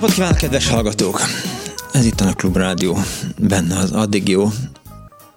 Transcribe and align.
Napot 0.00 0.14
kívánok, 0.14 0.36
kedves 0.36 0.68
hallgatók! 0.68 1.20
Ez 1.92 2.04
itt 2.04 2.20
a 2.20 2.32
Klub 2.34 2.56
Rádió, 2.56 2.98
benne 3.38 3.78
az 3.78 3.92
addig 3.92 4.28
jó, 4.28 4.50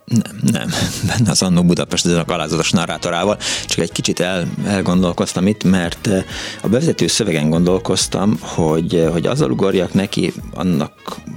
nem, 0.06 0.40
nem, 0.52 0.70
benne 1.08 1.32
az 1.32 1.42
Annó 1.42 1.64
Budapest 1.64 2.06
ezzel 2.06 2.20
a 2.20 2.26
galázatos 2.26 2.72
narrátorával, 2.72 3.38
csak 3.66 3.80
egy 3.80 3.92
kicsit 3.92 4.20
el, 4.20 4.48
elgondolkoztam 4.66 5.48
itt, 5.48 5.64
mert 5.64 6.08
eh, 6.08 6.24
a 6.62 6.68
bevezető 6.68 7.08
szövegen 7.08 7.50
gondolkoztam, 7.50 8.38
hogy, 8.42 8.96
eh, 8.96 9.12
hogy 9.12 9.26
azzal 9.26 9.52
ugorjak 9.52 9.94
neki 9.94 10.34
annak 10.54 10.92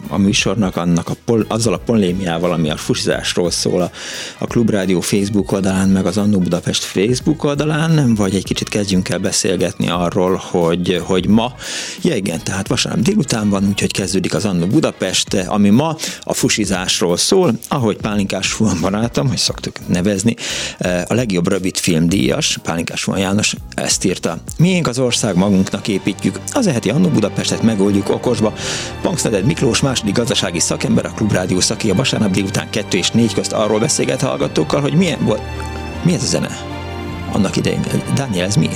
a 0.08 0.18
műsornak, 0.18 0.76
annak 0.76 1.08
a 1.08 1.14
pol, 1.24 1.44
azzal 1.48 1.72
a 1.72 1.78
polémiával, 1.78 2.52
ami 2.52 2.70
a 2.70 2.76
fusizásról 2.76 3.50
szól 3.50 3.82
a, 3.82 3.90
a 4.38 4.46
Klubrádió 4.46 5.00
Facebook 5.00 5.52
oldalán, 5.52 5.88
meg 5.88 6.06
az 6.06 6.16
Annó 6.16 6.38
Budapest 6.38 6.82
Facebook 6.84 7.44
oldalán, 7.44 8.14
vagy 8.14 8.34
egy 8.34 8.44
kicsit 8.44 8.68
kezdjünk 8.68 9.08
el 9.08 9.18
beszélgetni 9.18 9.88
arról, 9.88 10.42
hogy, 10.50 11.02
hogy 11.04 11.28
ma, 11.28 11.54
ja 12.02 12.14
igen, 12.14 12.40
tehát 12.42 12.68
vasárnap 12.68 13.04
délután 13.04 13.50
van, 13.50 13.68
úgyhogy 13.68 13.92
kezdődik 13.92 14.34
az 14.34 14.44
Annó 14.44 14.66
Budapest, 14.66 15.34
ami 15.34 15.68
ma 15.68 15.96
a 16.20 16.34
fusizásról 16.34 17.16
szól, 17.16 17.52
ahogy 17.68 17.96
Pálinkás 17.96 18.55
Fuan 18.56 18.80
barátom, 18.80 19.28
hogy 19.28 19.36
szoktuk 19.36 19.74
nevezni, 19.86 20.34
a 21.06 21.14
legjobb 21.14 21.48
rövid 21.48 21.76
film 21.76 22.08
díjas, 22.08 22.58
Pálinkás 22.62 23.02
Fuan 23.02 23.18
János 23.18 23.54
ezt 23.74 24.04
írta. 24.04 24.38
Miénk 24.58 24.86
az 24.86 24.98
ország 24.98 25.36
magunknak 25.36 25.88
építjük, 25.88 26.40
az 26.52 26.66
eheti 26.66 26.90
Annó 26.90 27.08
Budapestet 27.08 27.62
megoldjuk 27.62 28.08
okosba. 28.08 28.54
Punksneded 29.02 29.44
Miklós 29.44 29.80
második 29.80 30.14
gazdasági 30.14 30.60
szakember, 30.60 31.06
a 31.06 31.12
Klubrádió 31.16 31.60
szaki 31.60 31.90
a 31.90 31.94
vasárnap 31.94 32.30
délután 32.30 32.70
2 32.70 32.98
és 32.98 33.10
4 33.10 33.34
közt 33.34 33.52
arról 33.52 33.78
beszélget 33.78 34.20
hallgatókkal, 34.20 34.80
hogy 34.80 34.94
milyen 34.94 35.24
volt, 35.24 35.42
mi 36.02 36.14
ez 36.14 36.22
a 36.22 36.26
zene? 36.26 36.58
Annak 37.32 37.56
idején. 37.56 37.80
Dániel, 38.14 38.46
ez 38.46 38.56
mi? 38.56 38.68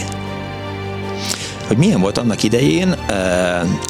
Hogy 1.70 1.78
milyen 1.78 2.00
volt 2.00 2.18
annak 2.18 2.42
idején 2.42 2.96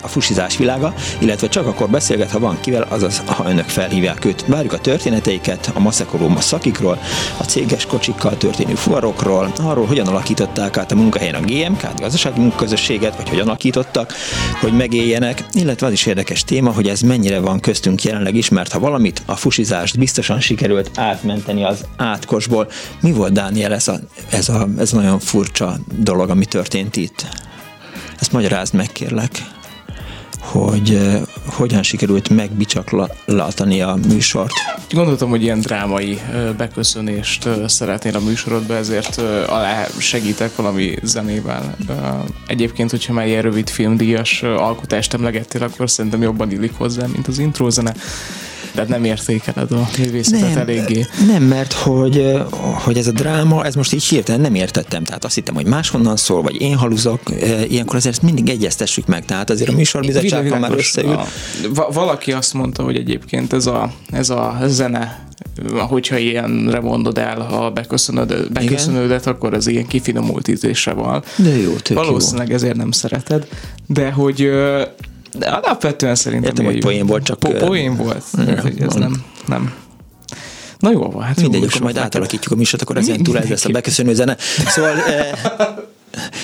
a 0.03 0.09
fusizás 0.09 0.57
világa, 0.57 0.95
illetve 1.19 1.49
csak 1.49 1.67
akkor 1.67 1.89
beszélget, 1.89 2.31
ha 2.31 2.39
van 2.39 2.61
kivel, 2.61 2.87
azaz, 2.89 3.23
ha 3.27 3.49
önök 3.49 3.69
felhívják 3.69 4.25
őt. 4.25 4.45
Várjuk 4.47 4.73
a 4.73 4.79
történeteiket, 4.79 5.71
a 5.75 5.79
maszekoló 5.79 6.37
szakikról, 6.39 6.99
a 7.37 7.43
céges 7.43 7.87
kocsikkal 7.87 8.37
történő 8.37 8.75
fuvarokról, 8.75 9.53
arról, 9.59 9.87
hogyan 9.87 10.07
alakították 10.07 10.77
át 10.77 10.93
a 10.93 10.95
munkahelyen 10.95 11.35
a 11.35 11.41
GMK, 11.41 11.83
a 11.83 11.93
gazdasági 11.97 12.41
munkaközösséget, 12.41 13.17
vagy 13.17 13.29
hogyan 13.29 13.47
alakítottak, 13.47 14.15
hogy 14.61 14.73
megéljenek, 14.73 15.45
illetve 15.53 15.87
az 15.87 15.93
is 15.93 16.07
érdekes 16.07 16.45
téma, 16.45 16.73
hogy 16.73 16.89
ez 16.89 17.01
mennyire 17.01 17.41
van 17.41 17.61
köztünk 17.61 18.03
jelenleg 18.03 18.35
is, 18.35 18.49
mert 18.49 18.73
ha 18.73 18.79
valamit, 18.79 19.23
a 19.27 19.37
fusizást 19.37 19.99
biztosan 19.99 20.41
sikerült 20.41 20.91
átmenteni 20.95 21.65
az 21.65 21.85
átkosból. 21.97 22.69
Mi 23.01 23.13
volt, 23.13 23.33
Dániel, 23.33 23.73
ez 23.73 23.89
a, 23.89 24.01
ez 24.31 24.49
a, 24.49 24.69
ez 24.79 24.93
nagyon 24.93 25.19
furcsa 25.19 25.77
dolog, 25.99 26.31
ami 26.31 26.45
történt 26.45 26.97
itt? 26.97 27.27
Ezt 28.21 28.33
magyarázd 28.33 28.75
meg, 28.75 28.87
kérlek 28.87 29.31
hogy 30.41 30.91
uh, 30.91 31.23
hogyan 31.47 31.83
sikerült 31.83 32.29
megbicsaklatani 32.29 33.81
a 33.81 33.99
műsort. 34.09 34.53
Gondoltam, 34.91 35.31
hogy 35.31 35.43
ilyen 35.43 35.61
drámai 35.61 36.13
uh, 36.13 36.55
beköszönést 36.55 37.45
uh, 37.45 37.67
szeretnél 37.67 38.17
a 38.17 38.21
műsorodba, 38.21 38.75
ezért 38.75 39.19
alá 39.47 39.87
segítek 39.99 40.57
valami 40.57 40.95
zenével. 41.03 41.77
Egyébként, 42.47 42.91
hogyha 42.91 43.13
már 43.13 43.27
ilyen 43.27 43.43
rövid 43.43 43.69
filmdíjas 43.69 44.43
alkotást 44.43 45.15
emlegettél, 45.15 45.63
akkor 45.63 45.91
szerintem 45.91 46.23
jobban 46.23 46.51
illik 46.51 46.73
hozzá, 46.77 47.07
mint 47.07 47.29
az 47.29 47.39
intro 47.39 47.71
zene. 47.71 47.95
Tehát 48.81 48.95
nem 48.95 49.11
értékeled 49.11 49.73
a 49.73 49.89
művészetet 49.99 50.49
nem, 50.49 50.59
eléggé. 50.59 51.07
Nem, 51.27 51.43
mert 51.43 51.73
hogy, 51.73 52.35
hogy 52.85 52.97
ez 52.97 53.07
a 53.07 53.13
dráma, 53.13 53.65
ez 53.65 53.75
most 53.75 53.93
így 53.93 54.05
hirtelen 54.05 54.41
nem 54.41 54.55
értettem. 54.55 55.05
Tehát 55.05 55.25
azt 55.25 55.35
hittem, 55.35 55.55
hogy 55.55 55.67
máshonnan 55.67 56.17
szól, 56.17 56.43
vagy 56.43 56.61
én 56.61 56.77
haluzok. 56.77 57.21
Ilyenkor 57.69 57.97
azért 57.97 58.15
ezt 58.15 58.23
mindig 58.23 58.49
egyeztessük 58.49 59.07
meg. 59.07 59.25
Tehát 59.25 59.51
azért 59.51 59.71
a 59.71 59.73
műsorbizottsággal 59.73 60.59
már 60.59 60.73
összeül. 60.73 61.21
A, 61.75 61.93
valaki 61.93 62.33
azt 62.33 62.55
mondta, 62.55 62.83
hogy 62.83 62.97
egyébként 62.97 63.53
ez 63.53 63.67
a, 63.67 63.93
ez 64.11 64.31
a 64.31 64.59
zene 64.67 65.29
hogyha 65.89 66.17
ilyenre 66.17 66.81
mondod 66.81 67.19
el, 67.19 67.41
ha 67.41 67.71
beköszönöd, 67.71 68.53
beköszönődet, 68.53 69.21
Igen? 69.21 69.35
akkor 69.35 69.55
az 69.55 69.67
ilyen 69.67 69.87
kifinomult 69.87 70.49
ízése 70.49 70.93
van. 70.93 71.23
De 71.37 71.57
jó, 71.57 71.73
tök 71.73 71.97
Valószínűleg 71.97 72.49
jó. 72.49 72.55
ezért 72.55 72.77
nem 72.77 72.91
szereted, 72.91 73.47
de 73.87 74.11
hogy 74.11 74.51
de 75.39 75.49
alapvetően 75.49 76.15
szerintem... 76.15 76.51
Értem, 76.51 76.65
hogy 76.65 76.81
poén 76.81 77.07
volt, 77.07 77.25
csak... 77.25 77.39
Po- 77.39 77.57
poén 77.57 77.97
volt, 77.97 78.25
ja, 78.47 78.87
ez 78.87 78.95
nem, 78.95 79.25
nem. 79.47 79.75
Na 80.79 80.91
jó 80.91 81.19
hát 81.19 81.41
Mindegy, 81.41 81.65
akkor 81.65 81.81
majd 81.81 81.97
átalakítjuk 81.97 82.53
a 82.53 82.57
műsort, 82.57 82.83
akkor 82.83 82.97
ezen 82.97 83.23
túl 83.23 83.39
ez 83.39 83.49
lesz 83.49 83.65
a 83.65 83.71
beköszönő 83.71 84.15
zene. 84.15 84.37
Szóval 84.67 84.99
eh, 84.99 85.31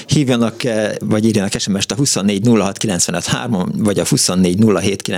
hívjanak, 0.06 0.64
eh, 0.64 0.92
vagy 0.98 1.24
írjanak 1.24 1.58
SMS-t 1.58 1.92
a 1.92 1.94
24 1.94 2.46
06 2.46 3.26
3 3.26 3.72
vagy 3.76 3.98
a 3.98 4.04
24 4.06 4.58
07 4.58 5.08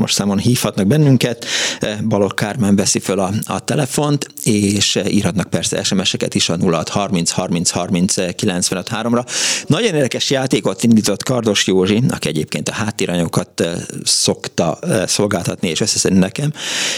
as 0.00 0.12
számon 0.12 0.38
hívhatnak 0.38 0.86
bennünket. 0.86 1.44
Eh, 1.80 1.98
Balogh 2.00 2.34
Kármán 2.34 2.76
veszi 2.76 2.98
föl 2.98 3.18
a, 3.18 3.32
a 3.44 3.58
telefont, 3.58 4.26
és 4.44 4.96
eh, 4.96 5.14
írhatnak 5.14 5.50
persze 5.50 5.82
SMS-eket 5.82 6.34
is 6.34 6.48
a 6.48 6.56
06 6.60 6.88
30 6.88 7.30
30 7.30 7.70
30 7.70 8.14
3-ra. 8.18 9.26
Nagyon 9.66 9.94
érdekes 9.94 10.30
játékot 10.30 10.82
indított 10.82 11.22
Kardos 11.22 11.66
Józsi, 11.66 12.02
aki 12.08 12.28
egyébként 12.28 12.68
a 12.68 12.72
háttéranyokat 12.72 13.68
szokta 14.04 14.78
szolgáltatni 15.06 15.68
és 15.68 15.80
összeszedni 15.80 16.18
nekem. 16.18 16.52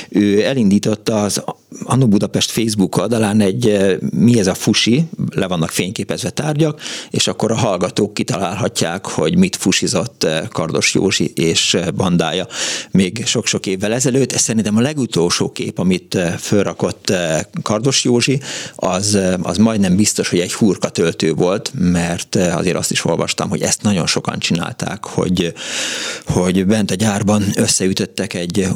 Ő 0.09 0.45
elindította 0.45 1.23
az 1.23 1.43
Anno 1.85 2.07
Budapest 2.07 2.51
Facebook 2.51 2.97
oldalán 2.97 3.41
egy 3.41 3.97
mi 4.15 4.39
ez 4.39 4.47
a 4.47 4.55
fusi, 4.55 5.05
le 5.35 5.47
vannak 5.47 5.71
fényképezve 5.71 6.31
tárgyak, 6.31 6.81
és 7.11 7.27
akkor 7.27 7.51
a 7.51 7.57
hallgatók 7.57 8.15
kitalálhatják, 8.15 9.07
hogy 9.07 9.37
mit 9.37 9.57
fusizott 9.57 10.25
eh, 10.25 10.47
Kardos 10.49 10.95
Józsi 10.95 11.33
és 11.35 11.75
eh, 11.75 11.87
bandája 11.87 12.47
még 12.91 13.27
sok-sok 13.27 13.67
évvel 13.67 13.93
ezelőtt. 13.93 14.33
Ez 14.33 14.41
szerintem 14.41 14.77
a 14.77 14.81
legutolsó 14.81 15.53
kép, 15.53 15.79
amit 15.79 16.15
eh, 16.15 16.35
fölrakott 16.39 17.13
Kardos 17.63 18.05
Józsi, 18.05 18.41
az, 18.75 19.19
az 19.43 19.57
majdnem 19.57 19.97
biztos, 19.97 20.29
hogy 20.29 20.39
egy 20.39 20.53
hurkatöltő 20.53 21.33
volt, 21.35 21.73
mert 21.75 22.35
azért 22.35 22.77
azt 22.77 22.91
is 22.91 23.05
olvastam, 23.05 23.49
hogy 23.49 23.63
ezt 23.63 23.83
nagyon 23.83 24.07
sokan 24.07 24.39
csinálták, 24.39 25.05
hogy, 25.05 25.53
hogy 26.27 26.67
bent 26.67 26.91
a 26.91 26.95
gyárban 26.95 27.45
összeütöttek 27.55 28.35
egy 28.35 28.69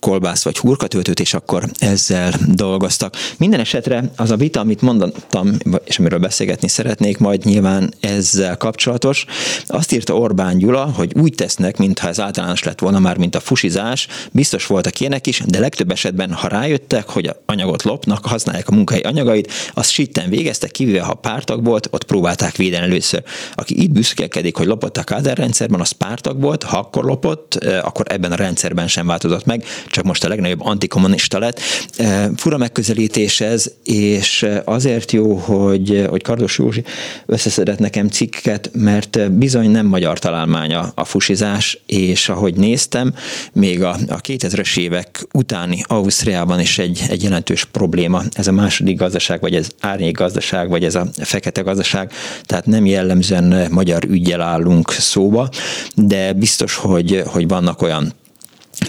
kolbász 0.00 0.42
vagy 0.42 0.58
hurkatöltőt, 0.58 1.20
és 1.20 1.34
akkor 1.34 1.70
ezzel 2.12 2.32
dolgoztak. 2.46 3.16
Minden 3.38 3.60
esetre 3.60 4.04
az 4.16 4.30
a 4.30 4.36
vita, 4.36 4.60
amit 4.60 4.80
mondtam, 4.80 5.56
és 5.84 5.98
amiről 5.98 6.18
beszélgetni 6.18 6.68
szeretnék, 6.68 7.18
majd 7.18 7.44
nyilván 7.44 7.94
ezzel 8.00 8.56
kapcsolatos. 8.56 9.24
Azt 9.66 9.92
írta 9.92 10.16
Orbán 10.16 10.58
Gyula, 10.58 10.84
hogy 10.84 11.12
úgy 11.14 11.34
tesznek, 11.34 11.76
mintha 11.76 12.08
ez 12.08 12.20
általános 12.20 12.62
lett 12.62 12.78
volna 12.78 12.98
már, 12.98 13.16
mint 13.16 13.34
a 13.34 13.40
fusizás. 13.40 14.06
Biztos 14.32 14.66
voltak 14.66 15.00
ilyenek 15.00 15.26
is, 15.26 15.42
de 15.46 15.58
legtöbb 15.58 15.90
esetben, 15.90 16.32
ha 16.32 16.48
rájöttek, 16.48 17.08
hogy 17.08 17.30
anyagot 17.46 17.82
lopnak, 17.82 18.26
használják 18.26 18.68
a 18.68 18.74
munkai 18.74 19.00
anyagait, 19.00 19.52
azt 19.74 19.90
sitten 19.90 20.28
végeztek, 20.28 20.70
kivéve 20.70 21.00
ha 21.00 21.14
pártag 21.14 21.64
volt, 21.64 21.88
ott 21.90 22.04
próbálták 22.04 22.56
védeni 22.56 22.84
először. 22.84 23.22
Aki 23.54 23.82
itt 23.82 23.90
büszkélkedik, 23.90 24.56
hogy 24.56 24.66
lopott 24.66 24.96
a 24.96 25.04
Kádár 25.04 25.36
rendszerben, 25.36 25.80
az 25.80 25.90
pártag 25.90 26.40
volt, 26.40 26.62
ha 26.62 26.78
akkor 26.78 27.04
lopott, 27.04 27.54
eh, 27.54 27.86
akkor 27.86 28.06
ebben 28.08 28.32
a 28.32 28.34
rendszerben 28.34 28.88
sem 28.88 29.06
változott 29.06 29.44
meg, 29.44 29.64
csak 29.86 30.04
most 30.04 30.24
a 30.24 30.28
legnagyobb 30.28 30.60
antikommunista 30.64 31.38
lett. 31.38 31.60
Fura 32.36 32.56
megközelítés 32.56 33.40
ez, 33.40 33.72
és 33.84 34.46
azért 34.64 35.12
jó, 35.12 35.34
hogy, 35.34 36.06
hogy 36.08 36.22
Kardos 36.22 36.58
Józsi 36.58 36.84
összeszedett 37.26 37.78
nekem 37.78 38.08
cikket, 38.08 38.70
mert 38.74 39.32
bizony 39.32 39.70
nem 39.70 39.86
magyar 39.86 40.18
találmánya 40.18 40.92
a 40.94 41.04
fusizás, 41.04 41.82
és 41.86 42.28
ahogy 42.28 42.54
néztem, 42.54 43.14
még 43.52 43.82
a, 43.82 43.90
a 44.08 44.20
2000-es 44.20 44.78
évek 44.78 45.26
utáni 45.32 45.82
Ausztriában 45.86 46.60
is 46.60 46.78
egy, 46.78 47.02
egy 47.08 47.22
jelentős 47.22 47.64
probléma. 47.64 48.22
Ez 48.32 48.46
a 48.46 48.52
második 48.52 48.98
gazdaság, 48.98 49.40
vagy 49.40 49.54
ez 49.54 49.68
árnyék 49.80 50.16
gazdaság, 50.16 50.68
vagy 50.68 50.84
ez 50.84 50.94
a 50.94 51.06
fekete 51.18 51.60
gazdaság, 51.60 52.12
tehát 52.42 52.66
nem 52.66 52.86
jellemzően 52.86 53.70
magyar 53.70 54.04
ügyel 54.04 54.40
állunk 54.40 54.90
szóba, 54.90 55.48
de 55.94 56.32
biztos, 56.32 56.74
hogy, 56.74 57.22
hogy 57.26 57.48
vannak 57.48 57.82
olyan 57.82 58.12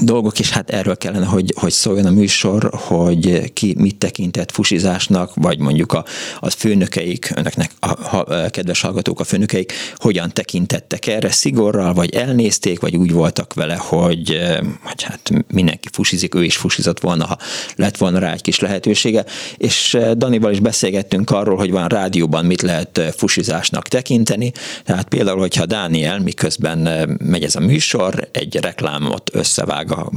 dolgok, 0.01 0.39
és 0.39 0.49
hát 0.49 0.69
erről 0.69 0.97
kellene, 0.97 1.25
hogy, 1.25 1.53
hogy 1.59 1.71
szóljon 1.71 2.05
a 2.05 2.11
műsor, 2.11 2.69
hogy 2.73 3.53
ki 3.53 3.75
mit 3.77 3.95
tekintett 3.95 4.51
fusizásnak, 4.51 5.31
vagy 5.35 5.59
mondjuk 5.59 5.93
a, 5.93 6.05
a 6.39 6.49
főnökeik, 6.49 7.31
önöknek, 7.35 7.71
a, 7.79 8.17
a, 8.17 8.49
kedves 8.49 8.81
hallgatók, 8.81 9.19
a 9.19 9.23
főnökeik 9.23 9.73
hogyan 9.95 10.33
tekintettek 10.33 11.07
erre 11.07 11.31
szigorral, 11.31 11.93
vagy 11.93 12.13
elnézték, 12.13 12.79
vagy 12.79 12.95
úgy 12.95 13.11
voltak 13.11 13.53
vele, 13.53 13.75
hogy, 13.75 14.39
hogy 14.83 15.03
hát 15.03 15.29
mindenki 15.53 15.87
fusizik, 15.91 16.35
ő 16.35 16.43
is 16.43 16.57
fusizott 16.57 16.99
volna, 16.99 17.25
ha 17.25 17.37
lett 17.75 17.97
volna 17.97 18.19
rá 18.19 18.33
egy 18.33 18.41
kis 18.41 18.59
lehetősége. 18.59 19.25
És 19.57 19.97
Danival 20.17 20.51
is 20.51 20.59
beszélgettünk 20.59 21.29
arról, 21.29 21.57
hogy 21.57 21.71
van 21.71 21.87
rádióban 21.87 22.45
mit 22.45 22.61
lehet 22.61 23.01
fusizásnak 23.17 23.87
tekinteni. 23.87 24.51
Tehát 24.83 25.07
például, 25.07 25.39
hogyha 25.39 25.65
Dániel 25.65 26.19
miközben 26.19 27.09
megy 27.23 27.43
ez 27.43 27.55
a 27.55 27.59
műsor, 27.59 28.27
egy 28.31 28.55
reklámot 28.61 29.29
összevág 29.33 29.72
vág 29.73 29.91
a, 29.91 30.09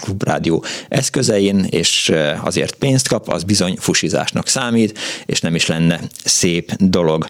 klubrádió 0.00 0.64
eszközein, 0.88 1.66
és 1.70 2.12
azért 2.42 2.74
pénzt 2.74 3.08
kap, 3.08 3.28
az 3.28 3.42
bizony 3.42 3.76
fusizásnak 3.78 4.48
számít, 4.48 4.98
és 5.26 5.40
nem 5.40 5.54
is 5.54 5.66
lenne 5.66 6.00
szép 6.24 6.72
dolog. 6.78 7.26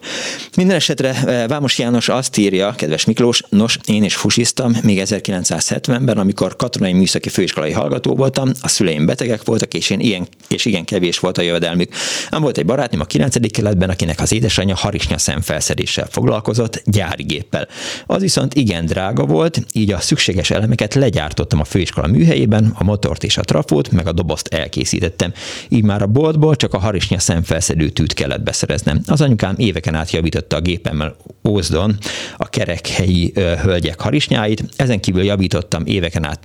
Minden 0.55 0.75
esetre 0.75 1.45
Vámos 1.47 1.77
János 1.77 2.09
azt 2.09 2.37
írja, 2.37 2.73
kedves 2.75 3.05
Miklós, 3.05 3.41
nos, 3.49 3.79
én 3.85 4.03
is 4.03 4.15
fusiztam 4.15 4.75
még 4.83 5.01
1970-ben, 5.05 6.17
amikor 6.17 6.55
katonai 6.55 6.93
műszaki 6.93 7.29
főiskolai 7.29 7.71
hallgató 7.71 8.15
voltam, 8.15 8.51
a 8.61 8.67
szüleim 8.67 9.05
betegek 9.05 9.43
voltak, 9.43 9.73
és, 9.73 9.89
én 9.89 9.99
ilyen, 9.99 10.27
és 10.47 10.65
igen 10.65 10.85
kevés 10.85 11.19
volt 11.19 11.37
a 11.37 11.41
jövedelmük. 11.41 11.93
Ám 12.29 12.41
volt 12.41 12.57
egy 12.57 12.65
barátném 12.65 12.99
a 12.99 13.05
9. 13.05 13.51
keletben, 13.51 13.89
akinek 13.89 14.19
az 14.21 14.31
édesanyja 14.31 14.75
harisnya 14.75 15.17
szemfelszedéssel 15.17 16.07
foglalkozott, 16.11 16.81
gyári 16.85 17.23
géppel. 17.23 17.67
Az 18.05 18.21
viszont 18.21 18.53
igen 18.53 18.85
drága 18.85 19.25
volt, 19.25 19.61
így 19.71 19.91
a 19.91 19.99
szükséges 19.99 20.49
elemeket 20.51 20.93
legyártottam 20.93 21.59
a 21.59 21.64
főiskola 21.65 22.07
műhelyében, 22.07 22.73
a 22.77 22.83
motort 22.83 23.23
és 23.23 23.37
a 23.37 23.41
trafót, 23.41 23.91
meg 23.91 24.07
a 24.07 24.11
dobozt 24.11 24.53
elkészítettem. 24.53 25.33
Így 25.69 25.83
már 25.83 26.01
a 26.01 26.07
boltból 26.07 26.55
csak 26.55 26.73
a 26.73 26.79
harisnya 26.79 27.19
szemfelszedő 27.19 27.89
tűt 27.89 28.13
kellett 28.13 28.43
beszereznem. 28.43 29.01
Az 29.07 29.21
anyukám 29.21 29.55
éveken 29.57 29.95
át 29.95 30.11
javította 30.11 30.55
a 30.55 30.61
gépemmel 30.61 31.15
Ózdon 31.47 31.97
a 32.37 32.49
kerekhelyi 32.49 33.31
hölgyek 33.35 34.01
harisnyáit, 34.01 34.63
ezen 34.75 34.99
kívül 34.99 35.23
javítottam 35.23 35.85
éveken 35.85 36.25
át 36.25 36.39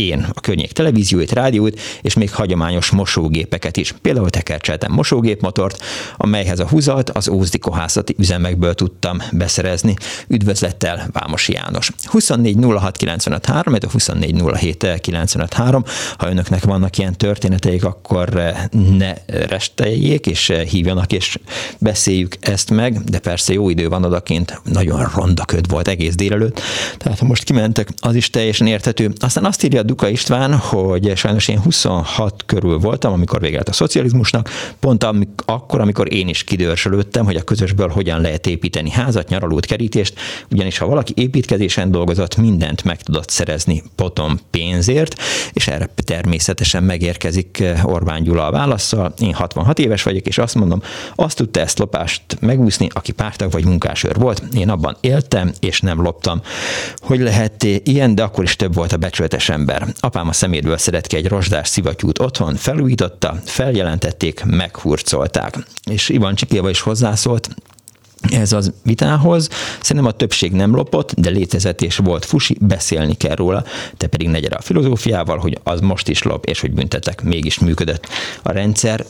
én 0.00 0.26
a 0.32 0.40
környék 0.40 0.72
televízióit, 0.72 1.32
rádiót, 1.32 1.80
és 2.02 2.14
még 2.14 2.32
hagyományos 2.32 2.90
mosógépeket 2.90 3.76
is. 3.76 3.94
Például 4.02 4.30
tekercseltem 4.30 4.92
mosógépmotort, 4.92 5.84
amelyhez 6.16 6.60
a 6.60 6.68
húzat 6.68 7.10
az 7.10 7.28
ózdi 7.28 7.58
kohászati 7.58 8.14
üzemekből 8.18 8.74
tudtam 8.74 9.18
beszerezni. 9.32 9.96
Üdvözlettel 10.28 11.08
Vámosi 11.12 11.52
János. 11.52 11.90
24 12.04 12.56
06 12.60 12.96
95 12.96 13.46
3, 13.46 13.74
24 13.92 14.42
07 14.54 15.00
95 15.00 15.52
3. 15.52 15.84
Ha 16.18 16.28
önöknek 16.30 16.64
vannak 16.64 16.98
ilyen 16.98 17.16
történeteik, 17.16 17.84
akkor 17.84 18.36
eh, 18.36 18.64
ne 18.98 19.14
resteljék, 19.26 20.26
és 20.26 20.50
eh, 20.50 20.62
hívjanak, 20.62 21.12
és 21.12 21.38
beszéljük 21.78 22.36
ezt 22.40 22.70
meg, 22.70 22.98
de 23.04 23.18
persze 23.18 23.52
jó 23.52 23.68
idő 23.68 23.88
van 23.88 24.04
odakint, 24.04 24.60
nagyon 24.64 25.10
ronda 25.14 25.44
köd 25.44 25.70
volt 25.70 25.88
egész 25.88 26.14
délelőtt, 26.14 26.60
tehát 26.96 27.18
ha 27.18 27.26
most 27.26 27.44
kimentek, 27.44 27.88
az 28.00 28.14
is 28.14 28.30
teljesen 28.30 28.66
érthető. 28.66 29.12
Aztán 29.18 29.44
azt 29.44 29.64
írja 29.64 29.82
Duka 29.90 30.08
István, 30.08 30.56
hogy 30.56 31.16
sajnos 31.16 31.48
én 31.48 31.60
26 31.60 32.42
körül 32.46 32.78
voltam, 32.78 33.12
amikor 33.12 33.40
véget 33.40 33.68
a 33.68 33.72
szocializmusnak, 33.72 34.48
pont 34.80 35.04
amik, 35.04 35.28
akkor, 35.44 35.80
amikor 35.80 36.12
én 36.12 36.28
is 36.28 36.44
kidőrsölődtem, 36.44 37.24
hogy 37.24 37.36
a 37.36 37.42
közösből 37.42 37.88
hogyan 37.88 38.20
lehet 38.20 38.46
építeni 38.46 38.90
házat, 38.90 39.28
nyaralót, 39.28 39.66
kerítést, 39.66 40.14
ugyanis 40.50 40.78
ha 40.78 40.86
valaki 40.86 41.12
építkezésen 41.16 41.90
dolgozott, 41.90 42.36
mindent 42.36 42.84
meg 42.84 43.02
tudott 43.02 43.28
szerezni 43.28 43.82
potom 43.94 44.38
pénzért, 44.50 45.20
és 45.52 45.68
erre 45.68 45.88
természetesen 46.04 46.82
megérkezik 46.82 47.62
Orbán 47.82 48.22
Gyula 48.22 48.46
a 48.46 48.50
válaszsal. 48.50 49.14
Én 49.18 49.34
66 49.34 49.78
éves 49.78 50.02
vagyok, 50.02 50.26
és 50.26 50.38
azt 50.38 50.54
mondom, 50.54 50.82
azt 51.14 51.36
tudta 51.36 51.60
ezt 51.60 51.78
lopást 51.78 52.22
megúszni, 52.40 52.88
aki 52.92 53.12
pártag 53.12 53.50
vagy 53.50 53.64
munkásőr 53.64 54.16
volt. 54.16 54.42
Én 54.54 54.68
abban 54.68 54.96
éltem, 55.00 55.52
és 55.60 55.80
nem 55.80 56.02
loptam. 56.02 56.40
Hogy 56.96 57.20
lehet 57.20 57.64
ilyen, 57.82 58.14
de 58.14 58.22
akkor 58.22 58.44
is 58.44 58.56
több 58.56 58.74
volt 58.74 58.92
a 58.92 58.96
becsületes 58.96 59.48
ember 59.48 59.78
ember. 59.80 59.94
Apám 60.00 60.28
a 60.28 60.32
szemétből 60.32 60.78
szedett 60.78 61.06
ki 61.06 61.16
egy 61.16 61.28
rozsdás 61.28 61.68
szivattyút 61.68 62.18
otthon, 62.18 62.54
felújította, 62.54 63.40
feljelentették, 63.44 64.44
meghurcolták. 64.44 65.58
És 65.90 66.08
Ivan 66.08 66.34
Csikéva 66.34 66.70
is 66.70 66.80
hozzászólt, 66.80 67.48
ez 68.30 68.52
az 68.52 68.72
vitához. 68.82 69.48
Szerintem 69.80 70.12
a 70.12 70.16
többség 70.16 70.52
nem 70.52 70.74
lopott, 70.74 71.20
de 71.20 71.30
létezett 71.30 71.82
és 71.82 71.96
volt 71.96 72.24
fusi, 72.24 72.56
beszélni 72.60 73.14
kell 73.14 73.34
róla. 73.34 73.64
Te 73.96 74.06
pedig 74.06 74.28
ne 74.28 74.40
gyere 74.40 74.56
a 74.56 74.60
filozófiával, 74.60 75.38
hogy 75.38 75.58
az 75.62 75.80
most 75.80 76.08
is 76.08 76.22
lop, 76.22 76.44
és 76.44 76.60
hogy 76.60 76.72
büntetek, 76.72 77.22
mégis 77.22 77.58
működött 77.58 78.08
a 78.42 78.52
rendszer. 78.52 79.04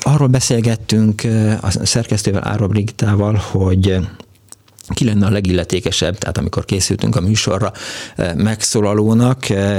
Arról 0.00 0.28
beszélgettünk 0.28 1.22
a 1.60 1.70
szerkesztővel, 1.70 2.48
Ára 2.48 2.66
Brigitával, 2.66 3.34
hogy 3.50 3.98
ki 4.94 5.04
lenne 5.04 5.26
a 5.26 5.30
legilletékesebb, 5.30 6.18
tehát 6.18 6.38
amikor 6.38 6.64
készültünk 6.64 7.16
a 7.16 7.20
műsorra 7.20 7.72
eh, 8.16 8.34
megszólalónak, 8.34 9.48
eh, 9.48 9.78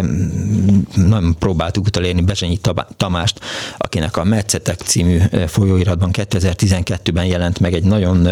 nem 0.96 1.36
próbáltuk 1.40 1.86
utalérni 1.86 2.22
Bezsenyi 2.22 2.60
Tamást, 2.98 3.40
akinek 3.78 4.18
a 4.18 4.24
Metszetek 4.24 4.80
című 4.80 5.18
eh, 5.18 5.48
folyóiratban 5.48 6.10
2012-ben 6.14 7.26
jelent 7.26 7.60
meg 7.60 7.74
egy 7.74 7.84
nagyon 7.84 8.28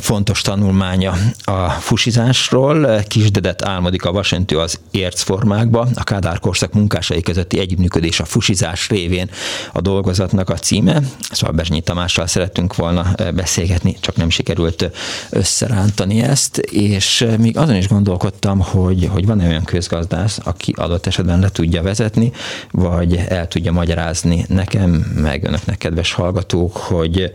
fontos 0.00 0.40
tanulmánya 0.40 1.14
a 1.44 1.68
fusizásról. 1.68 3.02
Kisdedet 3.08 3.64
álmodik 3.64 4.04
a 4.04 4.12
vasentő 4.12 4.58
az 4.58 4.80
ércformákba, 4.90 5.88
a 5.94 6.04
Kádár 6.04 6.38
korszak 6.38 6.72
munkásai 6.72 7.20
közötti 7.20 7.58
együttműködés 7.58 8.20
a 8.20 8.24
fusizás 8.24 8.88
révén 8.88 9.30
a 9.72 9.80
dolgozatnak 9.80 10.50
a 10.50 10.54
címe. 10.54 11.00
Szóval 11.30 11.54
Bezsenyi 11.54 11.80
Tamással 11.80 12.26
szerettünk 12.26 12.76
volna 12.76 13.14
beszélgetni, 13.34 13.96
csak 14.00 14.16
nem 14.16 14.30
sikerült 14.30 14.90
össze 15.30 15.69
rántani 15.70 16.22
ezt, 16.22 16.58
és 16.58 17.20
eh, 17.20 17.36
még 17.36 17.56
azon 17.56 17.76
is 17.76 17.88
gondolkodtam, 17.88 18.60
hogy, 18.60 19.08
hogy 19.12 19.26
van-e 19.26 19.46
olyan 19.46 19.64
közgazdász, 19.64 20.38
aki 20.44 20.74
adott 20.76 21.06
esetben 21.06 21.38
le 21.38 21.48
tudja 21.48 21.82
vezetni, 21.82 22.32
vagy 22.70 23.24
el 23.28 23.48
tudja 23.48 23.72
magyarázni 23.72 24.44
nekem, 24.48 24.90
meg 25.14 25.44
önöknek, 25.44 25.78
kedves 25.78 26.12
hallgatók, 26.12 26.76
hogy, 26.76 27.32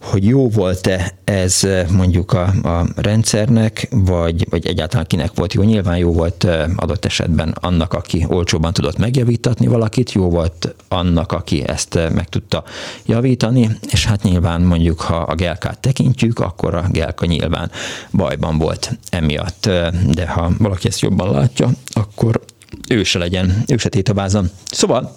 hogy 0.00 0.24
jó 0.24 0.48
volt-e 0.48 1.12
ez 1.24 1.64
eh, 1.64 1.88
mondjuk 1.88 2.32
a, 2.32 2.42
a 2.62 2.86
rendszernek, 2.96 3.88
vagy, 3.90 4.46
vagy 4.50 4.66
egyáltalán 4.66 5.06
kinek 5.06 5.30
volt 5.34 5.52
jó. 5.52 5.62
Nyilván 5.62 5.96
jó 5.96 6.12
volt 6.12 6.44
eh, 6.44 6.64
adott 6.76 7.04
esetben 7.04 7.54
annak, 7.60 7.92
aki 7.92 8.26
olcsóban 8.28 8.72
tudott 8.72 8.98
megjavítatni 8.98 9.66
valakit, 9.66 10.12
jó 10.12 10.30
volt 10.30 10.74
annak, 10.88 11.32
aki 11.32 11.62
ezt 11.66 11.94
meg 11.94 12.28
tudta 12.28 12.64
javítani, 13.06 13.70
és 13.90 14.06
hát 14.06 14.22
nyilván 14.22 14.60
mondjuk, 14.60 15.00
ha 15.00 15.16
a 15.16 15.34
gelkát 15.34 15.78
tekintjük, 15.78 16.38
akkor 16.38 16.74
a 16.74 16.84
gelka 16.90 17.26
nyilván 17.26 17.57
nyilván 17.58 17.70
bajban 18.10 18.58
volt 18.58 18.98
emiatt, 19.10 19.70
de 20.10 20.26
ha 20.28 20.52
valaki 20.58 20.88
ezt 20.88 21.00
jobban 21.00 21.30
látja, 21.30 21.70
akkor 21.92 22.40
ő 22.88 23.04
se 23.04 23.18
legyen, 23.18 23.62
ő 23.66 23.76
se 23.76 23.88
tétovázon. 23.88 24.50
Szóval 24.70 25.16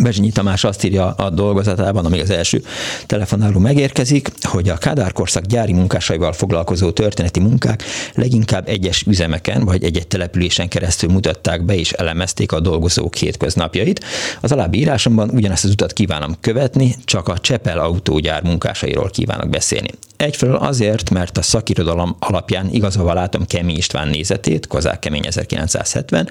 Bezsinyi 0.00 0.30
Tamás 0.30 0.64
azt 0.64 0.84
írja 0.84 1.10
a 1.10 1.30
dolgozatában, 1.30 2.04
amíg 2.04 2.20
az 2.20 2.30
első 2.30 2.62
telefonáló 3.06 3.58
megérkezik, 3.58 4.28
hogy 4.42 4.68
a 4.68 4.76
Kádár 4.76 5.12
korszak 5.12 5.44
gyári 5.44 5.72
munkásaival 5.72 6.32
foglalkozó 6.32 6.90
történeti 6.90 7.40
munkák 7.40 7.82
leginkább 8.14 8.68
egyes 8.68 9.02
üzemeken 9.06 9.64
vagy 9.64 9.84
egy-egy 9.84 10.06
településen 10.06 10.68
keresztül 10.68 11.10
mutatták 11.10 11.64
be 11.64 11.74
és 11.74 11.92
elemezték 11.92 12.52
a 12.52 12.60
dolgozók 12.60 13.14
hétköznapjait. 13.14 14.04
Az 14.40 14.52
alábbi 14.52 14.78
írásomban 14.78 15.30
ugyanezt 15.30 15.64
az 15.64 15.70
utat 15.70 15.92
kívánom 15.92 16.36
követni, 16.40 16.94
csak 17.04 17.28
a 17.28 17.38
Csepel 17.38 17.78
autógyár 17.78 18.42
munkásairól 18.42 19.10
kívánok 19.10 19.48
beszélni. 19.48 19.90
Egyfelől 20.16 20.56
azért, 20.56 21.10
mert 21.10 21.38
a 21.38 21.42
szakirodalom 21.42 22.16
alapján 22.18 22.68
igazolva 22.72 23.14
látom 23.14 23.46
Kemény 23.46 23.76
István 23.76 24.08
nézetét, 24.08 24.66
Kozák 24.66 24.98
Kemény 24.98 25.26
1970, 25.26 26.28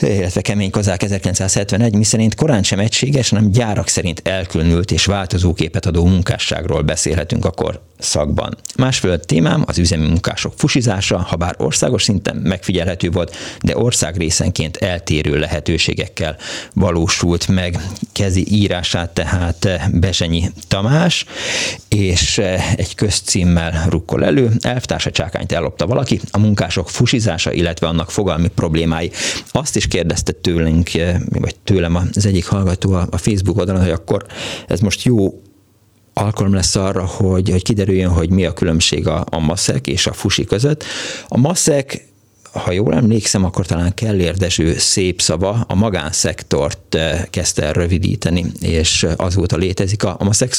illetve 0.00 0.40
Kemény 0.40 0.70
Kozák 0.70 1.02
1971, 1.02 1.96
miszerint 1.96 2.34
korán 2.34 2.62
sem 2.62 2.78
egységes, 2.78 3.28
hanem 3.28 3.50
gyárak 3.50 3.88
szerint 3.88 4.20
elkülönült 4.24 4.90
és 4.90 5.04
változó 5.04 5.52
képet 5.52 5.86
adó 5.86 6.04
munkásságról 6.04 6.82
beszélhetünk 6.82 7.44
akkor 7.44 7.80
szakban. 7.98 8.56
Másfél 8.76 9.20
témám 9.20 9.64
az 9.66 9.78
üzemi 9.78 10.06
munkások 10.06 10.52
fusizása, 10.56 11.18
ha 11.18 11.36
bár 11.36 11.54
országos 11.58 12.02
szinten 12.02 12.36
megfigyelhető 12.36 13.10
volt, 13.10 13.36
de 13.62 13.76
ország 13.76 14.16
részenként 14.16 14.76
eltérő 14.76 15.38
lehetőségekkel 15.38 16.36
valósult 16.74 17.48
meg. 17.48 17.80
Kezi 18.12 18.46
írását 18.50 19.10
tehát 19.10 19.90
Besenyi 20.00 20.50
Tamás, 20.68 21.24
és 21.88 22.38
egy 22.76 22.94
közcímmel 22.94 23.86
rukkol 23.88 24.24
elő. 24.24 24.50
Elvtársa 24.60 25.10
csákányt 25.10 25.52
ellopta 25.52 25.86
valaki, 25.86 26.20
a 26.30 26.38
munkások 26.38 26.90
fusizása, 26.90 27.52
illetve 27.52 27.86
annak 27.86 28.10
fogalmi 28.10 28.48
problémái. 28.48 29.10
Azt 29.50 29.76
is 29.76 29.86
kérdezte 29.86 30.32
tőlünk, 30.32 30.90
vagy 31.28 31.54
tőlem 31.64 31.96
az 32.14 32.26
egyik 32.26 32.46
hallgató 32.46 32.92
a 32.92 33.16
Facebook 33.16 33.58
oldalon, 33.58 33.82
hogy 33.82 33.90
akkor 33.90 34.26
ez 34.66 34.80
most 34.80 35.02
jó 35.02 35.40
alkalom 36.20 36.54
lesz 36.54 36.76
arra, 36.76 37.04
hogy, 37.04 37.50
hogy 37.50 37.62
kiderüljön, 37.62 38.10
hogy 38.10 38.30
mi 38.30 38.44
a 38.44 38.52
különbség 38.52 39.06
a, 39.06 39.24
a 39.30 39.38
maszek 39.38 39.86
és 39.86 40.06
a 40.06 40.12
fusi 40.12 40.44
között. 40.44 40.84
A 41.28 41.38
maszek 41.38 42.04
ha 42.52 42.72
jól 42.72 42.94
emlékszem, 42.94 43.44
akkor 43.44 43.66
talán 43.66 43.94
Kellér 43.94 44.34
Dezső 44.34 44.78
szép 44.78 45.20
szava 45.20 45.64
a 45.68 45.74
magánszektort 45.74 46.96
kezdte 47.30 47.72
rövidíteni, 47.72 48.44
és 48.60 49.06
azóta 49.16 49.56
létezik 49.56 50.04
a, 50.04 50.16
a 50.18 50.24
maszek 50.24 50.56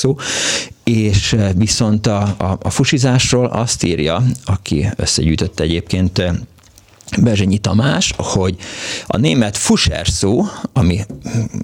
és 0.83 1.35
viszont 1.55 2.07
a, 2.07 2.21
a, 2.37 2.57
a 2.61 2.69
fusizásról 2.69 3.45
azt 3.45 3.83
írja, 3.83 4.23
aki 4.45 4.87
összegyűjtött 4.95 5.59
egyébként 5.59 6.21
Bezsenyi 7.21 7.57
Tamás, 7.57 8.13
hogy 8.17 8.55
a 9.07 9.17
német 9.17 9.57
Fusser 9.57 10.07
szó, 10.07 10.45
ami 10.73 10.99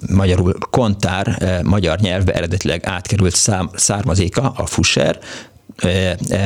magyarul 0.08 0.54
kontár 0.70 1.60
magyar 1.64 1.98
nyelvbe 1.98 2.32
eredetileg 2.32 2.86
átkerült 2.86 3.34
szám, 3.34 3.70
származéka, 3.74 4.52
a 4.56 4.66
Fusser, 4.66 5.18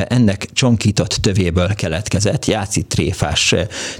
ennek 0.07 0.47
csonkított 0.53 1.17
tövéből 1.21 1.73
keletkezett, 1.73 2.45
játszik 2.45 2.87
tréfás 2.87 3.55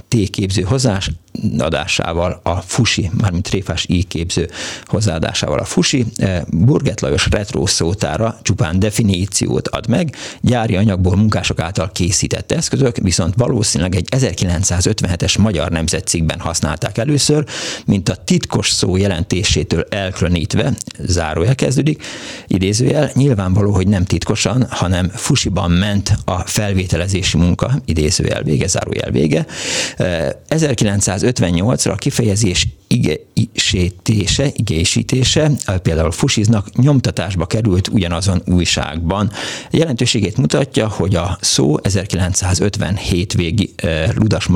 T-képző 0.08 0.62
hozás, 0.62 1.10
adásával 1.58 2.40
a 2.42 2.54
Fusi, 2.54 3.10
mármint 3.20 3.48
tréfás 3.48 3.84
I 3.88 3.94
íképző 3.94 4.50
hozzáadásával 4.84 5.58
a 5.58 5.64
Fusi, 5.64 6.06
Burget 6.46 7.00
Lajos 7.00 7.26
retro 7.30 7.66
szótára 7.66 8.38
csupán 8.42 8.78
definíciót 8.78 9.68
ad 9.68 9.88
meg, 9.88 10.16
gyári 10.40 10.76
anyagból 10.76 11.16
munkások 11.16 11.60
által 11.60 11.90
készített 11.92 12.52
eszközök, 12.52 12.96
viszont 12.96 13.34
valószínűleg 13.36 13.94
egy 13.94 14.08
1957-es 14.10 15.38
magyar 15.38 15.70
nemzetcikkben 15.70 16.40
használták 16.40 16.98
először, 16.98 17.44
mint 17.86 18.08
a 18.08 18.16
titkos 18.16 18.70
szó 18.70 18.96
jelentésétől 18.96 19.86
elkülönítve, 19.88 20.72
zárójel 20.98 21.54
kezdődik, 21.54 22.02
idézőjel, 22.46 23.10
nyilvánvaló, 23.14 23.72
hogy 23.72 23.88
nem 23.88 24.04
titkosan, 24.04 24.66
hanem 24.70 25.10
Fusiban 25.20 25.70
ment 25.70 26.12
a 26.24 26.38
felvételezési 26.38 27.36
munka, 27.36 27.70
idézőjel 27.84 28.42
vége, 28.42 28.66
zárójel 28.66 29.10
vége. 29.10 29.46
1958-ra 30.48 31.92
a 31.92 31.94
kifejezés 31.94 32.66
igésítése, 32.86 34.50
igésítése, 34.54 35.50
például 35.82 36.10
Fusiznak 36.10 36.76
nyomtatásba 36.76 37.46
került 37.46 37.88
ugyanazon 37.88 38.42
újságban. 38.46 39.30
Jelentőségét 39.70 40.36
mutatja, 40.36 40.88
hogy 40.88 41.14
a 41.14 41.38
szó 41.40 41.76
1957 41.82 43.32
végi 43.32 43.74
Ludas 44.14 44.48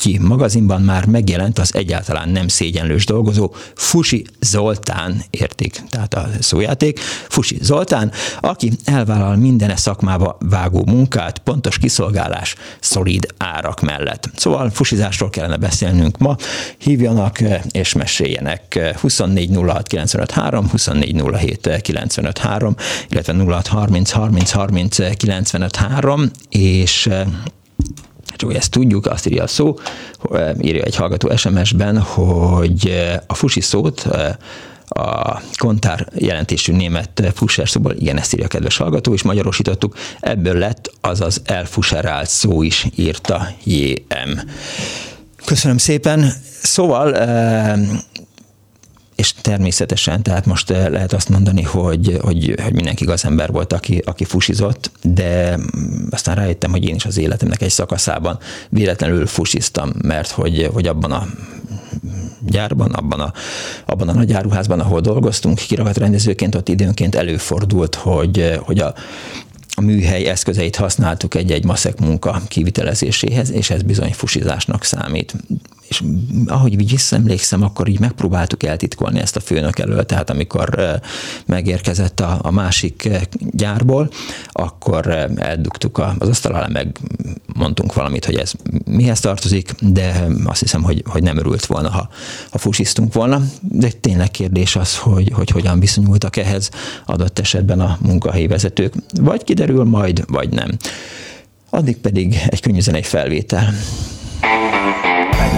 ki 0.00 0.18
magazinban 0.18 0.82
már 0.82 1.06
megjelent 1.06 1.58
az 1.58 1.74
egyáltalán 1.74 2.28
nem 2.28 2.48
szégyenlős 2.48 3.04
dolgozó 3.04 3.54
Fusi 3.74 4.24
Zoltán 4.40 5.22
érték, 5.30 5.82
tehát 5.90 6.14
a 6.14 6.28
szójáték, 6.40 6.98
Fusi 7.28 7.58
Zoltán, 7.60 8.12
aki 8.40 8.72
elvállal 8.84 9.36
minden 9.36 9.76
szakmába 9.76 10.36
vágó 10.40 10.84
munkát, 10.86 11.38
pontos 11.38 11.78
kiszolgálás, 11.78 12.54
szolid 12.80 13.26
árak 13.36 13.80
mellett. 13.80 14.30
Szóval 14.36 14.70
fusizásról 14.70 15.30
kellene 15.30 15.56
beszélnünk 15.56 16.18
ma, 16.18 16.36
hívjanak 16.78 17.38
és 17.70 17.92
meséljenek. 17.92 18.94
24 19.00 19.50
06 19.54 19.86
95 19.86 20.30
3, 20.30 20.68
24 20.68 21.22
07 21.38 21.80
95 21.82 22.38
3, 22.38 22.74
illetve 23.08 23.32
06 23.32 23.66
30 23.66 24.10
30 24.10 24.50
30 24.50 25.16
95 25.16 25.76
3, 25.76 26.30
és 26.48 27.08
csak 28.36 28.54
ezt 28.54 28.70
tudjuk, 28.70 29.06
azt 29.06 29.26
írja 29.26 29.42
a 29.42 29.46
szó, 29.46 29.74
írja 30.60 30.82
egy 30.82 30.96
hallgató 30.96 31.36
SMS-ben, 31.36 31.98
hogy 32.00 32.92
a 33.26 33.34
fusi 33.34 33.60
szót 33.60 34.08
a 34.88 35.40
kontár 35.56 36.08
jelentésű 36.14 36.72
német 36.72 37.32
fusser 37.34 37.68
szóból, 37.68 37.94
igen, 37.98 38.18
ezt 38.18 38.32
írja 38.32 38.44
a 38.44 38.48
kedves 38.48 38.76
hallgató, 38.76 39.12
és 39.12 39.22
magyarosítottuk, 39.22 39.96
ebből 40.20 40.58
lett 40.58 40.92
azaz 41.00 41.40
elfuserált 41.44 42.28
szó 42.28 42.62
is, 42.62 42.86
írta 42.94 43.48
JM. 43.64 44.38
Köszönöm 45.44 45.78
szépen. 45.78 46.32
Szóval 46.62 47.14
és 49.20 49.34
természetesen, 49.40 50.22
tehát 50.22 50.46
most 50.46 50.70
eh, 50.70 50.88
lehet 50.88 51.12
azt 51.12 51.28
mondani, 51.28 51.62
hogy, 51.62 52.18
hogy, 52.20 52.54
hogy 52.62 52.72
mindenki 52.72 53.04
gazember 53.04 53.52
volt, 53.52 53.72
aki, 53.72 54.02
aki 54.04 54.24
fusizott, 54.24 54.90
de 55.02 55.58
aztán 56.10 56.34
rájöttem, 56.34 56.70
hogy 56.70 56.84
én 56.84 56.94
is 56.94 57.04
az 57.04 57.18
életemnek 57.18 57.62
egy 57.62 57.70
szakaszában 57.70 58.38
véletlenül 58.68 59.26
fusiztam, 59.26 59.92
mert 60.02 60.30
hogy, 60.30 60.70
hogy 60.72 60.86
abban 60.86 61.12
a 61.12 61.26
gyárban, 62.46 62.92
abban 62.92 63.20
a, 63.20 63.32
abban 63.86 64.08
a 64.08 64.12
nagy 64.12 64.32
áruházban, 64.32 64.80
ahol 64.80 65.00
dolgoztunk 65.00 65.58
kirakat 65.58 65.96
rendezőként, 65.96 66.54
ott 66.54 66.68
időnként 66.68 67.14
előfordult, 67.14 67.94
hogy, 67.94 68.58
hogy 68.60 68.78
a, 68.78 68.94
a 69.74 69.80
műhely 69.80 70.26
eszközeit 70.26 70.76
használtuk 70.76 71.34
egy-egy 71.34 71.64
maszek 71.64 72.00
munka 72.00 72.42
kivitelezéséhez, 72.48 73.50
és 73.50 73.70
ez 73.70 73.82
bizony 73.82 74.12
fusizásnak 74.12 74.84
számít 74.84 75.34
és 75.90 76.02
ahogy 76.46 76.76
visszaemlékszem, 76.76 77.62
akkor 77.62 77.88
így 77.88 78.00
megpróbáltuk 78.00 78.62
eltitkolni 78.62 79.20
ezt 79.20 79.36
a 79.36 79.40
főnök 79.40 79.78
elől, 79.78 80.06
tehát 80.06 80.30
amikor 80.30 81.00
megérkezett 81.46 82.20
a, 82.20 82.38
a 82.42 82.50
másik 82.50 83.08
gyárból, 83.50 84.10
akkor 84.48 85.06
eldugtuk 85.36 85.98
az 86.18 86.28
asztal 86.28 86.54
alá, 86.54 86.66
meg 86.66 86.98
mondtunk 87.54 87.94
valamit, 87.94 88.24
hogy 88.24 88.34
ez 88.34 88.52
mihez 88.84 89.20
tartozik, 89.20 89.74
de 89.80 90.26
azt 90.44 90.60
hiszem, 90.60 90.82
hogy, 90.82 91.02
hogy 91.06 91.22
nem 91.22 91.36
örült 91.36 91.66
volna, 91.66 91.90
ha, 91.90 92.08
ha 92.50 92.58
fusisztunk 92.58 93.12
volna. 93.12 93.42
De 93.60 93.90
tényleg 94.00 94.30
kérdés 94.30 94.76
az, 94.76 94.96
hogy, 94.96 95.30
hogy 95.32 95.50
hogyan 95.50 95.80
viszonyultak 95.80 96.36
ehhez 96.36 96.70
adott 97.06 97.38
esetben 97.38 97.80
a 97.80 97.98
munkahelyi 98.00 98.46
vezetők. 98.46 98.94
Vagy 99.20 99.44
kiderül 99.44 99.84
majd, 99.84 100.24
vagy 100.26 100.48
nem. 100.48 100.70
Addig 101.70 101.96
pedig 101.96 102.38
egy 102.48 102.60
könnyű 102.60 102.80
zenei 102.80 103.02
felvétel. 103.02 103.72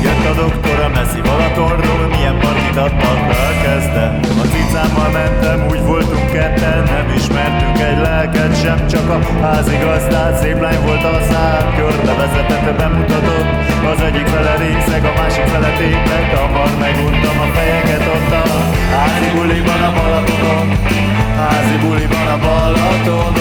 Jött 0.00 0.24
a 0.30 0.34
doktor 0.42 0.80
a 0.80 0.88
messzi 0.88 1.20
Balatonról, 1.20 2.06
milyen 2.14 2.38
partit 2.38 2.76
adtak 2.76 3.18
elkezdte. 3.44 4.04
A 4.42 4.44
cicámmal 4.52 5.10
mentem, 5.10 5.66
úgy 5.70 5.82
voltunk 5.90 6.30
ketten, 6.32 6.82
nem 6.82 7.06
ismertünk 7.16 7.78
egy 7.90 7.98
lelket 8.06 8.60
sem, 8.62 8.86
csak 8.92 9.08
a 9.16 9.18
házigazdát, 9.42 10.40
szép 10.40 10.60
lány 10.60 10.80
volt 10.86 11.04
a 11.04 11.14
szár, 11.30 11.74
körbe 11.76 12.14
vezetett, 12.20 12.76
bemutatott, 12.78 13.48
az 13.92 14.00
egyik 14.08 14.26
fele 14.26 14.54
részeg, 14.56 15.04
a 15.04 15.12
másik 15.20 15.46
fele 15.52 15.70
tépek, 15.78 16.36
hamar 16.36 16.70
meguntam 16.80 17.38
a 17.44 17.48
fejeket 17.54 18.04
ott 18.14 18.32
a 18.40 18.44
házi 18.94 19.28
buliban 19.34 19.82
a 19.88 19.92
Balatonon, 19.96 20.66
házi 21.38 21.76
buliban 21.82 22.26
a 22.34 22.38
Balatonon, 22.44 23.32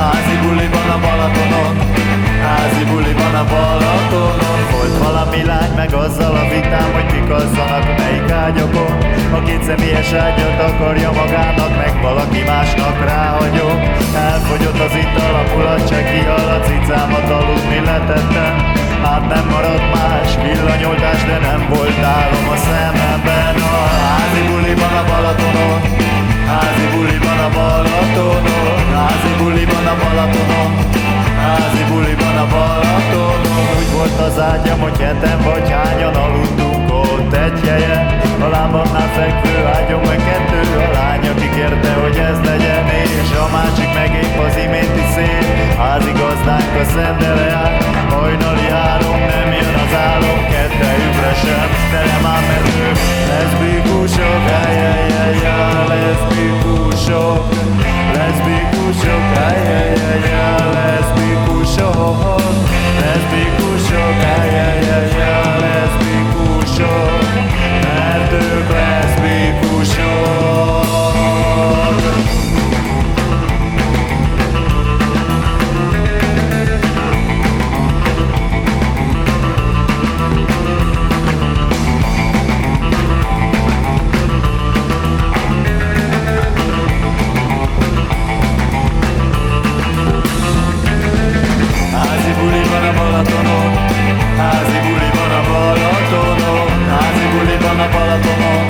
házi 0.00 0.36
buliban 0.42 0.88
a 0.96 0.98
Balatonon, 1.04 1.74
házi 2.46 2.84
buliban 2.90 3.34
a 3.34 3.44
Balatonon, 3.44 3.75
meg 5.90 6.00
azzal 6.04 6.34
a 6.34 6.48
vitám, 6.54 6.92
hogy 6.92 7.06
kikazzanak 7.14 7.84
melyik 7.98 8.30
ágyokon 8.30 8.96
A 9.36 9.42
két 9.46 9.62
személyes 9.62 10.12
ágyat 10.12 10.60
akarja 10.70 11.10
magának, 11.12 11.76
meg 11.76 12.02
valaki 12.02 12.42
másnak 12.42 13.04
ráhagyom 13.04 13.78
Elfogyott 14.14 14.80
az 14.86 14.94
ital, 15.04 15.34
a 15.40 15.42
mulat 15.50 15.88
se 15.88 16.00
kihal, 16.10 16.48
a 16.56 16.60
cicámat 16.66 17.30
aludni 17.38 17.80
letettem. 17.90 18.54
Hát 19.04 19.24
nem 19.34 19.46
maradt 19.48 19.86
más 19.94 20.30
villanyoltás, 20.42 21.20
de 21.30 21.38
nem 21.48 21.60
volt 21.68 21.98
álom 22.16 22.46
a 22.54 22.56
szememben. 22.66 23.54
A 23.78 23.82
házi 23.96 24.42
buliban 24.48 24.94
a 25.00 25.04
Balatonon 25.10 25.80
Házi 26.50 26.86
buliban 26.94 27.38
a 27.46 27.48
Balatonon 27.56 28.44
Házi 28.94 29.32
buliban 29.38 29.86
a 29.92 29.94
Balatonon 30.02 31.05
Házi 31.46 31.82
buliban 31.90 32.36
a 32.44 32.46
Balatonon. 32.52 33.56
Úgy 33.78 33.90
volt 33.96 34.18
az 34.28 34.38
ágyam, 34.40 34.78
hogy 34.80 34.98
heten 35.00 35.38
vagy 35.42 35.70
hányan 35.70 36.14
aludtunk 36.14 36.92
ott. 36.92 37.32
Egy 37.46 37.60
helyen 37.68 38.00
A 38.44 38.48
lábamnál 38.54 39.08
fekvő 39.16 39.56
ágyom, 39.76 40.02
meg 40.08 40.20
kettő. 40.28 40.60
A 40.86 40.90
lány, 40.92 41.28
aki 41.32 41.48
kérte, 41.54 41.92
hogy 42.02 42.16
ez 42.30 42.38
legyen 42.48 42.84
És 43.22 43.30
a 43.44 43.46
másik 43.56 43.90
meg 43.98 44.10
épp 44.22 44.38
az 44.46 44.56
iménti 44.64 45.04
szél 45.14 45.44
Házigazdánk 45.78 46.74
a 46.82 46.84
szendele 46.94 47.48
áll 47.62 47.74
Hajnali 48.10 48.68
három, 48.76 49.18
nem 49.32 49.48
jön 49.58 49.76
az 49.84 49.94
álom. 50.08 50.40
Kettejükre 50.52 51.32
sem, 51.42 51.68
tele 51.92 52.18
már 52.22 52.42
merő 52.48 52.88
Leszbikusok, 53.30 54.42
ajajajajaj 54.60 55.86
Leszbikusok, 55.92 57.38
leszbikusok, 58.46 59.36
ajajajajaj 59.48 60.72
Leszbikusok, 60.72 62.40
leszbikusok, 63.00 64.16
ajajajajaj 64.38 65.60
Leszbikusok, 65.60 67.22
mert 67.82 68.32
ők 68.32 68.70
van 97.76 97.86
a 97.86 97.92
Balatonon. 97.92 98.64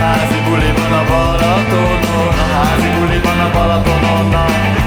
Házi 0.00 0.38
buli 0.46 0.70
van 0.76 0.92
a 0.92 1.02
Balatonon. 1.10 2.34
Házi 2.54 2.88
buli 2.96 3.18
van 3.24 3.40
a 3.40 3.48
Balatonon. 3.54 4.32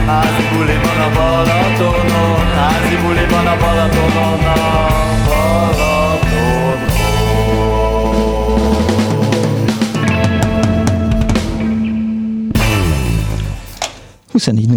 Házi 0.09 0.43
buli 0.51 0.77
van 0.83 1.01
a 1.05 1.09
Balatonon. 1.15 2.45
Házi 2.57 2.95
buli 3.01 3.25
van 3.31 3.47
a 3.47 3.55
Balatonon. 3.61 5.16
24 14.37 14.67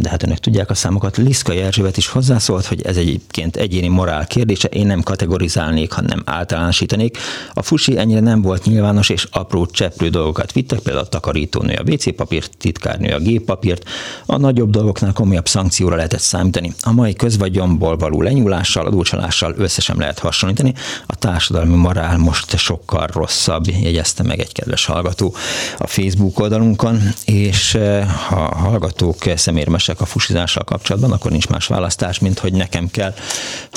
de 0.00 0.08
hát 0.08 0.22
önök 0.22 0.38
tudják 0.38 0.70
a 0.70 0.74
számokat. 0.74 1.16
Liszka 1.16 1.52
Erzsébet 1.52 1.96
is 1.96 2.08
hozzászólt, 2.08 2.66
hogy 2.66 2.82
ez 2.82 2.96
egyébként 2.96 3.56
egyéni 3.56 3.88
morál 3.88 4.26
kérdése, 4.26 4.68
én 4.68 4.86
nem 4.86 5.02
kategorizálnék, 5.02 5.92
hanem 5.92 6.22
általánosítanék. 6.24 7.18
A 7.52 7.62
fusi 7.62 7.98
ennyire 7.98 8.20
nem 8.20 8.42
volt 8.42 8.64
nyilvános, 8.64 9.08
és 9.08 9.28
apró 9.30 9.66
cseprő 9.66 10.08
dolgokat 10.08 10.52
vittek, 10.52 10.78
például 10.78 11.04
a 11.04 11.08
takarítónő 11.08 11.74
a 11.74 11.90
WC 11.90 12.16
papírt, 12.16 12.56
titkárnő 12.58 13.14
a 13.14 13.18
géppapírt. 13.18 13.84
A 14.26 14.36
nagyobb 14.36 14.70
dolgoknál 14.70 15.12
komolyabb 15.12 15.48
szankcióra 15.48 15.96
lehetett 15.96 16.20
számítani. 16.20 16.72
A 16.82 16.92
mai 16.92 17.14
közvagyomból 17.14 17.96
való 17.96 18.22
lenyúlással, 18.22 18.86
adócsalással 18.86 19.54
összesen 19.56 19.96
lehet 19.96 20.18
hasonlítani. 20.18 20.74
A 21.06 21.16
társadalmi 21.16 21.74
morál 21.74 22.18
most 22.18 22.58
sokkal 22.58 23.06
rosszabb, 23.12 23.66
jegyezte 23.66 24.22
meg 24.22 24.40
egy 24.40 24.52
kedves 24.52 24.84
hallgató 24.84 25.34
a 25.78 25.86
Facebook 25.86 26.38
oldalon 26.40 26.65
oldalunkon, 26.66 27.12
és 27.24 27.74
eh, 27.74 28.08
ha 28.28 28.56
hallgatók 28.56 29.16
szemérmesek 29.36 30.00
a 30.00 30.04
fusizással 30.04 30.64
kapcsolatban, 30.64 31.12
akkor 31.12 31.30
nincs 31.30 31.48
más 31.48 31.66
választás, 31.66 32.18
mint 32.18 32.38
hogy 32.38 32.52
nekem 32.52 32.90
kell, 32.90 33.14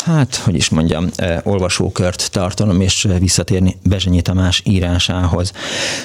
hát, 0.05 0.36
hogy 0.36 0.55
is 0.55 0.69
mondjam, 0.69 1.10
eh, 1.15 1.38
olvasókört 1.43 2.31
tartanom 2.31 2.81
és 2.81 3.08
visszatérni 3.19 3.77
Bezsenyi 3.84 4.22
Tamás 4.22 4.62
írásához. 4.65 5.51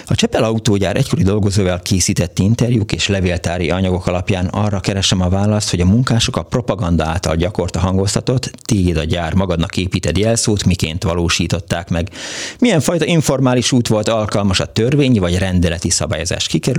A 0.06 0.14
Csepel 0.14 0.44
autógyár 0.44 0.96
egykori 0.96 1.22
dolgozóval 1.22 1.80
készített 1.82 2.38
interjúk 2.38 2.92
és 2.92 3.08
levéltári 3.08 3.70
anyagok 3.70 4.06
alapján 4.06 4.46
arra 4.46 4.80
keresem 4.80 5.20
a 5.20 5.28
választ, 5.28 5.70
hogy 5.70 5.80
a 5.80 5.84
munkások 5.84 6.36
a 6.36 6.42
propaganda 6.42 7.04
által 7.04 7.36
gyakorta 7.36 7.78
hangoztatott, 7.78 8.50
téged 8.64 8.96
a 8.96 9.04
gyár 9.04 9.34
magadnak 9.34 9.76
építed 9.76 10.18
jelszót, 10.18 10.64
miként 10.64 11.02
valósították 11.02 11.88
meg. 11.88 12.10
Milyen 12.58 12.80
fajta 12.80 13.04
informális 13.04 13.72
út 13.72 13.88
volt 13.88 14.08
alkalmas 14.08 14.60
a 14.60 14.72
törvényi 14.72 15.18
vagy 15.18 15.38
rendeleti 15.38 15.90
szabályozás 15.90 16.46
kikerülésére, 16.46 16.73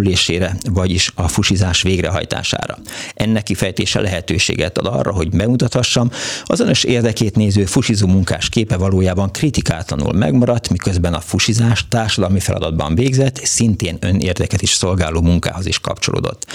vagyis 0.69 1.11
a 1.15 1.27
fusizás 1.27 1.81
végrehajtására. 1.81 2.77
Ennek 3.13 3.43
kifejtése 3.43 4.01
lehetőséget 4.01 4.77
ad 4.77 4.85
arra, 4.85 5.11
hogy 5.11 5.29
bemutathassam, 5.29 6.11
az 6.43 6.59
önös 6.59 6.83
érdekét 6.83 7.35
néző 7.35 7.65
fusizó 7.65 8.07
munkás 8.07 8.49
képe 8.49 8.77
valójában 8.77 9.31
kritikátlanul 9.31 10.13
megmaradt, 10.13 10.69
miközben 10.69 11.13
a 11.13 11.19
fusizás 11.19 11.87
társadalmi 11.87 12.39
feladatban 12.39 12.95
végzett, 12.95 13.39
szintén 13.43 13.97
önérdeket 14.01 14.61
is 14.61 14.69
szolgáló 14.69 15.21
munkához 15.21 15.65
is 15.65 15.79
kapcsolódott. 15.79 16.45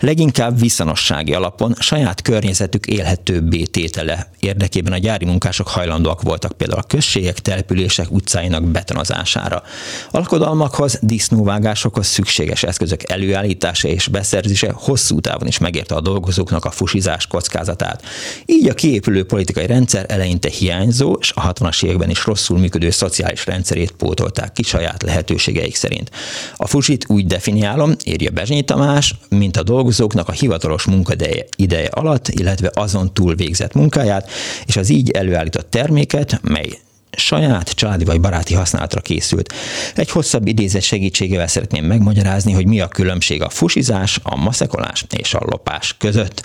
Leginkább 0.00 0.60
viszonossági 0.60 1.34
alapon 1.34 1.74
saját 1.78 2.22
környezetük 2.22 2.86
élhetőbbé 2.86 3.62
tétele 3.62 4.30
érdekében 4.40 4.92
a 4.92 4.98
gyári 4.98 5.24
munkások 5.24 5.68
hajlandóak 5.68 6.22
voltak 6.22 6.52
például 6.52 6.80
a 6.80 6.86
községek, 6.86 7.38
települések 7.38 8.10
utcáinak 8.10 8.64
betonozására. 8.64 9.62
Alkodalmakhoz, 10.10 10.98
disznóvágásokhoz 11.02 12.06
szükséges 12.06 12.62
eszközök 12.62 12.87
előállítása 12.92 13.88
és 13.88 14.08
beszerzése 14.08 14.72
hosszú 14.74 15.20
távon 15.20 15.46
is 15.46 15.58
megérte 15.58 15.94
a 15.94 16.00
dolgozóknak 16.00 16.64
a 16.64 16.70
fusizás 16.70 17.26
kockázatát. 17.26 18.02
Így 18.46 18.68
a 18.68 18.74
kiépülő 18.74 19.24
politikai 19.24 19.66
rendszer 19.66 20.04
eleinte 20.08 20.48
hiányzó 20.48 21.16
és 21.20 21.32
a 21.34 21.52
60-as 21.52 21.84
években 21.84 22.10
is 22.10 22.24
rosszul 22.24 22.58
működő 22.58 22.90
szociális 22.90 23.46
rendszerét 23.46 23.90
pótolták 23.90 24.52
ki 24.52 24.62
saját 24.62 25.02
lehetőségeik 25.02 25.74
szerint. 25.74 26.10
A 26.56 26.66
fusit 26.66 27.04
úgy 27.08 27.26
definiálom, 27.26 27.94
írja 28.04 28.30
Bezsnyi 28.30 28.62
Tamás, 28.62 29.14
mint 29.28 29.56
a 29.56 29.62
dolgozóknak 29.62 30.28
a 30.28 30.32
hivatalos 30.32 30.84
munkadeje 30.84 31.44
ideje 31.56 31.88
alatt, 31.88 32.28
illetve 32.28 32.70
azon 32.74 33.12
túl 33.12 33.34
végzett 33.34 33.74
munkáját, 33.74 34.30
és 34.66 34.76
az 34.76 34.88
így 34.88 35.10
előállított 35.10 35.70
terméket, 35.70 36.40
mely 36.42 36.78
saját 37.18 37.70
családi 37.70 38.04
vagy 38.04 38.20
baráti 38.20 38.54
használatra 38.54 39.00
készült. 39.00 39.54
Egy 39.94 40.10
hosszabb 40.10 40.46
idézet 40.46 40.82
segítségével 40.82 41.46
szeretném 41.46 41.84
megmagyarázni, 41.84 42.52
hogy 42.52 42.66
mi 42.66 42.80
a 42.80 42.88
különbség 42.88 43.42
a 43.42 43.48
fusizás, 43.48 44.20
a 44.22 44.36
maszekolás 44.36 45.04
és 45.16 45.34
a 45.34 45.40
lopás 45.44 45.94
között. 45.98 46.44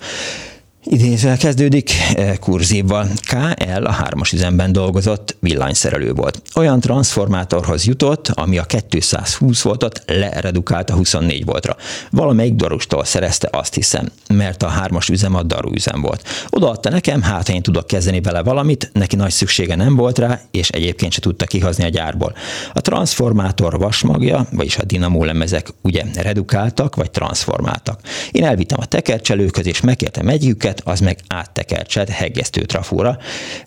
Idézővel 0.85 1.37
kezdődik 1.37 1.91
eh, 2.15 2.35
kurzívval. 2.39 3.07
KL 3.27 3.85
a 3.85 3.91
hármas 3.91 4.31
üzemben 4.31 4.71
dolgozott, 4.71 5.35
villanyszerelő 5.39 6.13
volt. 6.13 6.41
Olyan 6.55 6.79
transformátorhoz 6.79 7.85
jutott, 7.85 8.27
ami 8.27 8.57
a 8.57 8.63
220 8.63 9.61
voltot 9.61 10.03
leredukált 10.05 10.89
a 10.89 10.93
24 10.93 11.45
voltra. 11.45 11.75
Valamelyik 12.11 12.53
darustól 12.53 13.03
szerezte, 13.03 13.49
azt 13.51 13.73
hiszem, 13.73 14.11
mert 14.27 14.63
a 14.63 14.67
hármas 14.67 15.09
üzem 15.09 15.35
a 15.35 15.43
daru 15.43 15.73
üzem 15.73 16.01
volt. 16.01 16.27
Odaadta 16.49 16.89
nekem, 16.89 17.21
hát 17.21 17.49
én 17.49 17.61
tudok 17.61 17.87
kezdeni 17.87 18.21
vele 18.21 18.41
valamit, 18.41 18.89
neki 18.93 19.15
nagy 19.15 19.31
szüksége 19.31 19.75
nem 19.75 19.95
volt 19.95 20.17
rá, 20.17 20.41
és 20.51 20.69
egyébként 20.69 21.11
se 21.11 21.19
tudta 21.19 21.45
kihozni 21.45 21.83
a 21.83 21.89
gyárból. 21.89 22.35
A 22.73 22.81
transformátor 22.81 23.77
vasmagja, 23.77 24.47
vagyis 24.51 24.77
a 24.77 24.83
dinamó 24.83 25.23
lemezek 25.23 25.67
ugye 25.81 26.03
redukáltak, 26.15 26.95
vagy 26.95 27.11
transformáltak. 27.11 27.99
Én 28.31 28.45
elvittem 28.45 28.77
a 28.81 28.85
tekercselőköz, 28.85 29.67
és 29.67 29.81
megkértem 29.81 30.27
együket, 30.27 30.72
területet, 30.73 30.81
az 30.87 30.99
meg 30.99 31.19
áttekercsed 31.27 32.09
heggesztő 32.09 32.61
trafóra. 32.61 33.17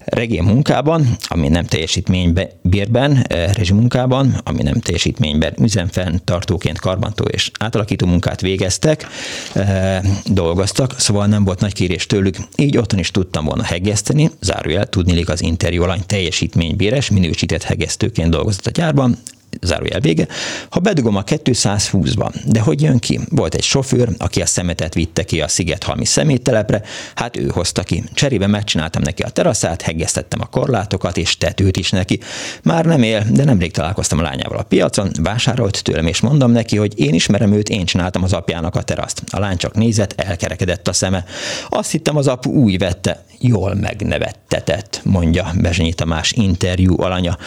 Regé 0.05 0.40
munkában, 0.40 1.16
ami 1.29 1.49
nem 1.49 1.64
teljesítménybérben, 1.64 3.25
eh, 3.29 3.53
munkában, 3.73 4.40
ami 4.45 4.62
nem 4.62 4.81
teljesítményben, 4.81 5.55
üzemfenntartóként 5.61 6.79
karbantó 6.79 7.25
és 7.25 7.51
átalakító 7.59 8.07
munkát 8.07 8.40
végeztek, 8.40 9.07
eh, 9.55 10.01
dolgoztak, 10.25 10.95
szóval 10.99 11.27
nem 11.27 11.45
volt 11.45 11.61
nagy 11.61 11.73
kérés 11.73 12.07
tőlük, 12.07 12.37
így 12.57 12.77
otthon 12.77 12.99
is 12.99 13.11
tudtam 13.11 13.45
volna 13.45 13.62
heggeszteni, 13.62 14.31
zárójel, 14.40 14.87
tudnilik 14.87 15.29
az 15.29 15.42
interjú 15.42 15.83
alany 15.83 16.03
teljesítménybéres, 16.07 17.11
minősített 17.11 17.62
hegesztőként 17.62 18.31
dolgozott 18.31 18.66
a 18.66 18.71
gyárban, 18.71 19.19
zárójel 19.62 20.01
vége, 20.01 20.27
ha 20.71 20.81
bedugom 20.81 21.16
a 21.16 21.25
220-ba, 21.25 22.35
de 22.47 22.61
hogy 22.61 22.83
jön 22.83 22.99
ki? 22.99 23.21
Volt 23.29 23.55
egy 23.55 23.62
sofőr, 23.62 24.09
aki 24.19 24.40
a 24.40 24.47
szemetet 24.47 24.95
vitte 24.95 25.25
ki 25.25 25.40
a 25.40 25.49
Szigethalmi 25.49 26.05
szeméttelepre, 26.05 26.83
hát 27.14 27.37
ő 27.37 27.47
hozta 27.47 27.83
ki. 27.83 28.05
Cserébe 28.14 28.47
megcsináltam 28.47 29.03
neki 29.03 29.23
a 29.23 29.29
teraszát, 29.29 29.83
heggeztettem 29.83 30.40
a 30.40 30.47
korlátokat, 30.47 31.16
és 31.16 31.37
tetőt 31.37 31.77
is 31.77 31.90
neki. 31.90 32.21
Már 32.62 32.85
nem 32.85 33.03
él, 33.03 33.25
de 33.31 33.45
nemrég 33.45 33.73
találkoztam 33.73 34.19
a 34.19 34.23
lányával 34.23 34.59
a 34.59 34.62
piacon, 34.62 35.11
vásárolt 35.23 35.83
tőlem, 35.83 36.07
és 36.07 36.21
mondom 36.21 36.51
neki, 36.51 36.77
hogy 36.77 36.99
én 36.99 37.14
ismerem 37.14 37.53
őt, 37.53 37.69
én 37.69 37.85
csináltam 37.85 38.23
az 38.23 38.33
apjának 38.33 38.75
a 38.75 38.83
teraszt. 38.83 39.23
A 39.31 39.38
lány 39.38 39.57
csak 39.57 39.75
nézett, 39.75 40.21
elkerekedett 40.21 40.88
a 40.88 40.92
szeme. 40.92 41.25
Azt 41.69 41.90
hittem 41.90 42.16
az 42.16 42.27
apu 42.27 42.51
új 42.51 42.77
vette, 42.77 43.25
jól 43.38 43.75
megnevettetett, 43.75 45.01
mondja 45.05 45.51
Bezsenyi 45.55 45.92
Tamás 45.92 46.33
interjú 46.33 47.03
alanya 47.03 47.38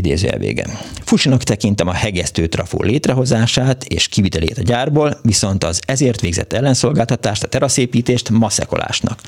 idézőjel 0.00 0.38
vége. 0.38 0.66
Fusinak 1.04 1.42
tekintem 1.42 1.88
a 1.88 1.92
hegesztő 1.92 2.46
trafó 2.46 2.82
létrehozását 2.82 3.84
és 3.84 4.08
kivitelét 4.08 4.58
a 4.58 4.62
gyárból, 4.62 5.18
viszont 5.22 5.64
az 5.64 5.80
ezért 5.86 6.20
végzett 6.20 6.52
ellenszolgáltatást, 6.52 7.42
a 7.42 7.48
teraszépítést 7.48 8.30
maszekolásnak. 8.30 9.20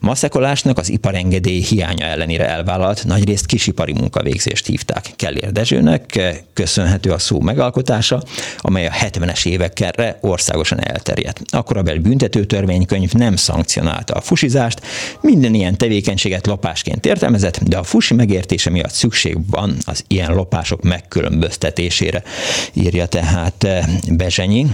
Maszekolásnak 0.00 0.78
az 0.78 0.90
iparengedély 0.90 1.60
hiánya 1.60 2.04
ellenére 2.04 2.48
elvállalt 2.48 3.04
nagyrészt 3.04 3.46
kisipari 3.46 3.92
munkavégzést 3.92 4.66
hívták. 4.66 5.10
Kellér 5.16 5.52
Dezsőnek 5.52 6.20
köszönhető 6.52 7.10
a 7.10 7.18
szó 7.18 7.40
megalkotása, 7.40 8.22
amely 8.58 8.86
a 8.86 8.90
70-es 8.90 9.46
évekre 9.46 10.18
országosan 10.20 10.80
elterjedt. 10.80 11.40
Akkor 11.46 11.76
a 11.76 11.82
bel 11.82 11.98
büntető 11.98 12.44
törvénykönyv 12.44 13.12
nem 13.12 13.36
szankcionálta 13.36 14.14
a 14.14 14.20
fusizást, 14.20 14.80
minden 15.20 15.54
ilyen 15.54 15.76
tevékenységet 15.76 16.46
lopásként 16.46 17.06
értelmezett, 17.06 17.62
de 17.62 17.76
a 17.78 17.82
fusi 17.82 18.14
megértése 18.14 18.70
miatt 18.70 18.92
szükség 18.92 19.36
van 19.50 19.76
az 19.84 20.04
ilyen 20.16 20.34
lopások 20.34 20.82
megkülönböztetésére, 20.82 22.22
írja 22.72 23.06
tehát 23.06 23.64
eh, 23.64 23.84
Bezsenyi. 24.10 24.66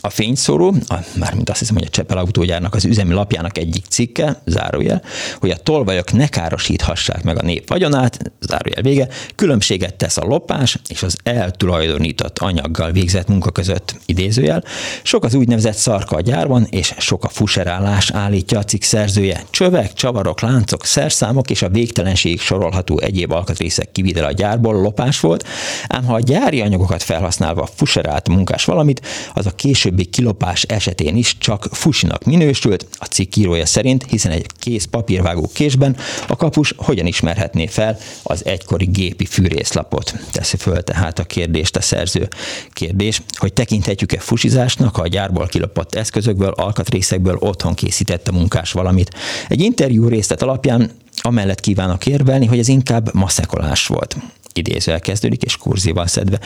A 0.00 0.10
fényszóró, 0.10 0.74
a, 0.86 0.94
mármint 1.16 1.50
azt 1.50 1.58
hiszem, 1.58 1.74
hogy 1.74 1.86
a 1.86 1.90
Csepel 1.90 2.18
autógyárnak 2.18 2.74
az 2.74 2.84
üzemi 2.84 3.14
lapjának 3.14 3.58
egyik 3.58 3.84
cikke, 3.88 4.42
zárójel, 4.46 5.02
hogy 5.40 5.50
a 5.50 5.56
tolvajok 5.56 6.12
ne 6.12 6.26
károsíthassák 6.26 7.22
meg 7.22 7.38
a 7.38 7.42
nép 7.42 7.68
vagyonát, 7.68 8.32
zárójel 8.40 8.82
vége, 8.82 9.08
különbséget 9.34 9.94
tesz 9.94 10.16
a 10.16 10.24
lopás 10.24 10.78
és 10.88 11.02
az 11.02 11.16
eltulajdonított 11.22 12.38
anyaggal 12.38 12.90
végzett 12.92 13.28
munka 13.28 13.50
között, 13.50 13.94
idézőjel. 14.06 14.64
Sok 15.02 15.24
az 15.24 15.34
úgynevezett 15.34 15.76
szarka 15.76 16.16
a 16.16 16.20
gyárban, 16.20 16.66
és 16.70 16.94
sok 16.98 17.24
a 17.24 17.28
fuserállás 17.28 18.10
állítja 18.10 18.58
a 18.58 18.64
cikk 18.64 18.82
szerzője. 18.82 19.44
Csövek, 19.50 19.92
csavarok, 19.92 20.40
láncok, 20.40 20.84
szerszámok 20.84 21.50
és 21.50 21.62
a 21.62 21.68
végtelenség 21.68 22.40
sorolható 22.40 22.98
egyéb 22.98 23.32
alkatrészek 23.32 23.92
kivitel 23.92 24.24
a 24.24 24.32
gyárból 24.32 24.74
lopás 24.74 25.20
volt, 25.20 25.46
ám 25.88 26.04
ha 26.04 26.14
a 26.14 26.20
gyári 26.20 26.60
anyagokat 26.60 27.02
felhasználva 27.02 27.68
fuserált 27.74 28.28
munkás 28.28 28.64
valamit, 28.64 29.06
az 29.34 29.46
a 29.46 29.50
kés 29.50 29.81
későbbi 29.82 30.04
kilopás 30.04 30.62
esetén 30.62 31.16
is 31.16 31.38
csak 31.38 31.68
fusinak 31.70 32.24
minősült, 32.24 32.86
a 32.92 33.04
cikk 33.04 33.36
írója 33.36 33.66
szerint, 33.66 34.06
hiszen 34.08 34.32
egy 34.32 34.46
kész 34.58 34.84
papírvágó 34.84 35.50
késben 35.52 35.96
a 36.28 36.36
kapus 36.36 36.74
hogyan 36.76 37.06
ismerhetné 37.06 37.66
fel 37.66 37.98
az 38.22 38.44
egykori 38.44 38.84
gépi 38.84 39.24
fűrészlapot. 39.24 40.14
Teszi 40.32 40.56
föl 40.56 40.82
tehát 40.82 41.18
a 41.18 41.24
kérdést 41.24 41.76
a 41.76 41.80
szerző. 41.80 42.28
Kérdés, 42.72 43.22
hogy 43.36 43.52
tekinthetjük-e 43.52 44.18
fusizásnak, 44.18 44.96
ha 44.96 45.02
a 45.02 45.08
gyárból 45.08 45.46
kilopott 45.46 45.94
eszközökből, 45.94 46.50
alkatrészekből 46.50 47.36
otthon 47.38 47.74
készített 47.74 48.28
a 48.28 48.32
munkás 48.32 48.72
valamit. 48.72 49.10
Egy 49.48 49.60
interjú 49.60 50.08
részlet 50.08 50.42
alapján 50.42 50.90
amellett 51.16 51.60
kívánok 51.60 52.06
érvelni, 52.06 52.46
hogy 52.46 52.58
ez 52.58 52.68
inkább 52.68 53.14
maszekolás 53.14 53.86
volt. 53.86 54.16
Idézővel 54.54 55.00
kezdődik 55.00 55.42
és 55.42 55.56
kurzival 55.56 56.06
szedve. 56.06 56.38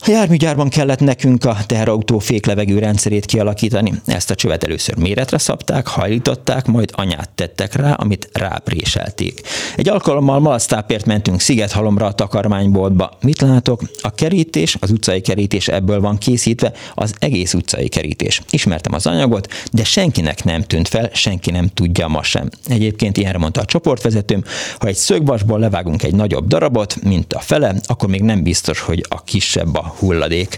A 0.00 0.10
járműgyárban 0.10 0.68
kellett 0.68 1.00
nekünk 1.00 1.44
a 1.44 1.56
teherautó 1.66 2.18
féklevegő 2.18 2.78
rendszerét 2.78 3.26
kialakítani. 3.26 3.92
Ezt 4.06 4.30
a 4.30 4.34
csövet 4.34 4.64
először 4.64 4.96
méretre 4.96 5.38
szabták, 5.38 5.86
hajlították, 5.86 6.66
majd 6.66 6.90
anyát 6.92 7.30
tettek 7.30 7.74
rá, 7.74 7.92
amit 7.92 8.28
rápréselték. 8.32 9.40
Egy 9.76 9.88
alkalommal 9.88 10.40
malactápért 10.40 11.06
mentünk 11.06 11.40
Szigethalomra 11.40 12.06
a 12.06 12.12
takarmányboltba. 12.12 13.10
Mit 13.20 13.40
látok? 13.40 13.80
A 14.00 14.10
kerítés, 14.10 14.76
az 14.80 14.90
utcai 14.90 15.20
kerítés 15.20 15.68
ebből 15.68 16.00
van 16.00 16.18
készítve, 16.18 16.72
az 16.94 17.14
egész 17.18 17.54
utcai 17.54 17.88
kerítés. 17.88 18.42
Ismertem 18.50 18.94
az 18.94 19.06
anyagot, 19.06 19.52
de 19.72 19.84
senkinek 19.84 20.44
nem 20.44 20.62
tűnt 20.62 20.88
fel, 20.88 21.10
senki 21.12 21.50
nem 21.50 21.68
tudja 21.68 22.08
ma 22.08 22.22
sem. 22.22 22.48
Egyébként 22.64 23.16
ilyenre 23.16 23.38
mondta 23.38 23.60
a 23.60 23.64
csoportvezetőm, 23.64 24.44
ha 24.78 24.86
egy 24.86 24.96
szögvasból 24.96 25.58
levágunk 25.58 26.02
egy 26.02 26.14
nagyobb 26.14 26.46
darabot, 26.46 27.02
mint 27.02 27.32
a 27.32 27.40
fele, 27.40 27.74
akkor 27.84 28.08
még 28.08 28.22
nem 28.22 28.42
biztos, 28.42 28.80
hogy 28.80 29.04
a 29.08 29.22
kisebb 29.22 29.76
a 29.76 29.87
hulladék. 29.98 30.56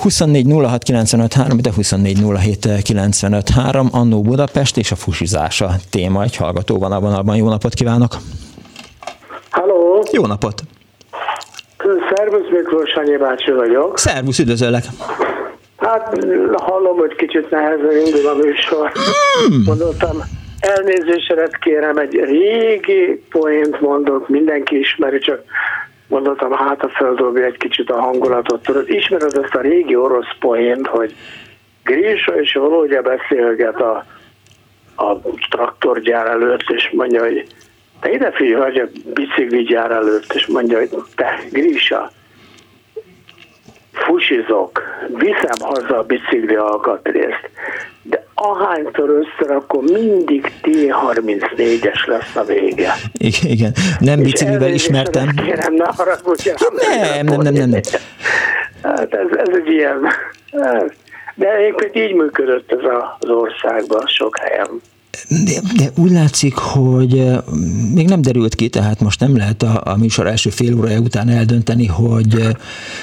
24 0.00 0.46
06 0.66 1.60
de 1.60 1.72
24 1.74 2.18
Annó 3.90 4.22
Budapest 4.22 4.76
és 4.76 4.92
a 4.92 4.96
fusizása 4.96 5.70
téma. 5.90 6.22
Egy 6.22 6.36
hallgató 6.36 6.78
van 6.78 6.92
a 6.92 7.00
vonalban. 7.00 7.36
Jó 7.36 7.48
napot 7.48 7.74
kívánok! 7.74 8.16
Halló! 9.50 10.04
Jó 10.12 10.26
napot! 10.26 10.62
Szervusz, 12.14 12.50
Miklós 12.50 12.90
Sanyi 12.90 13.16
bácsi 13.16 13.50
vagyok. 13.50 13.98
Szervusz, 13.98 14.38
üdvözöllek! 14.38 14.84
Hát 15.76 16.24
hallom, 16.52 16.96
hogy 16.96 17.14
kicsit 17.14 17.50
nehezen 17.50 17.96
indul 18.06 18.28
a 18.28 18.34
műsor. 18.34 18.92
Hmm. 19.48 19.62
Mondottam, 19.66 20.16
elnézésedet 20.60 21.58
kérem, 21.58 21.96
egy 21.96 22.14
régi 22.14 23.24
poént 23.30 23.80
mondok, 23.80 24.28
mindenki 24.28 24.78
ismeri, 24.78 25.18
csak 25.18 25.42
gondoltam, 26.08 26.52
hát 26.52 26.82
a 26.82 26.88
földobja 26.88 27.44
egy 27.44 27.56
kicsit 27.56 27.90
a 27.90 28.00
hangulatot. 28.00 28.62
Tudod, 28.62 28.88
ismered 28.88 29.38
ezt 29.42 29.54
a 29.54 29.60
régi 29.60 29.96
orosz 29.96 30.36
poént, 30.38 30.86
hogy 30.86 31.14
Grisha 31.84 32.40
és 32.40 32.52
Volodya 32.52 33.02
beszélget 33.02 33.80
a, 33.80 34.04
a 34.96 35.20
traktorgyár 35.50 36.26
előtt, 36.26 36.70
és 36.70 36.90
mondja, 36.92 37.22
hogy 37.22 37.46
te 38.00 38.12
ide 38.12 38.32
figyelj, 38.32 38.62
hogy 38.62 38.78
a 38.78 39.10
bicikligyár 39.14 39.90
előtt, 39.90 40.32
és 40.32 40.46
mondja, 40.46 40.78
hogy 40.78 40.90
te, 41.14 41.40
Grisha, 41.50 42.10
fusizok, 43.94 44.82
viszem 45.08 45.58
haza 45.60 45.98
a 45.98 46.02
bicikli 46.02 46.54
alkatrészt, 46.54 47.50
de 48.02 48.26
ahányszor 48.34 49.10
összerakom, 49.10 49.84
mindig 49.84 50.52
T34-es 50.62 52.06
lesz 52.06 52.36
a 52.36 52.44
vége. 52.44 52.94
Igen, 53.42 53.72
nem 53.98 54.22
biciklivel 54.22 54.72
ismertem. 54.72 55.28
Kérem, 55.44 55.74
ne 55.74 55.84
haragudjál. 55.96 56.56
Nem, 56.76 57.26
nem, 57.26 57.40
nem, 57.40 57.52
nem, 57.54 57.68
nem. 57.68 57.80
Hát 58.82 59.14
ez, 59.14 59.36
ez 59.36 59.54
egy 59.54 59.70
ilyen... 59.70 60.06
De 61.34 61.54
egyébként 61.54 61.96
így 61.96 62.14
működött 62.14 62.72
ez 62.72 62.90
az 63.20 63.28
országban 63.28 64.06
sok 64.06 64.38
helyen. 64.38 64.68
De, 65.28 65.60
de 65.76 65.90
úgy 65.96 66.10
látszik, 66.10 66.54
hogy 66.54 67.30
még 67.94 68.08
nem 68.08 68.22
derült 68.22 68.54
ki, 68.54 68.68
tehát 68.68 69.00
most 69.00 69.20
nem 69.20 69.36
lehet 69.36 69.62
a, 69.62 69.80
a 69.84 69.96
műsor 69.96 70.26
első 70.26 70.50
fél 70.50 70.76
órája 70.76 70.98
után 70.98 71.28
eldönteni, 71.28 71.86
hogy, 71.86 72.56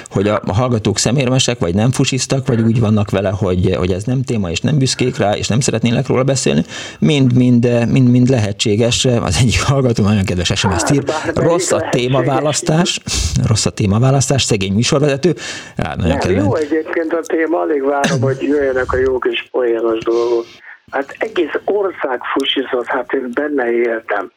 hogy 0.09 0.27
a, 0.27 0.41
a 0.45 0.53
hallgatók 0.53 0.97
szemérmesek, 0.97 1.59
vagy 1.59 1.75
nem 1.75 1.91
fusiztak, 1.91 2.47
vagy 2.47 2.61
úgy 2.61 2.79
vannak 2.79 3.09
vele, 3.09 3.29
hogy, 3.29 3.75
hogy 3.75 3.91
ez 3.91 4.03
nem 4.03 4.23
téma, 4.23 4.49
és 4.49 4.61
nem 4.61 4.77
büszkék 4.77 5.17
rá, 5.17 5.35
és 5.35 5.47
nem 5.47 5.59
szeretnének 5.59 6.07
róla 6.07 6.23
beszélni. 6.23 6.63
Mind, 6.99 7.33
mind, 7.33 7.87
mind, 7.89 8.09
mind 8.09 8.29
lehetséges. 8.29 9.05
Az 9.05 9.37
egyik 9.41 9.61
hallgató 9.61 10.03
nagyon 10.03 10.23
kedves 10.23 10.51
SMS 10.55 10.81
ír. 10.93 11.03
Rossz 11.33 11.71
a 11.71 11.87
témaválasztás, 11.91 12.99
rossz 13.47 13.65
a 13.65 13.69
témaválasztás, 13.69 14.43
szegény 14.43 14.73
műsorvezető. 14.73 15.35
Hát, 15.77 15.97
nagyon 15.97 16.17
nem, 16.23 16.35
jó 16.35 16.55
egyébként 16.55 17.13
a 17.13 17.19
téma, 17.25 17.59
alig 17.59 17.83
várom, 17.83 18.21
hogy 18.21 18.41
jöjjenek 18.41 18.91
a 18.91 18.97
jó 18.97 19.17
kis 19.17 19.47
poénos 19.51 20.03
dolgok. 20.03 20.45
Hát 20.91 21.15
egész 21.19 21.53
ország 21.65 22.21
fusizott, 22.23 22.85
hát 22.85 23.13
én 23.13 23.29
benne 23.33 23.71
éltem. 23.71 24.31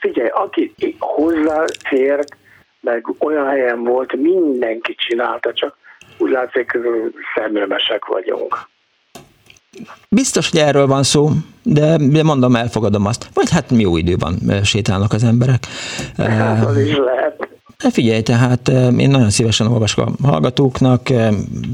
Figyelj, 0.00 0.28
aki 0.28 0.74
hozzáfért, 0.98 2.36
meg 2.80 3.06
olyan 3.18 3.46
helyen 3.46 3.84
volt, 3.84 4.16
mindenki 4.16 4.94
csinálta, 4.94 5.52
csak 5.52 5.76
úgy 6.18 6.30
látszik, 6.30 6.78
szemülmesek 7.34 8.04
vagyunk. 8.04 8.68
Biztos, 10.08 10.50
hogy 10.50 10.60
erről 10.60 10.86
van 10.86 11.02
szó, 11.02 11.28
de, 11.62 11.96
de 11.96 12.22
mondom, 12.22 12.56
elfogadom 12.56 13.06
azt. 13.06 13.28
Vagy 13.34 13.50
hát 13.50 13.70
jó 13.70 13.96
idő 13.96 14.16
van, 14.18 14.62
sétálnak 14.64 15.12
az 15.12 15.24
emberek. 15.24 15.62
Hát, 16.16 16.64
az 16.64 16.78
is 16.78 16.96
lehet. 16.96 17.48
Figyelj, 17.88 18.22
tehát 18.22 18.68
én 18.98 19.10
nagyon 19.10 19.30
szívesen 19.30 19.66
olvasok 19.66 20.06
a 20.06 20.26
hallgatóknak, 20.26 21.10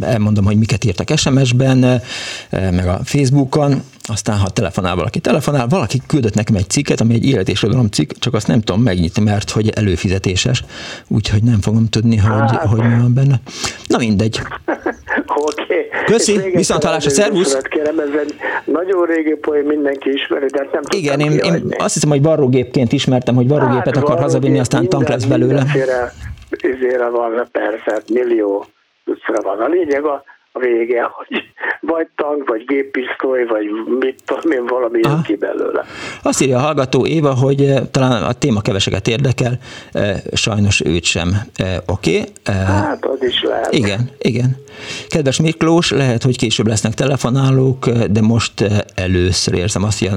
elmondom, 0.00 0.44
hogy 0.44 0.58
miket 0.58 0.84
írtak 0.84 1.16
SMS-ben, 1.16 2.02
meg 2.50 2.86
a 2.86 3.00
Facebookon, 3.04 3.82
aztán 4.08 4.38
ha 4.38 4.48
telefonál 4.48 4.94
valaki, 4.94 5.20
telefonál, 5.20 5.66
valaki 5.66 6.02
küldött 6.06 6.34
nekem 6.34 6.54
egy 6.54 6.70
cikket, 6.70 7.00
ami 7.00 7.14
egy 7.14 7.24
élet 7.24 7.48
és 7.48 7.66
cikk, 7.90 8.10
csak 8.18 8.34
azt 8.34 8.46
nem 8.46 8.60
tudom 8.60 8.82
megnyitni, 8.82 9.22
mert 9.22 9.50
hogy 9.50 9.68
előfizetéses, 9.68 10.64
úgyhogy 11.08 11.42
nem 11.42 11.60
fogom 11.60 11.88
tudni, 11.88 12.16
hogy, 12.16 12.56
hogy 12.56 12.80
mi 12.80 13.00
van 13.00 13.14
benne. 13.14 13.40
Na 13.86 13.98
mindegy. 13.98 14.40
Oké. 15.50 15.62
Okay. 15.62 16.04
Köszi, 16.04 16.50
viszont 16.54 16.84
hallásra, 16.84 17.10
szervusz! 17.10 17.58
Kérem, 17.62 17.98
ez 17.98 18.08
egy 18.20 18.34
nagyon 18.64 19.06
régi 19.06 19.34
poén, 19.34 19.64
mindenki 19.64 20.12
ismeri, 20.12 20.46
de 20.46 20.68
nem 20.72 20.82
Igen, 20.96 21.20
én, 21.20 21.32
én, 21.32 21.74
azt 21.78 21.94
hiszem, 21.94 22.10
hogy 22.10 22.22
varrógépként 22.22 22.92
ismertem, 22.92 23.34
hogy 23.34 23.48
varrógépet 23.48 23.94
hát, 23.94 24.04
akar 24.04 24.18
hazavinni, 24.18 24.58
aztán 24.58 24.88
tank 24.88 25.08
lesz 25.08 25.24
belőle. 25.24 25.62
Mindenféle 26.50 27.08
van, 27.08 27.48
persze, 27.52 28.02
millió 28.12 28.66
van. 29.42 29.60
A 29.60 29.68
lényeg 29.68 30.04
a, 30.04 30.24
a 30.56 30.58
vége, 30.58 31.10
hogy 31.12 31.42
vagy 31.80 32.06
tank, 32.16 32.48
vagy 32.48 32.64
géppisztoly, 32.64 33.44
vagy 33.44 33.66
mit 33.98 34.22
tudom 34.24 34.50
én, 34.50 34.66
valami 34.66 35.00
jön 35.02 35.22
ki 35.22 35.36
belőle. 35.36 35.84
Azt 36.22 36.42
írja 36.42 36.56
a 36.56 36.60
hallgató 36.60 37.06
Éva, 37.06 37.34
hogy 37.34 37.62
eh, 37.62 37.82
talán 37.90 38.22
a 38.22 38.32
téma 38.32 38.60
keveseket 38.60 39.08
érdekel, 39.08 39.58
eh, 39.92 40.20
sajnos 40.32 40.80
őt 40.84 41.04
sem. 41.04 41.28
Eh, 41.56 41.76
oké. 41.86 42.18
Okay. 42.18 42.64
Hát, 42.64 43.04
az 43.04 43.22
is 43.22 43.42
lehet. 43.42 43.72
Igen, 43.72 44.10
igen. 44.18 44.56
Kedves 45.08 45.40
Miklós, 45.40 45.90
lehet, 45.90 46.22
hogy 46.22 46.36
később 46.36 46.66
lesznek 46.66 46.94
telefonálók, 46.94 47.88
de 47.88 48.20
most 48.20 48.64
először 48.94 49.54
érzem 49.54 49.84
azt, 49.84 50.10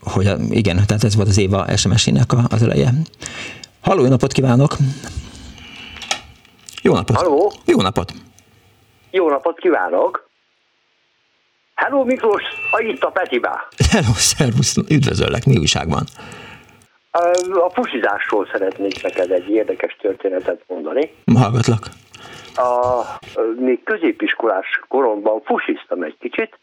hogy 0.00 0.30
igen, 0.50 0.80
tehát 0.86 1.04
ez 1.04 1.16
volt 1.16 1.28
az 1.28 1.38
Éva 1.38 1.76
SMS-ének 1.76 2.32
az 2.48 2.62
eleje. 2.62 2.90
Halló, 3.80 4.02
jó 4.02 4.08
napot 4.08 4.32
kívánok! 4.32 4.76
Jó 6.82 6.94
napot! 6.94 7.16
Halló! 7.16 7.52
Jó 7.64 7.80
napot! 7.80 8.12
Jó 9.18 9.28
napot 9.28 9.58
kívánok! 9.58 10.28
Hello 11.74 12.04
Miklós, 12.04 12.42
a 12.70 12.80
itt 12.80 13.02
a 13.02 13.10
Petibá. 13.10 13.68
Hello, 13.90 14.12
szervusz, 14.12 14.76
üdvözöllek, 14.76 15.44
mi 15.44 15.58
újság 15.58 15.88
van? 15.88 16.04
A 17.66 17.70
fusizásról 17.70 18.48
szeretnék 18.52 19.02
neked 19.02 19.30
egy 19.30 19.48
érdekes 19.48 19.96
történetet 20.00 20.62
mondani. 20.66 21.14
Hallgatlak. 21.34 21.86
A, 22.54 23.02
még 23.56 23.82
középiskolás 23.82 24.80
koromban 24.88 25.40
fusiztam 25.44 26.02
egy 26.02 26.16
kicsit. 26.20 26.58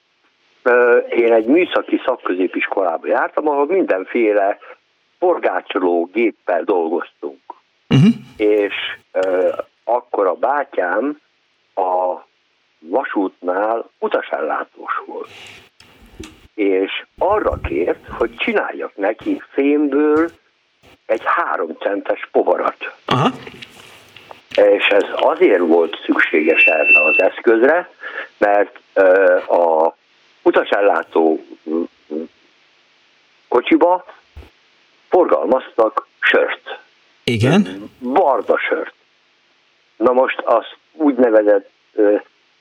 Én 1.09 1.33
egy 1.33 1.45
műszaki 1.45 2.01
szakközépiskolába 2.05 3.07
jártam, 3.07 3.47
ahol 3.47 3.65
mindenféle 3.65 4.57
forgácsoló 5.19 6.09
géppel 6.13 6.63
dolgoztunk. 6.63 7.39
Uh-huh. 7.89 8.13
És 8.37 8.73
akkor 9.83 10.27
a 10.27 10.33
bátyám 10.33 11.19
a 11.73 12.23
vasútnál 12.89 13.89
utasellátós 13.99 15.01
volt. 15.05 15.29
És 16.53 17.05
arra 17.17 17.59
kért, 17.63 18.07
hogy 18.07 18.35
csináljak 18.35 18.95
neki 18.95 19.41
fémből 19.51 20.29
egy 21.05 21.21
három 21.23 21.77
centes 21.79 22.27
povarat. 22.31 22.95
Aha. 23.05 23.29
És 24.55 24.87
ez 24.87 25.03
azért 25.15 25.59
volt 25.59 26.01
szükséges 26.05 26.65
erre 26.65 27.03
az 27.03 27.19
eszközre, 27.19 27.89
mert 28.37 28.79
a 29.49 29.95
utasellátó 30.41 31.45
kocsiba 33.47 34.05
forgalmaztak 35.09 36.07
sört. 36.19 36.79
Igen? 37.23 37.89
Barda 37.99 38.57
sört. 38.57 38.93
Na 39.97 40.11
most 40.11 40.39
azt 40.39 40.77
úgynevezett 40.91 41.69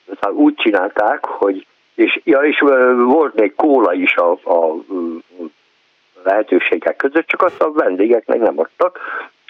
szóval 0.05 0.43
úgy 0.43 0.55
csinálták, 0.55 1.25
hogy 1.25 1.67
és, 1.95 2.21
ja, 2.23 2.39
és 2.39 2.59
volt 3.05 3.33
még 3.35 3.55
kóla 3.55 3.93
is 3.93 4.15
a, 4.15 4.31
a 4.31 4.75
lehetőségek 6.23 6.95
között, 6.95 7.27
csak 7.27 7.41
azt 7.41 7.61
a 7.61 7.71
vendégek 7.71 8.25
meg 8.25 8.39
nem 8.39 8.59
adtak, 8.59 8.99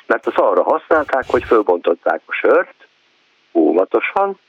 mert 0.05 0.27
azt 0.27 0.37
arra 0.37 0.63
használták, 0.63 1.23
hogy 1.27 1.43
fölbontották 1.43 2.21
a 2.25 2.31
sört 2.31 2.87
óvatosan, 3.53 4.39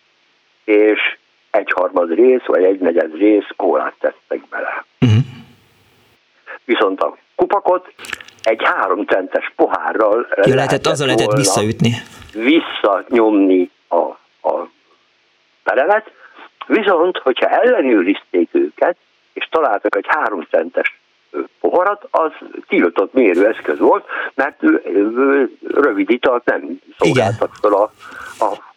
és 0.64 1.16
egyharmad 1.50 2.14
rész, 2.14 2.44
vagy 2.46 2.64
egy 2.64 2.78
negyed 2.78 3.14
rész 3.14 3.48
kólát 3.56 3.94
tettek 4.00 4.40
bele. 4.50 4.84
Uh-huh. 5.00 5.18
Viszont 6.64 7.00
a 7.00 7.16
kupakot 7.34 7.94
egy 8.42 8.60
három 8.64 9.04
centes 9.04 9.52
pohárral 9.56 10.26
ja, 10.44 10.54
lehetett, 10.54 10.86
azzal 10.86 11.06
lehetett 11.06 11.36
visszaütni. 11.36 11.92
Visszanyomni 12.32 13.70
a, 13.88 13.96
a 14.48 14.68
perelet, 15.66 16.11
viszont, 16.66 17.18
hogyha 17.18 17.48
ellenőrizték 17.48 18.48
őket, 18.52 18.96
és 19.33 19.48
találtak 19.50 19.96
egy 19.96 20.07
három 20.09 20.46
centes 20.50 20.98
poharat, 21.61 22.07
az 22.11 22.33
tiltott 22.68 23.12
mérőeszköz 23.12 23.79
volt, 23.79 24.05
mert 24.35 24.61
rövid 25.68 26.11
italt 26.11 26.44
nem 26.44 26.81
szolgáltak 26.98 27.55
fel 27.61 27.72
a, 27.72 27.90
a 28.44 28.74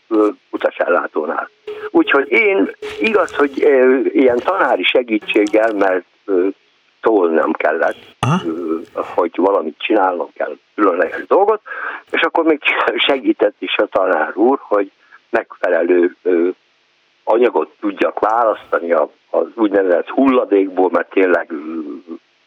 utasellátónál. 0.49 1.49
Úgyhogy 1.89 2.32
én 2.32 2.71
igaz, 2.99 3.36
hogy 3.36 3.58
ilyen 4.13 4.38
tanári 4.38 4.84
segítséggel, 4.84 5.73
mert 5.73 6.06
szólnom 7.02 7.52
kellett, 7.52 7.97
Aha. 8.19 8.41
hogy 8.93 9.32
valamit 9.36 9.75
csinálnom 9.80 10.30
kell, 10.34 10.58
különleges 10.75 11.25
dolgot, 11.28 11.62
és 12.12 12.21
akkor 12.21 12.43
még 12.43 12.62
segített 13.08 13.56
is 13.60 13.78
a 13.78 13.86
tanár 13.86 14.32
úr, 14.36 14.60
hogy 14.62 14.91
megfelelő 15.30 16.15
anyagot 17.31 17.69
tudjak 17.79 18.19
választani 18.19 18.91
az 18.91 19.47
úgynevezett 19.55 20.07
hulladékból, 20.09 20.89
mert 20.91 21.09
tényleg 21.09 21.53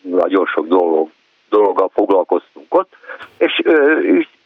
nagyon 0.00 0.46
sok 0.46 0.66
dolog, 0.66 1.10
dologgal 1.48 1.90
foglalkoztunk 1.94 2.74
ott, 2.74 2.92
és 3.36 3.62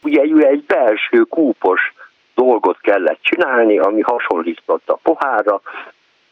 ugye 0.03 0.47
egy 0.47 0.63
belső 0.63 1.21
kúpos 1.21 1.93
dolgot 2.35 2.77
kellett 2.81 3.19
csinálni, 3.21 3.77
ami 3.77 4.01
hasonlított 4.01 4.89
a 4.89 4.99
pohárra, 5.03 5.61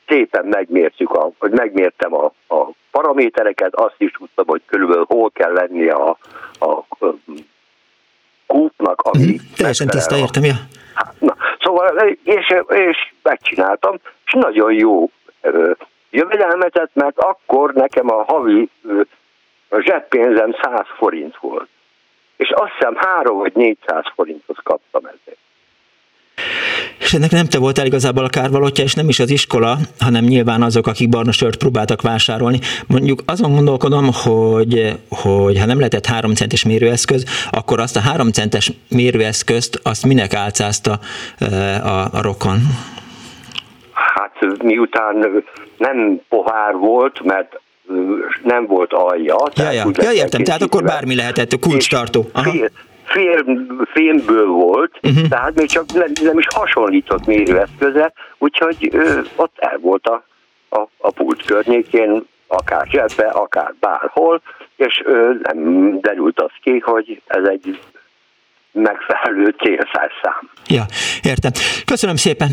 szépen 0.07 0.45
megmértük, 0.45 1.11
a, 1.11 1.29
hogy 1.37 1.51
megmértem 1.51 2.13
a, 2.13 2.25
a 2.47 2.69
paramétereket, 2.91 3.75
azt 3.75 3.95
is 3.97 4.11
tudtam, 4.11 4.45
hogy 4.47 4.61
körülbelül 4.65 5.05
hol 5.07 5.31
kell 5.31 5.51
lenni 5.51 5.87
a, 5.87 6.17
a, 6.59 6.69
a 6.69 7.15
kúpnak, 8.47 9.01
ami... 9.01 9.25
Mm, 9.25 9.35
teljesen 9.55 9.87
tiszta, 9.87 10.17
értem, 10.17 10.43
ja. 10.43 10.55
Na, 11.19 11.34
szóval, 11.65 11.97
és, 12.23 12.53
és 12.67 13.13
megcsináltam, 13.21 13.95
és 14.25 14.33
nagyon 14.33 14.73
jó 14.73 15.09
jövedelmet, 16.09 16.89
mert 16.93 17.19
akkor 17.19 17.73
nekem 17.73 18.11
a 18.11 18.23
havi 18.23 18.69
a 19.69 19.79
zseppénzem 19.79 20.55
100 20.61 20.85
forint 20.97 21.37
volt. 21.37 21.67
És 22.35 22.49
azt 22.49 22.71
hiszem 22.71 22.95
3 22.95 23.37
vagy 23.37 23.55
400 23.55 24.03
forintot 24.15 24.63
kaptam 24.63 25.05
ezért. 25.05 25.39
Ennek 27.15 27.31
nem 27.31 27.45
te 27.45 27.57
voltál 27.57 27.85
igazából 27.85 28.23
a 28.23 28.29
kárvalótja, 28.29 28.83
és 28.83 28.93
nem 28.93 29.09
is 29.09 29.19
az 29.19 29.29
iskola, 29.29 29.77
hanem 29.99 30.23
nyilván 30.23 30.61
azok, 30.61 30.87
akik 30.87 31.09
barna 31.09 31.31
sört 31.31 31.57
próbáltak 31.57 32.01
vásárolni. 32.01 32.59
Mondjuk 32.87 33.21
azon 33.25 33.53
gondolkodom, 33.53 34.09
hogy, 34.13 34.99
hogy 35.09 35.59
ha 35.59 35.65
nem 35.65 35.77
lehetett 35.77 36.05
3 36.05 36.33
centes 36.33 36.65
mérőeszköz, 36.65 37.25
akkor 37.51 37.79
azt 37.79 37.95
a 37.95 37.99
3 37.99 38.31
centes 38.31 38.71
mérőeszközt, 38.89 39.79
azt 39.83 40.05
minek 40.05 40.33
álcázta 40.33 40.99
a, 41.83 41.87
a 41.87 42.21
rokon? 42.21 42.59
Hát 43.93 44.63
miután 44.63 45.43
nem 45.77 46.21
pohár 46.29 46.73
volt, 46.73 47.23
mert 47.23 47.59
nem 48.43 48.65
volt 48.65 48.93
alja. 48.93 49.35
Ja, 49.55 49.71
ja. 49.71 49.85
ja 49.93 50.11
értem, 50.11 50.43
tehát 50.43 50.61
akkor 50.61 50.83
bármi 50.83 51.15
lehetett, 51.15 51.53
a 51.53 51.57
kulcstartó. 51.57 52.29
Fél, 52.33 52.69
Fém, 53.05 53.81
fémből 53.91 54.47
volt, 54.47 54.99
uh-huh. 55.01 55.27
tehát 55.27 55.55
még 55.55 55.67
csak 55.67 55.93
nem, 55.93 56.11
nem 56.23 56.37
is 56.37 56.47
hasonlított 56.55 57.25
mérőeszköze, 57.25 58.13
úgyhogy 58.37 58.89
ö, 58.91 59.21
ott 59.35 59.53
el 59.55 59.77
volt 59.81 60.07
a, 60.07 60.23
a, 60.69 60.79
a 60.97 61.11
pult 61.11 61.45
környékén, 61.45 62.25
akár 62.47 62.87
zsebbe, 62.87 63.27
akár 63.27 63.73
bárhol, 63.79 64.41
és 64.75 65.01
ö, 65.05 65.31
nem 65.41 65.99
derült 66.01 66.41
az 66.41 66.51
ki, 66.61 66.79
hogy 66.79 67.21
ez 67.25 67.43
egy 67.47 67.79
megfelelő 68.71 69.55
célszerszám. 69.57 70.49
Ja, 70.67 70.85
értem. 71.21 71.51
Köszönöm 71.85 72.15
szépen! 72.15 72.49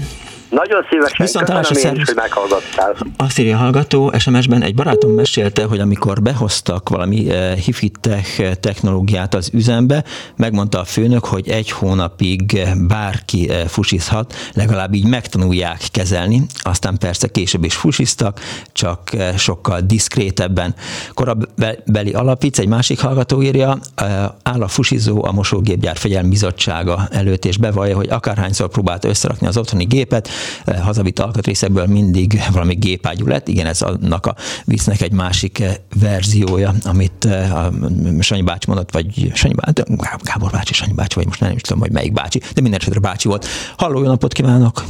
Nagyon 0.53 0.87
szívesen 0.91 1.17
Viszont 1.27 1.53
köszönöm 1.53 1.95
én 1.95 2.01
is, 2.01 2.07
hogy 2.07 2.17
meghallgattál. 2.17 2.97
Azt 3.17 3.39
írja 3.39 3.57
a 3.57 3.59
hallgató, 3.59 4.13
SMS-ben 4.19 4.63
egy 4.63 4.75
barátom 4.75 5.11
mesélte, 5.11 5.65
hogy 5.65 5.81
amikor 5.81 6.23
behoztak 6.23 6.89
valami 6.89 7.31
eh, 7.31 7.57
hifitech 7.57 8.57
technológiát 8.61 9.35
az 9.35 9.51
üzembe, 9.53 10.05
megmondta 10.37 10.81
a 10.81 10.85
főnök, 10.85 11.25
hogy 11.25 11.49
egy 11.49 11.71
hónapig 11.71 12.61
bárki 12.89 13.49
eh, 13.49 13.67
fusizhat, 13.67 14.35
legalább 14.55 14.95
így 14.95 15.07
megtanulják 15.07 15.81
kezelni, 15.91 16.43
aztán 16.63 16.99
persze 16.99 17.29
később 17.29 17.65
is 17.65 17.75
fusiztak, 17.75 18.41
csak 18.73 19.13
eh, 19.13 19.37
sokkal 19.37 19.81
diszkrétebben. 19.81 20.75
Korabeli 21.15 22.13
alapíts, 22.13 22.59
egy 22.59 22.69
másik 22.69 23.01
hallgató 23.01 23.43
írja, 23.43 23.79
áll 24.43 24.63
a 24.63 24.69
fusizó 24.69 25.25
a 25.25 25.33
mosógépgyár 25.33 25.97
fegyelmi 25.97 26.29
bizottsága 26.29 27.09
előtt, 27.11 27.45
és 27.45 27.57
bevallja, 27.57 27.97
hogy 27.97 28.09
akárhányszor 28.11 28.69
próbált 28.69 29.05
összerakni 29.05 29.47
az 29.47 29.57
otthoni 29.57 29.85
gépet, 29.85 30.29
Eh, 30.29 30.42
hazavitt 30.85 31.19
alkatrészekből 31.19 31.87
mindig 31.87 32.33
valami 32.53 32.75
gépágyú 32.75 33.27
lett. 33.27 33.49
Igen, 33.49 33.67
ez 33.67 33.83
annak 33.83 34.27
a 34.27 34.35
viccnek 34.65 35.01
egy 35.01 35.13
másik 35.13 35.61
eh, 35.61 35.75
verziója, 36.01 36.71
amit 36.85 37.25
eh, 37.25 37.57
a 37.57 37.71
Sanyi 38.21 38.43
bácsi 38.43 38.67
mondott, 38.69 38.93
vagy 38.93 39.33
Sanyi 39.35 39.55
bácsi, 39.55 39.83
Gábor 40.23 40.51
bácsi, 40.51 40.75
Sanyi 40.75 40.93
bácsi, 40.93 41.15
vagy 41.15 41.27
most 41.27 41.41
nem 41.41 41.53
is 41.53 41.61
tudom, 41.61 41.81
hogy 41.81 41.93
melyik 41.93 42.13
bácsi, 42.13 42.39
de 42.39 42.61
minden 42.61 42.81
esetre 42.81 43.01
bácsi 43.01 43.29
volt. 43.29 43.47
Halló, 43.77 43.99
jó 43.99 44.07
napot 44.07 44.33
kívánok! 44.33 44.83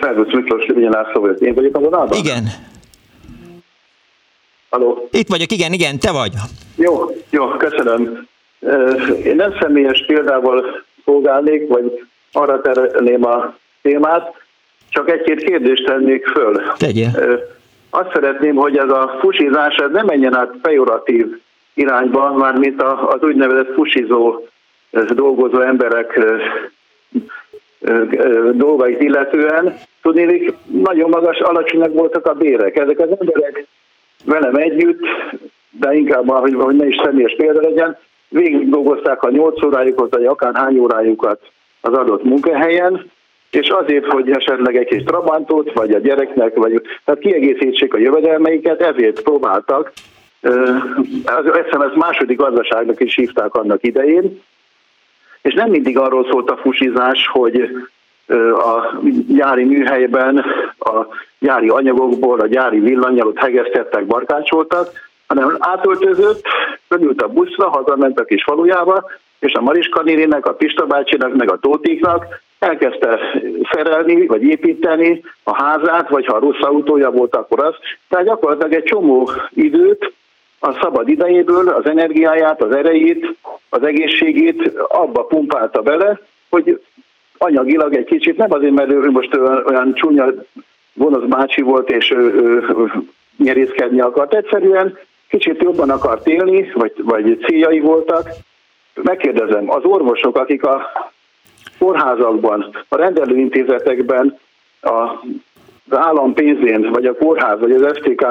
Szervusz 0.00 0.32
Miklós, 0.32 0.66
László 0.66 1.20
vagyok. 1.20 1.40
Én 1.40 1.54
vagyok 1.54 1.76
a 1.76 1.78
vonalban? 1.78 2.18
Igen. 2.18 2.48
Halló? 4.70 5.08
Itt 5.10 5.28
vagyok, 5.28 5.52
igen, 5.52 5.72
igen, 5.72 5.98
te 5.98 6.12
vagy. 6.12 6.32
Jó, 6.76 7.10
jó, 7.30 7.48
köszönöm. 7.48 8.26
Én 9.24 9.36
nem 9.36 9.54
személyes 9.60 10.04
példával 10.06 10.64
szolgálnék, 11.04 11.68
vagy 11.68 12.04
arra 12.34 12.60
terelném 12.60 13.24
a 13.24 13.54
témát, 13.82 14.34
csak 14.90 15.10
egy-két 15.10 15.44
kérdést 15.44 15.84
tennék 15.84 16.26
föl. 16.26 16.62
Tegye. 16.78 17.06
Azt 17.90 18.10
szeretném, 18.12 18.54
hogy 18.54 18.76
ez 18.76 18.88
a 18.88 19.16
fusizás 19.20 19.76
ez 19.76 19.90
nem 19.90 20.06
menjen 20.06 20.36
át 20.36 20.52
pejoratív 20.62 21.26
irányban, 21.74 22.34
már 22.34 22.58
mint 22.58 22.82
az 22.82 23.22
úgynevezett 23.22 23.72
fusizó 23.74 24.48
dolgozó 25.14 25.60
emberek 25.60 26.20
dolgait 28.52 29.02
illetően. 29.02 29.76
Tudnék, 30.02 30.52
nagyon 30.64 31.10
magas, 31.10 31.38
alacsonyak 31.38 31.92
voltak 31.92 32.26
a 32.26 32.34
bérek. 32.34 32.76
Ezek 32.76 32.98
az 32.98 33.08
emberek 33.20 33.66
velem 34.24 34.54
együtt, 34.54 35.00
de 35.70 35.94
inkább, 35.94 36.28
hogy, 36.28 36.54
hogy 36.54 36.76
ne 36.76 36.86
is 36.86 37.00
személyes 37.04 37.34
példa 37.36 37.60
legyen, 37.60 37.96
végig 38.28 38.68
dolgozták 38.68 39.22
a 39.22 39.30
8 39.30 39.64
órájukat, 39.64 40.14
vagy 40.14 40.24
akár 40.24 40.54
hány 40.54 40.78
órájukat 40.78 41.40
az 41.84 41.92
adott 41.92 42.24
munkahelyen, 42.24 43.10
és 43.50 43.68
azért, 43.68 44.06
hogy 44.06 44.30
esetleg 44.30 44.76
egy 44.76 44.86
kis 44.86 45.02
trabantot, 45.02 45.72
vagy 45.72 45.90
a 45.90 45.98
gyereknek, 45.98 46.54
vagy 46.54 46.82
tehát 47.04 47.20
kiegészítsék 47.20 47.94
a 47.94 47.98
jövedelmeiket, 47.98 48.82
ezért 48.82 49.22
próbáltak. 49.22 49.92
Hiszem, 50.40 51.80
ezt 51.80 51.94
második 51.94 52.38
gazdaságnak 52.38 53.00
is 53.00 53.14
hívták 53.14 53.54
annak 53.54 53.82
idején, 53.82 54.42
és 55.42 55.54
nem 55.54 55.70
mindig 55.70 55.98
arról 55.98 56.26
szólt 56.30 56.50
a 56.50 56.56
fusizás, 56.56 57.28
hogy 57.32 57.68
a 58.52 59.00
gyári 59.28 59.64
műhelyben 59.64 60.44
a 60.78 61.06
gyári 61.38 61.68
anyagokból, 61.68 62.40
a 62.40 62.46
gyári 62.46 62.78
villanyalot 62.78 63.38
hegesztettek, 63.38 64.06
barkácsoltak, 64.06 64.90
hanem 65.26 65.56
átöltözött, 65.58 66.42
fölült 66.88 67.22
a 67.22 67.28
buszra, 67.28 67.68
hazament 67.68 68.20
a 68.20 68.24
kis 68.24 68.42
falujába, 68.42 69.10
és 69.44 69.52
a 69.52 69.60
Mariska 69.60 70.02
néninek, 70.02 70.46
a 70.46 70.54
Pista 70.54 70.86
bácsinak, 70.86 71.34
meg 71.34 71.50
a 71.50 71.58
Tótiknak 71.58 72.42
elkezdte 72.58 73.18
szerelni, 73.72 74.26
vagy 74.26 74.42
építeni 74.42 75.22
a 75.42 75.62
házát, 75.62 76.08
vagy 76.08 76.26
ha 76.26 76.38
rossz 76.38 76.60
autója 76.60 77.10
volt, 77.10 77.36
akkor 77.36 77.64
az. 77.64 77.74
Tehát 78.08 78.24
gyakorlatilag 78.24 78.72
egy 78.72 78.82
csomó 78.82 79.30
időt 79.50 80.12
a 80.58 80.78
szabad 80.82 81.08
idejéből, 81.08 81.68
az 81.68 81.86
energiáját, 81.86 82.62
az 82.62 82.74
erejét, 82.74 83.36
az 83.68 83.82
egészségét 83.82 84.72
abba 84.88 85.22
pumpálta 85.22 85.82
bele, 85.82 86.20
hogy 86.50 86.80
anyagilag 87.38 87.94
egy 87.94 88.04
kicsit, 88.04 88.36
nem 88.36 88.52
azért, 88.52 88.74
mert 88.74 88.90
ő 88.90 89.10
most 89.10 89.36
olyan 89.66 89.94
csúnya 89.94 90.26
gonosz 90.94 91.28
bácsi 91.28 91.62
volt, 91.62 91.90
és 91.90 92.10
ő, 92.10 92.18
ő, 92.18 92.64
ő 92.78 92.92
nyerészkedni 93.36 94.00
akart. 94.00 94.34
Egyszerűen 94.34 94.98
kicsit 95.28 95.62
jobban 95.62 95.90
akart 95.90 96.26
élni, 96.26 96.70
vagy, 96.74 96.92
vagy 97.02 97.44
céljai 97.46 97.80
voltak, 97.80 98.28
megkérdezem, 99.02 99.70
az 99.70 99.84
orvosok, 99.84 100.36
akik 100.36 100.64
a 100.64 100.92
kórházakban, 101.78 102.84
a 102.88 102.96
rendelőintézetekben 102.96 104.38
a, 104.80 104.90
az 105.90 105.96
állam 105.96 106.32
pénzén, 106.34 106.90
vagy 106.90 107.06
a 107.06 107.16
kórház, 107.16 107.60
vagy 107.60 107.72
az 107.72 107.98
FTK 107.98 108.22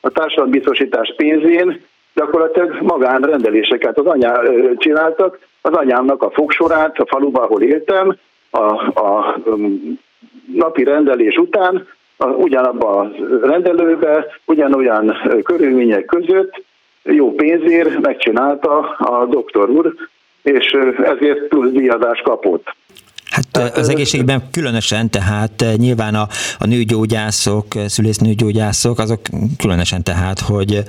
a 0.00 0.10
társadalombiztosítás 0.10 1.14
pénzén 1.16 1.80
gyakorlatilag 2.14 2.82
magánrendeléseket 2.82 3.98
az 3.98 4.06
anyá 4.06 4.40
csináltak, 4.76 5.38
az 5.60 5.72
anyámnak 5.72 6.22
a 6.22 6.30
fogsorát 6.30 6.98
a 6.98 7.06
faluban, 7.06 7.42
ahol 7.42 7.62
éltem, 7.62 8.16
a, 8.50 8.60
a 9.00 9.38
napi 10.54 10.84
rendelés 10.84 11.36
után 11.36 11.86
a, 12.16 12.26
ugyanabban 12.26 13.06
a 13.42 13.46
rendelőbe, 13.46 14.26
ugyanolyan 14.44 15.16
körülmények 15.42 16.04
között 16.04 16.64
jó 17.14 17.34
pénzért 17.34 18.00
megcsinálta 18.00 18.78
a 18.98 19.26
doktor 19.30 19.70
úr, 19.70 19.94
és 20.42 20.76
ezért 21.04 21.48
plusz 21.48 21.70
díjazást 21.70 22.22
kapott. 22.22 22.76
Hát 23.30 23.76
az 23.76 23.88
egészségben 23.88 24.42
különösen, 24.50 25.10
tehát 25.10 25.64
nyilván 25.76 26.14
a, 26.14 26.26
a 26.58 26.66
nőgyógyászok, 26.66 27.66
szülésznőgyógyászok, 27.86 28.98
azok 28.98 29.20
különösen 29.58 30.02
tehát, 30.02 30.40
hogy, 30.40 30.82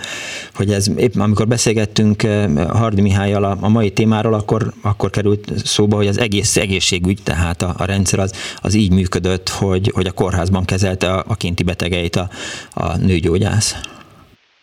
hogy 0.56 0.72
ez 0.72 0.88
épp 0.98 1.16
amikor 1.18 1.48
beszélgettünk 1.48 2.22
Hardi 2.70 3.02
Mihályjal 3.02 3.44
a, 3.44 3.58
a 3.62 3.70
mai 3.70 3.92
témáról, 3.92 4.34
akkor, 4.34 4.62
akkor 4.82 5.10
került 5.10 5.52
szóba, 5.56 5.96
hogy 5.96 6.08
az 6.08 6.20
egész 6.20 6.58
egészségügy, 6.58 7.20
tehát 7.24 7.62
a, 7.62 7.74
a 7.78 7.86
rendszer 7.86 8.20
az, 8.20 8.58
az 8.62 8.74
így 8.74 8.92
működött, 8.92 9.50
hogy, 9.50 9.92
hogy 9.94 10.08
a 10.08 10.12
kórházban 10.12 10.66
kezelte 10.66 11.12
a, 11.14 11.24
a 11.28 11.36
kinti 11.36 11.64
betegeit 11.64 12.16
a, 12.16 12.30
a 12.74 12.98
nőgyógyász. 12.98 13.99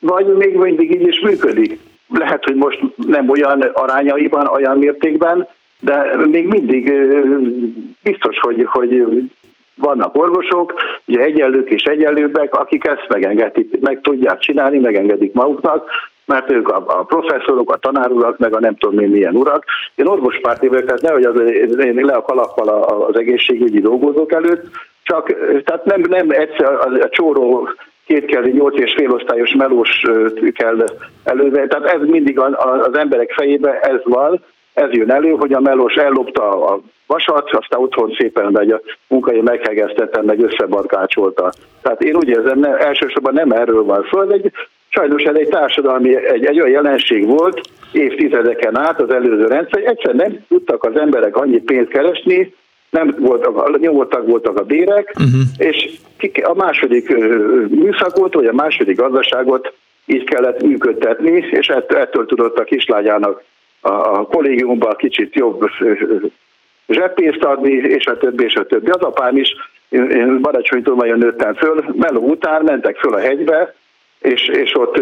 Vagy 0.00 0.26
még 0.26 0.56
mindig 0.56 0.94
így 0.94 1.06
is 1.06 1.20
működik. 1.20 1.78
Lehet, 2.08 2.44
hogy 2.44 2.54
most 2.54 2.80
nem 3.06 3.28
olyan 3.30 3.60
arányaiban, 3.60 4.46
olyan 4.46 4.78
mértékben, 4.78 5.48
de 5.80 6.16
még 6.26 6.46
mindig 6.46 6.92
biztos, 8.02 8.38
hogy, 8.38 8.64
hogy 8.64 9.04
vannak 9.74 10.16
orvosok, 10.16 10.74
ugye 11.06 11.20
egyenlők 11.20 11.70
és 11.70 11.82
egyenlőbbek, 11.82 12.54
akik 12.54 12.84
ezt 12.84 13.06
megengedik, 13.08 13.80
meg 13.80 14.00
tudják 14.00 14.38
csinálni, 14.38 14.78
megengedik 14.78 15.32
maguknak, 15.32 15.90
mert 16.24 16.50
ők 16.50 16.68
a, 16.68 16.84
a 16.86 17.04
professzorok, 17.04 17.72
a 17.72 17.76
tanárurak, 17.76 18.38
meg 18.38 18.54
a 18.54 18.60
nem 18.60 18.76
tudom 18.76 18.98
én 18.98 19.08
milyen 19.08 19.34
urak. 19.34 19.64
Én 19.94 20.06
orvospárti 20.06 20.68
vagyok, 20.68 20.84
tehát 20.84 21.02
nehogy 21.02 21.24
az, 21.24 21.40
én 21.84 22.04
le 22.04 22.12
a 22.12 22.22
kalappal 22.22 22.68
az 23.08 23.18
egészségügyi 23.18 23.80
dolgozók 23.80 24.32
előtt, 24.32 24.64
csak 25.02 25.34
tehát 25.64 25.84
nem, 25.84 26.00
nem 26.08 26.30
egyszer 26.30 26.72
a, 26.72 26.88
a 27.00 27.08
csóró 27.08 27.68
kétkezi 28.06 28.50
nyolc 28.50 28.78
és 28.78 28.94
fél 28.96 29.10
osztályos 29.10 29.54
melós 29.54 30.02
kell 30.54 30.84
előve, 31.24 31.66
tehát 31.66 31.88
ez 31.88 32.08
mindig 32.08 32.38
az 32.38 32.96
emberek 32.96 33.32
fejébe 33.32 33.78
ez 33.80 34.00
van, 34.04 34.40
ez 34.74 34.90
jön 34.90 35.10
elő, 35.10 35.30
hogy 35.30 35.52
a 35.52 35.60
melós 35.60 35.94
ellopta 35.94 36.66
a 36.66 36.80
vasat, 37.06 37.50
aztán 37.50 37.80
otthon 37.80 38.14
szépen 38.18 38.52
megy 38.52 38.70
a 38.70 38.80
munkai 39.08 39.40
meghegeztette, 39.40 40.22
meg 40.22 40.40
összebarkácsolta. 40.40 41.52
Tehát 41.82 42.02
én 42.02 42.16
úgy 42.16 42.28
érzem, 42.28 42.58
ne, 42.58 42.76
elsősorban 42.76 43.34
nem 43.34 43.50
erről 43.50 43.84
van 43.84 44.06
szó, 44.10 44.20
egy, 44.20 44.52
sajnos 44.88 45.22
ez 45.22 45.34
egy 45.34 45.48
társadalmi, 45.48 46.16
egy, 46.16 46.44
egy 46.44 46.60
olyan 46.60 46.70
jelenség 46.70 47.26
volt 47.26 47.60
évtizedeken 47.92 48.78
át 48.78 49.00
az 49.00 49.10
előző 49.10 49.46
rendszer, 49.46 49.80
hogy 49.82 49.96
egyszer 49.96 50.14
nem 50.14 50.44
tudtak 50.48 50.84
az 50.84 50.96
emberek 50.96 51.36
annyi 51.36 51.58
pénzt 51.58 51.90
keresni, 51.90 52.54
nem 52.90 53.14
voltak, 53.18 53.80
nyomottak 53.80 54.26
voltak 54.26 54.58
a 54.58 54.64
bérek, 54.64 55.14
uh-huh. 55.18 55.40
és 55.56 55.90
a 56.42 56.54
második 56.54 57.16
műszakot, 57.68 58.34
vagy 58.34 58.46
a 58.46 58.52
második 58.52 58.96
gazdaságot 58.96 59.72
így 60.06 60.24
kellett 60.24 60.62
működtetni, 60.62 61.46
és 61.50 61.68
ettől, 61.68 62.26
tudott 62.26 62.58
a 62.58 62.64
kislányának 62.64 63.42
a 63.80 64.26
kollégiumban 64.26 64.96
kicsit 64.96 65.34
jobb 65.34 65.70
zseppénzt 66.88 67.42
adni, 67.42 67.72
és 67.72 68.06
a 68.06 68.18
többi, 68.18 68.44
és 68.44 68.54
a 68.54 68.66
többi. 68.66 68.90
Az 68.90 69.00
apám 69.00 69.36
is, 69.36 69.54
én 69.88 70.40
Baracsony 70.40 70.82
nagyon 70.84 71.18
nőttem 71.18 71.54
föl, 71.54 71.84
meló 71.92 72.20
után 72.20 72.62
mentek 72.62 72.96
föl 72.96 73.14
a 73.14 73.18
hegybe, 73.18 73.74
és, 74.18 74.48
és 74.48 74.74
ott 74.74 75.00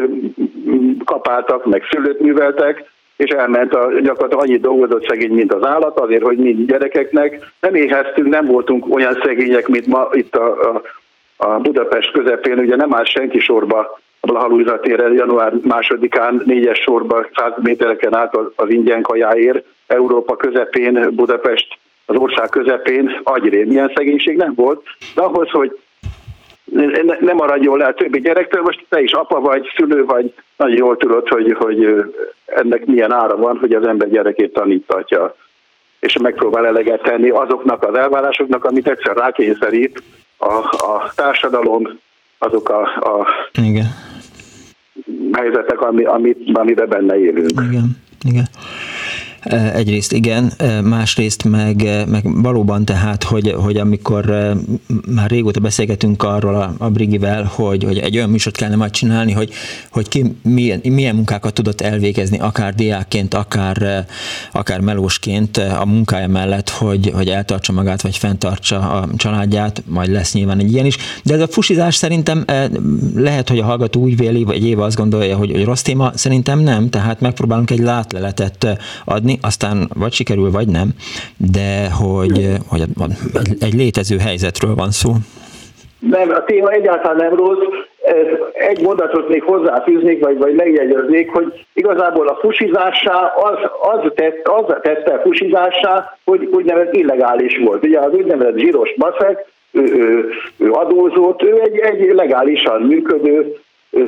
kapáltak, 1.05 1.65
meg 1.65 1.83
szülőt 1.91 2.21
műveltek, 2.21 2.93
és 3.17 3.31
elment 3.31 3.75
a, 3.75 3.93
gyakorlatilag 4.01 4.43
annyit 4.43 4.61
dolgozott 4.61 5.09
szegény, 5.09 5.33
mint 5.33 5.55
az 5.55 5.67
állat, 5.67 5.99
azért, 5.99 6.23
hogy 6.23 6.39
mi 6.39 6.53
gyerekeknek 6.53 7.53
nem 7.61 7.75
éheztünk, 7.75 8.29
nem 8.29 8.47
voltunk 8.47 8.95
olyan 8.95 9.21
szegények, 9.23 9.69
mint 9.69 9.87
ma 9.87 10.09
itt 10.13 10.37
a, 10.37 10.73
a, 10.73 10.83
a 11.37 11.59
Budapest 11.59 12.13
közepén, 12.13 12.59
ugye 12.59 12.77
nem 12.77 12.95
áll 12.95 13.05
senki 13.05 13.39
sorba 13.39 13.99
a 14.21 14.27
Blaha 14.27 14.81
január 15.13 15.53
másodikán 15.63 16.43
négyes 16.45 16.79
sorba 16.79 17.27
100 17.35 17.53
métereken 17.63 18.15
át 18.15 18.37
az 18.55 18.69
ingyen 18.69 19.03
kajáért, 19.03 19.65
Európa 19.87 20.37
közepén, 20.37 21.09
Budapest 21.15 21.79
az 22.07 22.17
ország 22.17 22.49
közepén, 22.49 23.21
agyrém, 23.23 23.71
ilyen 23.71 23.93
szegénység 23.95 24.37
nem 24.37 24.53
volt, 24.55 24.83
de 25.15 25.23
ahhoz, 25.23 25.51
hogy 25.51 25.79
nem 27.21 27.37
maradjon 27.37 27.79
le 27.79 27.87
a 27.87 27.95
többi 27.95 28.21
gyerektől, 28.21 28.63
most 28.63 28.87
te 28.89 29.01
is 29.01 29.13
apa 29.13 29.41
vagy, 29.41 29.67
szülő 29.77 30.05
vagy, 30.05 30.35
nagyon 30.57 30.77
jól 30.77 30.97
tudod, 30.97 31.29
hogy, 31.29 31.53
hogy 31.59 32.05
ennek 32.45 32.85
milyen 32.85 33.13
ára 33.13 33.37
van, 33.37 33.59
hogy 33.59 33.73
az 33.73 33.87
ember 33.87 34.09
gyerekét 34.09 34.53
tanítatja, 34.53 35.37
és 36.01 36.19
megpróbál 36.19 36.67
eleget 36.67 37.03
tenni 37.03 37.29
azoknak 37.29 37.83
az 37.83 37.95
elvárásoknak, 37.95 38.65
amit 38.65 38.89
egyszer 38.89 39.17
rákényszerít 39.17 40.03
a, 40.37 40.55
a 40.69 41.13
társadalom, 41.15 41.99
azok 42.39 42.69
a, 42.69 42.81
a 42.83 43.27
Igen 43.63 43.87
helyzetek, 45.33 45.81
ami, 45.81 46.05
amit, 46.05 46.39
amiben 46.53 46.89
benne 46.89 47.19
élünk. 47.19 47.61
Igen, 47.69 47.97
igen. 48.29 48.45
Egyrészt 49.75 50.13
igen, 50.13 50.53
másrészt 50.83 51.45
meg, 51.45 52.07
meg 52.09 52.43
valóban 52.43 52.85
tehát, 52.85 53.23
hogy, 53.23 53.55
hogy 53.57 53.77
amikor 53.77 54.55
már 55.07 55.31
régóta 55.31 55.61
beszélgetünk 55.61 56.23
arról 56.23 56.55
a, 56.55 56.75
a 56.79 56.91
Brigivel, 56.91 57.51
hogy, 57.55 57.85
hogy 57.85 57.99
egy 57.99 58.17
olyan 58.17 58.31
műsort 58.31 58.57
kellene 58.57 58.77
majd 58.77 58.91
csinálni, 58.91 59.33
hogy, 59.33 59.51
hogy 59.91 60.09
ki 60.09 60.37
milyen, 60.43 60.81
milyen 60.83 61.15
munkákat 61.15 61.55
tudott 61.55 61.81
elvégezni, 61.81 62.39
akár 62.39 62.75
diákként, 62.75 63.35
akár, 63.35 64.07
akár 64.53 64.81
melósként 64.81 65.57
a 65.57 65.85
munkája 65.85 66.29
mellett, 66.29 66.69
hogy, 66.69 67.11
hogy 67.15 67.29
eltartsa 67.29 67.73
magát, 67.73 68.03
vagy 68.03 68.17
fenntartsa 68.17 68.79
a 68.79 69.09
családját, 69.17 69.83
majd 69.87 70.11
lesz 70.11 70.33
nyilván 70.33 70.59
egy 70.59 70.73
ilyen 70.73 70.87
is. 70.87 70.97
De 71.25 71.35
ez 71.35 71.41
a 71.41 71.49
fusizás 71.49 71.95
szerintem 71.95 72.45
lehet, 73.15 73.49
hogy 73.49 73.59
a 73.59 73.65
hallgató 73.65 74.01
úgy 74.01 74.17
véli, 74.17 74.45
vagy 74.45 74.67
éve 74.67 74.83
azt 74.83 74.97
gondolja, 74.97 75.37
hogy, 75.37 75.51
hogy 75.51 75.65
rossz 75.65 75.83
téma, 75.83 76.11
szerintem 76.15 76.59
nem, 76.61 76.91
tehát 76.91 77.21
megpróbálunk 77.21 77.71
egy 77.71 77.79
látleletet 77.79 78.79
adni, 79.05 79.34
aztán 79.43 79.89
vagy 79.95 80.13
sikerül, 80.13 80.51
vagy 80.51 80.69
nem, 80.69 80.89
de 81.37 81.91
hogy, 81.91 82.49
hogy 82.69 82.83
egy, 83.61 83.75
létező 83.75 84.17
helyzetről 84.19 84.75
van 84.75 84.91
szó. 84.91 85.11
Nem, 85.99 86.31
a 86.31 86.45
téma 86.45 86.71
egyáltalán 86.71 87.17
nem 87.17 87.35
rossz. 87.35 87.67
Egy 88.53 88.81
mondatot 88.83 89.29
még 89.29 89.43
hozzáfűznék, 89.43 90.25
vagy, 90.25 90.39
vagy 90.39 90.55
megjegyeznék, 90.55 91.31
hogy 91.31 91.65
igazából 91.73 92.29
a 92.29 92.39
fusizássá 92.41 93.33
az, 93.37 93.59
az, 93.81 94.11
tett, 94.15 94.49
az 94.49 94.75
tette 94.83 95.13
a 95.13 95.21
fusizássá, 95.21 96.19
hogy 96.25 96.49
úgynevezett 96.53 96.95
illegális 96.95 97.59
volt. 97.65 97.85
Ugye 97.85 97.99
az 97.99 98.13
úgynevezett 98.13 98.59
zsíros 98.59 98.95
maszek, 98.97 99.53
ő, 99.71 99.83
ő, 99.83 100.31
ő 100.57 100.71
adózott, 100.71 101.43
ő 101.43 101.61
egy, 101.61 101.79
egy 101.79 102.15
legálisan 102.15 102.83
működő 102.83 103.57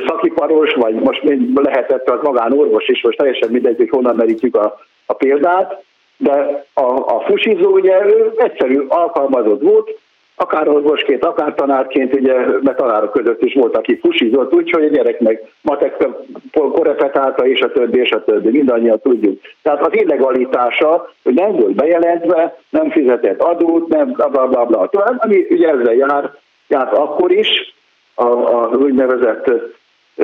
szakiparos, 0.06 0.74
vagy 0.74 0.94
most 0.94 1.22
lehetett 1.54 2.10
az 2.10 2.18
magánorvos 2.22 2.88
is, 2.88 3.02
most 3.02 3.16
teljesen 3.16 3.50
mindegy, 3.50 3.76
hogy 3.76 3.88
honnan 3.88 4.16
merítjük 4.16 4.56
a, 4.56 4.78
a 5.06 5.12
példát, 5.12 5.84
de 6.16 6.64
a, 6.74 6.84
a 7.16 7.22
fusizó 7.26 7.70
ugye 7.70 8.06
ő 8.06 8.32
egyszerű 8.36 8.84
alkalmazott 8.88 9.62
volt, 9.62 9.98
akár 10.36 10.68
orvosként, 10.68 11.24
akár 11.24 11.54
tanárként, 11.54 12.14
ugye, 12.14 12.34
mert 12.60 12.76
tanárok 12.76 13.12
között 13.12 13.42
is 13.42 13.54
volt, 13.54 13.76
aki 13.76 13.98
fusizott, 13.98 14.54
úgyhogy 14.54 14.84
a 14.84 14.88
gyerek 14.88 15.20
meg 15.20 15.52
matek 15.62 16.06
korepetálta, 16.52 17.46
és 17.46 17.60
a 17.60 17.72
többi, 17.72 17.98
és 17.98 18.10
a 18.10 18.24
többi, 18.24 18.50
mindannyian 18.50 19.00
tudjuk. 19.00 19.40
Tehát 19.62 19.86
az 19.86 19.94
illegalitása, 19.94 21.10
hogy 21.22 21.34
nem 21.34 21.52
volt 21.52 21.74
bejelentve, 21.74 22.58
nem 22.70 22.90
fizetett 22.90 23.42
adót, 23.42 23.88
nem 23.88 24.12
bla 24.12 24.28
bla 24.28 24.46
bla, 24.46 24.64
bla 24.64 24.88
tovább, 24.88 25.22
ami 25.22 25.46
ugye 25.50 25.68
ezzel 25.68 25.94
jár, 25.94 26.34
járt 26.68 26.92
akkor 26.92 27.32
is, 27.32 27.74
a, 28.14 28.24
a 28.24 28.68
úgynevezett 28.68 29.50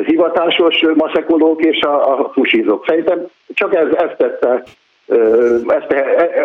hivatásos 0.07 0.85
maszekolók 0.94 1.64
és 1.64 1.81
a, 1.81 2.21
a 2.21 2.31
fusizók. 2.33 2.85
Szerintem 2.87 3.27
csak 3.54 3.75
ez, 3.75 3.87
ez 3.87 4.10
tette, 4.16 4.62
ez, 5.66 5.83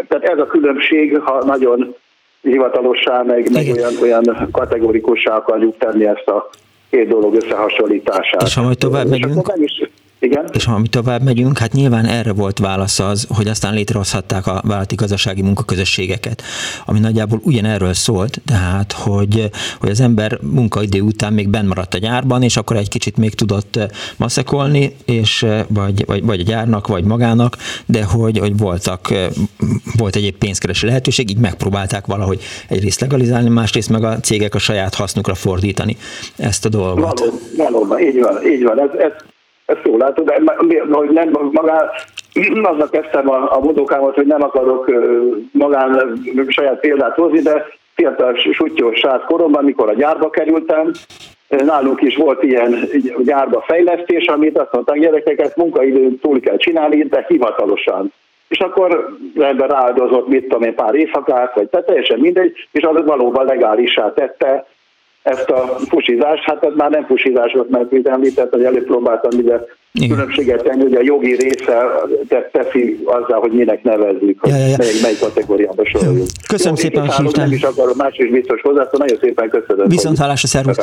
tehát 0.08 0.24
ez 0.24 0.40
a 0.40 0.46
különbség, 0.46 1.20
ha 1.20 1.44
nagyon 1.46 1.96
hivatalossá, 2.42 3.22
meg, 3.22 3.52
meg 3.52 3.66
olyan, 3.76 3.94
olyan 4.02 4.50
kategorikussá 4.52 5.36
akarjuk 5.36 5.78
tenni 5.78 6.06
ezt 6.06 6.28
a 6.28 6.50
két 6.90 7.08
dolog 7.08 7.36
összehasonlítását. 7.36 8.42
És 8.42 8.56
ha 8.56 8.62
majd 8.62 8.78
tovább 8.78 9.08
megyünk? 9.08 9.48
Nem 9.48 9.64
is, 9.64 9.82
Igen. 10.20 10.50
És 10.54 10.66
ha 10.66 10.78
mi 10.78 10.88
tovább 10.88 11.24
megyünk, 11.24 11.58
hát 11.58 11.72
nyilván 11.72 12.06
erre 12.06 12.34
volt 12.34 12.60
válasz 12.60 13.00
az, 13.00 13.28
hogy 13.30 13.48
aztán 13.48 13.74
létrehozhatták 13.74 14.48
a 14.48 14.62
vállalati 14.66 14.96
gazdasági 14.96 15.42
munkaközösségeket, 15.42 16.44
ami 16.86 17.00
nagyjából 17.00 17.40
ugyanerről 17.44 17.94
szólt, 17.94 18.42
tehát 18.46 18.92
hogy, 18.92 19.50
hogy 19.80 19.90
az 19.90 20.00
ember 20.00 20.40
munkaidő 20.42 21.02
után 21.02 21.34
még 21.34 21.50
benn 21.50 21.68
maradt 21.68 21.94
a 21.94 21.98
gyárban, 21.98 22.42
és 22.42 22.58
akkor 22.58 22.76
egy 22.76 22.90
kicsit 22.90 23.18
még 23.18 23.36
tudott 23.36 23.80
maszekolni, 24.18 24.96
és 25.06 25.46
vagy, 25.68 26.06
vagy, 26.06 26.24
vagy 26.24 26.40
a 26.40 26.44
gyárnak, 26.44 26.88
vagy 26.88 27.04
magának, 27.04 27.58
de 27.86 28.04
hogy, 28.04 28.38
hogy 28.38 28.58
voltak, 28.58 29.14
volt 29.98 30.16
egyéb 30.16 30.36
pénzkereső 30.36 30.88
lehetőség, 30.88 31.30
így 31.30 31.38
megpróbálták 31.38 32.06
valahogy 32.06 32.42
egyrészt 32.68 33.00
legalizálni, 33.00 33.50
másrészt 33.50 33.90
meg 33.90 34.04
a 34.04 34.20
cégek 34.20 34.56
a 34.56 34.60
saját 34.60 34.96
hasznukra 34.96 35.36
fordítani 35.36 35.98
ezt 36.36 36.66
a 36.66 36.70
dolgot. 36.70 37.20
Valóban, 37.20 37.40
valóban 37.58 38.00
így 38.00 38.20
van, 38.20 38.46
így 38.46 38.64
van. 38.64 38.80
Ez, 38.80 38.90
ez 39.00 39.12
ezt 39.68 39.86
jól 39.86 39.98
látod, 39.98 40.26
de 40.26 40.42
hogy 40.90 41.10
nem 41.10 41.30
magán, 41.52 41.90
azzal 42.64 42.90
kezdtem 42.90 43.30
a, 43.30 43.56
a 43.56 43.60
modokámat, 43.60 44.16
hogy 44.16 44.26
nem 44.26 44.44
akarok 44.44 44.92
magán 45.52 46.22
saját 46.48 46.80
példát 46.80 47.16
hozni, 47.16 47.40
de 47.40 47.66
fiatal 47.96 48.36
sutyos 48.52 48.98
srác 48.98 49.26
koromban, 49.26 49.64
mikor 49.64 49.90
a 49.90 49.94
gyárba 49.94 50.30
kerültem, 50.30 50.92
nálunk 51.48 52.02
is 52.02 52.16
volt 52.16 52.44
ilyen 52.44 52.90
gyárba 53.24 53.64
fejlesztés, 53.68 54.26
amit 54.26 54.58
azt 54.58 54.72
mondták, 54.72 55.00
gyerekeket 55.00 55.56
munkaidőn 55.56 56.20
túl 56.20 56.40
kell 56.40 56.58
csinálni, 56.58 57.04
de 57.04 57.26
hivatalosan. 57.28 58.14
És 58.48 58.60
akkor 58.60 59.18
ember 59.36 59.70
rááldozott, 59.70 60.28
mit 60.28 60.42
tudom 60.42 60.62
én, 60.62 60.76
pár 60.76 60.96
éjszakát, 60.96 61.56
vagy 61.56 61.68
tehát 61.68 61.86
teljesen 61.86 62.20
mindegy, 62.20 62.68
és 62.72 62.84
az 62.84 63.06
valóban 63.06 63.46
legálisá 63.46 64.14
tette 64.14 64.66
ezt 65.28 65.50
a 65.50 65.78
fusizást, 65.90 66.44
hát 66.44 66.66
ez 66.66 66.74
már 66.76 66.90
nem 66.90 67.06
fusizás 67.06 67.54
volt, 67.54 67.70
mert 67.70 67.92
mint 67.92 68.08
említett, 68.08 68.52
hogy 68.54 68.64
előbb 68.64 68.86
próbáltam 68.86 69.40
ide 69.40 69.66
igen. 69.98 70.16
különbséget 70.16 70.64
tenni, 70.64 70.82
hogy 70.82 70.94
a 70.94 71.02
jogi 71.02 71.36
része 71.36 71.78
teszi 72.52 73.00
azzal, 73.06 73.40
hogy 73.40 73.52
minek 73.52 73.84
nevezzük, 73.84 74.40
hogy 74.40 74.50
ja, 74.50 74.58
ja, 74.58 74.68
ja. 74.68 74.76
Mely, 74.78 74.92
mely 75.02 75.16
kategóriába 75.20 75.86
soroljuk. 75.86 76.28
Köszönöm 76.48 76.76
Jó, 76.78 76.84
szépen, 76.84 77.08
hogy 77.08 77.26
hívtál. 77.26 77.46
Nem 77.46 77.54
is 77.54 77.62
akarom, 77.62 77.98
más 77.98 78.18
is 78.18 78.30
biztos 78.30 78.62
hozzá, 78.62 78.88
nagyon 78.92 79.18
szépen 79.22 79.50
köszönöm. 79.50 79.88
Viszont 79.88 80.18
hálásra, 80.18 80.48
szervusz. 80.48 80.78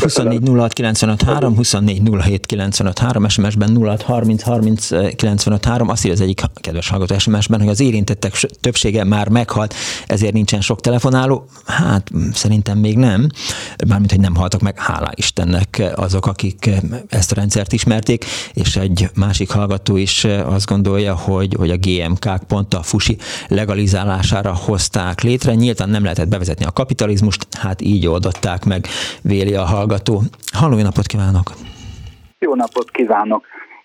24 0.00 0.48
06 0.48 0.72
95 0.72 1.22
3, 1.22 1.56
24 1.56 2.00
07 2.22 2.46
95 2.46 2.98
3, 2.98 3.28
SMS-ben 3.28 3.76
06 3.76 4.02
30 4.02 4.42
30 4.42 4.88
95 5.16 5.64
3, 5.64 5.88
azt 5.88 6.04
írja 6.04 6.16
az 6.16 6.20
egyik 6.20 6.40
kedves 6.60 6.88
hallgató 6.88 7.18
SMS-ben, 7.18 7.60
hogy 7.60 7.68
az 7.68 7.80
érintettek 7.80 8.32
többsége 8.60 9.04
már 9.04 9.28
meghalt, 9.28 9.74
ezért 10.06 10.32
nincsen 10.32 10.60
sok 10.60 10.80
telefonáló. 10.80 11.44
Hát 11.66 12.10
szerintem 12.32 12.78
még 12.78 12.96
nem, 12.96 13.26
mármint, 13.88 14.10
hogy 14.10 14.20
nem 14.20 14.34
haltak 14.34 14.60
meg, 14.60 14.78
hála 14.78 15.10
Istennek 15.14 15.82
azok, 15.94 16.26
akik 16.26 16.70
ezt 17.08 17.32
a 17.32 17.34
rendszert 17.34 17.72
ismerték, 17.80 18.24
és 18.62 18.76
egy 18.76 19.00
másik 19.24 19.50
hallgató 19.50 19.96
is 19.96 20.24
azt 20.56 20.68
gondolja, 20.72 21.14
hogy, 21.28 21.52
hogy 21.60 21.70
a 21.70 21.82
GMK-k 21.86 22.42
pont 22.52 22.74
a 22.74 22.82
fusi 22.90 23.16
legalizálására 23.48 24.52
hozták 24.66 25.20
létre. 25.20 25.54
Nyíltan 25.54 25.88
nem 25.88 26.02
lehetett 26.02 26.28
bevezetni 26.28 26.64
a 26.64 26.78
kapitalizmust, 26.80 27.42
hát 27.62 27.80
így 27.80 28.06
oldották 28.06 28.64
meg, 28.72 28.82
véli 29.22 29.54
a 29.54 29.66
hallgató. 29.74 30.14
Halló, 30.60 30.76
napot 30.82 31.06
kívánok! 31.06 31.46
Jó 32.38 32.54
napot 32.54 32.90
kívánok! 32.90 33.42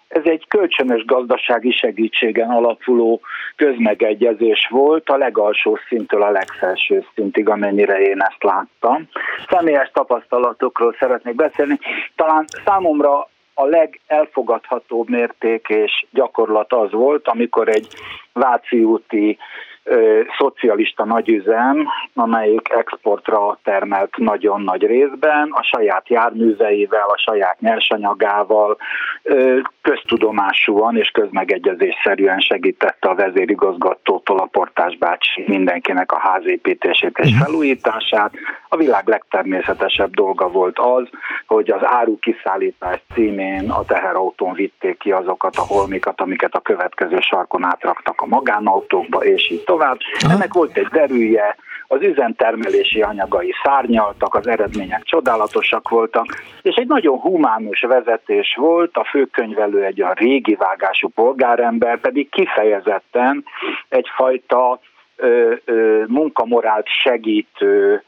Ez 0.07 0.21
egy 0.25 0.45
kölcsönös 0.47 1.05
gazdasági 1.05 1.71
segítségen 1.71 2.49
alapuló 2.49 3.21
közmegegyezés 3.55 4.67
volt 4.69 5.09
a 5.09 5.17
legalsó 5.17 5.79
szintől 5.87 6.21
a 6.21 6.31
legfelső 6.31 7.05
szintig, 7.15 7.49
amennyire 7.49 7.99
én 7.99 8.21
ezt 8.21 8.43
láttam. 8.43 9.07
Személyes 9.49 9.89
tapasztalatokról 9.93 10.95
szeretnék 10.99 11.35
beszélni. 11.35 11.79
Talán 12.15 12.45
számomra 12.65 13.29
a 13.57 13.65
legelfogadhatóbb 13.65 15.09
mérték 15.09 15.67
és 15.69 16.05
gyakorlat 16.11 16.73
az 16.73 16.91
volt, 16.91 17.27
amikor 17.27 17.67
egy 17.67 17.87
Váci 18.33 18.83
úti 18.83 19.37
ö, 19.86 20.21
szocialista 20.38 21.05
nagyüzem, 21.05 21.88
amelyik 22.13 22.69
exportra 22.69 23.59
termelt 23.63 24.17
nagyon 24.17 24.61
nagy 24.61 24.86
részben, 24.86 25.49
a 25.51 25.63
saját 25.63 26.09
járműveivel, 26.09 27.07
a 27.07 27.17
saját 27.17 27.59
nyersanyagával 27.59 28.77
ö, 29.23 29.59
köztudomásúan 29.81 30.97
és 30.97 31.09
közmegegyezésszerűen 31.09 32.39
segítette 32.39 33.09
a 33.09 33.15
vezérigazgatótól 33.15 34.39
a 34.39 34.49
portás 34.51 34.97
bácsi 34.97 35.43
mindenkinek 35.47 36.11
a 36.11 36.19
házépítését 36.19 37.17
és 37.17 37.31
mhm. 37.31 37.43
felújítását. 37.43 38.33
A 38.69 38.77
világ 38.77 39.07
legtermészetesebb 39.07 40.13
dolga 40.13 40.49
volt 40.49 40.79
az, 40.79 41.07
hogy 41.47 41.71
az 41.71 41.81
áru 41.83 42.19
kiszállítás 42.19 43.01
címén 43.13 43.69
a 43.69 43.86
teherautón 43.86 44.53
vitték 44.53 44.97
ki 44.97 45.11
azokat 45.11 45.55
a 45.55 45.65
holmikat, 45.67 46.21
amiket 46.21 46.53
a 46.53 46.59
következő 46.59 47.17
sarkon 47.19 47.63
átraktak 47.63 48.21
a 48.21 48.25
magánautókba, 48.25 49.23
és 49.23 49.51
így 49.51 49.63
tovább. 49.76 49.97
Ennek 50.30 50.53
volt 50.53 50.78
egy 50.78 50.88
derűje, 50.88 51.55
az 51.88 52.01
üzemtermelési 52.01 53.01
anyagai 53.01 53.53
szárnyaltak, 53.63 54.36
az 54.36 54.47
eredmények 54.47 55.03
csodálatosak 55.03 55.89
voltak, 55.89 56.26
és 56.61 56.76
egy 56.76 56.88
nagyon 56.88 57.17
humánus 57.19 57.82
vezetés 57.82 58.55
volt, 58.59 58.97
a 58.97 59.03
főkönyvelő 59.03 59.84
egy 59.84 60.01
a 60.01 60.13
régi 60.13 60.55
vágású 60.55 61.07
polgárember, 61.07 61.99
pedig 61.99 62.30
kifejezetten 62.30 63.43
egyfajta 63.89 64.80
ö, 65.15 65.53
ö, 65.65 66.03
munkamorált 66.07 66.88
segítő, 67.03 68.03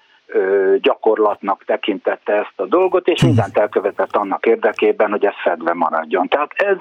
gyakorlatnak 0.82 1.63
tekintette 1.65 2.34
ezt 2.34 2.53
a 2.55 2.65
dolgot, 2.65 3.07
és 3.07 3.23
mindent 3.23 3.57
elkövetett 3.57 4.15
annak 4.15 4.45
érdekében, 4.45 5.09
hogy 5.09 5.25
ez 5.25 5.41
fedve 5.43 5.73
maradjon. 5.73 6.28
Tehát 6.28 6.51
ez 6.55 6.78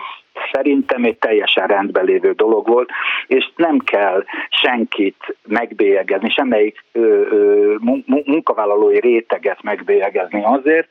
szerintem 0.53 1.05
egy 1.05 1.19
teljesen 1.19 1.67
rendben 1.67 2.05
lévő 2.05 2.33
dolog 2.33 2.69
volt, 2.69 2.91
és 3.27 3.51
nem 3.57 3.79
kell 3.79 4.25
senkit 4.49 5.37
megbélyegezni, 5.47 6.31
semmelyik 6.31 6.85
ö, 6.93 7.01
ö, 7.31 7.75
munkavállalói 8.07 9.01
réteget 9.01 9.63
megbélyegezni 9.63 10.45
azért, 10.45 10.89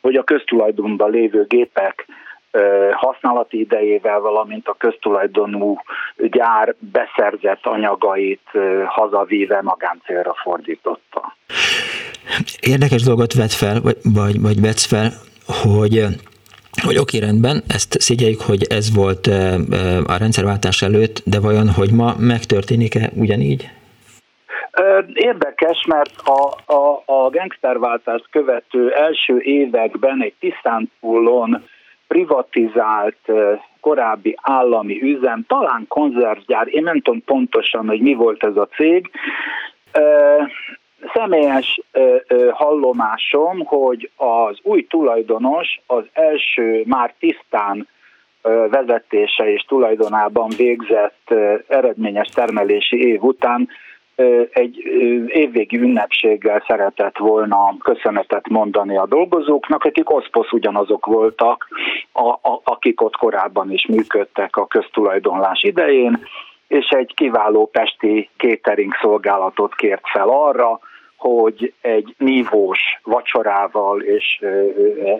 hogy 0.00 0.14
a 0.14 0.24
köztulajdonban 0.24 1.10
lévő 1.10 1.44
gépek 1.48 2.06
használati 2.92 3.58
idejével, 3.58 4.20
valamint 4.20 4.68
a 4.68 4.74
köztulajdonú 4.78 5.76
gyár 6.16 6.74
beszerzett 6.78 7.66
anyagait 7.66 8.50
hazavíve 8.86 9.62
magáncélra 9.62 10.34
fordította. 10.42 11.36
Érdekes 12.60 13.02
dolgot 13.02 13.32
vet 13.32 13.52
fel, 13.52 13.80
vagy, 13.80 13.96
vagy, 14.02 14.40
vagy 14.40 14.60
vetsz 14.60 14.86
fel, 14.86 15.12
hogy 15.46 16.04
hogy 16.82 16.98
oké, 16.98 17.18
rendben, 17.18 17.62
ezt 17.68 18.00
szigyeljük, 18.00 18.40
hogy 18.40 18.62
ez 18.68 18.94
volt 18.94 19.26
a 20.06 20.16
rendszerváltás 20.18 20.82
előtt, 20.82 21.22
de 21.24 21.40
vajon, 21.40 21.68
hogy 21.68 21.92
ma 21.92 22.14
megtörténik-e 22.18 23.10
ugyanígy? 23.14 23.70
Érdekes, 25.12 25.84
mert 25.86 26.12
a, 26.24 26.72
a, 26.72 27.02
a 27.06 27.30
gangsterváltást 27.30 28.26
követő 28.30 28.90
első 28.90 29.38
években 29.38 30.22
egy 30.22 30.34
Tisztánpullon 30.40 31.64
privatizált 32.08 33.32
korábbi 33.80 34.38
állami 34.42 35.02
üzem, 35.02 35.44
talán 35.48 35.84
konzervgyár, 35.88 36.66
én 36.70 36.82
nem 36.82 37.00
tudom 37.00 37.24
pontosan, 37.24 37.86
hogy 37.88 38.00
mi 38.00 38.14
volt 38.14 38.44
ez 38.44 38.56
a 38.56 38.68
cég, 38.76 39.10
személyes 41.14 41.80
hallomásom, 42.50 43.64
hogy 43.64 44.10
az 44.16 44.58
új 44.62 44.86
tulajdonos 44.86 45.80
az 45.86 46.04
első 46.12 46.82
már 46.86 47.14
tisztán 47.18 47.88
vezetése 48.70 49.52
és 49.52 49.62
tulajdonában 49.62 50.48
végzett 50.56 51.34
eredményes 51.68 52.28
termelési 52.28 53.06
év 53.06 53.22
után 53.22 53.68
egy 54.52 54.76
évvégi 55.26 55.76
ünnepséggel 55.76 56.64
szeretett 56.66 57.18
volna 57.18 57.74
köszönetet 57.78 58.48
mondani 58.48 58.96
a 58.96 59.06
dolgozóknak, 59.06 59.84
akik 59.84 60.10
oszposz 60.10 60.52
ugyanazok 60.52 61.06
voltak, 61.06 61.68
a, 62.12 62.28
a, 62.28 62.60
akik 62.64 63.00
ott 63.00 63.16
korábban 63.16 63.70
is 63.72 63.86
működtek 63.86 64.56
a 64.56 64.66
köztulajdonlás 64.66 65.62
idején, 65.62 66.18
és 66.68 66.88
egy 66.88 67.14
kiváló 67.14 67.66
pesti 67.66 68.30
catering 68.36 68.92
szolgálatot 69.00 69.74
kért 69.74 70.08
fel 70.08 70.28
arra, 70.28 70.80
hogy 71.22 71.72
egy 71.80 72.14
nívós 72.18 72.80
vacsorával 73.02 74.00
és 74.00 74.44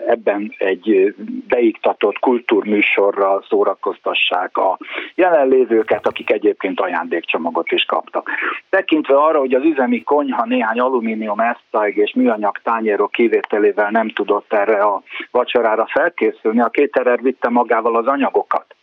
ebben 0.07 0.53
egy 0.57 1.15
beiktatott 1.47 2.19
kultúrműsorral 2.19 3.45
szórakoztassák 3.49 4.57
a 4.57 4.77
jelenlévőket, 5.15 6.07
akik 6.07 6.31
egyébként 6.31 6.79
ajándékcsomagot 6.79 7.71
is 7.71 7.83
kaptak. 7.83 8.29
Tekintve 8.69 9.15
arra, 9.15 9.39
hogy 9.39 9.53
az 9.53 9.63
üzemi 9.63 10.03
konyha 10.03 10.45
néhány 10.45 10.79
alumínium 10.79 11.39
esztáig 11.39 11.97
és 11.97 12.13
műanyag 12.13 12.57
tányérok 12.63 13.11
kivételével 13.11 13.89
nem 13.89 14.09
tudott 14.09 14.53
erre 14.53 14.81
a 14.81 15.01
vacsorára 15.31 15.85
felkészülni, 15.85 16.61
a 16.61 16.69
kéterer 16.69 17.21
vitte 17.21 17.49
magával 17.49 17.95
az 17.95 18.07
anyagokat. 18.07 18.75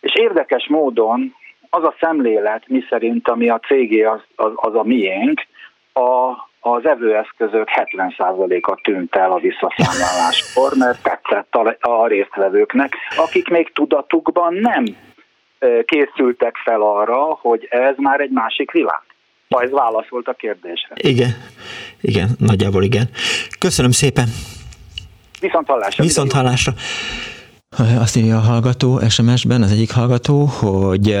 És 0.00 0.14
érdekes 0.14 0.68
módon 0.68 1.34
az 1.70 1.84
a 1.84 1.94
szemlélet, 2.00 2.68
miszerint 2.68 3.28
ami 3.28 3.48
a 3.48 3.58
cégé 3.58 4.02
az, 4.02 4.20
az, 4.36 4.52
az 4.54 4.74
a 4.74 4.82
miénk, 4.82 5.40
a, 5.94 6.30
az 6.60 6.86
evőeszközök 6.86 7.68
70%-a 7.76 8.80
tűnt 8.82 9.14
el 9.14 9.32
a 9.32 9.38
visszaszámláláskor, 9.38 10.72
mert 10.76 11.02
tetszett 11.02 11.54
a, 11.54 11.76
a 11.80 12.06
résztvevőknek, 12.06 12.96
akik 13.16 13.48
még 13.48 13.72
tudatukban 13.72 14.54
nem 14.54 14.84
készültek 15.84 16.56
fel 16.64 16.80
arra, 16.80 17.38
hogy 17.40 17.66
ez 17.70 17.94
már 17.96 18.20
egy 18.20 18.30
másik 18.30 18.70
világ. 18.70 19.02
Ha 19.48 19.62
ez 19.62 19.70
válaszolt 19.70 20.28
a 20.28 20.32
kérdésre. 20.32 20.94
Igen, 20.94 21.30
igen, 22.00 22.28
nagyjából 22.38 22.82
igen. 22.82 23.08
Köszönöm 23.58 23.90
szépen. 23.90 24.28
Viszont 25.40 25.66
hallásra. 25.66 26.04
Viszont 26.04 26.32
hallásra. 26.32 26.72
Azt 28.00 28.16
írja 28.16 28.36
a 28.36 28.40
hallgató 28.40 29.00
SMS-ben, 29.08 29.62
az 29.62 29.70
egyik 29.70 29.92
hallgató, 29.92 30.44
hogy 30.44 31.16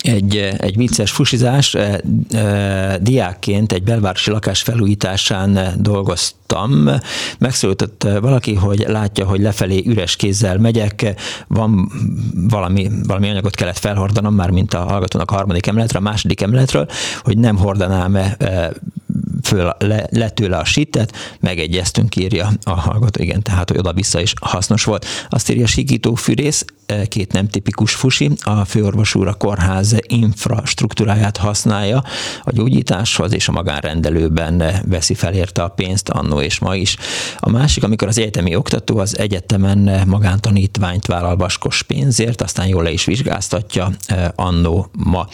egy, 0.00 0.36
egy 0.36 0.76
vicces 0.76 1.10
fusizás. 1.10 1.74
E, 1.74 2.00
e, 2.30 2.98
diákként 2.98 3.72
egy 3.72 3.82
belvárosi 3.82 4.30
lakás 4.30 4.62
felújításán 4.62 5.74
dolgoztam. 5.78 6.90
Megszólított 7.38 8.06
valaki, 8.20 8.54
hogy 8.54 8.84
látja, 8.88 9.26
hogy 9.26 9.40
lefelé 9.40 9.82
üres 9.86 10.16
kézzel 10.16 10.58
megyek, 10.58 11.14
van 11.48 11.92
valami, 12.48 12.90
valami 13.06 13.28
anyagot 13.28 13.54
kellett 13.54 13.78
felhordanom, 13.78 14.34
már 14.34 14.50
mint 14.50 14.74
a 14.74 14.84
hallgatónak 14.84 15.30
a 15.30 15.34
harmadik 15.34 15.66
emeletre, 15.66 15.98
a 15.98 16.02
második 16.02 16.40
emeletről, 16.40 16.86
hogy 17.22 17.38
nem 17.38 17.56
hordanám-e 17.56 18.36
föl, 19.46 19.74
le, 19.78 20.06
le 20.10 20.28
tőle 20.28 20.56
a 20.56 20.64
sitet, 20.64 21.12
megegyeztünk, 21.40 22.16
írja 22.16 22.52
a 22.62 22.70
hallgató, 22.70 23.22
igen, 23.22 23.42
tehát, 23.42 23.68
hogy 23.68 23.78
oda-vissza 23.78 24.20
is 24.20 24.32
hasznos 24.40 24.84
volt. 24.84 25.06
Azt 25.28 25.50
írja 25.50 25.66
Sikító 25.66 26.14
Fűrész, 26.14 26.64
e, 26.86 27.06
két 27.06 27.32
nem 27.32 27.48
tipikus 27.48 27.94
fusi, 27.94 28.30
a 28.40 28.64
főorvos 28.64 29.14
úr 29.14 29.28
a 29.28 29.34
kórház 29.34 29.96
infrastruktúráját 30.06 31.36
használja 31.36 32.04
a 32.42 32.52
gyógyításhoz, 32.52 33.32
és 33.32 33.48
a 33.48 33.52
magánrendelőben 33.52 34.62
veszi 34.88 35.14
fel 35.14 35.34
érte 35.34 35.62
a 35.62 35.68
pénzt 35.68 36.08
annó 36.08 36.40
és 36.40 36.58
ma 36.58 36.74
is. 36.74 36.96
A 37.38 37.50
másik, 37.50 37.84
amikor 37.84 38.08
az 38.08 38.18
egyetemi 38.18 38.56
oktató 38.56 38.98
az 38.98 39.18
egyetemen 39.18 40.06
magántanítványt 40.06 41.06
vállal 41.06 41.36
vaskos 41.36 41.82
pénzért, 41.82 42.42
aztán 42.42 42.66
jól 42.66 42.82
le 42.82 42.90
is 42.90 43.04
vizsgáztatja 43.04 43.90
annó 44.34 44.90
ma. 44.92 45.28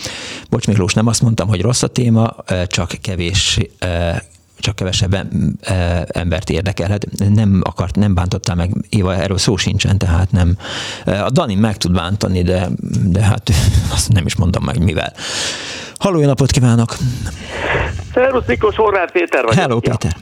Bocs 0.51 0.67
Miklós, 0.67 0.95
nem 0.95 1.07
azt 1.07 1.23
mondtam, 1.23 1.49
hogy 1.49 1.61
rossz 1.61 1.83
a 1.83 1.87
téma, 1.87 2.35
csak 2.67 2.91
kevés 3.01 3.59
csak 4.59 4.77
kevesebb 4.77 5.15
embert 6.07 6.51
érdekelhet. 6.51 7.07
Nem 7.35 7.61
akart, 7.65 7.95
nem 7.95 8.15
bántotta 8.15 8.55
meg, 8.55 8.71
Éva, 8.89 9.15
erről 9.15 9.39
szó 9.39 9.57
sincsen, 9.57 9.99
tehát 9.99 10.31
nem. 10.31 10.57
A 11.07 11.31
Dani 11.31 11.55
meg 11.55 11.77
tud 11.77 11.93
bántani, 11.93 12.43
de, 12.43 12.67
de 13.07 13.23
hát 13.23 13.51
azt 13.97 14.13
nem 14.13 14.27
is 14.27 14.37
mondom 14.37 14.65
meg 14.65 14.83
mivel. 14.83 15.13
Halló, 15.99 16.21
jó 16.21 16.27
napot 16.27 16.51
kívánok! 16.51 16.91
Szervusz 18.15 18.47
Miklós, 18.47 18.77
Horváth 18.77 19.13
Péter 19.13 19.45
vagyok. 19.45 19.61
Hello, 19.61 19.79
Péter! 19.79 20.13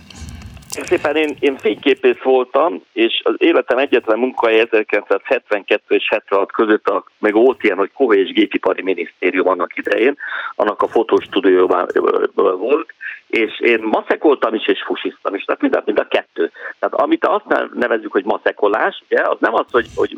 Szépen 0.70 1.16
én, 1.16 1.36
én 1.40 1.56
fényképész 1.56 2.22
voltam, 2.22 2.82
és 2.92 3.20
az 3.24 3.34
életem 3.38 3.78
egyetlen 3.78 4.18
munkahely 4.18 4.60
1972 4.60 5.94
és 5.94 6.08
76 6.10 6.52
között, 6.52 6.86
a, 6.86 7.04
meg 7.18 7.32
volt 7.32 7.62
ilyen, 7.62 7.76
hogy 7.76 7.90
Kové 7.92 8.20
és 8.20 8.32
Gépipari 8.32 8.82
Minisztérium 8.82 9.48
annak 9.48 9.76
idején, 9.76 10.16
annak 10.54 10.82
a 10.82 10.88
fotostúdióban 10.88 11.86
volt, 12.34 12.94
és 13.30 13.60
én 13.60 13.80
maszekoltam 13.82 14.54
is, 14.54 14.66
és 14.66 14.82
fusiztam 14.86 15.34
is, 15.34 15.44
tehát 15.44 15.60
mind 15.60 15.74
a, 15.74 15.82
mind 15.84 15.98
a 15.98 16.08
kettő. 16.08 16.50
Tehát 16.78 16.94
amit 16.94 17.26
azt 17.26 17.70
nevezzük, 17.74 18.12
hogy 18.12 18.24
maszekolás, 18.24 19.02
ugye, 19.08 19.22
az 19.22 19.36
nem 19.40 19.54
az, 19.54 19.66
hogy, 19.70 19.86
hogy 19.94 20.16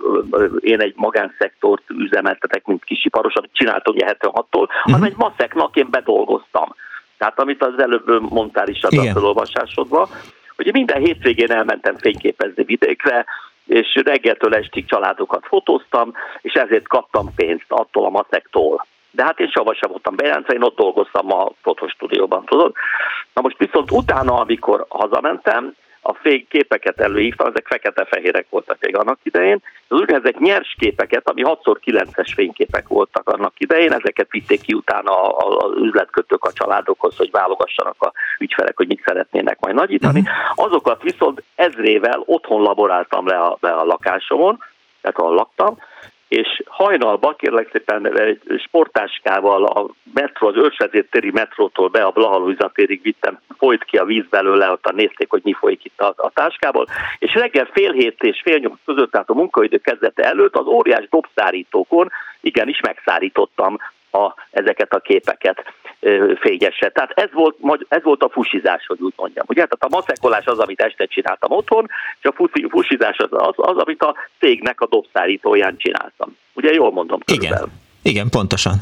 én 0.61 0.81
egy 0.81 0.93
magánszektort 0.97 1.83
üzemeltetek, 1.91 2.67
mint 2.67 2.85
kisiparos, 2.85 3.35
amit 3.35 3.51
csináltam 3.53 3.95
ugye 3.95 4.17
76-tól, 4.19 4.63
uh-huh. 4.63 4.83
hanem 4.83 5.01
mhm. 5.01 5.09
egy 5.09 5.17
maszeknak 5.17 5.77
én 5.77 5.89
bedolgoztam. 5.91 6.75
Tehát 7.19 7.41
amit 7.41 7.65
az 7.65 7.83
előbb 7.83 8.31
mondtál 8.31 8.69
is 8.69 8.83
a 8.83 8.89
felolvasásodban, 9.13 10.09
hogy 10.57 10.73
minden 10.73 11.01
hétvégén 11.01 11.51
elmentem 11.51 11.97
fényképezni 11.97 12.65
vidékre, 12.65 13.25
és 13.67 14.01
reggeltől 14.05 14.55
estig 14.55 14.87
családokat 14.87 15.47
fotóztam, 15.47 16.13
és 16.41 16.53
ezért 16.53 16.89
kaptam 16.89 17.35
pénzt 17.35 17.67
attól 17.69 18.05
a 18.05 18.11
maszektól. 18.11 18.87
De 19.13 19.25
hát 19.25 19.41
én 19.41 19.49
soha 19.49 19.75
sem 19.75 19.91
voltam 19.91 20.17
bejelentve, 20.17 20.55
én 20.55 20.63
ott 20.63 20.77
dolgoztam 20.77 21.33
a 21.33 21.51
fotostúdióban, 21.63 22.45
tudod. 22.45 22.73
Na 23.33 23.43
most 23.43 23.59
viszont 23.59 23.91
utána, 23.91 24.41
amikor 24.41 24.87
hazamentem, 24.89 25.75
a 26.05 26.15
fék 26.15 26.49
képeket 26.49 27.01
előhívtam, 27.01 27.47
ezek 27.47 27.67
fekete-fehérek 27.67 28.47
voltak 28.51 28.77
még 28.81 28.97
annak 28.97 29.19
idején, 29.23 29.63
az 29.89 30.01
úgynevezett 30.01 30.39
nyers 30.39 30.77
képeket, 30.79 31.29
ami 31.29 31.43
6x9-es 31.45 32.33
fényképek 32.35 32.89
voltak 32.89 33.29
annak 33.29 33.53
idején, 33.59 33.93
ezeket 33.93 34.31
vitték 34.31 34.61
ki 34.61 34.75
utána 34.75 35.29
az 35.37 35.73
üzletkötők 35.77 36.45
a 36.45 36.53
családokhoz, 36.53 37.17
hogy 37.17 37.31
válogassanak 37.31 38.03
a 38.03 38.13
ügyfelek, 38.39 38.77
hogy 38.77 38.87
mit 38.87 39.03
szeretnének 39.05 39.61
majd 39.61 39.75
nagyítani. 39.75 40.21
Uh-huh. 40.21 40.67
Azokat 40.67 41.03
viszont 41.03 41.43
ezrével 41.55 42.23
otthon 42.25 42.63
laboráltam 42.63 43.27
le 43.27 43.39
a, 43.39 43.57
le 43.61 43.73
a 43.73 43.85
lakásomon, 43.85 44.59
tehát 45.01 45.19
ahol 45.19 45.35
laktam, 45.35 45.79
és 46.33 46.63
hajnalban 46.67 47.35
kérlek 47.37 47.69
szépen 47.73 48.19
egy 48.19 48.41
sportáskával 48.67 49.65
a 49.65 49.87
metró, 50.15 50.49
az 50.49 50.57
őrsezét 50.57 51.11
téri 51.11 51.31
metrótól 51.31 51.89
be 51.89 52.03
a 52.03 52.11
Blahalújza 52.11 52.71
térig 52.75 53.03
vittem, 53.03 53.41
folyt 53.59 53.85
ki 53.85 53.97
a 53.97 54.05
víz 54.05 54.25
belőle, 54.31 54.71
ott 54.71 54.93
nézték, 54.93 55.31
hogy 55.31 55.41
mi 55.45 55.53
folyik 55.53 55.85
itt 55.85 56.01
a, 56.01 56.15
a 56.17 56.31
táskából, 56.35 56.87
és 57.19 57.35
reggel 57.35 57.69
fél 57.73 57.93
hét 57.93 58.23
és 58.23 58.41
fél 58.45 58.59
nyolc 58.59 58.79
között, 58.85 59.11
tehát 59.11 59.31
a 59.31 59.35
munkaidő 59.35 59.79
kezdete 59.79 60.23
előtt 60.23 60.57
az 60.57 60.67
óriás 60.67 61.09
dobszárítókon 61.11 62.11
igenis 62.41 62.81
megszárítottam 62.81 63.79
a, 64.11 64.35
ezeket 64.51 64.95
a 64.95 65.01
képeket 65.01 65.73
fényesre. 66.41 66.89
Tehát 66.89 67.11
ez 67.15 67.29
volt, 67.33 67.57
ez 67.89 68.03
volt 68.03 68.23
a 68.23 68.29
fusizás, 68.29 68.87
hogy 68.87 69.01
úgy 69.01 69.13
mondjam. 69.17 69.45
Ugye? 69.49 69.67
Tehát 69.67 69.85
a 69.85 69.97
maszekolás 69.97 70.45
az, 70.45 70.59
amit 70.59 70.81
este 70.81 71.05
csináltam 71.05 71.51
otthon, 71.51 71.89
és 72.21 72.29
a 72.29 72.49
fusizás 72.69 73.17
az, 73.17 73.29
az, 73.31 73.55
az 73.57 73.77
amit 73.77 74.03
a 74.03 74.15
cégnek 74.39 74.81
a 74.81 74.87
dobszárítóján 74.87 75.77
csináltam. 75.77 76.37
Ugye 76.53 76.73
jól 76.73 76.93
mondom 76.93 77.21
körülbelül. 77.25 77.67
Igen, 77.67 77.81
Igen 78.03 78.29
pontosan. 78.29 78.75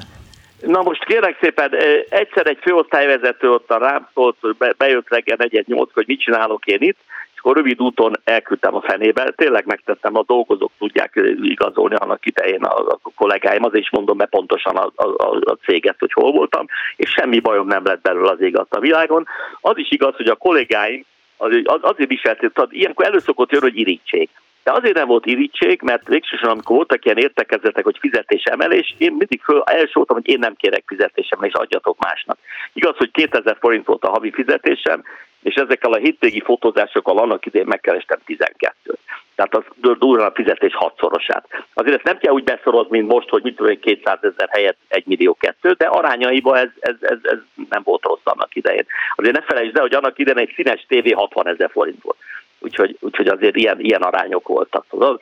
Na 0.60 0.82
most 0.82 1.04
kérek 1.04 1.38
szépen, 1.40 1.74
egyszer 2.08 2.46
egy 2.46 2.58
főosztályvezető 2.60 3.50
ott 3.50 3.70
a 3.70 3.78
rám 3.78 4.08
szólt, 4.14 4.36
bejött 4.76 5.08
reggel 5.08 5.36
4 5.50 5.64
8 5.66 5.92
hogy 5.94 6.06
mit 6.06 6.20
csinálok 6.20 6.66
én 6.66 6.80
itt, 6.80 6.98
akkor 7.40 7.56
rövid 7.56 7.80
úton 7.80 8.12
elküldtem 8.24 8.74
a 8.74 8.80
fenébe, 8.80 9.32
tényleg 9.36 9.66
megtettem, 9.66 10.16
a 10.16 10.24
dolgozók 10.26 10.72
tudják 10.78 11.20
igazolni 11.42 11.94
annak 11.94 12.26
idején 12.26 12.62
a, 12.62 12.78
a 12.78 12.98
kollégáim, 13.14 13.64
azért 13.64 13.82
is 13.82 13.90
mondom 13.90 14.16
be 14.16 14.26
pontosan 14.26 14.76
a, 14.76 14.90
a, 14.94 15.38
a 15.40 15.58
céget, 15.64 15.96
hogy 15.98 16.12
hol 16.12 16.32
voltam, 16.32 16.66
és 16.96 17.10
semmi 17.10 17.40
bajom 17.40 17.66
nem 17.66 17.84
lett 17.84 18.00
belőle 18.00 18.30
az 18.30 18.40
ég 18.40 18.56
a 18.56 18.80
világon. 18.80 19.26
Az 19.60 19.78
is 19.78 19.90
igaz, 19.90 20.16
hogy 20.16 20.28
a 20.28 20.34
kollégáim 20.34 21.04
az, 21.36 21.50
az, 21.64 21.78
azért 21.80 22.08
viselték, 22.08 22.52
tehát 22.52 22.72
ilyenkor 22.72 23.04
előszokott 23.04 23.50
jön, 23.50 23.60
hogy 23.60 23.78
irítség. 23.78 24.28
De 24.64 24.72
azért 24.72 24.94
nem 24.94 25.06
volt 25.06 25.26
irítség, 25.26 25.82
mert 25.82 26.08
végsősorban, 26.08 26.50
amikor 26.50 26.76
voltak 26.76 27.04
ilyen 27.04 27.16
értekezetek, 27.16 27.84
hogy 27.84 27.98
fizetésemelés, 28.00 28.94
én 28.98 29.10
mindig 29.10 29.40
föl 29.42 29.62
első 29.66 30.00
hogy 30.06 30.28
én 30.28 30.38
nem 30.38 30.54
kérek 30.54 30.82
fizetésemelést, 30.86 31.56
adjatok 31.56 31.98
másnak. 31.98 32.38
Igaz, 32.72 32.96
hogy 32.96 33.10
2000 33.10 33.56
forint 33.60 33.86
volt 33.86 34.04
a 34.04 34.10
havi 34.10 34.30
fizetésem, 34.30 35.02
és 35.42 35.54
ezekkel 35.54 35.92
a 35.92 35.98
hétvégi 35.98 36.40
fotózásokkal 36.40 37.18
annak 37.18 37.46
idén 37.46 37.66
megkerestem 37.66 38.18
12 38.24 38.94
Tehát 39.34 39.54
az 39.54 39.62
durva 39.98 40.24
a 40.24 40.32
fizetés 40.34 40.74
hatszorosát. 40.74 41.46
Azért 41.74 41.96
ezt 41.96 42.04
nem 42.04 42.18
kell 42.18 42.32
úgy 42.32 42.44
beszorozni, 42.44 42.98
mint 42.98 43.12
most, 43.12 43.28
hogy 43.28 43.42
mit 43.42 43.56
tudom, 43.56 43.80
200 43.80 44.18
ezer 44.20 44.48
helyett 44.50 44.78
1 44.88 45.06
millió 45.06 45.36
kettő, 45.40 45.72
de 45.72 45.86
arányaiban 45.86 46.56
ez, 46.56 46.68
ez, 46.80 46.94
ez, 47.00 47.18
ez 47.22 47.38
nem 47.70 47.82
volt 47.84 48.04
rossz 48.04 48.24
annak 48.24 48.54
idején. 48.54 48.86
Azért 49.14 49.36
ne 49.36 49.42
felejtsd 49.42 49.76
el, 49.76 49.82
hogy 49.82 49.94
annak 49.94 50.18
idején 50.18 50.48
egy 50.48 50.52
színes 50.54 50.84
tévé 50.88 51.10
60 51.10 51.48
ezer 51.48 51.70
forint 51.70 52.02
volt. 52.02 52.18
Úgyhogy, 52.58 52.96
úgyhogy 53.00 53.28
azért 53.28 53.56
ilyen, 53.56 53.80
ilyen 53.80 54.02
arányok 54.02 54.48
voltak. 54.48 54.84
Tudod? 54.88 55.20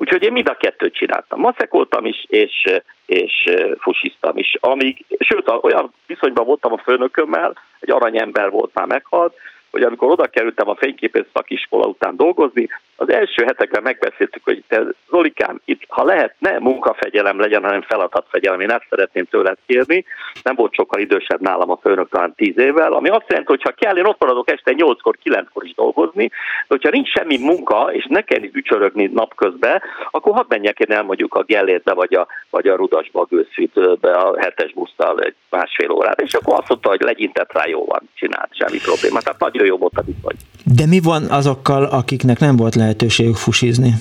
Úgyhogy 0.00 0.22
én 0.22 0.32
mind 0.32 0.48
a 0.48 0.56
kettőt 0.56 0.94
csináltam. 0.94 1.40
Maszekoltam 1.40 2.04
is, 2.04 2.24
és, 2.28 2.80
és 3.06 3.44
fusiztam 3.78 4.36
is. 4.36 4.56
Amíg, 4.60 5.04
sőt, 5.18 5.48
olyan 5.60 5.92
viszonyban 6.06 6.46
voltam 6.46 6.72
a 6.72 6.78
főnökömmel, 6.78 7.56
egy 7.80 7.90
aranyember 7.90 8.50
volt, 8.50 8.74
már 8.74 8.86
meghalt, 8.86 9.34
hogy 9.70 9.82
amikor 9.82 10.10
oda 10.10 10.26
kerültem 10.26 10.68
a 10.68 10.74
fényképész 10.74 11.24
szakiskola 11.32 11.86
után 11.86 12.16
dolgozni, 12.16 12.68
az 13.00 13.10
első 13.12 13.44
hetekben 13.44 13.82
megbeszéltük, 13.82 14.44
hogy 14.44 14.62
te 14.68 14.82
Zolikám, 15.10 15.60
itt 15.64 15.82
ha 15.88 16.04
lehet, 16.04 16.34
ne 16.38 16.58
munkafegyelem 16.58 17.40
legyen, 17.40 17.62
hanem 17.62 17.82
feladatfegyelem. 17.82 18.60
Én 18.60 18.70
ezt 18.70 18.86
szeretném 18.88 19.24
tőled 19.24 19.56
kérni. 19.66 20.04
Nem 20.42 20.54
volt 20.54 20.74
sokkal 20.74 21.00
idősebb 21.00 21.40
nálam 21.40 21.70
a 21.70 21.78
főnök, 21.82 22.08
talán 22.08 22.34
10 22.34 22.58
évvel, 22.58 22.92
ami 22.92 23.08
azt 23.08 23.24
jelenti, 23.28 23.50
hogy 23.50 23.62
ha 23.62 23.70
kell, 23.70 23.96
én 23.96 24.04
ott 24.04 24.20
maradok 24.20 24.50
este 24.50 24.74
8-kor, 24.76 25.16
9-kor 25.24 25.64
is 25.64 25.74
dolgozni, 25.74 26.26
de 26.26 26.66
hogyha 26.68 26.90
nincs 26.90 27.08
semmi 27.08 27.38
munka, 27.38 27.92
és 27.92 28.06
ne 28.08 28.20
kell 28.22 28.42
ücsörögni 28.52 29.06
napközben, 29.06 29.82
akkor 30.10 30.32
hadd 30.32 30.46
menjek 30.48 30.78
én 30.78 30.96
el 30.96 31.02
mondjuk 31.02 31.34
a 31.34 31.42
Gellérbe, 31.42 31.94
vagy 31.94 32.14
a, 32.14 32.26
vagy 32.50 32.66
a 32.66 32.76
Rudasba, 32.76 33.24
Gőszvitbe, 33.24 34.12
a 34.12 34.38
hetes 34.40 34.72
busztal 34.72 35.20
egy 35.20 35.34
másfél 35.50 35.90
órát, 35.90 36.20
és 36.20 36.34
akkor 36.34 36.58
azt 36.58 36.68
mondta, 36.68 36.88
hogy 36.88 37.00
legyintett 37.00 37.52
rá, 37.52 37.66
jó 37.66 37.84
van, 37.84 38.08
csinált, 38.14 38.56
semmi 38.56 38.78
probléma. 38.78 39.20
Tehát 39.20 39.40
nagyon 39.40 39.66
jó 39.66 39.76
volt, 39.76 39.98
amit 39.98 40.16
vagy. 40.22 40.36
De 40.74 40.86
mi 40.86 41.00
van 41.00 41.24
azokkal, 41.24 41.84
akiknek 41.84 42.38
nem 42.38 42.56
volt 42.56 42.74
lehet 42.74 42.88
lehetőségük 42.90 43.36
fusizni? 43.36 43.94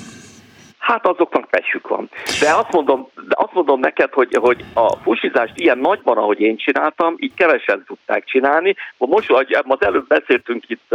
Hát 0.78 1.08
azoknak 1.08 1.49
pesük 1.60 1.88
van. 1.88 2.10
De 2.40 2.54
azt 2.54 2.72
mondom, 2.72 3.08
de 3.16 3.36
azt 3.38 3.54
mondom 3.54 3.80
neked, 3.80 4.14
hogy, 4.14 4.36
hogy 4.40 4.66
a 4.74 4.96
fusizást 4.96 5.54
ilyen 5.56 5.78
nagyban, 5.78 6.18
ahogy 6.18 6.40
én 6.40 6.58
csináltam, 6.58 7.16
így 7.18 7.34
kevesen 7.34 7.84
tudták 7.88 8.26
csinálni. 8.26 8.76
Most, 8.98 9.28
hogy 9.32 9.58
az 9.68 9.82
előbb 9.82 10.08
beszéltünk 10.08 10.64
itt 10.68 10.92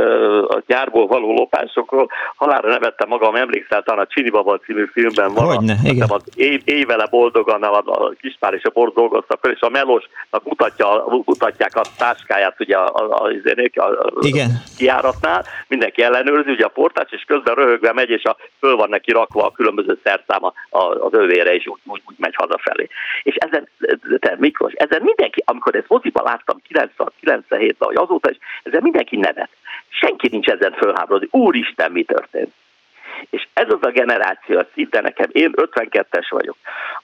a 0.48 0.62
gyárból 0.66 1.06
való 1.06 1.32
lopásokról, 1.32 2.08
halára 2.36 2.68
nevettem 2.68 3.08
magam, 3.08 3.34
emlékszel, 3.34 3.82
talán 3.82 4.04
a 4.04 4.06
Csini 4.06 4.30
Baba 4.30 4.58
című 4.58 4.84
filmben 4.92 5.34
van. 5.34 5.46
Hogyne, 5.46 5.76
igen. 5.84 6.08
Az 6.10 6.22
év, 6.34 6.62
évele 6.64 7.06
boldogan, 7.10 7.62
a, 7.62 7.82
a 7.84 8.12
Kispár 8.20 8.54
és 8.54 8.62
a 8.62 8.70
Bor 8.70 8.92
dolgoztak 8.92 9.38
föl, 9.40 9.52
és 9.52 9.60
a 9.60 9.68
Melosnak 9.68 10.44
mutatja, 10.44 11.04
mutatják 11.24 11.76
a 11.76 11.82
táskáját 11.98 12.60
ugye 12.60 12.76
a, 12.76 12.94
a, 12.94 13.04
a, 13.04 13.30
a, 13.74 13.82
a 13.82 14.10
igen. 14.20 14.62
kiáratnál, 14.76 15.44
mindenki 15.68 16.02
ellenőrzi, 16.02 16.50
ugye 16.50 16.64
a 16.64 16.68
portás, 16.68 17.10
és 17.10 17.24
közben 17.26 17.54
röhögve 17.54 17.92
megy, 17.92 18.10
és 18.10 18.24
a, 18.24 18.36
föl 18.58 18.76
van 18.76 18.88
neki 18.88 19.12
rakva 19.12 19.46
a 19.46 19.52
különböző 19.52 19.98
szerszáma 20.04 20.52
az 20.70 21.12
övére, 21.12 21.54
és 21.54 21.66
úgy, 21.66 21.80
úgy, 21.84 22.02
úgy 22.06 22.16
megy 22.18 22.34
hazafelé. 22.34 22.88
És 23.22 23.34
ezen, 23.34 23.68
te 24.18 24.34
Miklós, 24.38 24.72
ezen 24.72 25.02
mindenki, 25.02 25.42
amikor 25.44 25.74
ezt 25.74 25.88
moziba 25.88 26.22
láttam 26.22 26.60
97-ben, 26.72 27.74
vagy 27.78 27.96
azóta 27.96 28.30
is, 28.30 28.36
ezen 28.62 28.82
mindenki 28.82 29.16
nevet. 29.16 29.50
Senki 29.88 30.28
nincs 30.30 30.48
ezen 30.48 30.72
fölháborodni. 30.72 31.28
Úristen, 31.30 31.92
mi 31.92 32.02
történt? 32.02 32.52
És 33.30 33.46
ez 33.52 33.66
az 33.68 33.82
a 33.82 33.90
generáció, 33.90 34.62
szinte 34.74 35.00
nekem, 35.00 35.28
én 35.32 35.52
52-es 35.56 36.26
vagyok, 36.28 36.56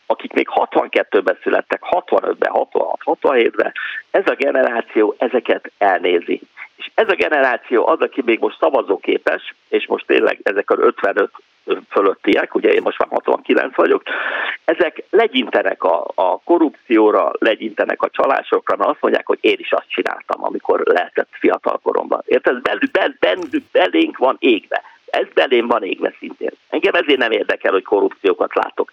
akik 0.07 0.33
még 0.33 0.49
62-ben 0.55 1.39
születtek, 1.43 1.83
65-ben, 1.91 2.51
66, 2.51 3.01
67-ben, 3.05 3.73
ez 4.11 4.27
a 4.27 4.35
generáció 4.35 5.15
ezeket 5.19 5.73
elnézi. 5.79 6.41
És 6.77 6.91
ez 6.95 7.09
a 7.09 7.15
generáció 7.15 7.87
az, 7.89 8.01
aki 8.01 8.23
még 8.25 8.39
most 8.39 8.59
szavazóképes, 8.59 9.55
és 9.69 9.87
most 9.87 10.07
tényleg 10.07 10.39
ezek 10.43 10.71
az 10.71 10.79
55 10.79 11.31
fölöttiek, 11.89 12.55
ugye 12.55 12.73
én 12.73 12.83
most 12.83 12.99
már 12.99 13.09
69 13.11 13.77
vagyok, 13.77 14.03
ezek 14.65 15.03
legyintenek 15.11 15.85
a, 15.85 16.11
a 16.15 16.41
korrupcióra, 16.45 17.31
legyintenek 17.39 18.03
a 18.03 18.11
csalásokra, 18.11 18.77
mert 18.77 18.91
azt 18.91 19.01
mondják, 19.01 19.27
hogy 19.27 19.39
én 19.41 19.57
is 19.59 19.73
azt 19.73 19.89
csináltam, 19.89 20.45
amikor 20.45 20.81
lehetett 20.85 21.29
fiatal 21.33 21.81
koromban. 21.83 22.23
Érted? 22.25 22.63
Bel, 22.63 22.79
bel, 22.93 23.17
bel, 23.21 23.39
belénk 23.73 24.17
van 24.17 24.37
égve. 24.39 24.83
Ez 25.05 25.27
belém 25.35 25.67
van 25.67 25.83
égve 25.83 26.15
szintén. 26.19 26.51
Engem 26.69 26.95
ezért 26.95 27.19
nem 27.19 27.31
érdekel, 27.31 27.73
hogy 27.73 27.85
korrupciókat 27.85 28.55
látok. 28.55 28.93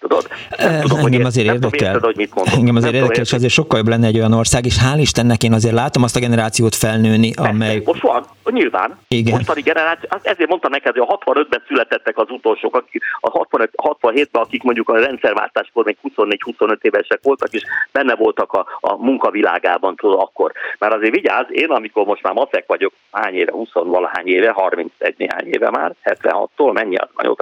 Tudod? 0.00 0.28
Nem 0.56 0.80
tudom, 0.80 0.98
engem 0.98 1.24
azért 1.24 1.46
nem 1.46 1.54
érdekel. 1.54 1.92
Tudom, 1.92 2.12
hogy 2.14 2.16
mit. 2.16 2.54
Engem 2.54 2.76
azért 2.76 2.92
nem 2.92 3.02
érdekel, 3.02 3.22
és 3.22 3.32
azért 3.32 3.52
sokkal 3.52 3.78
jobb 3.78 3.88
lenne 3.88 4.06
egy 4.06 4.18
olyan 4.18 4.32
ország, 4.32 4.64
és 4.64 4.76
hál' 4.84 5.00
Istennek 5.00 5.42
én 5.42 5.52
azért 5.52 5.74
látom 5.74 6.02
azt 6.02 6.16
a 6.16 6.20
generációt 6.20 6.74
felnőni, 6.74 7.34
Persze, 7.34 7.50
amely... 7.50 7.82
Most 7.84 8.02
van, 8.02 8.24
nyilván. 8.50 8.98
Igen. 9.08 9.34
Mostani 9.34 9.60
generáció, 9.60 10.08
ezért 10.22 10.48
mondtam 10.48 10.70
neked, 10.70 10.96
hogy 10.96 11.06
a 11.08 11.18
65-ben 11.18 11.62
születettek 11.66 12.18
az 12.18 12.30
utolsók, 12.30 12.76
akik 12.76 13.02
a 13.20 13.30
65, 13.30 13.70
67-ben, 13.76 14.42
akik 14.42 14.62
mondjuk 14.62 14.88
a 14.88 14.98
rendszerváltáskor 14.98 15.84
még 15.84 15.96
24-25 16.16 16.76
évesek 16.80 17.20
voltak, 17.22 17.52
és 17.52 17.62
benne 17.92 18.14
voltak 18.14 18.52
a, 18.52 18.66
a 18.80 18.96
munkavilágában, 18.96 19.96
tudod, 19.96 20.20
akkor. 20.20 20.52
Mert 20.78 20.94
azért 20.94 21.14
vigyázz, 21.14 21.46
én 21.50 21.70
amikor 21.70 22.04
most 22.04 22.22
már 22.22 22.34
maszek 22.34 22.64
vagyok, 22.66 22.92
hány 23.12 23.34
éve, 23.34 23.52
20 23.52 23.68
valahány 23.72 24.26
éve, 24.26 24.50
31 24.50 25.14
néhány 25.16 25.46
éve 25.46 25.70
már, 25.70 25.94
76-tól, 26.04 26.72
mennyi 26.72 26.96
az, 26.96 27.08
nagyon 27.16 27.36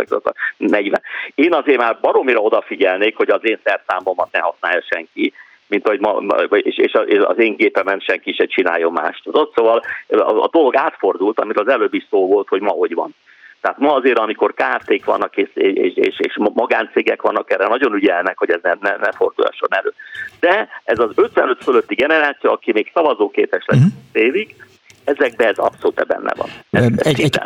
40. 0.57 1.03
Én 1.35 1.53
azért 1.55 1.79
már 1.79 1.99
baromira 2.01 2.41
odafigyelnék, 2.47 3.17
hogy 3.17 3.31
az 3.31 3.41
én 3.43 3.59
szerszámomat 3.65 4.33
ne 4.33 4.39
használja 4.39 4.83
senki, 4.91 5.33
mint 5.69 5.87
hogy 5.89 6.01
ma, 6.01 6.21
és, 6.49 6.79
és 6.79 6.93
az 7.25 7.39
én 7.39 7.57
gépemen 7.57 8.01
senki 8.01 8.33
se 8.33 8.47
csináljon 8.47 8.93
mást. 8.93 9.23
Tudod? 9.23 9.51
Szóval 9.55 9.83
a, 10.09 10.43
a 10.43 10.49
dolog 10.53 10.77
átfordult, 10.77 11.41
amit 11.41 11.59
az 11.59 11.69
előbb 11.69 11.95
is 11.95 12.07
szó 12.11 12.27
volt, 12.27 12.49
hogy 12.49 12.61
ma 12.61 12.71
hogy 12.71 12.95
van. 12.95 13.15
Tehát 13.61 13.79
ma 13.79 13.95
azért, 13.95 14.19
amikor 14.19 14.55
kárték 14.55 15.05
vannak 15.05 15.37
és, 15.37 15.49
és, 15.55 15.95
és, 15.95 16.15
és 16.19 16.37
magáncégek 16.55 17.23
vannak, 17.23 17.51
erre 17.51 17.67
nagyon 17.67 17.95
ügyelnek, 17.95 18.39
hogy 18.39 18.51
ez 18.51 18.61
ne, 18.63 18.73
ne, 18.81 18.97
ne 18.97 19.13
fordulhasson 19.13 19.69
elő. 19.71 19.93
De 20.41 20.69
ez 20.85 20.99
az 20.99 21.11
55 21.15 21.63
fölötti 21.63 21.95
generáció, 21.95 22.51
aki 22.51 22.73
még 22.73 22.91
szavazóképes 22.95 23.65
lesz 23.67 23.81
uh-huh. 23.81 23.93
évig, 24.13 24.57
ezekben 25.07 25.49
ez 25.49 25.57
abszolút 25.57 26.07
benne 26.07 26.33
van. 26.37 26.49
Ez, 26.71 27.07
egy, 27.07 27.21
egy, 27.21 27.41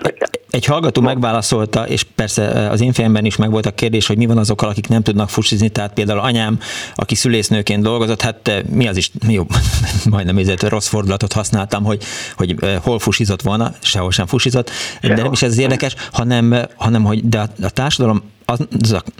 egy 0.50 0.64
hallgató 0.64 1.00
megválaszolta, 1.00 1.88
és 1.88 2.02
persze 2.02 2.70
az 2.70 2.80
én 2.80 2.92
fejemben 2.92 3.24
is 3.24 3.36
meg 3.36 3.50
volt 3.50 3.66
a 3.66 3.70
kérdés, 3.70 4.06
hogy 4.06 4.16
mi 4.16 4.26
van 4.26 4.38
azokkal, 4.38 4.68
akik 4.68 4.88
nem 4.88 5.02
tudnak 5.02 5.28
fusizni, 5.28 5.68
tehát 5.68 5.92
például 5.92 6.18
anyám, 6.18 6.58
aki 6.94 7.14
szülésznőként 7.14 7.82
dolgozott, 7.82 8.20
hát 8.20 8.64
mi 8.70 8.88
az 8.88 8.96
is, 8.96 9.10
jó, 9.28 9.46
majdnem 10.10 10.38
ezért 10.38 10.62
rossz 10.62 10.88
fordulatot 10.88 11.32
használtam, 11.32 11.84
hogy, 11.84 12.02
hogy 12.36 12.54
hol 12.82 12.98
fusizott 12.98 13.42
volna, 13.42 13.72
sehol 13.80 14.10
sem 14.10 14.26
fusizott, 14.26 14.70
de 15.00 15.14
nem 15.14 15.32
is 15.32 15.42
ez 15.42 15.50
az 15.50 15.58
érdekes, 15.58 15.94
hanem, 16.12 16.66
hanem 16.76 17.04
hogy 17.04 17.28
de 17.28 17.38
a, 17.38 17.46
a 17.62 17.70
társadalom 17.70 18.22
az, 18.50 18.68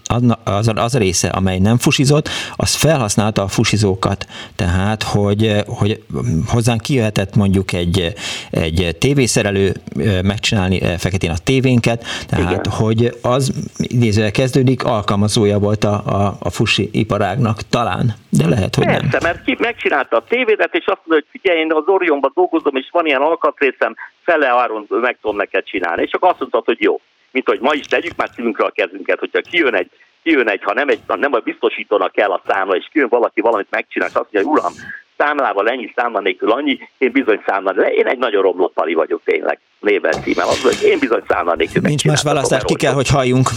az, 0.05 0.37
az, 0.45 0.73
az 0.75 0.95
a 0.95 0.99
része, 0.99 1.29
amely 1.29 1.59
nem 1.59 1.79
fusizott, 1.79 2.29
az 2.57 2.75
felhasználta 2.75 3.43
a 3.43 3.49
fusizókat. 3.49 4.27
Tehát, 4.57 5.03
hogy, 5.03 5.53
hogy 5.67 6.03
hozzánk 6.47 6.81
kijöhetett 6.81 7.35
mondjuk 7.35 7.73
egy, 7.73 8.15
egy 8.51 8.97
tévészerelő 8.99 9.73
megcsinálni 10.23 10.81
feketén 10.99 11.31
a 11.31 11.39
tévénket, 11.45 12.05
tehát, 12.29 12.51
Igen. 12.51 12.73
hogy 12.73 13.11
az 13.23 13.53
idézővel 13.77 14.31
kezdődik, 14.31 14.85
alkalmazója 14.85 15.59
volt 15.59 15.85
a, 15.85 15.95
a, 16.07 16.37
a 16.41 16.51
fusi 16.51 16.89
iparágnak 16.93 17.59
talán, 17.71 18.15
de 18.29 18.49
lehet, 18.49 18.75
hogy 18.75 18.85
Persze, 18.85 19.09
nem. 19.11 19.21
mert 19.23 19.45
ki 19.45 19.57
megcsinálta 19.59 20.17
a 20.17 20.25
tévédet, 20.29 20.75
és 20.75 20.85
azt 20.87 21.01
mondja, 21.05 21.27
hogy 21.27 21.41
figyelj, 21.41 21.61
én 21.61 21.73
az 21.73 21.83
Orionban 21.87 22.33
dolgozom, 22.35 22.77
és 22.77 22.89
van 22.93 23.07
ilyen 23.07 23.21
alkatrészem, 23.21 23.95
fele 24.25 24.49
áron 24.49 24.87
meg 24.89 25.19
tudom 25.21 25.37
neked 25.37 25.65
csinálni. 25.65 26.03
És 26.03 26.11
csak 26.11 26.25
azt 26.25 26.39
mondtad, 26.39 26.65
hogy 26.65 26.81
jó 26.81 27.01
mint 27.31 27.49
hogy 27.49 27.61
ma 27.61 27.75
is 27.75 27.87
tegyük 27.87 28.17
már 28.17 28.31
szívünkre 28.35 28.65
a 28.65 28.71
kezünket, 28.71 29.19
hogyha 29.19 29.41
kijön 29.41 29.75
egy, 29.75 29.91
kijön 30.23 30.49
egy 30.49 30.63
ha 30.63 30.73
nem, 30.75 30.89
egy, 30.89 31.01
ha 31.07 31.17
nem 31.17 31.33
a 31.33 31.39
biztosítónak 31.39 32.13
kell 32.13 32.31
a 32.31 32.43
számla, 32.47 32.77
és 32.77 32.89
kijön 32.93 33.09
valaki 33.09 33.41
valamit 33.41 33.71
megcsinál, 33.71 34.09
és 34.09 34.15
azt 34.15 34.33
mondja, 34.33 34.51
uram, 34.51 34.73
számlával 35.17 35.69
ennyi, 35.69 35.93
számla 35.97 36.21
nélkül 36.21 36.51
annyi, 36.51 36.79
én 36.99 37.13
bizony 37.13 37.43
számla, 37.47 37.73
de 37.73 37.93
én 37.93 38.07
egy 38.07 38.19
nagyon 38.19 38.43
romlott 38.43 38.73
pali 38.73 38.95
vagyok 38.95 39.21
tényleg, 39.25 39.59
néven 39.81 40.13
címmel. 40.23 40.47
Mondja, 40.47 40.65
hogy 40.65 40.89
én 40.89 40.99
bizony 40.99 41.23
számla 41.29 41.55
nélkül 41.55 41.83
Nincs 41.83 42.05
más 42.05 42.23
választás, 42.23 42.63
ki 42.65 42.75
kell, 42.75 42.93
hogy 42.93 43.09
halljunk. 43.09 43.49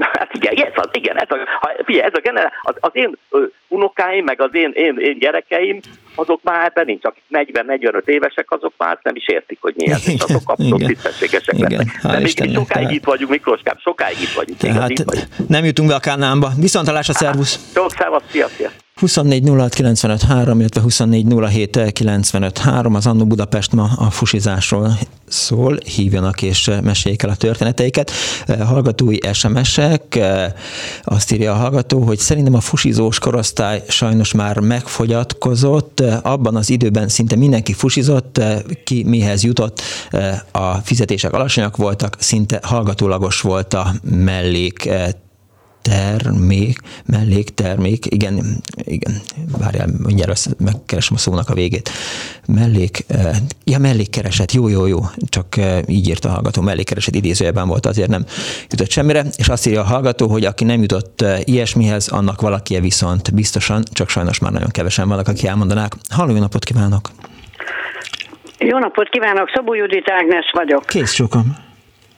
Hát 0.00 0.30
igen, 0.34 0.54
ez 0.56 0.72
az, 0.74 0.88
igen, 0.92 1.16
ez 1.16 1.30
a, 1.30 1.36
ha, 1.60 1.70
figyelj, 1.84 2.06
ez 2.06 2.12
a 2.14 2.20
generál, 2.20 2.52
az, 2.62 2.74
az 2.80 2.90
én 2.92 3.16
ö, 3.30 3.44
unokáim, 3.68 4.24
meg 4.24 4.40
az 4.40 4.50
én, 4.52 4.70
én, 4.74 4.98
én 4.98 5.18
gyerekeim, 5.18 5.80
azok 6.14 6.40
már 6.42 6.66
ebben 6.66 6.84
nincs, 6.84 7.04
akik 7.04 7.22
40-45 7.30 8.06
évesek, 8.06 8.50
azok 8.50 8.72
már 8.76 8.98
nem 9.02 9.16
is 9.16 9.28
értik, 9.28 9.58
hogy 9.60 9.74
mi 9.76 9.90
ez, 9.90 10.08
és 10.08 10.20
azok 10.20 10.42
abszolút 10.44 10.86
tisztességesek 10.86 11.58
lesznek. 11.58 11.86
De 12.02 12.18
még 12.18 12.28
sokáig 12.28 12.66
tehát... 12.66 12.90
itt 12.90 13.04
vagyunk, 13.04 13.30
Miklóskám, 13.30 13.76
sokáig 13.78 14.20
itt 14.20 14.32
vagyunk. 14.32 14.58
Tehát 14.58 14.90
itt 14.90 15.02
vagyunk. 15.04 15.28
nem 15.48 15.64
jutunk 15.64 15.88
be 15.88 15.94
a 15.94 16.00
Kánánba. 16.00 16.50
Viszontalás 16.58 17.08
a 17.08 17.12
szervusz! 17.12 17.72
Jó, 17.74 17.88
szervusz, 17.88 18.22
szia, 18.30 18.46
szia! 18.48 18.70
24 19.00 19.42
illetve 20.60 20.80
24 20.80 21.26
az 22.94 23.06
Annó 23.06 23.26
Budapest 23.26 23.72
ma 23.72 23.90
a 23.96 24.10
fusizásról 24.10 24.98
szól, 25.28 25.78
hívjanak 25.84 26.42
és 26.42 26.70
meséljék 26.82 27.22
el 27.22 27.30
a 27.30 27.34
történeteiket. 27.34 28.10
Hallgatói 28.64 29.16
SMS-ek, 29.32 30.18
azt 31.04 31.32
írja 31.32 31.52
a 31.52 31.56
hallgató, 31.56 32.00
hogy 32.00 32.18
szerintem 32.18 32.54
a 32.54 32.60
fusizós 32.60 33.18
korosztály 33.18 33.82
sajnos 33.88 34.32
már 34.32 34.58
megfogyatkozott, 34.58 36.00
abban 36.22 36.56
az 36.56 36.70
időben 36.70 37.08
szinte 37.08 37.36
mindenki 37.36 37.72
fusizott, 37.72 38.40
ki 38.84 39.04
mihez 39.06 39.42
jutott, 39.42 39.82
a 40.50 40.74
fizetések 40.74 41.32
alacsonyak 41.32 41.76
voltak, 41.76 42.16
szinte 42.18 42.60
hallgatólagos 42.62 43.40
volt 43.40 43.74
a 43.74 43.94
mellék 44.02 44.88
termék, 45.90 46.78
melléktermék, 47.06 48.06
igen, 48.06 48.62
igen, 48.84 49.12
várjál, 49.58 49.88
mindjárt 50.02 50.30
össze, 50.30 50.50
megkeresem 50.58 51.16
a 51.16 51.18
szónak 51.18 51.48
a 51.48 51.54
végét. 51.54 51.90
Mellék, 52.46 53.04
eh, 53.08 53.36
ja, 53.64 53.78
mellékkereset, 53.78 54.52
jó, 54.52 54.68
jó, 54.68 54.86
jó, 54.86 54.98
csak 55.28 55.56
eh, 55.56 55.78
így 55.86 56.08
írt 56.08 56.24
a 56.24 56.28
hallgató, 56.28 56.62
mellékkereset 56.62 57.14
idézőjeben 57.14 57.68
volt, 57.68 57.86
azért 57.86 58.08
nem 58.08 58.24
jutott 58.68 58.90
semmire, 58.90 59.24
és 59.36 59.48
azt 59.48 59.66
írja 59.66 59.80
a 59.80 59.84
hallgató, 59.84 60.28
hogy 60.28 60.44
aki 60.44 60.64
nem 60.64 60.80
jutott 60.80 61.20
eh, 61.20 61.40
ilyesmihez, 61.44 62.08
annak 62.08 62.40
valaki 62.40 62.80
viszont 62.80 63.34
biztosan, 63.34 63.82
csak 63.92 64.08
sajnos 64.08 64.38
már 64.38 64.52
nagyon 64.52 64.70
kevesen 64.70 65.08
vannak, 65.08 65.28
akik 65.28 65.44
elmondanák. 65.44 65.92
Halló, 66.08 66.32
jó 66.32 66.40
napot 66.40 66.64
kívánok! 66.64 67.10
Jó 68.58 68.78
napot 68.78 69.08
kívánok, 69.08 69.50
Szabó 69.54 69.74
Judit 69.74 70.10
Ágnes 70.10 70.50
vagyok. 70.52 70.86
Kész 70.86 71.12
sokan. 71.12 71.68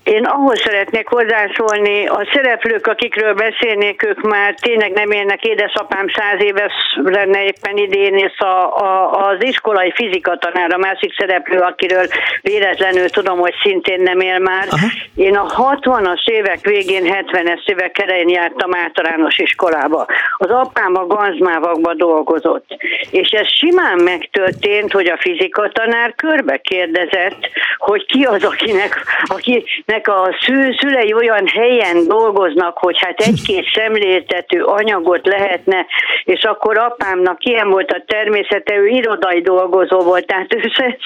Én 0.05 0.25
ahhoz 0.25 0.61
szeretnék 0.61 1.09
hozzászólni, 1.09 2.07
a 2.07 2.29
szereplők, 2.33 2.87
akikről 2.87 3.35
beszélnék, 3.35 4.03
ők 4.03 4.21
már 4.21 4.55
tényleg 4.55 4.93
nem 4.93 5.11
élnek, 5.11 5.45
édesapám 5.45 6.07
száz 6.09 6.43
éves 6.43 6.73
lenne 7.03 7.45
éppen 7.45 7.77
idén, 7.77 8.15
és 8.15 8.39
a, 8.39 8.77
a, 8.77 9.11
az 9.29 9.45
iskolai 9.45 9.93
fizika 9.95 10.37
tanár, 10.37 10.73
a 10.73 10.79
másik 10.79 11.15
szereplő, 11.19 11.59
akiről 11.59 12.07
véletlenül 12.41 13.09
tudom, 13.09 13.39
hogy 13.39 13.55
szintén 13.63 14.01
nem 14.01 14.21
él 14.21 14.39
már. 14.39 14.67
Aha. 14.71 14.87
Én 15.15 15.37
a 15.37 15.75
60-as 15.77 16.25
évek 16.25 16.61
végén, 16.61 17.03
70-es 17.05 17.65
évek 17.65 17.99
elején 17.99 18.29
jártam 18.29 18.75
általános 18.75 19.39
iskolába. 19.39 20.07
Az 20.37 20.51
apám 20.51 20.97
a 20.97 21.07
Ganzmávakba 21.07 21.95
dolgozott, 21.95 22.67
és 23.11 23.29
ez 23.29 23.49
simán 23.49 23.99
megtörtént, 23.99 24.93
hogy 24.93 25.07
a 25.07 25.19
fizika 25.21 25.69
tanár 25.69 26.15
körbe 26.15 26.57
kérdezett, 26.57 27.51
hogy 27.79 28.07
ki 28.07 28.23
az, 28.23 28.45
akinek, 28.45 29.05
aki 29.27 29.65
nek 29.93 30.09
a 30.09 30.37
szü, 30.41 30.73
szülei 30.79 31.13
olyan 31.15 31.47
helyen 31.47 32.07
dolgoznak, 32.07 32.79
hogy 32.79 32.99
hát 32.99 33.21
egy-két 33.21 33.67
szemléltető 33.75 34.63
anyagot 34.63 35.27
lehetne, 35.27 35.87
és 36.25 36.43
akkor 36.43 36.79
apámnak 36.79 37.45
ilyen 37.45 37.69
volt 37.71 37.91
a 37.91 38.03
természete, 38.07 38.75
ő 38.75 38.87
irodai 38.87 39.41
dolgozó 39.41 39.99
volt, 39.99 40.27
tehát 40.27 40.55
ő 40.55 40.61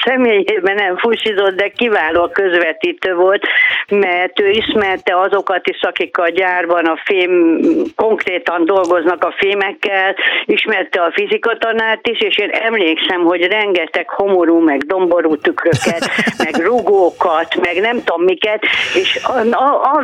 személyében 0.04 0.74
nem 0.74 0.96
fusizott, 0.96 1.56
de 1.56 1.68
kiváló 1.68 2.28
közvetítő 2.28 3.14
volt, 3.14 3.46
mert 3.88 4.40
ő 4.40 4.48
ismerte 4.48 5.20
azokat 5.20 5.68
is, 5.68 5.80
akik 5.82 6.18
a 6.18 6.28
gyárban 6.28 6.84
a 6.84 7.00
fém, 7.04 7.60
konkrétan 7.96 8.64
dolgoznak 8.64 9.24
a 9.24 9.34
fémekkel, 9.36 10.14
ismerte 10.44 11.02
a 11.02 11.12
fizikatanárt 11.12 12.08
is, 12.08 12.20
és 12.20 12.36
én 12.36 12.50
emlékszem, 12.50 13.24
hogy 13.24 13.42
rengeteg 13.42 14.08
homorú, 14.08 14.58
meg 14.58 14.78
domború 14.78 15.36
tükröket, 15.36 16.10
meg 16.38 16.54
rugókat, 16.54 17.60
meg 17.60 17.80
nem 17.80 17.96
tudom 18.04 18.22
miket, 18.22 18.64
és 18.94 19.20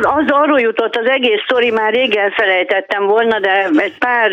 az, 0.01 0.25
arról 0.27 0.59
jutott 0.59 0.95
az 0.95 1.09
egész 1.09 1.41
sztori, 1.43 1.71
már 1.71 1.93
régen 1.93 2.31
felejtettem 2.31 3.05
volna, 3.05 3.39
de 3.39 3.69
egy 3.75 3.97
pár 3.97 4.31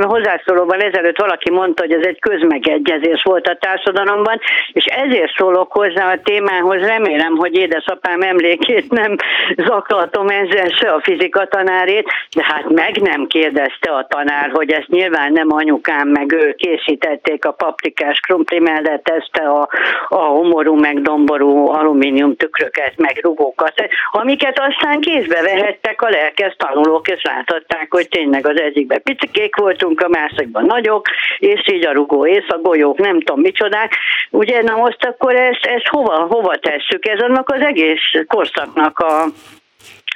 hozzászólóban 0.00 0.80
ezelőtt 0.80 1.18
valaki 1.18 1.50
mondta, 1.50 1.82
hogy 1.82 1.92
ez 1.92 2.06
egy 2.06 2.20
közmegegyezés 2.20 3.22
volt 3.22 3.46
a 3.46 3.56
társadalomban, 3.60 4.40
és 4.72 4.84
ezért 4.84 5.34
szólok 5.36 5.72
hozzá 5.72 6.12
a 6.12 6.20
témához, 6.24 6.80
remélem, 6.80 7.36
hogy 7.36 7.54
édesapám 7.54 8.20
emlékét 8.20 8.90
nem 8.90 9.16
zaklatom 9.56 10.28
ezzel 10.28 10.68
se 10.68 10.88
a 10.88 11.00
fizika 11.02 11.46
tanárét, 11.46 12.08
de 12.36 12.44
hát 12.44 12.68
meg 12.68 13.00
nem 13.00 13.26
kérdezte 13.26 13.90
a 13.90 14.06
tanár, 14.08 14.50
hogy 14.52 14.70
ezt 14.70 14.88
nyilván 14.88 15.32
nem 15.32 15.52
anyukám, 15.52 16.08
meg 16.08 16.32
ő 16.32 16.54
készítették 16.58 17.44
a 17.44 17.52
paprikás 17.52 18.20
krumpli 18.20 18.58
mellett 18.58 19.08
ezt 19.08 19.36
a, 19.36 19.68
a 20.08 20.18
homorú, 20.18 20.74
meg 20.74 21.00
domború 21.02 21.68
alumínium 21.68 22.36
tükröket, 22.36 22.92
meg 22.96 23.18
rugókat, 23.22 23.75
amiket 24.10 24.58
aztán 24.58 25.00
kézbe 25.00 25.42
vehettek 25.42 26.02
a 26.02 26.08
lelkes 26.08 26.56
tanulók, 26.56 27.08
és 27.08 27.22
láthatták, 27.22 27.86
hogy 27.90 28.08
tényleg 28.08 28.46
az 28.46 28.60
egyikben 28.60 29.02
picikék 29.02 29.56
voltunk, 29.56 30.00
a 30.00 30.08
másikban 30.08 30.64
nagyok, 30.64 31.08
és 31.38 31.68
így 31.72 31.86
a 31.86 31.92
rugó 31.92 32.26
és 32.26 32.44
a 32.48 32.58
golyók, 32.58 32.98
nem 32.98 33.20
tudom 33.20 33.40
micsodák. 33.40 33.96
Ugye, 34.30 34.62
na 34.62 34.76
most 34.76 35.04
akkor 35.04 35.34
ezt, 35.34 35.64
ezt 35.64 35.86
hova, 35.86 36.26
hova 36.28 36.56
tesszük? 36.56 37.08
Ez 37.08 37.20
annak 37.20 37.48
az 37.48 37.60
egész 37.60 38.10
korszaknak 38.26 38.98
a, 38.98 39.24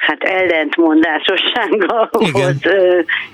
hát 0.00 0.22
ellentmondásossága 0.22 2.10
igen. 2.18 2.32
volt. 2.32 2.68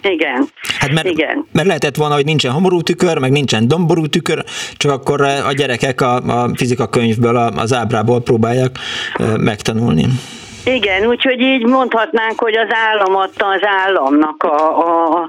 igen. 0.03 0.49
Hát 0.79 0.93
mert, 0.93 1.07
igen. 1.07 1.47
mert 1.53 1.67
lehetett 1.67 1.97
volna, 1.97 2.15
hogy 2.15 2.25
nincsen 2.25 2.53
homorú 2.53 2.81
tükör, 2.81 3.19
meg 3.19 3.31
nincsen 3.31 3.69
domború 3.69 4.07
tükör, 4.07 4.45
csak 4.77 4.93
akkor 4.93 5.21
a 5.21 5.53
gyerekek 5.53 6.01
a, 6.01 6.15
a 6.17 6.51
fizika 6.55 6.89
könyvből, 6.89 7.37
az 7.37 7.73
ábrából 7.73 8.23
próbálják 8.23 8.79
megtanulni. 9.37 10.05
Igen, 10.69 11.07
úgyhogy 11.07 11.41
így 11.41 11.67
mondhatnánk, 11.67 12.39
hogy 12.41 12.57
az 12.57 12.69
állam 12.71 13.17
adta 13.17 13.47
az 13.47 13.61
államnak 13.63 14.43
a, 14.43 14.79
a, 14.79 15.29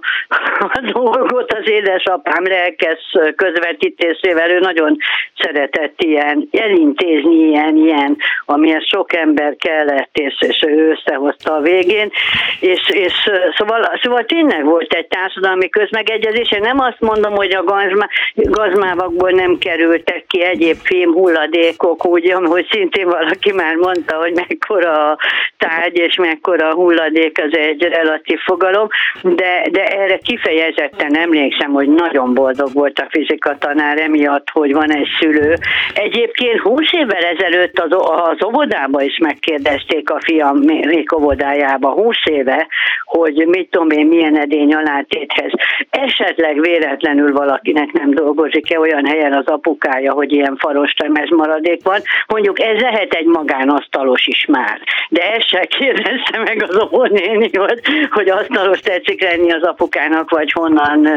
a 0.60 0.82
dolgot 0.94 1.52
az 1.52 1.70
édesapám 1.70 2.44
lelkes 2.44 3.00
közvetítésével. 3.36 4.50
Ő 4.50 4.60
nagyon 4.60 4.98
szeretett 5.38 6.02
ilyen, 6.02 6.50
elintézni 6.52 7.36
ilyen, 7.36 7.76
ilyen, 7.76 8.18
amihez 8.46 8.88
sok 8.88 9.16
ember 9.16 9.56
kellett, 9.58 10.10
és, 10.12 10.36
és 10.40 10.64
ő 10.68 10.90
összehozta 10.90 11.54
a 11.54 11.62
végén. 11.62 12.12
És, 12.60 12.90
és 12.90 13.14
szóval, 13.58 14.00
szóval 14.02 14.26
tényleg 14.26 14.64
volt 14.64 14.94
egy 14.94 15.08
társadalmi 15.08 15.70
közmegegyezés. 15.70 16.52
Én 16.52 16.62
nem 16.62 16.80
azt 16.80 17.00
mondom, 17.00 17.36
hogy 17.36 17.52
a 17.52 17.64
gazmá, 17.64 18.08
gazmávakból 18.36 19.30
nem 19.30 19.58
kerültek 19.58 20.26
ki 20.28 20.44
egyéb 20.44 20.78
fém 20.84 21.14
hulladékok, 21.14 22.06
úgy, 22.06 22.32
hogy 22.32 22.68
szintén 22.72 23.06
valaki 23.06 23.52
már 23.52 23.76
mondta, 23.76 24.16
hogy 24.16 24.34
mekkora 24.34 25.18
tárgy 25.58 25.98
és 25.98 26.16
mekkora 26.16 26.74
hulladék 26.74 27.42
az 27.44 27.58
egy 27.58 27.82
relatív 27.84 28.40
fogalom, 28.40 28.88
de, 29.22 29.66
de 29.72 29.84
erre 29.84 30.18
kifejezetten 30.18 31.18
emlékszem, 31.18 31.72
hogy 31.72 31.90
nagyon 31.90 32.34
boldog 32.34 32.74
volt 32.74 33.00
a 33.00 33.08
fizika 33.10 33.58
tanár 33.58 34.00
emiatt, 34.00 34.50
hogy 34.50 34.74
van 34.74 34.92
egy 34.92 35.08
szülő. 35.20 35.56
Egyébként 35.94 36.60
20 36.60 36.92
évvel 36.92 37.24
ezelőtt 37.24 37.80
az, 37.80 37.92
az 38.30 38.46
óvodába 38.46 39.02
is 39.02 39.18
megkérdezték 39.18 40.10
a 40.10 40.20
fiam 40.20 40.58
még 40.58 41.14
óvodájába, 41.16 41.90
20 41.92 42.16
éve, 42.26 42.68
hogy 43.04 43.46
mit 43.48 43.70
tudom 43.70 43.90
én, 43.90 44.06
milyen 44.06 44.40
edény 44.40 44.74
alátéthez. 44.74 45.52
Esetleg 45.90 46.60
véletlenül 46.60 47.34
valakinek 47.34 47.92
nem 47.92 48.10
dolgozik-e 48.12 48.80
olyan 48.80 49.06
helyen 49.06 49.34
az 49.34 49.46
apukája, 49.48 50.12
hogy 50.12 50.32
ilyen 50.32 50.56
faros 50.58 50.94
maradék 51.30 51.84
van. 51.84 52.00
Mondjuk 52.28 52.60
ez 52.60 52.80
lehet 52.80 53.14
egy 53.14 53.26
magánasztalos 53.26 54.28
is 54.28 54.46
már. 54.46 54.80
De 55.10 55.22
ez 55.22 55.46
se 55.46 55.66
kérdezte 55.66 56.40
meg 56.40 56.66
az 56.70 56.84
óvónéni, 56.84 57.50
hogy, 57.54 57.82
hogy 58.10 58.30
asztalos 58.30 58.80
tetszik 58.80 59.22
lenni 59.22 59.52
az 59.52 59.64
apukának, 59.64 60.30
vagy 60.30 60.52
honnan 60.52 61.08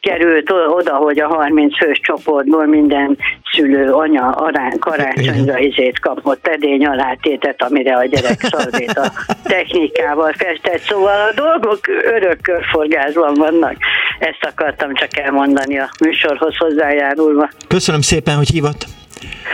került 0.00 0.50
oda, 0.50 0.94
hogy 0.96 1.20
a 1.20 1.26
30 1.26 1.76
fős 1.76 2.00
csoportból 2.00 2.66
minden 2.66 3.18
szülő 3.52 3.92
anya 3.92 4.30
arán, 4.30 4.78
karácsonyra 4.78 5.58
izét 5.58 6.00
kapott 6.00 6.46
edény 6.46 6.86
alátétet, 6.86 7.62
amire 7.62 7.96
a 7.96 8.04
gyerek 8.04 8.40
szalvét 8.40 8.92
a 8.92 9.12
technikával 9.42 10.32
festett. 10.32 10.80
Szóval 10.80 11.28
a 11.28 11.34
dolgok 11.34 11.78
örök 12.04 12.40
körforgásban 12.42 13.34
vannak. 13.34 13.76
Ezt 14.18 14.44
akartam 14.52 14.94
csak 14.94 15.18
elmondani 15.18 15.78
a 15.78 15.90
műsorhoz 16.00 16.56
hozzájárulva. 16.56 17.48
Köszönöm 17.68 18.00
szépen, 18.00 18.36
hogy 18.36 18.48
hívott. 18.48 18.97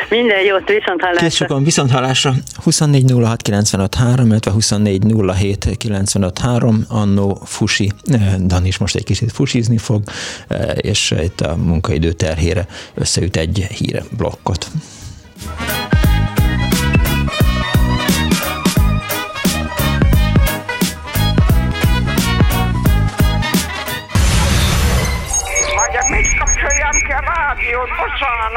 Minden 0.08 0.44
jót, 0.44 0.68
viszont 0.68 1.00
hallásra. 1.00 1.26
Kész 1.26 1.34
sokan, 1.34 1.64
viszont 1.64 1.90
hallásra. 1.90 2.34
24 2.62 3.12
06 3.22 3.42
95 3.42 3.94
3, 3.94 4.26
illetve 4.26 4.50
24 4.50 5.02
07 5.36 5.76
95 5.78 6.38
3, 6.38 6.84
annó 6.88 7.40
fusi, 7.44 7.92
eh, 8.04 8.34
Dan 8.38 8.66
is 8.66 8.78
most 8.78 8.96
egy 8.96 9.04
kicsit 9.04 9.32
fusizni 9.32 9.78
fog, 9.78 10.02
eh, 10.48 10.70
és 10.76 11.14
itt 11.22 11.40
a 11.40 11.56
munkaidő 11.56 12.12
terhére 12.12 12.66
összeüt 12.94 13.36
egy 13.36 13.66
híre 13.78 14.02
blokkot. 14.16 14.66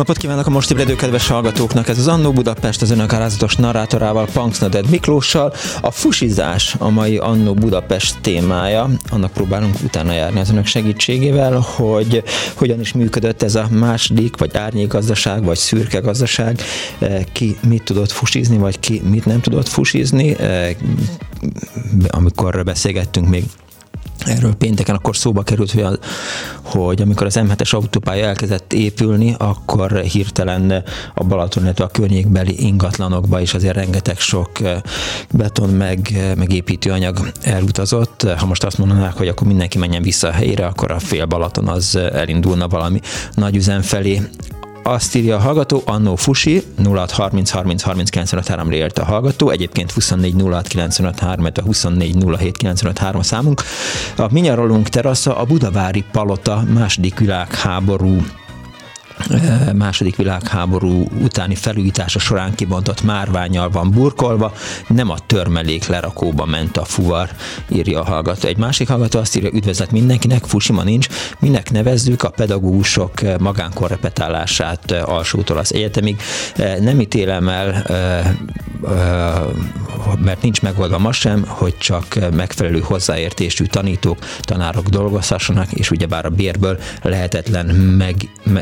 Napot 0.00 0.16
kívánok 0.16 0.46
a 0.46 0.50
most 0.50 0.70
ébredő 0.70 0.94
kedves 0.94 1.28
hallgatóknak! 1.28 1.88
Ez 1.88 1.98
az 1.98 2.08
Annó 2.08 2.32
Budapest 2.32 2.82
az 2.82 2.90
önök 2.90 3.12
alázatos 3.12 3.56
narrátorával, 3.56 4.26
Punksnoded 4.32 4.90
Miklóssal. 4.90 5.52
A 5.80 5.90
fusizás 5.90 6.76
a 6.78 6.88
mai 6.88 7.16
Annó 7.16 7.54
Budapest 7.54 8.20
témája. 8.20 8.90
Annak 9.10 9.32
próbálunk 9.32 9.74
utána 9.84 10.12
járni 10.12 10.40
az 10.40 10.50
önök 10.50 10.66
segítségével, 10.66 11.58
hogy 11.58 12.22
hogyan 12.54 12.80
is 12.80 12.92
működött 12.92 13.42
ez 13.42 13.54
a 13.54 13.68
második, 13.70 14.36
vagy 14.36 14.56
árnyékgazdaság, 14.56 15.44
vagy 15.44 15.58
szürke 15.58 15.98
gazdaság. 15.98 16.60
Eh, 16.98 17.24
ki 17.32 17.56
mit 17.68 17.82
tudott 17.82 18.10
fusizni, 18.10 18.58
vagy 18.58 18.80
ki 18.80 19.02
mit 19.04 19.24
nem 19.24 19.40
tudott 19.40 19.68
fusizni. 19.68 20.38
Eh, 20.38 20.76
amikor 22.08 22.64
beszélgettünk 22.64 23.28
még 23.28 23.44
Erről 24.24 24.54
pénteken 24.54 24.94
akkor 24.94 25.16
szóba 25.16 25.42
került, 25.42 25.74
hogy, 26.62 27.02
amikor 27.02 27.26
az 27.26 27.38
M7-es 27.40 27.74
autópálya 27.74 28.26
elkezdett 28.26 28.72
épülni, 28.72 29.34
akkor 29.38 30.00
hirtelen 30.00 30.84
a 31.14 31.24
Balaton, 31.24 31.62
illetve 31.62 31.84
a 31.84 31.88
környékbeli 31.88 32.66
ingatlanokba 32.66 33.40
is 33.40 33.54
azért 33.54 33.74
rengeteg 33.74 34.18
sok 34.18 34.50
beton 35.30 35.70
meg, 35.70 36.18
meg 36.36 36.52
építőanyag 36.52 37.32
elutazott. 37.42 38.26
Ha 38.36 38.46
most 38.46 38.64
azt 38.64 38.78
mondanák, 38.78 39.16
hogy 39.16 39.28
akkor 39.28 39.46
mindenki 39.46 39.78
menjen 39.78 40.02
vissza 40.02 40.28
a 40.28 40.32
helyére, 40.32 40.66
akkor 40.66 40.90
a 40.90 40.98
fél 40.98 41.24
Balaton 41.24 41.68
az 41.68 41.96
elindulna 41.96 42.68
valami 42.68 43.00
nagy 43.34 43.56
üzem 43.56 43.82
felé. 43.82 44.20
Azt 44.82 45.14
írja 45.14 45.36
a 45.36 45.40
hallgató, 45.40 45.82
Annó 45.86 46.16
Fusi, 46.16 46.62
0630 46.84 47.50
30 47.50 47.82
30 47.82 48.10
95 48.10 48.72
ért 48.72 48.98
a 48.98 49.04
hallgató, 49.04 49.50
egyébként 49.50 49.90
24 49.92 50.34
06 50.42 50.68
95 50.68 51.18
3, 51.18 51.44
a 51.44 51.60
24 51.60 52.16
07 52.36 52.56
95 52.56 52.98
3 52.98 53.22
számunk. 53.22 53.62
A 54.16 54.26
Minyarolunk 54.30 54.88
terasza 54.88 55.36
a 55.36 55.44
Budavári 55.44 56.04
Palota 56.12 56.62
második 56.74 57.18
világháború 57.18 58.16
második 59.74 60.16
világháború 60.16 61.08
utáni 61.22 61.54
felújítása 61.54 62.18
során 62.18 62.54
kibontott 62.54 63.02
márványal 63.02 63.70
van 63.70 63.90
burkolva, 63.90 64.52
nem 64.88 65.10
a 65.10 65.18
törmelék 65.26 65.86
lerakóba 65.86 66.44
ment 66.44 66.76
a 66.76 66.84
fuvar, 66.84 67.28
írja 67.68 68.00
a 68.00 68.04
hallgató. 68.04 68.48
Egy 68.48 68.56
másik 68.56 68.88
hallgató 68.88 69.18
azt 69.18 69.36
írja, 69.36 69.50
üdvözlet 69.52 69.90
mindenkinek, 69.90 70.44
Fusima 70.44 70.82
nincs, 70.82 71.06
minek 71.38 71.70
nevezzük 71.70 72.22
a 72.22 72.30
pedagógusok 72.30 73.12
magánkorrepetálását 73.38 74.92
alsótól 74.92 75.58
az 75.58 75.74
egyetemig. 75.74 76.20
Nem 76.80 77.00
ítélem 77.00 77.48
el, 77.48 77.84
mert 80.24 80.42
nincs 80.42 80.62
megoldva 80.62 80.98
ma 80.98 81.12
sem, 81.12 81.44
hogy 81.46 81.78
csak 81.78 82.18
megfelelő 82.34 82.80
hozzáértésű 82.80 83.64
tanítók, 83.64 84.18
tanárok 84.40 84.88
dolgozhassanak, 84.88 85.72
és 85.72 85.90
ugyebár 85.90 86.24
a 86.24 86.30
bérből 86.30 86.78
lehetetlen, 87.02 87.66
meg, 87.74 88.14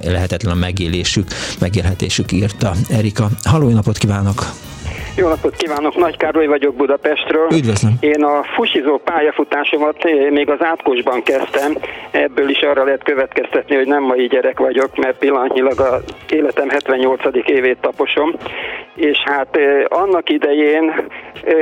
lehetetlen 0.02 0.47
a 0.50 0.54
megélésük, 0.54 1.28
megélhetésük 1.58 2.32
írta 2.32 2.74
Erika. 2.88 3.30
Halló, 3.42 3.68
napot 3.68 3.98
kívánok! 3.98 4.52
Jó 5.18 5.28
napot 5.28 5.56
kívánok, 5.56 5.96
Nagy 5.96 6.16
Károly 6.16 6.46
vagyok 6.46 6.74
Budapestről. 6.74 7.48
Üdvözlöm. 7.52 7.92
Én 8.00 8.24
a 8.24 8.42
fusizó 8.42 8.98
pályafutásomat 8.98 10.04
eh, 10.04 10.30
még 10.30 10.50
az 10.50 10.62
átkosban 10.62 11.22
kezdtem, 11.22 11.76
ebből 12.10 12.48
is 12.48 12.62
arra 12.62 12.84
lehet 12.84 13.02
következtetni, 13.02 13.76
hogy 13.76 13.86
nem 13.86 14.02
mai 14.02 14.26
gyerek 14.26 14.58
vagyok, 14.58 14.96
mert 14.96 15.18
pillanatnyilag 15.18 15.80
az 15.80 16.02
életem 16.30 16.68
78. 16.68 17.20
évét 17.44 17.78
taposom, 17.80 18.34
és 18.94 19.18
hát 19.24 19.56
eh, 19.56 19.84
annak 19.88 20.30
idején 20.30 20.90
eh, 20.90 21.54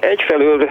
egyfelől 0.00 0.68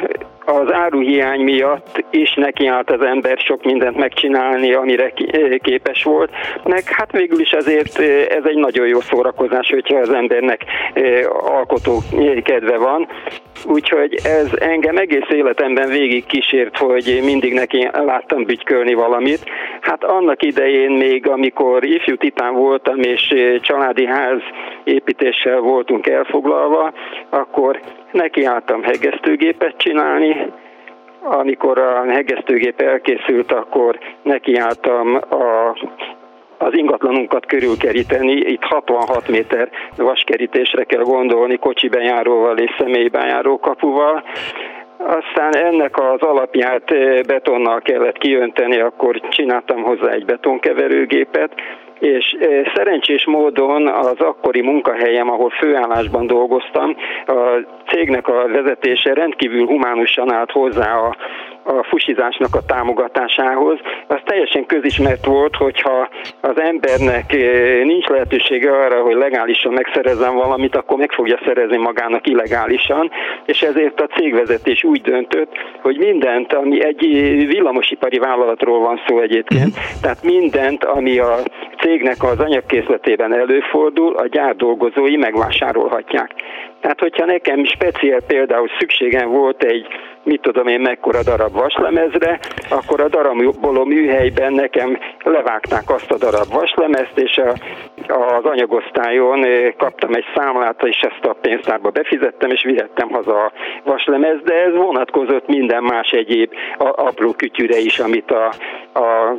az 0.50 0.74
áruhiány 0.74 1.42
miatt 1.42 2.04
is 2.10 2.34
nekiállt 2.34 2.92
az 2.92 3.02
ember 3.02 3.38
sok 3.38 3.64
mindent 3.64 3.98
megcsinálni, 3.98 4.74
amire 4.74 5.14
képes 5.62 6.04
volt, 6.04 6.32
meg 6.64 6.84
hát 6.86 7.12
végül 7.12 7.40
is 7.40 7.52
azért 7.52 8.00
ez 8.30 8.44
egy 8.44 8.58
nagyon 8.58 8.88
jó 8.88 9.00
szórakozás, 9.00 9.70
hogyha 9.70 10.00
az 10.00 10.10
embernek 10.10 10.66
alkotó 11.42 12.02
kedve 12.44 12.78
van, 12.78 13.08
úgyhogy 13.66 14.20
ez 14.24 14.50
engem 14.60 14.98
egész 14.98 15.30
életemben 15.30 15.90
végig 15.90 16.26
kísért, 16.26 16.78
hogy 16.78 17.20
mindig 17.24 17.54
neki 17.54 17.90
láttam 17.92 18.44
bütykölni 18.44 18.94
valamit. 18.94 19.44
Hát 19.82 20.04
annak 20.04 20.44
idején 20.44 20.92
még, 20.92 21.28
amikor 21.28 21.86
ifjú 21.86 22.16
titán 22.16 22.54
voltam, 22.54 23.00
és 23.00 23.34
családi 23.62 24.06
ház 24.06 24.40
építéssel 24.84 25.60
voltunk 25.60 26.08
elfoglalva, 26.08 26.94
akkor 27.30 27.80
nekiálltam 28.12 28.84
hegesztőgépet 28.84 29.78
csinálni, 29.78 30.36
amikor 31.24 31.78
a 31.78 32.12
hegesztőgép 32.12 32.82
elkészült, 32.82 33.52
akkor 33.52 34.00
nekiálltam 34.24 35.16
a 35.16 35.76
az 36.60 36.74
ingatlanunkat 36.74 37.46
körülkeríteni. 37.46 38.32
Itt 38.32 38.64
66 38.64 39.28
méter 39.28 39.70
vaskerítésre 39.98 40.84
kell 40.84 41.04
gondolni, 41.04 41.58
kocsi 41.58 41.88
bejáróval 41.88 42.58
és 42.58 42.76
személybejáró 42.78 43.60
kapuval. 43.60 44.24
Aztán 44.98 45.56
ennek 45.56 45.98
az 45.98 46.22
alapját 46.22 46.92
eh, 46.92 47.22
betonnal 47.22 47.82
kellett 47.82 48.18
kiönteni, 48.18 48.80
akkor 48.80 49.22
csináltam 49.30 49.84
hozzá 49.84 50.12
egy 50.12 50.26
betonkeverőgépet, 50.26 51.52
és 52.00 52.38
szerencsés 52.76 53.26
módon 53.26 53.88
az 53.88 54.20
akkori 54.20 54.62
munkahelyem, 54.62 55.30
ahol 55.30 55.50
főállásban 55.50 56.28
dolgoztam, 56.28 56.96
a 57.26 57.34
cégnek 57.88 58.28
a 58.28 58.48
vezetése 58.48 59.14
rendkívül 59.14 59.66
humánusan 59.66 60.34
állt 60.34 60.52
hozzá 60.52 60.96
a, 60.96 61.16
a 61.70 61.84
fusizásnak 61.84 62.56
a 62.56 62.66
támogatásához. 62.66 63.78
Az 64.08 64.20
teljesen 64.24 64.66
közismert 64.66 65.26
volt, 65.26 65.56
hogyha 65.56 66.10
az 66.42 66.60
embernek 66.60 67.32
nincs 67.84 68.06
lehetősége 68.06 68.72
arra, 68.72 69.02
hogy 69.02 69.16
legálisan 69.16 69.74
megszerezzen 69.74 70.36
valamit, 70.36 70.76
akkor 70.76 70.98
meg 70.98 71.12
fogja 71.12 71.40
szerezni 71.46 71.78
magának 71.78 72.28
illegálisan, 72.28 73.12
és 73.46 73.62
ezért 73.62 74.02
a 74.02 74.08
cégvezetés 74.08 74.84
úgy 74.84 75.02
döntött, 75.02 75.52
hogy 75.82 75.98
mindent, 75.98 76.54
ami 76.54 76.84
egy 76.84 77.02
villamosipari 77.48 78.18
vállalatról 78.18 78.80
van 78.80 79.00
szó 79.08 79.20
egyébként, 79.20 79.76
mhm. 79.76 80.02
tehát 80.02 80.24
mindent, 80.24 80.84
ami 80.84 81.20
a 81.20 81.36
cégnek 81.82 82.24
az 82.24 82.40
anyagkészletében 82.40 83.34
előfordul, 83.34 84.16
a 84.16 84.28
gyár 84.28 84.56
dolgozói 84.56 85.18
megvásárolhatják. 85.18 86.34
Tehát, 86.82 87.00
hogyha 87.00 87.26
nekem 87.26 87.66
speciál 87.66 88.22
például 88.28 88.70
szükségem 88.80 89.30
volt 89.30 89.64
egy 89.64 89.88
mit 90.24 90.42
tudom 90.42 90.68
én 90.68 90.80
mekkora 90.80 91.24
darab 91.24 91.52
vaslemezre, 91.54 92.40
akkor 92.70 93.02
a 93.02 93.08
daraboló 93.08 93.86
műhelyben 93.86 94.54
nekem 94.54 94.98
levágták 95.24 95.90
azt 95.90 96.12
a 96.12 96.18
darab 96.18 96.48
vaslemezt, 96.52 97.18
és 97.20 97.38
a, 97.38 97.54
az 98.10 98.46
anyagosztályon 98.46 99.46
eh, 99.46 99.74
kaptam 99.78 100.14
egy 100.14 100.26
számlát, 100.36 100.84
és 100.84 101.00
ezt 101.00 101.26
a 101.26 101.34
pénztárba 101.42 101.90
befizettem, 101.90 102.50
és 102.50 102.64
vihettem 102.64 103.10
haza 103.10 103.44
a 103.44 103.52
vaslemez, 103.84 104.38
de 104.44 104.54
ez 104.54 104.74
vonatkozott 104.74 105.48
minden 105.48 105.84
más 105.84 106.12
egyéb 106.12 106.54
apró 106.78 107.32
kütyűre 107.32 107.78
is, 107.78 108.00
amit 108.00 108.32
a, 108.32 108.46
a 109.00 109.36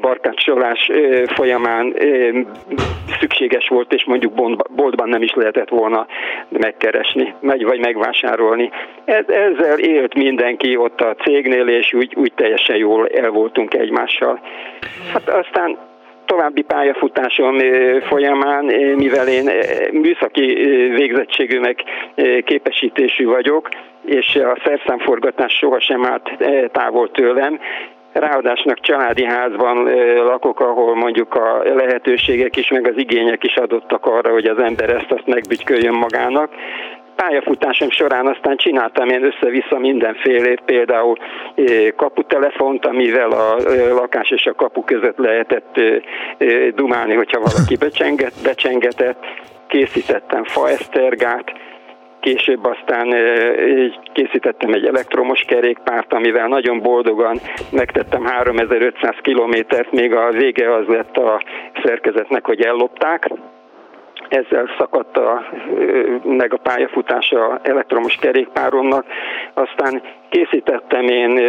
barkácsolás 0.00 0.88
eh, 0.88 1.22
folyamán 1.26 1.94
eh, 1.98 2.28
szükséges 3.20 3.68
volt, 3.68 3.92
és 3.92 4.04
mondjuk 4.04 4.34
boltban 4.70 5.08
nem 5.08 5.22
is 5.22 5.32
lehetett 5.34 5.68
volna 5.68 6.06
megkeresni, 6.48 7.34
vagy 7.40 7.80
megvásárolni. 7.80 8.70
Ezzel 9.04 9.78
élt 9.78 10.14
mindenki 10.14 10.76
ott 10.76 11.00
a 11.00 11.14
cégnél, 11.14 11.68
és 11.68 11.92
úgy, 11.92 12.14
úgy 12.16 12.32
teljesen 12.34 12.76
jól 12.76 13.08
el 13.08 13.30
voltunk 13.30 13.74
egymással. 13.74 14.40
Hát 15.12 15.28
aztán 15.28 15.78
további 16.26 16.62
pályafutásom 16.62 17.58
folyamán, 18.00 18.64
mivel 18.96 19.28
én 19.28 19.50
műszaki 19.92 20.54
végzettségű 20.96 21.60
meg 21.60 21.82
képesítésű 22.44 23.24
vagyok, 23.26 23.68
és 24.04 24.34
a 24.34 24.58
szerszámforgatás 24.64 25.52
sohasem 25.52 26.04
állt 26.04 26.30
távol 26.72 27.10
tőlem, 27.10 27.58
Ráadásnak 28.14 28.80
családi 28.80 29.24
házban 29.24 29.84
lakok, 30.24 30.60
ahol 30.60 30.94
mondjuk 30.94 31.34
a 31.34 31.62
lehetőségek 31.74 32.56
is, 32.56 32.68
meg 32.68 32.86
az 32.86 32.96
igények 32.96 33.44
is 33.44 33.56
adottak 33.56 34.06
arra, 34.06 34.30
hogy 34.30 34.46
az 34.46 34.58
ember 34.58 34.90
ezt 34.90 35.10
azt 35.10 35.26
megbütyköljön 35.26 35.94
magának 35.94 36.50
pályafutásom 37.16 37.90
során 37.90 38.26
aztán 38.26 38.56
csináltam 38.56 39.08
én 39.08 39.24
össze-vissza 39.24 39.78
mindenfélét, 39.78 40.60
például 40.64 41.16
kaputelefont, 41.96 42.86
amivel 42.86 43.30
a 43.30 43.56
lakás 43.88 44.30
és 44.30 44.46
a 44.46 44.54
kapu 44.54 44.84
között 44.84 45.18
lehetett 45.18 45.80
dumálni, 46.74 47.14
hogyha 47.14 47.40
valaki 47.40 47.76
becsenget, 47.76 48.32
becsengetett, 48.42 49.24
készítettem 49.66 50.44
faesztergát, 50.44 51.52
később 52.20 52.64
aztán 52.64 53.14
készítettem 54.12 54.72
egy 54.72 54.86
elektromos 54.86 55.40
kerékpárt, 55.46 56.12
amivel 56.12 56.48
nagyon 56.48 56.80
boldogan 56.80 57.40
megtettem 57.70 58.24
3500 58.24 59.14
kilométert, 59.22 59.92
még 59.92 60.14
a 60.14 60.30
vége 60.30 60.74
az 60.74 60.86
lett 60.86 61.16
a 61.16 61.42
szerkezetnek, 61.82 62.46
hogy 62.46 62.60
ellopták, 62.60 63.28
ezzel 64.28 64.74
szakadt 64.78 65.16
a, 65.16 65.46
meg 66.24 66.52
a 66.52 66.56
pályafutása 66.56 67.58
elektromos 67.62 68.16
kerékpáromnak. 68.16 69.06
Aztán 69.54 70.02
készítettem 70.28 71.08
én 71.08 71.40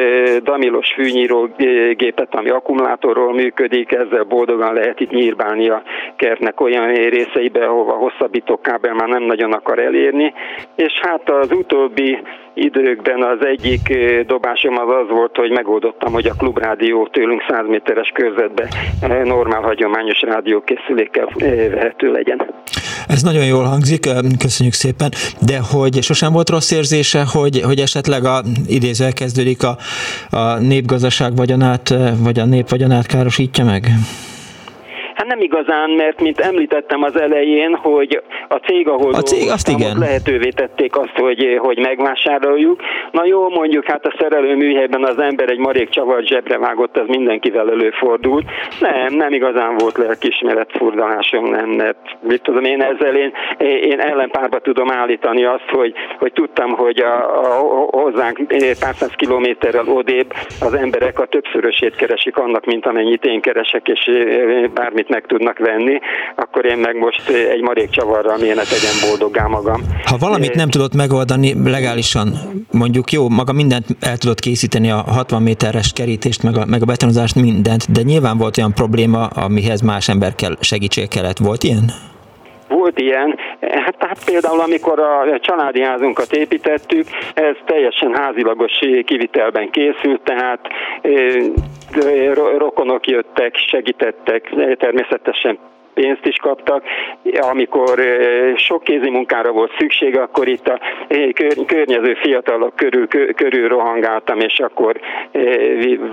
damilos 0.43 0.93
fűnyírógépet, 0.93 2.35
ami 2.35 2.49
akkumulátorról 2.49 3.33
működik, 3.33 3.91
ezzel 3.91 4.23
boldogan 4.23 4.73
lehet 4.73 4.99
itt 4.99 5.11
nyírbálni 5.11 5.69
a 5.69 5.83
kertnek 6.15 6.61
olyan 6.61 6.93
részeibe, 6.93 7.65
ahova 7.65 7.91
hosszabbító 7.91 8.59
kábel 8.61 8.93
már 8.93 9.07
nem 9.07 9.23
nagyon 9.23 9.53
akar 9.53 9.79
elérni. 9.79 10.33
És 10.75 10.93
hát 11.01 11.29
az 11.29 11.51
utóbbi 11.51 12.19
időkben 12.53 13.23
az 13.23 13.45
egyik 13.45 13.97
dobásom 14.27 14.77
az 14.77 14.89
az 15.01 15.09
volt, 15.09 15.35
hogy 15.35 15.51
megoldottam, 15.51 16.13
hogy 16.13 16.25
a 16.25 16.33
klubrádió 16.37 17.07
tőlünk 17.07 17.43
100 17.49 17.67
méteres 17.67 18.11
körzetbe 18.13 18.67
normál 19.23 19.61
hagyományos 19.61 20.21
rádiókészülékkel 20.21 21.29
vehető 21.71 22.11
legyen. 22.11 22.53
Ez 23.07 23.21
nagyon 23.21 23.45
jól 23.45 23.63
hangzik, 23.63 24.07
köszönjük 24.39 24.73
szépen, 24.73 25.11
de 25.47 25.59
hogy 25.71 26.01
sosem 26.01 26.33
volt 26.33 26.49
rossz 26.49 26.71
érzése, 26.71 27.23
hogy, 27.33 27.61
hogy 27.61 27.79
esetleg 27.79 28.23
a 28.23 28.41
idéző 28.75 29.11
kezdődik 29.11 29.63
a, 29.63 29.77
a 30.29 30.57
népgazdaság 30.57 31.35
vagyonát, 31.35 31.95
vagy 32.17 32.39
a 32.39 32.45
nép 32.45 32.69
vagyonát 32.69 33.05
károsítja 33.05 33.63
meg? 33.65 33.91
Hát 35.15 35.27
nem 35.27 35.39
igazán, 35.39 35.89
mert 35.89 36.21
mint 36.21 36.39
említettem 36.39 37.03
az 37.03 37.19
elején, 37.19 37.75
hogy 37.75 38.21
a 38.47 38.55
cég, 38.55 38.87
ahol 38.87 39.13
a 39.13 39.21
cég, 39.21 39.49
azt 39.49 39.69
igen. 39.69 39.97
lehetővé 39.97 40.49
tették 40.49 40.97
azt, 40.97 41.15
hogy, 41.15 41.57
hogy 41.57 41.79
megvásároljuk. 41.79 42.81
Na 43.11 43.25
jó, 43.25 43.49
mondjuk 43.49 43.85
hát 43.85 44.05
a 44.05 44.15
szerelőműhelyben 44.19 45.03
az 45.03 45.19
ember 45.19 45.49
egy 45.49 45.57
marék 45.57 45.89
csavar 45.89 46.23
zsebre 46.23 46.57
vágott, 46.57 46.97
ez 46.97 47.07
mindenkivel 47.07 47.69
előfordult. 47.69 48.45
Nem, 48.79 49.13
nem 49.13 49.33
igazán 49.33 49.75
volt 49.77 49.97
lelkismeret 49.97 50.71
furdalásom, 50.77 51.45
nem, 51.45 51.69
mert 51.69 52.17
mit 52.21 52.41
tudom 52.41 52.63
én 52.63 52.81
ezzel 52.81 53.15
én, 53.15 53.31
én 53.81 53.99
ellenpárba 53.99 54.59
tudom 54.59 54.91
állítani 54.91 55.45
azt, 55.45 55.69
hogy, 55.69 55.93
hogy 56.19 56.33
tudtam, 56.33 56.71
hogy 56.71 56.99
a, 56.99 57.41
a, 57.43 57.87
hozzánk 57.89 58.37
pár 58.79 58.95
száz 58.95 59.13
kilométerrel 59.15 59.87
odébb 59.87 60.33
az 60.61 60.73
emberek 60.73 61.19
a 61.19 61.25
többszörösét 61.25 61.95
keresik 61.95 62.37
annak, 62.37 62.65
mint 62.65 62.85
amennyit 62.85 63.25
én 63.25 63.41
keresek, 63.41 63.87
és 63.87 64.11
bármit 64.73 65.04
meg 65.09 65.25
tudnak 65.25 65.57
venni, 65.57 65.99
akkor 66.35 66.65
én 66.65 66.77
meg 66.77 66.97
most 66.97 67.29
egy 67.29 67.61
marék 67.61 67.89
csavarral 67.89 68.37
miért 68.37 68.55
ne 68.55 68.63
tegyem 68.63 69.09
boldoggá 69.09 69.45
magam. 69.47 69.81
Ha 70.05 70.17
valamit 70.17 70.55
nem 70.55 70.69
tudott 70.69 70.93
megoldani 70.93 71.53
legálisan, 71.65 72.27
mondjuk 72.71 73.11
jó, 73.11 73.29
maga 73.29 73.53
mindent 73.53 73.85
el 73.99 74.17
tudott 74.17 74.39
készíteni, 74.39 74.91
a 74.91 75.03
60 75.07 75.41
méteres 75.41 75.93
kerítést, 75.93 76.43
meg 76.43 76.57
a, 76.57 76.65
meg 76.65 76.81
a 76.81 76.85
betonozást, 76.85 77.35
mindent, 77.35 77.91
de 77.91 78.01
nyilván 78.01 78.37
volt 78.37 78.57
olyan 78.57 78.73
probléma, 78.73 79.25
amihez 79.25 79.81
más 79.81 80.09
ember 80.09 80.35
kell, 80.35 80.55
segítség 80.59 81.07
kellett. 81.07 81.37
Volt 81.37 81.63
ilyen? 81.63 81.83
Volt 82.67 82.99
ilyen, 82.99 83.35
hát, 83.71 83.95
hát 83.99 84.25
például 84.25 84.59
amikor 84.59 84.99
a 84.99 85.39
családi 85.39 85.81
házunkat 85.81 86.31
építettük, 86.31 87.05
ez 87.33 87.55
teljesen 87.65 88.15
házilagos 88.15 88.79
kivitelben 89.05 89.69
készült, 89.69 90.21
tehát 90.23 90.59
rokonok 92.57 93.07
jöttek, 93.07 93.55
segítettek, 93.55 94.49
természetesen 94.77 95.57
pénzt 95.95 96.25
is 96.25 96.35
kaptak. 96.35 96.83
Amikor 97.51 97.99
sok 98.55 98.83
kézi 98.83 99.09
munkára 99.09 99.51
volt 99.51 99.71
szükség, 99.77 100.17
akkor 100.17 100.47
itt 100.47 100.67
a 100.67 100.79
környező 101.65 102.13
fiatalok 102.13 102.75
körül, 102.75 103.07
körül 103.35 103.67
rohangáltam, 103.67 104.39
és 104.39 104.59
akkor 104.59 104.99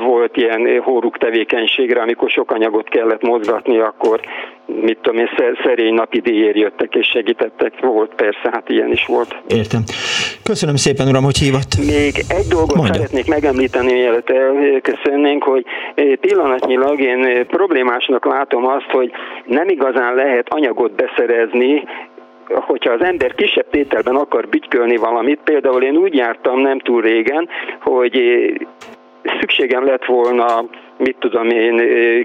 volt 0.04 0.36
ilyen 0.36 0.80
hóruk 0.80 1.18
tevékenységre, 1.18 2.00
amikor 2.00 2.30
sok 2.30 2.50
anyagot 2.50 2.88
kellett 2.88 3.22
mozgatni, 3.22 3.78
akkor 3.78 4.20
mit 4.66 4.98
tudom 5.02 5.18
én, 5.18 5.28
szerény 5.64 5.94
napi 5.94 6.20
díjért 6.20 6.56
jöttek 6.56 6.94
és 6.94 7.06
segítettek. 7.06 7.80
Volt 7.80 8.14
persze, 8.14 8.50
hát 8.52 8.68
ilyen 8.68 8.90
is 8.90 9.06
volt. 9.06 9.36
Értem. 9.48 9.82
Köszönöm 10.42 10.76
szépen, 10.76 11.08
uram, 11.08 11.24
hogy 11.24 11.38
hívott. 11.38 11.76
Még 11.78 12.14
egy 12.28 12.46
dolgot 12.48 12.76
Mondja. 12.76 12.94
szeretnék 12.94 13.26
megemlíteni, 13.26 13.92
mielőtt 13.92 14.30
elköszönnénk, 14.30 15.42
hogy 15.42 15.64
pillanatnyilag 16.20 17.00
én 17.00 17.46
problémásnak 17.46 18.24
látom 18.24 18.66
azt, 18.66 18.90
hogy 18.90 19.10
nem 19.46 19.68
igazán 19.68 20.14
lehet 20.14 20.46
anyagot 20.48 20.92
beszerezni, 20.92 21.84
hogyha 22.48 22.92
az 22.92 23.02
ember 23.02 23.34
kisebb 23.34 23.70
tételben 23.70 24.14
akar 24.14 24.48
bütykölni 24.48 24.96
valamit, 24.96 25.40
például 25.44 25.82
én 25.82 25.96
úgy 25.96 26.14
jártam 26.14 26.60
nem 26.60 26.78
túl 26.78 27.02
régen, 27.02 27.48
hogy 27.80 28.22
szükségem 29.40 29.84
lett 29.84 30.04
volna 30.04 30.64
mit 31.02 31.16
tudom 31.18 31.48
én, 31.48 31.76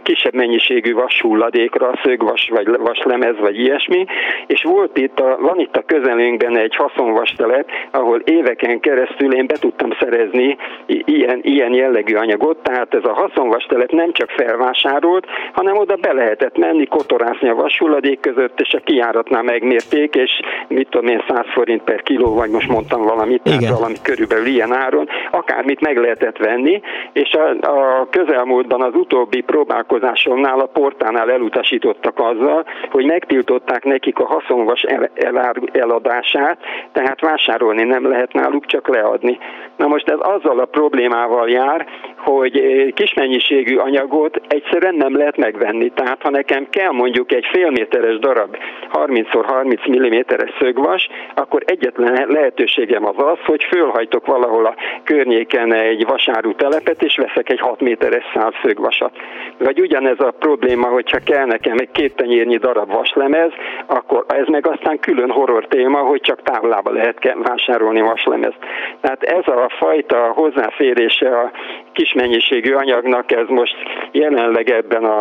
kisebb 0.03 0.33
mennyiségű 0.33 0.93
vashulladékra, 0.93 1.99
szögvas 2.03 2.49
vagy 2.49 2.67
vaslemez 2.77 3.35
vagy 3.39 3.59
ilyesmi, 3.59 4.05
és 4.47 4.63
volt 4.63 4.97
itt 4.97 5.19
a, 5.19 5.37
van 5.41 5.59
itt 5.59 5.77
a 5.77 5.85
közelünkben 5.85 6.57
egy 6.57 6.75
haszonvastelep, 6.75 7.69
ahol 7.91 8.19
éveken 8.19 8.79
keresztül 8.79 9.33
én 9.33 9.47
be 9.47 9.55
tudtam 9.59 9.89
szerezni 9.99 10.57
ilyen, 10.85 11.39
ilyen 11.41 11.73
jellegű 11.73 12.15
anyagot, 12.15 12.57
tehát 12.63 12.93
ez 12.93 13.03
a 13.03 13.13
haszonvastelep 13.13 13.91
nem 13.91 14.11
csak 14.11 14.29
felvásárolt, 14.29 15.25
hanem 15.53 15.77
oda 15.77 15.95
be 15.95 16.13
lehetett 16.13 16.57
menni, 16.57 16.85
kotorászni 16.85 17.49
a 17.49 17.55
vashulladék 17.55 18.19
között, 18.19 18.59
és 18.59 18.73
a 18.73 18.79
kiáratnál 18.83 19.43
megmérték, 19.43 20.15
és 20.15 20.31
mit 20.67 20.87
tudom 20.89 21.07
én, 21.07 21.23
100 21.27 21.45
forint 21.53 21.83
per 21.83 22.01
kiló, 22.01 22.33
vagy 22.33 22.49
most 22.49 22.67
mondtam 22.67 23.01
valamit, 23.01 23.41
tehát 23.41 23.69
valami 23.69 23.95
körülbelül 24.01 24.45
ilyen 24.45 24.73
áron, 24.73 25.07
akármit 25.31 25.81
meg 25.81 25.97
lehetett 25.97 26.37
venni, 26.37 26.81
és 27.13 27.31
a, 27.31 27.67
a 27.71 28.07
közelmúlt 28.09 28.66
Hollywoodban 28.67 28.81
az 28.81 29.01
utóbbi 29.01 29.41
próbálkozásomnál 29.41 30.59
a 30.59 30.65
portánál 30.65 31.31
elutasítottak 31.31 32.19
azzal, 32.19 32.65
hogy 32.91 33.05
megtiltották 33.05 33.83
nekik 33.83 34.19
a 34.19 34.25
haszonvas 34.25 34.81
el, 34.81 35.09
el, 35.13 35.53
eladását, 35.71 36.57
tehát 36.91 37.21
vásárolni 37.21 37.83
nem 37.83 38.09
lehet 38.09 38.33
náluk, 38.33 38.65
csak 38.65 38.87
leadni. 38.87 39.37
Na 39.77 39.87
most 39.87 40.09
ez 40.09 40.19
azzal 40.19 40.59
a 40.59 40.65
problémával 40.65 41.49
jár, 41.49 41.87
hogy 42.27 42.57
eh, 42.57 42.87
kis 42.93 43.13
mennyiségű 43.13 43.75
anyagot 43.75 44.41
egyszerűen 44.47 44.95
nem 44.95 45.17
lehet 45.17 45.37
megvenni. 45.37 45.89
Tehát 45.89 46.21
ha 46.21 46.29
nekem 46.29 46.67
kell 46.69 46.91
mondjuk 46.91 47.31
egy 47.31 47.45
félméteres 47.51 48.19
darab 48.19 48.57
30x30 48.93 49.89
mm-es 49.89 50.53
szögvas, 50.59 51.07
akkor 51.35 51.63
egyetlen 51.65 52.25
lehetőségem 52.27 53.05
az 53.05 53.15
az, 53.17 53.37
hogy 53.45 53.63
fölhajtok 53.63 54.25
valahol 54.25 54.65
a 54.65 54.75
környéken 55.03 55.73
egy 55.73 56.05
vasárú 56.05 56.53
telepet, 56.53 57.03
és 57.03 57.17
veszek 57.17 57.49
egy 57.49 57.59
6 57.59 57.81
méteres 57.81 58.23
szál 58.33 58.53
szögvasat. 58.63 59.11
Vagy 59.57 59.79
ugyanez 59.79 60.19
a 60.19 60.31
probléma, 60.39 60.87
hogyha 60.87 61.19
kell 61.25 61.45
nekem 61.45 61.77
egy 61.77 61.91
két 61.91 62.15
tenyérnyi 62.15 62.57
darab 62.57 62.91
vaslemez, 62.91 63.51
akkor 63.85 64.25
ez 64.27 64.47
meg 64.47 64.67
aztán 64.67 64.99
külön 64.99 65.31
horror 65.31 65.67
téma, 65.67 65.99
hogy 65.99 66.21
csak 66.21 66.41
távolába 66.41 66.91
lehet 66.91 67.35
vásárolni 67.43 68.01
vaslemez. 68.01 68.53
Tehát 69.01 69.23
ez 69.23 69.47
a 69.47 69.69
fajta 69.79 70.31
hozzáférése 70.35 71.39
a 71.39 71.51
kis 71.93 72.13
mennyiségű 72.21 72.71
anyagnak, 72.73 73.31
ez 73.31 73.47
most 73.47 73.75
jelenleg 74.11 74.69
ebben 74.69 75.03
a, 75.03 75.19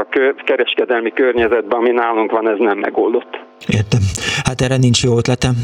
a 0.00 0.06
kereskedelmi 0.44 1.12
környezetben, 1.12 1.78
ami 1.78 1.90
nálunk 1.90 2.30
van, 2.30 2.48
ez 2.48 2.58
nem 2.58 2.78
megoldott. 2.78 3.32
Értem. 3.66 4.00
Hát 4.44 4.60
erre 4.60 4.76
nincs 4.76 5.02
jó 5.02 5.16
ötletem. 5.16 5.54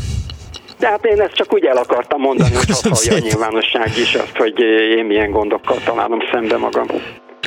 De 0.78 0.88
hát 0.88 1.04
én 1.04 1.20
ezt 1.20 1.34
csak 1.34 1.54
úgy 1.54 1.64
el 1.64 1.76
akartam 1.76 2.20
mondani, 2.20 2.54
hogy 2.54 2.70
hallja 2.82 3.14
a 3.14 3.26
nyilvánosság 3.28 3.88
is 4.04 4.14
azt, 4.14 4.36
hogy 4.36 4.58
én 4.98 5.04
milyen 5.04 5.30
gondokkal 5.30 5.76
találom 5.84 6.18
szembe 6.32 6.56
magam. 6.56 6.86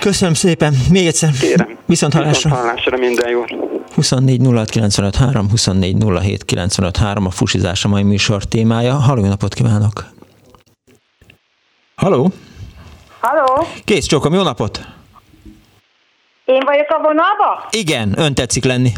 Köszönöm 0.02 0.34
szépen. 0.34 0.74
Még 0.92 1.06
egyszer. 1.06 1.30
Kérem. 1.40 1.78
Viszont 1.86 2.14
hallásra. 2.14 2.50
Viszont 2.50 2.66
hallásra 2.66 2.98
minden 2.98 3.30
jó. 3.30 3.44
24 3.96 4.42
06 4.54 4.70
95 4.70 5.16
3, 5.16 5.50
24 5.50 5.96
07 6.22 6.46
95 6.46 6.98
3 6.98 7.26
a 7.26 7.30
fusizás 7.30 7.86
a 7.86 7.88
mai 7.88 8.04
műsor 8.04 8.44
témája. 8.44 8.94
Halló, 8.94 9.26
napot 9.26 9.54
kívánok! 9.54 10.06
Halló! 11.96 12.32
Halló! 13.20 13.68
Kész 13.86 14.06
csókom, 14.06 14.34
jó 14.34 14.42
napot! 14.44 14.80
Én 16.46 16.60
vagyok 16.66 16.90
a 16.90 17.00
vonalba? 17.00 17.68
Igen, 17.72 18.14
ön 18.18 18.34
tetszik 18.34 18.64
lenni. 18.64 18.92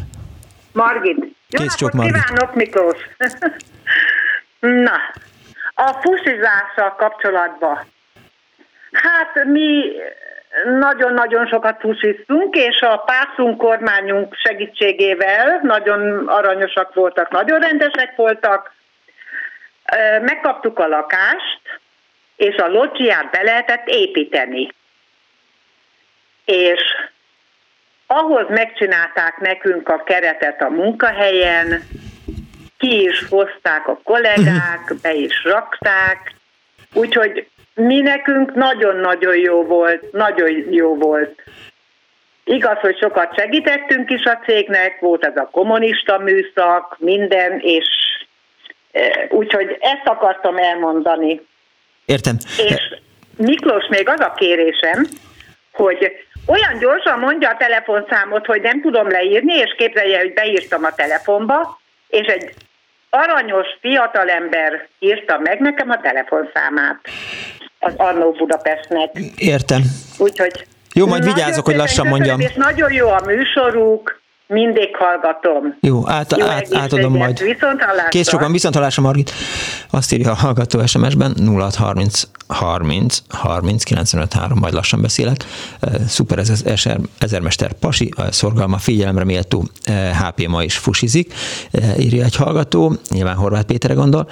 Margit. 0.72 1.18
Jó 1.18 1.64
Kész 1.64 1.78
napot 1.78 1.94
Margit. 1.94 2.24
kívánok, 2.24 2.56
Miklós! 2.56 2.98
Na, 4.88 4.96
a 5.76 5.94
fusizással 6.02 6.96
kapcsolatban. 6.98 7.80
Hát 8.92 9.44
mi 9.46 9.84
nagyon-nagyon 10.80 11.48
sokat 11.48 11.80
fusiztunk, 11.80 12.56
és 12.56 12.82
a 12.82 12.98
pártunk 12.98 13.58
kormányunk 13.58 14.36
segítségével 14.36 15.60
nagyon 15.64 16.28
aranyosak 16.28 16.94
voltak, 16.94 17.30
nagyon 17.30 17.60
rendesek 17.60 18.16
voltak. 18.16 18.74
Megkaptuk 20.22 20.80
a 20.80 20.88
lakást, 20.88 21.62
és 22.40 22.56
a 22.56 22.68
locsiát 22.68 23.30
be 23.32 23.42
lehetett 23.42 23.88
építeni. 23.88 24.68
És 26.46 26.82
ahhoz 28.08 28.46
megcsinálták 28.50 29.38
nekünk 29.38 29.90
a 29.90 30.04
keretet 30.04 30.62
a 30.62 30.70
munkahelyen, 30.70 31.84
ki 32.78 33.04
is 33.04 33.28
hozták 33.30 33.88
a 33.88 34.00
kollégák, 34.04 34.94
be 35.02 35.14
is 35.14 35.44
rakták, 35.44 36.34
úgyhogy 36.94 37.48
mi 37.74 38.00
nekünk 38.00 38.54
nagyon-nagyon 38.54 39.38
jó 39.38 39.64
volt, 39.64 40.12
nagyon 40.12 40.74
jó 40.74 40.96
volt. 40.96 41.42
Igaz, 42.44 42.78
hogy 42.78 42.98
sokat 42.98 43.36
segítettünk 43.36 44.10
is 44.10 44.24
a 44.24 44.40
cégnek, 44.46 45.00
volt 45.00 45.26
ez 45.26 45.38
a 45.38 45.50
kommunista 45.52 46.18
műszak, 46.18 46.96
minden, 47.00 47.60
és 47.60 47.88
e, 48.92 49.28
úgyhogy 49.30 49.78
ezt 49.80 50.08
akartam 50.08 50.58
elmondani. 50.58 51.48
Értem. 52.10 52.38
És 52.58 53.00
Miklós, 53.36 53.88
még 53.90 54.10
az 54.10 54.20
a 54.20 54.34
kérésem, 54.34 55.08
hogy 55.72 56.12
olyan 56.46 56.78
gyorsan 56.80 57.20
mondja 57.20 57.50
a 57.50 57.58
telefonszámot, 57.58 58.46
hogy 58.46 58.62
nem 58.62 58.82
tudom 58.82 59.10
leírni, 59.10 59.54
és 59.54 59.76
képzelje, 59.78 60.18
hogy 60.18 60.34
beírtam 60.34 60.84
a 60.84 60.96
telefonba, 60.96 61.80
és 62.08 62.28
egy 62.28 62.54
aranyos 63.10 63.68
fiatalember 63.82 64.88
írta 65.00 65.40
meg 65.40 65.60
nekem 65.60 65.90
a 65.90 66.02
telefonszámát 66.02 67.00
az 67.80 67.94
Arnó 67.98 68.32
Budapestnek. 68.32 69.10
Értem. 69.38 69.82
Úgyhogy 70.18 70.66
jó, 70.94 71.08
majd 71.08 71.24
vigyázok, 71.24 71.66
hogy 71.66 71.76
lassan 71.76 72.08
mondjam. 72.08 72.40
És 72.40 72.54
nagyon 72.54 72.92
jó 72.94 73.10
a 73.10 73.22
műsoruk, 73.26 74.19
mindig 74.50 74.96
hallgatom. 74.96 75.78
Jó, 75.80 76.10
át, 76.10 76.38
Jó 76.38 76.46
át, 76.46 76.76
átadom 76.76 77.14
majd. 77.14 77.40
Viszont 77.40 77.82
hallásra. 77.82 78.10
Kész 78.10 78.30
sokan, 78.30 78.52
viszont 78.52 78.76
hallásra, 78.76 79.02
Margit. 79.02 79.32
Azt 79.90 80.14
írja 80.14 80.32
a 80.32 80.36
hallgató 80.36 80.86
SMS-ben 80.86 81.34
0630 81.38 82.28
30 82.48 83.22
30 83.30 83.84
95 83.84 84.34
3, 84.34 84.58
majd 84.60 84.74
lassan 84.74 85.02
beszélek. 85.02 85.46
Szuper, 86.08 86.38
ez 86.38 86.50
az 86.50 86.66
ezer, 86.66 87.00
ezermester 87.20 87.74
Pasi, 87.74 88.12
a 88.16 88.32
szorgalma 88.32 88.78
figyelemre 88.78 89.24
méltó 89.24 89.70
HP 90.22 90.48
ma 90.48 90.64
is 90.64 90.78
fusizik, 90.78 91.34
írja 92.00 92.24
egy 92.24 92.36
hallgató, 92.36 92.96
nyilván 93.10 93.36
Horváth 93.36 93.66
Péterre 93.66 93.94
gondol. 93.94 94.28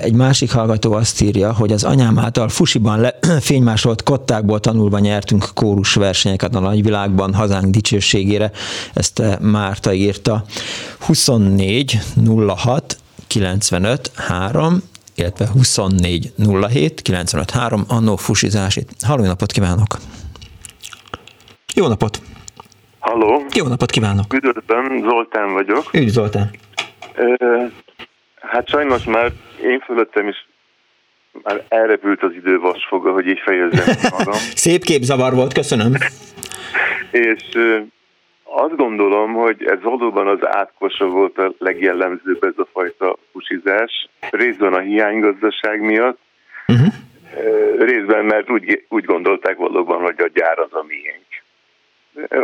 Egy 0.00 0.14
másik 0.14 0.52
hallgató 0.52 0.92
azt 0.92 1.20
írja, 1.20 1.52
hogy 1.52 1.72
az 1.72 1.84
anyám 1.84 2.18
által 2.18 2.48
fusiban 2.48 3.00
le, 3.00 3.18
fénymásolt 3.40 4.02
kottákból 4.02 4.60
tanulva 4.60 4.98
nyertünk 4.98 5.44
kórus 5.54 5.94
versenyeket 5.94 6.54
a 6.54 6.60
nagyvilágban, 6.60 7.34
hazánk 7.34 7.66
dicsőségére. 7.66 8.50
Ezt 8.94 9.22
Márta 9.50 9.92
írta. 9.92 10.44
24 11.00 11.98
06 12.46 12.96
95 13.26 14.10
3, 14.16 14.82
illetve 15.14 15.46
24 15.52 16.32
07 16.68 17.02
95 17.02 17.50
3, 17.50 17.84
annó 17.88 18.16
fusizásit. 18.16 18.90
Halló, 19.06 19.24
napot 19.24 19.52
kívánok! 19.52 19.96
Jó 21.74 21.86
napot! 21.86 22.20
Halló! 22.98 23.42
Jó 23.54 23.66
napot 23.66 23.90
kívánok! 23.90 24.34
Üdvözlöm, 24.34 25.08
Zoltán 25.08 25.52
vagyok. 25.52 25.90
Üdv 25.92 26.08
Zoltán! 26.08 26.50
hát 28.40 28.68
sajnos 28.68 29.04
már 29.04 29.32
én 29.62 29.80
fölöttem 29.80 30.28
is 30.28 30.46
már 31.42 31.64
elrepült 31.68 32.22
az 32.22 32.32
idő 32.32 32.58
vasfoga, 32.58 33.12
hogy 33.12 33.26
így 33.26 33.40
fejezzem 33.44 34.10
magam. 34.10 34.40
Szép 34.64 34.82
képzavar 34.82 35.34
volt, 35.34 35.52
köszönöm. 35.52 35.92
És 37.10 37.42
azt 38.58 38.76
gondolom, 38.76 39.32
hogy 39.32 39.64
ez 39.64 39.82
valóban 39.82 40.26
az 40.26 40.46
átkosa 40.46 41.06
volt 41.06 41.38
a 41.38 41.52
legjellemzőbb 41.58 42.44
ez 42.44 42.52
a 42.56 42.68
fajta 42.72 43.16
pusizás, 43.32 44.08
részben 44.30 44.72
a 44.72 44.78
hiánygazdaság 44.78 45.80
miatt, 45.80 46.18
uh-huh. 46.66 46.94
részben 47.78 48.24
mert 48.24 48.50
úgy, 48.50 48.84
úgy 48.88 49.04
gondolták 49.04 49.56
valóban, 49.56 50.02
hogy 50.02 50.20
a 50.20 50.28
gyár 50.34 50.58
az 50.58 50.72
a 50.72 50.84
miénk. 50.88 51.24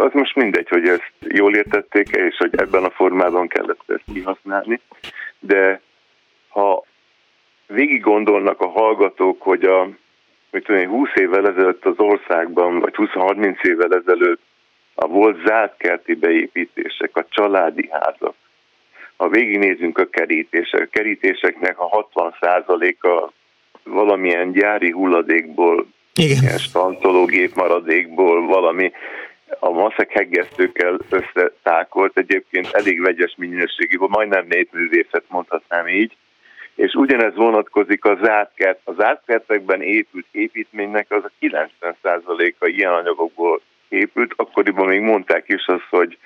Az 0.05 0.13
most 0.13 0.37
mindegy, 0.37 0.69
hogy 0.69 0.89
ezt 0.89 1.13
jól 1.21 1.55
értették 1.55 2.09
és 2.09 2.37
hogy 2.37 2.55
ebben 2.57 2.85
a 2.85 2.91
formában 2.91 3.49
kellett 3.49 3.83
ezt 3.87 4.05
kihasználni, 4.13 4.81
de 5.39 5.81
ha 6.49 6.85
végig 7.67 8.01
gondolnak 8.01 8.61
a 8.61 8.69
hallgatók, 8.69 9.43
hogy 9.43 9.65
a 9.65 9.89
mit 10.51 10.65
tudom 10.65 10.89
20 10.89 11.09
évvel 11.15 11.49
ezelőtt 11.49 11.85
az 11.85 11.99
országban, 11.99 12.79
vagy 12.79 12.95
20-30 12.97 13.65
évvel 13.65 13.95
ezelőtt 13.95 14.41
a 14.95 15.07
volt 15.07 15.45
zártkerti 15.47 16.15
beépítések, 16.15 17.17
a 17.17 17.27
családi 17.29 17.89
házak, 17.91 18.35
ha 19.17 19.29
végignézünk 19.29 19.99
a 19.99 20.05
kerítések, 20.05 20.81
a 20.81 20.89
kerítéseknek 20.91 21.79
a 21.79 22.09
60%-a 22.15 23.31
valamilyen 23.85 24.53
gyári 24.53 24.91
hulladékból, 24.91 25.87
Igen. 26.15 26.43
ilyen 26.43 26.59
stantológép 26.59 27.55
maradékból, 27.55 28.47
valami 28.47 28.93
a 29.59 29.71
maszek 29.71 30.13
heggesztőkkel 30.13 30.99
összetákolt, 31.11 32.19
egyébként 32.19 32.69
elég 32.73 33.01
vegyes 33.01 33.35
minőségű, 33.37 33.97
majdnem 33.99 34.47
népművészet 34.49 35.25
mondhatnám 35.29 35.89
így, 35.89 36.17
és 36.75 36.93
ugyanez 36.93 37.35
vonatkozik 37.35 38.05
a 38.05 38.19
zárt 38.23 38.51
kert. 38.55 38.81
A 38.85 38.93
zárt 38.93 39.23
kertekben 39.27 39.83
épült 39.83 40.27
építménynek 40.31 41.07
az 41.11 41.25
a 41.25 41.31
90%-a 41.41 42.67
ilyen 42.67 42.93
anyagokból 42.93 43.61
épült, 43.93 44.33
akkoriban 44.37 44.87
még 44.87 45.01
mondták 45.01 45.49
is 45.49 45.67
azt, 45.67 45.87
hogy, 45.91 46.19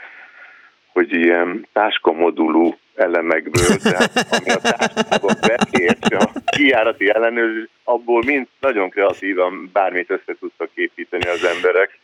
hogy 0.93 1.13
ilyen 1.13 1.67
táskamodulú 1.73 2.77
elemekből, 2.95 3.77
tehát 3.83 4.11
ami 4.31 4.51
a 4.51 4.61
táskában 4.61 5.35
beért, 5.47 6.05
a 6.05 6.31
kijárati 6.47 7.11
ellenőrzés, 7.11 7.69
abból 7.85 8.23
mind 8.27 8.47
nagyon 8.61 8.91
kreatívan 8.91 9.71
bármit 9.73 10.11
össze 10.11 10.37
tudtak 10.41 10.71
építeni 10.75 11.29
az 11.29 11.45
emberek. 11.45 11.99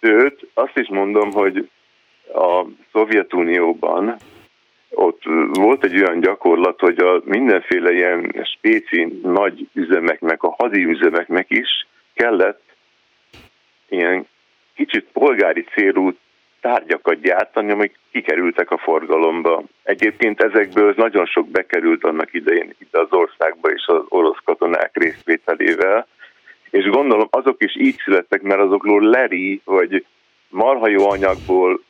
Sőt, 0.00 0.46
azt 0.54 0.76
is 0.76 0.88
mondom, 0.88 1.30
hogy 1.30 1.68
a 2.34 2.64
Szovjetunióban 2.92 4.16
ott 4.90 5.22
volt 5.52 5.84
egy 5.84 6.02
olyan 6.02 6.20
gyakorlat, 6.20 6.80
hogy 6.80 6.98
a 6.98 7.20
mindenféle 7.24 7.92
ilyen 7.92 8.46
spéci 8.56 9.20
nagy 9.22 9.68
üzemeknek, 9.72 10.42
a 10.42 10.54
hadi 10.58 10.84
üzemeknek 10.84 11.46
is 11.48 11.86
kellett 12.14 12.62
ilyen 13.88 14.26
kicsit 14.80 15.06
polgári 15.12 15.64
célú 15.74 16.12
tárgyakat 16.60 17.20
gyártani, 17.20 17.70
amik 17.70 17.98
kikerültek 18.12 18.70
a 18.70 18.78
forgalomba. 18.78 19.62
Egyébként 19.82 20.40
ezekből 20.40 20.94
nagyon 20.96 21.26
sok 21.26 21.48
bekerült 21.48 22.04
annak 22.04 22.34
idején 22.34 22.74
ide 22.78 22.98
az 23.00 23.12
országba 23.12 23.70
és 23.70 23.86
az 23.86 24.02
orosz 24.08 24.38
katonák 24.44 24.90
részvételével, 24.92 26.06
és 26.70 26.84
gondolom 26.84 27.28
azok 27.30 27.62
is 27.62 27.76
így 27.76 27.96
születtek, 28.04 28.42
mert 28.42 28.60
azokról 28.60 29.02
leri, 29.02 29.60
hogy 29.64 30.04
marha 30.48 30.88
jó 30.88 31.10
anyagból 31.10 31.82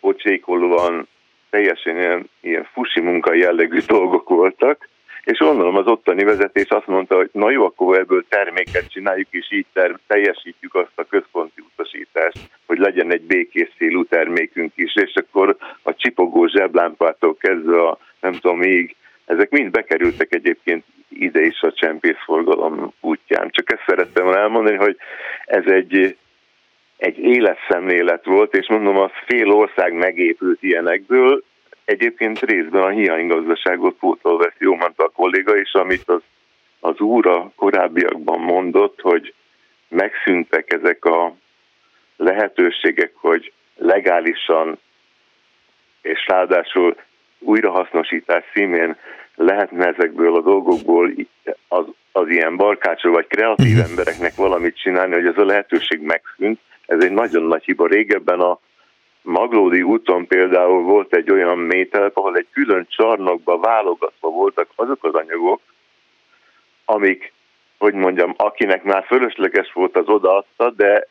pocsékolóan 0.00 1.08
teljesen 1.50 1.96
ilyen, 1.96 2.30
ilyen 2.40 2.68
fusi 2.72 3.00
munka 3.00 3.34
jellegű 3.34 3.78
dolgok 3.86 4.28
voltak, 4.28 4.88
és 5.24 5.38
gondolom 5.38 5.76
az 5.76 5.86
ottani 5.86 6.24
vezetés 6.24 6.68
azt 6.68 6.86
mondta, 6.86 7.16
hogy 7.16 7.30
na 7.32 7.50
jó, 7.50 7.64
akkor 7.64 7.98
ebből 7.98 8.24
terméket 8.28 8.90
csináljuk, 8.92 9.28
és 9.30 9.52
így 9.52 9.66
ter- 9.72 10.00
teljesítjük 10.06 10.74
azt 10.74 10.92
a 10.94 11.04
központi 11.04 11.62
utasítást, 11.72 12.38
hogy 12.66 12.78
legyen 12.78 13.12
egy 13.12 13.22
békés 13.22 13.70
szélú 13.78 14.04
termékünk 14.04 14.72
is, 14.74 14.94
és 14.94 15.12
akkor 15.14 15.56
a 15.82 15.94
csipogó 15.94 16.46
zseblámpától 16.46 17.36
kezdve 17.36 17.88
a 17.88 17.98
nem 18.20 18.32
tudom 18.32 18.58
még, 18.58 18.96
ezek 19.24 19.50
mind 19.50 19.70
bekerültek 19.70 20.34
egyébként 20.34 20.84
ide 21.08 21.40
is 21.40 21.60
a 21.60 21.72
csempészforgalom 21.72 22.92
útján. 23.00 23.50
Csak 23.50 23.72
ezt 23.72 23.84
szerettem 23.86 24.28
elmondani, 24.28 24.76
hogy 24.76 24.96
ez 25.44 25.64
egy, 25.66 26.16
egy 26.96 27.18
életszemlélet 27.18 28.24
volt, 28.24 28.56
és 28.56 28.68
mondom, 28.68 28.98
az 28.98 29.10
fél 29.26 29.50
ország 29.50 29.92
megépült 29.92 30.62
ilyenekből, 30.62 31.42
egyébként 31.90 32.40
részben 32.40 32.82
a 32.82 32.88
hiánygazdaságot 32.88 33.94
pótolva, 33.94 34.52
jó 34.58 34.74
mondta 34.74 35.04
a 35.04 35.08
kolléga 35.08 35.56
is, 35.56 35.72
amit 35.72 36.08
az, 36.08 36.22
az 36.80 37.00
úr 37.00 37.26
a 37.26 37.52
korábbiakban 37.56 38.40
mondott, 38.40 39.00
hogy 39.00 39.34
megszűntek 39.88 40.72
ezek 40.72 41.04
a 41.04 41.34
lehetőségek, 42.16 43.12
hogy 43.14 43.52
legálisan 43.76 44.78
és 46.02 46.26
ráadásul 46.26 46.96
újrahasznosítás 47.38 48.44
színén 48.54 48.96
lehetne 49.34 49.86
ezekből 49.86 50.36
a 50.36 50.40
dolgokból 50.40 51.12
az, 51.68 51.84
az 52.12 52.28
ilyen 52.28 52.56
barkácsol 52.56 53.12
vagy 53.12 53.26
kreatív 53.26 53.78
embereknek 53.78 54.34
valamit 54.34 54.78
csinálni, 54.78 55.14
hogy 55.14 55.26
ez 55.26 55.38
a 55.38 55.44
lehetőség 55.44 56.00
megszűnt. 56.00 56.60
Ez 56.86 57.02
egy 57.02 57.12
nagyon 57.12 57.42
nagy 57.42 57.64
hiba. 57.64 57.86
Régebben 57.86 58.40
a 58.40 58.58
Maglódi 59.22 59.82
úton 59.82 60.26
például 60.26 60.82
volt 60.82 61.14
egy 61.14 61.30
olyan 61.30 61.58
mételp, 61.58 62.16
ahol 62.16 62.36
egy 62.36 62.46
külön 62.52 62.86
csarnokba 62.88 63.58
válogatva 63.58 64.28
voltak 64.28 64.68
azok 64.74 65.04
az 65.04 65.14
anyagok, 65.14 65.60
amik, 66.84 67.32
hogy 67.78 67.94
mondjam, 67.94 68.34
akinek 68.36 68.82
már 68.82 69.04
fölösleges 69.06 69.72
volt, 69.72 69.96
az 69.96 70.08
odaadta, 70.08 70.70
de 70.70 71.06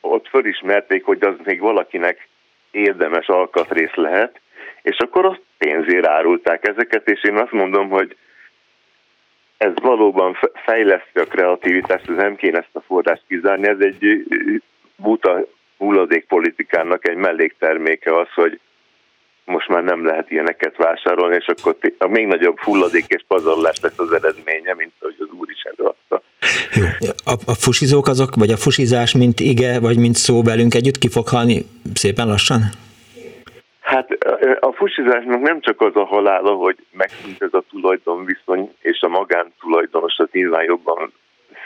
ott 0.00 0.28
fölismerték, 0.28 1.04
hogy 1.04 1.24
az 1.24 1.34
még 1.44 1.60
valakinek 1.60 2.28
érdemes 2.70 3.26
alkatrész 3.26 3.94
lehet, 3.94 4.40
és 4.82 4.96
akkor 4.96 5.24
azt 5.24 5.42
pénzért 5.58 6.06
árulták 6.06 6.68
ezeket, 6.68 7.10
és 7.10 7.24
én 7.24 7.36
azt 7.36 7.52
mondom, 7.52 7.88
hogy 7.88 8.16
ez 9.56 9.72
valóban 9.74 10.38
fejleszti 10.54 11.18
a 11.18 11.24
kreativitást, 11.24 12.06
nem 12.06 12.36
kéne 12.36 12.58
ezt 12.58 12.76
a 12.76 12.80
forrást 12.80 13.22
kizárni, 13.28 13.68
ez 13.68 13.80
egy 13.80 14.22
buta 14.96 15.46
hulladékpolitikának 15.78 17.08
egy 17.08 17.16
mellékterméke 17.16 18.18
az, 18.18 18.28
hogy 18.34 18.60
most 19.44 19.68
már 19.68 19.82
nem 19.82 20.06
lehet 20.06 20.30
ilyeneket 20.30 20.76
vásárolni, 20.76 21.34
és 21.34 21.46
akkor 21.46 21.76
a 21.98 22.06
még 22.06 22.26
nagyobb 22.26 22.58
hulladék 22.58 23.04
és 23.06 23.24
pazarlás 23.28 23.80
lesz 23.80 23.98
az 23.98 24.12
eredménye, 24.12 24.74
mint 24.74 24.92
ahogy 24.98 25.16
az 25.18 25.38
úr 25.38 25.50
is 25.50 25.62
előadta. 25.62 26.22
A, 27.24 27.32
a 27.46 27.54
fusizók 27.54 28.06
azok, 28.08 28.34
vagy 28.34 28.50
a 28.50 28.56
fusizás, 28.56 29.14
mint 29.14 29.40
ige, 29.40 29.80
vagy 29.80 29.98
mint 29.98 30.14
szó 30.14 30.42
velünk 30.42 30.74
együtt 30.74 30.98
ki 30.98 31.08
fog 31.08 31.28
halni 31.28 31.64
szépen 31.94 32.26
lassan? 32.26 32.60
Hát 33.80 34.08
a 34.60 34.72
fusizásnak 34.72 35.40
nem 35.40 35.60
csak 35.60 35.80
az 35.80 35.96
a 35.96 36.04
halála, 36.04 36.52
hogy 36.52 36.76
megszűnt 36.92 37.42
ez 37.42 37.52
a 37.52 37.64
tulajdonviszony, 37.70 38.74
és 38.80 39.00
a 39.00 39.08
magántulajdonos 39.08 40.14
az 40.16 40.28
nyilván 40.32 40.64
jobban 40.64 41.12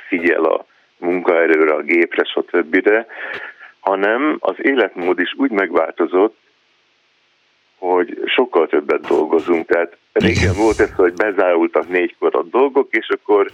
figyel 0.08 0.44
a 0.44 0.66
munkaerőre, 0.98 1.74
a 1.74 1.82
gépre, 1.82 2.24
stb., 2.24 2.90
hanem 3.88 4.36
az 4.40 4.54
életmód 4.58 5.20
is 5.20 5.34
úgy 5.36 5.50
megváltozott, 5.50 6.36
hogy 7.78 8.22
sokkal 8.26 8.66
többet 8.66 9.06
dolgozunk. 9.06 9.66
Tehát 9.66 9.96
régen 10.12 10.54
volt 10.54 10.80
ez, 10.80 10.92
hogy 10.92 11.12
bezárultak 11.12 11.88
négykor 11.88 12.34
a 12.34 12.42
dolgok, 12.42 12.88
és 12.90 13.08
akkor 13.08 13.50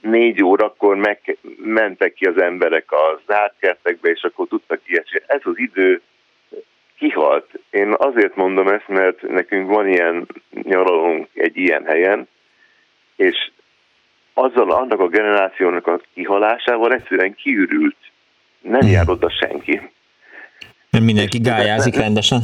négy 0.00 0.44
órakor 0.44 0.96
meg, 0.96 1.38
mentek 1.56 2.12
ki 2.12 2.24
az 2.24 2.40
emberek 2.40 2.92
a 2.92 3.20
zárt 3.26 3.54
kertekbe, 3.58 4.10
és 4.10 4.22
akkor 4.22 4.46
tudtak 4.48 4.80
ilyet. 4.86 5.24
Ez 5.26 5.40
az 5.42 5.58
idő 5.58 6.00
kihalt. 6.98 7.50
Én 7.70 7.94
azért 7.98 8.36
mondom 8.36 8.68
ezt, 8.68 8.88
mert 8.88 9.22
nekünk 9.22 9.68
van 9.68 9.88
ilyen 9.88 10.26
nyaralunk 10.62 11.28
egy 11.34 11.56
ilyen 11.56 11.84
helyen, 11.84 12.28
és 13.16 13.50
azzal 14.34 14.70
annak 14.70 15.00
a 15.00 15.08
generációnak 15.08 15.86
a 15.86 16.00
kihalásával 16.14 16.92
egyszerűen 16.92 17.34
kiürült. 17.34 17.96
Nem 18.64 18.86
jár 18.86 19.08
oda 19.08 19.30
senki. 19.30 19.80
Mert 20.90 21.04
mindenki 21.04 21.38
gályázik 21.38 21.94
rendesen? 21.94 22.40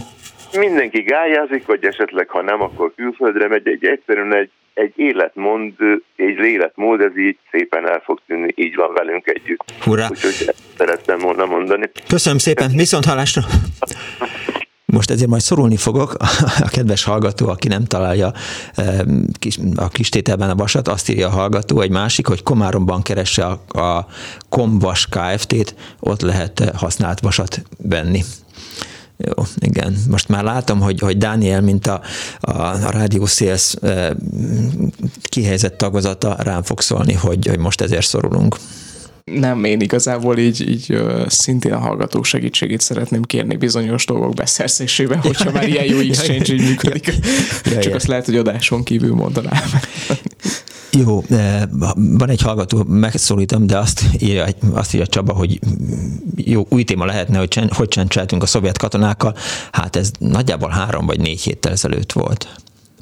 Mindenki 0.59 1.01
gályázik, 1.01 1.67
vagy 1.67 1.85
esetleg 1.85 2.29
ha 2.29 2.43
nem, 2.43 2.63
akkor 2.63 2.93
külföldre 2.97 3.49
megy. 3.49 3.69
Egy, 3.69 3.85
egyszerűen 3.85 4.35
egy, 4.35 4.51
egy 4.75 4.93
életmond, 4.97 5.73
egy 6.17 6.39
életmód, 6.39 7.01
ez 7.01 7.19
így 7.19 7.39
szépen 7.51 7.89
el 7.89 8.01
fog 8.05 8.21
tűnni, 8.27 8.53
így 8.55 8.75
van 8.75 8.93
velünk 8.93 9.27
együtt. 9.27 9.65
Hurrá! 9.83 10.07
Úgyhogy 10.11 10.31
ezt 10.31 10.63
szerettem 10.77 11.19
volna 11.19 11.47
mondani. 11.47 11.91
Köszönöm 12.09 12.39
szépen, 12.39 12.71
viszont 12.77 13.05
hallásra! 13.05 13.43
Most 14.91 15.11
ezért 15.11 15.29
majd 15.29 15.43
szorulni 15.43 15.77
fogok, 15.77 16.17
a 16.67 16.69
kedves 16.69 17.05
hallgató, 17.05 17.49
aki 17.49 17.69
nem 17.69 17.85
találja 17.85 18.33
a 19.75 19.89
kis 19.89 20.09
tételben 20.09 20.51
a 20.51 20.55
vasat, 20.55 20.89
azt 20.89 21.09
írja 21.09 21.27
a 21.27 21.31
hallgató, 21.31 21.81
egy 21.81 21.91
másik, 21.91 22.27
hogy 22.27 22.43
Komáromban 22.43 23.03
keresse 23.03 23.45
a, 23.45 23.81
a 23.81 24.07
Komvas 24.49 25.07
Kft-t, 25.07 25.75
ott 26.01 26.21
lehet 26.21 26.71
használt 26.75 27.21
vasat 27.21 27.63
venni. 27.83 28.25
Jó, 29.17 29.45
igen. 29.59 29.97
Most 30.09 30.29
már 30.29 30.45
látom, 30.45 30.81
hogy, 30.81 31.01
hogy 31.01 31.19
Dániel, 31.19 31.61
mint 31.61 31.87
a, 31.87 32.01
a, 32.41 32.51
a 32.51 32.91
Radio 32.91 33.27
Sales 33.27 33.75
kihelyezett 35.23 35.79
tagozata 35.79 36.37
rám 36.39 36.63
fog 36.63 36.81
szólni, 36.81 37.13
hogy, 37.13 37.47
hogy 37.47 37.59
most 37.59 37.81
ezért 37.81 38.07
szorulunk. 38.07 38.57
Nem, 39.35 39.65
én 39.65 39.81
igazából 39.81 40.39
így, 40.39 40.69
így 40.71 41.03
szintén 41.27 41.73
a 41.73 41.79
hallgatók 41.79 42.25
segítségét 42.25 42.81
szeretném 42.81 43.23
kérni 43.23 43.57
bizonyos 43.57 44.07
dolgok 44.07 44.35
beszerzésében, 44.35 45.19
hogyha 45.19 45.51
már 45.51 45.69
ilyen 45.69 45.85
jó 45.85 45.99
exchange 45.99 46.53
így 46.53 46.63
működik. 46.63 47.07
Ja, 47.65 47.73
Csak 47.73 47.85
ja. 47.85 47.95
azt 47.95 48.07
lehet, 48.07 48.25
hogy 48.25 48.37
adáson 48.37 48.83
kívül 48.83 49.15
mondanám. 49.15 49.63
Jó, 50.93 51.25
van 51.95 52.29
egy 52.29 52.43
hallgató, 52.43 52.85
megszólítom, 52.89 53.67
de 53.67 53.79
azt 53.79 54.03
írja, 54.19 54.47
azt 54.73 54.95
írja 54.95 55.07
Csaba, 55.07 55.33
hogy 55.33 55.59
jó, 56.37 56.67
új 56.69 56.85
téma 56.85 57.05
lehetne, 57.05 57.39
hogy 57.39 57.49
csen, 57.49 57.71
hogy 57.73 57.89
csendcseltünk 57.89 58.43
a 58.43 58.47
szovjet 58.47 58.79
katonákkal. 58.79 59.37
Hát 59.73 59.97
ez 59.97 60.11
nagyjából 60.19 60.69
három 60.69 61.07
vagy 61.07 61.21
négy 61.21 61.41
héttel 61.41 61.73
ezelőtt 61.73 62.13
volt. 62.13 62.49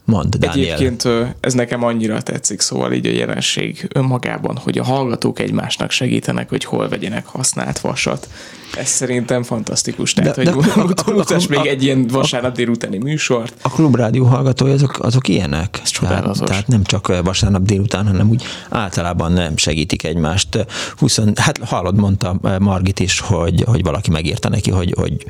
Mond. 0.08 0.36
Egyébként 0.40 1.08
ez 1.40 1.52
nekem 1.52 1.84
annyira 1.84 2.22
tetszik, 2.22 2.60
szóval 2.60 2.92
így 2.92 3.06
a 3.06 3.10
jelenség 3.10 3.88
önmagában, 3.92 4.56
hogy 4.56 4.78
a 4.78 4.84
hallgatók 4.84 5.38
egymásnak 5.38 5.90
segítenek, 5.90 6.48
hogy 6.48 6.64
hol 6.64 6.88
vegyenek 6.88 7.26
használt 7.26 7.78
vasat. 7.78 8.28
Ez 8.76 8.88
szerintem 8.88 9.42
fantasztikus. 9.42 10.12
Tehát, 10.12 10.42
de, 10.42 10.52
hogy 10.52 10.64
de, 10.64 11.12
mutass 11.12 11.46
még 11.46 11.66
egy 11.66 11.82
ilyen 11.82 12.06
vasárnap 12.06 12.54
délutáni 12.54 12.98
műsort. 12.98 13.54
A 13.62 13.70
klubrádió 13.70 14.24
hallgatói 14.24 14.72
azok, 14.72 14.98
azok 15.00 15.28
ilyenek. 15.28 15.80
Ez 15.82 15.90
tehát, 15.90 16.44
tehát 16.44 16.66
nem 16.66 16.82
csak 16.84 17.22
vasárnap 17.22 17.62
délután, 17.62 18.06
hanem 18.06 18.28
úgy 18.28 18.42
általában 18.68 19.32
nem 19.32 19.56
segítik 19.56 20.04
egymást. 20.04 20.66
20, 20.96 21.20
hát 21.34 21.58
hallod, 21.58 21.96
mondta 21.96 22.40
Margit 22.58 23.00
is, 23.00 23.20
hogy, 23.20 23.62
hogy 23.66 23.82
valaki 23.82 24.10
megírta 24.10 24.48
neki, 24.48 24.70
hogy, 24.70 24.94
hogy 24.96 25.26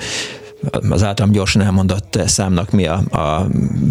az 0.90 1.02
általam 1.02 1.32
gyorsan 1.32 1.62
elmondott 1.62 2.18
számnak 2.26 2.70
mi 2.70 2.86
a, 2.86 2.94
a 3.10 3.46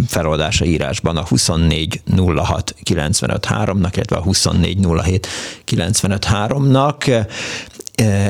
feloldása 0.07 0.65
írásban 0.65 1.17
a 1.17 1.25
24 1.27 2.01
06 2.35 2.75
95 2.83 3.47
3-nak, 3.49 3.91
illetve 3.95 4.15
a 4.15 4.21
24 4.21 4.77
07 5.03 5.27
95 5.63 6.27
3-nak. 6.31 7.25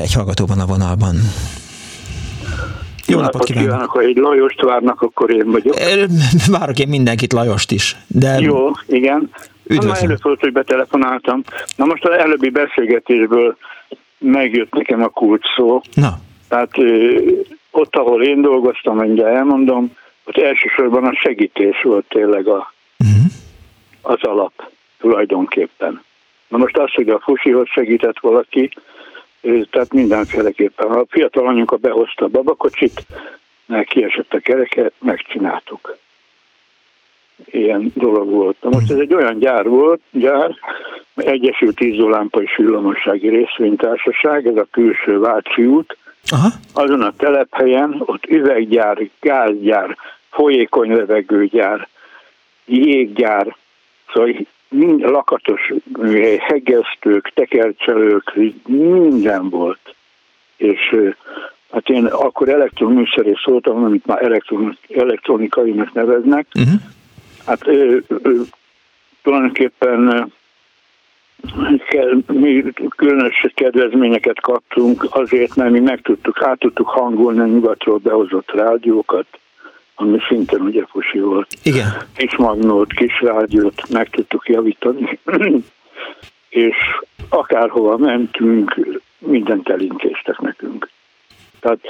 Egy 0.02 0.12
hallgató 0.14 0.46
van 0.46 0.60
a 0.60 0.66
vonalban. 0.66 1.14
Jó, 3.06 3.16
Jó 3.16 3.20
napot 3.20 3.44
kívánok! 3.44 3.68
kívánok! 3.68 3.90
Ha 3.90 4.00
egy 4.00 4.16
Lajost 4.16 4.62
várnak, 4.62 5.02
akkor 5.02 5.30
én 5.30 5.50
vagyok. 5.50 5.74
Várok 6.58 6.78
én 6.78 6.88
mindenkit, 6.88 7.32
Lajost 7.32 7.70
is. 7.70 7.96
De... 8.06 8.38
Jó, 8.38 8.70
igen. 8.86 9.30
Üdvözlöm. 9.64 9.92
Na, 9.92 9.98
előfordult, 9.98 10.40
hogy 10.40 10.52
betelefonáltam. 10.52 11.42
Na 11.76 11.84
most 11.84 12.04
az 12.04 12.18
előbbi 12.18 12.50
beszélgetésből 12.50 13.56
megjött 14.18 14.72
nekem 14.72 15.02
a 15.02 15.08
kulcs 15.08 15.46
szó. 15.56 15.80
Na. 15.94 16.18
Tehát 16.48 16.70
ott, 17.70 17.96
ahol 17.96 18.22
én 18.22 18.40
dolgoztam, 18.40 18.96
mindjárt 18.96 19.36
elmondom, 19.36 19.96
ott 20.24 20.36
elsősorban 20.36 21.04
a 21.04 21.14
segítés 21.14 21.82
volt 21.82 22.04
tényleg 22.08 22.46
a, 22.46 22.72
uh-huh. 22.98 23.32
az 24.02 24.22
alap 24.22 24.70
tulajdonképpen. 24.98 26.02
Na 26.48 26.56
most 26.56 26.78
az, 26.78 26.92
hogy 26.92 27.08
a 27.08 27.18
fusihoz 27.18 27.68
segített 27.68 28.18
valaki, 28.18 28.70
tehát 29.70 29.92
mindenféleképpen. 29.92 30.90
A 30.90 31.04
fiatal 31.08 31.46
anyuka 31.46 31.76
behozta 31.76 32.24
a 32.24 32.28
babakocsit, 32.28 33.06
kiesett 33.84 34.34
a 34.34 34.38
kereke, 34.38 34.90
megcsináltuk. 34.98 35.96
Ilyen 37.44 37.92
dolog 37.94 38.30
volt. 38.30 38.56
Na 38.60 38.68
most 38.68 38.90
ez 38.90 38.98
egy 38.98 39.14
olyan 39.14 39.38
gyár 39.38 39.68
volt, 39.68 40.00
gyár, 40.10 40.56
Egyesült 41.14 41.80
Izzólámpa 41.80 42.42
és 42.42 42.56
Villamossági 42.56 43.28
Részvénytársaság, 43.28 44.46
ez 44.46 44.56
a 44.56 44.66
külső 44.70 45.18
Váci 45.18 45.64
út, 45.64 45.96
Aha. 46.30 46.48
azon 46.72 47.02
a 47.02 47.12
telephelyen, 47.16 48.02
ott 48.06 48.26
üveggyár, 48.26 49.08
gázgyár, 49.20 49.96
folyékony 50.30 50.96
levegőgyár, 50.96 51.88
jéggyár, 52.64 53.56
szóval 54.12 54.46
mind 54.68 55.00
lakatos 55.00 55.72
műhely, 55.98 56.36
hegesztők, 56.36 57.32
tekercselők, 57.34 58.32
minden 58.66 59.48
volt. 59.48 59.94
És 60.56 60.96
hát 61.72 61.88
én 61.88 62.04
akkor 62.04 62.48
elektroműszerész 62.48 63.42
voltam, 63.44 63.84
amit 63.84 64.06
már 64.06 64.22
elektron, 64.22 64.78
elektronikainak 64.88 65.92
neveznek. 65.92 66.46
Uh-huh. 66.54 66.80
Hát 67.46 67.66
ö, 67.66 67.98
ö, 68.08 68.40
tulajdonképpen 69.22 70.32
mi 72.26 72.64
különös 72.96 73.46
kedvezményeket 73.54 74.40
kaptunk 74.40 75.06
azért, 75.10 75.56
mert 75.56 75.70
mi 75.70 75.80
meg 75.80 76.00
tudtuk, 76.00 76.42
át 76.42 76.58
tudtuk 76.58 76.88
hangolni 76.88 77.40
a 77.40 77.46
nyugatról 77.46 77.98
behozott 77.98 78.50
rádiókat, 78.50 79.26
ami 79.94 80.18
szintén 80.28 80.60
ugye 80.60 80.84
fusi 80.86 81.18
volt. 81.18 81.46
Igen. 81.62 81.86
Kis 82.16 82.36
magnót, 82.36 82.92
kis 82.92 83.20
rádiót 83.20 83.88
meg 83.88 84.10
tudtuk 84.10 84.48
javítani, 84.48 85.18
és 86.48 86.76
akárhova 87.28 87.96
mentünk, 87.96 88.76
mindent 89.18 89.68
elintéztek 89.68 90.38
nekünk. 90.38 90.90
Tehát 91.60 91.80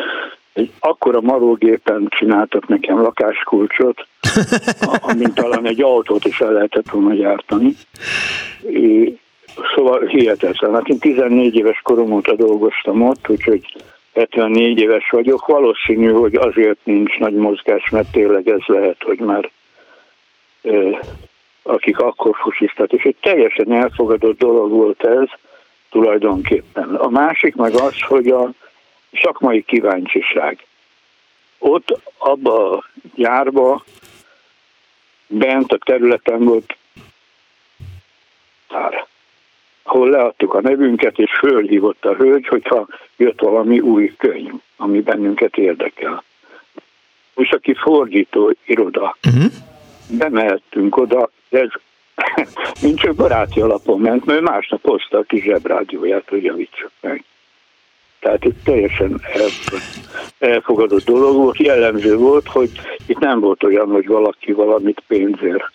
egy 0.53 0.71
akkora 0.79 1.21
marógépen 1.21 2.07
csináltak 2.11 2.69
nekem 2.69 3.01
lakáskulcsot, 3.01 4.07
amint 5.11 5.35
talán 5.35 5.67
egy 5.67 5.83
autót 5.83 6.25
is 6.25 6.41
el 6.41 6.53
lehetett 6.53 6.91
volna 6.91 7.15
gyártani. 7.15 7.77
Szóval 9.75 10.07
hihetetlen. 10.07 10.75
Hát 10.75 10.89
én 10.89 10.99
14 10.99 11.57
éves 11.57 11.81
korom 11.83 12.13
óta 12.13 12.35
dolgoztam 12.35 13.03
ott, 13.03 13.29
úgyhogy 13.29 13.77
74 14.15 14.79
éves 14.79 15.11
vagyok. 15.11 15.47
Valószínű, 15.47 16.11
hogy 16.11 16.35
azért 16.35 16.79
nincs 16.85 17.19
nagy 17.19 17.35
mozgás, 17.35 17.91
mert 17.91 18.11
tényleg 18.11 18.49
ez 18.49 18.63
lehet, 18.67 19.03
hogy 19.03 19.19
már 19.19 19.51
akik 21.63 21.99
akkor 21.99 22.37
fusiztak, 22.37 22.93
és 22.93 23.03
egy 23.03 23.17
teljesen 23.21 23.73
elfogadott 23.73 24.39
dolog 24.39 24.71
volt 24.71 25.05
ez 25.05 25.29
tulajdonképpen. 25.91 26.95
A 26.95 27.09
másik 27.09 27.55
meg 27.55 27.75
az, 27.75 28.01
hogy 28.01 28.29
a 28.29 28.51
szakmai 29.23 29.63
kíváncsiság. 29.63 30.67
Ott 31.59 32.01
abba 32.19 32.77
a 32.77 32.85
gyárba 33.15 33.85
bent 35.27 35.73
a 35.73 35.79
területen 35.79 36.45
volt 36.45 36.77
tár 38.69 39.08
ahol 39.89 40.11
leadtuk 40.11 40.55
a 40.55 40.61
nevünket, 40.61 41.19
és 41.19 41.31
fölhívott 41.39 42.05
a 42.05 42.15
hölgy, 42.15 42.47
hogyha 42.47 42.87
jött 43.17 43.41
valami 43.41 43.81
új 43.81 44.15
könyv, 44.19 44.53
ami 44.77 45.01
bennünket 45.01 45.57
érdekel. 45.57 46.23
Most 47.35 47.53
aki 47.53 47.75
fordító 47.75 48.55
iroda, 48.65 49.17
uh-huh. 49.27 49.53
bemehettünk 50.09 50.97
oda, 50.97 51.31
ez 51.49 51.69
mint 52.83 52.99
csak 52.99 53.15
baráti 53.15 53.61
alapon 53.61 54.01
ment, 54.01 54.25
mert 54.25 54.41
másnap 54.41 54.81
hozta 54.83 55.19
a 55.19 55.23
kis 55.23 55.43
zsebrádióját, 55.43 56.29
hogy 56.29 56.45
javítsuk 56.45 56.91
meg. 57.01 57.25
Tehát 58.21 58.45
itt 58.45 58.65
teljesen 58.65 59.21
elfogadott 60.39 61.05
dolog 61.05 61.37
volt, 61.37 61.57
jellemző 61.57 62.17
volt, 62.17 62.49
hogy 62.49 62.71
itt 63.07 63.19
nem 63.19 63.41
volt 63.41 63.63
olyan, 63.63 63.87
hogy 63.87 64.07
valaki 64.07 64.53
valamit 64.53 65.03
pénzért 65.07 65.73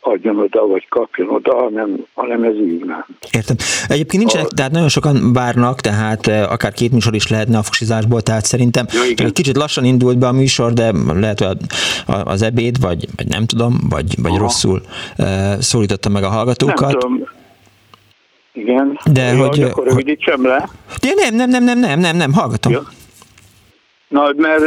adjon 0.00 0.38
oda, 0.38 0.66
vagy 0.66 0.88
kapjon 0.88 1.28
oda, 1.28 1.54
hanem, 1.54 2.06
hanem 2.14 2.42
ez 2.42 2.54
így 2.54 2.84
nem. 2.84 3.06
Értem. 3.30 3.56
Egyébként 3.88 4.22
nincsenek, 4.22 4.46
a... 4.46 4.54
tehát 4.54 4.72
nagyon 4.72 4.88
sokan 4.88 5.32
várnak, 5.32 5.80
tehát 5.80 6.26
eh, 6.26 6.52
akár 6.52 6.72
két 6.72 6.92
műsor 6.92 7.14
is 7.14 7.28
lehetne 7.28 7.58
a 7.58 7.62
fusizásból, 7.62 8.20
tehát 8.20 8.44
szerintem 8.44 8.86
ja, 8.92 9.24
egy 9.24 9.32
kicsit 9.32 9.56
lassan 9.56 9.84
indult 9.84 10.18
be 10.18 10.26
a 10.26 10.32
műsor, 10.32 10.72
de 10.72 10.92
lehet, 11.14 11.40
hogy 11.40 11.56
az 12.06 12.42
ebéd, 12.42 12.80
vagy, 12.80 13.06
vagy 13.16 13.28
nem 13.28 13.46
tudom, 13.46 13.80
vagy, 13.88 14.14
vagy 14.22 14.36
rosszul 14.36 14.80
eh, 15.16 15.56
szólította 15.60 16.08
meg 16.08 16.22
a 16.22 16.28
hallgatókat. 16.28 16.80
Nem 16.80 16.98
tudom. 16.98 17.28
Igen. 18.52 19.00
De 19.12 19.32
Jó, 19.32 19.46
hogy... 19.46 19.62
Akkor 19.62 19.86
rövidítsem 19.86 20.46
le. 20.46 20.68
De 21.00 21.08
nem, 21.14 21.34
nem, 21.34 21.50
nem, 21.50 21.64
nem, 21.64 21.78
nem, 21.78 22.00
nem, 22.00 22.16
nem, 22.16 22.32
hallgatom. 22.32 22.72
Ja. 22.72 22.82
Na, 24.10 24.32
mert 24.36 24.64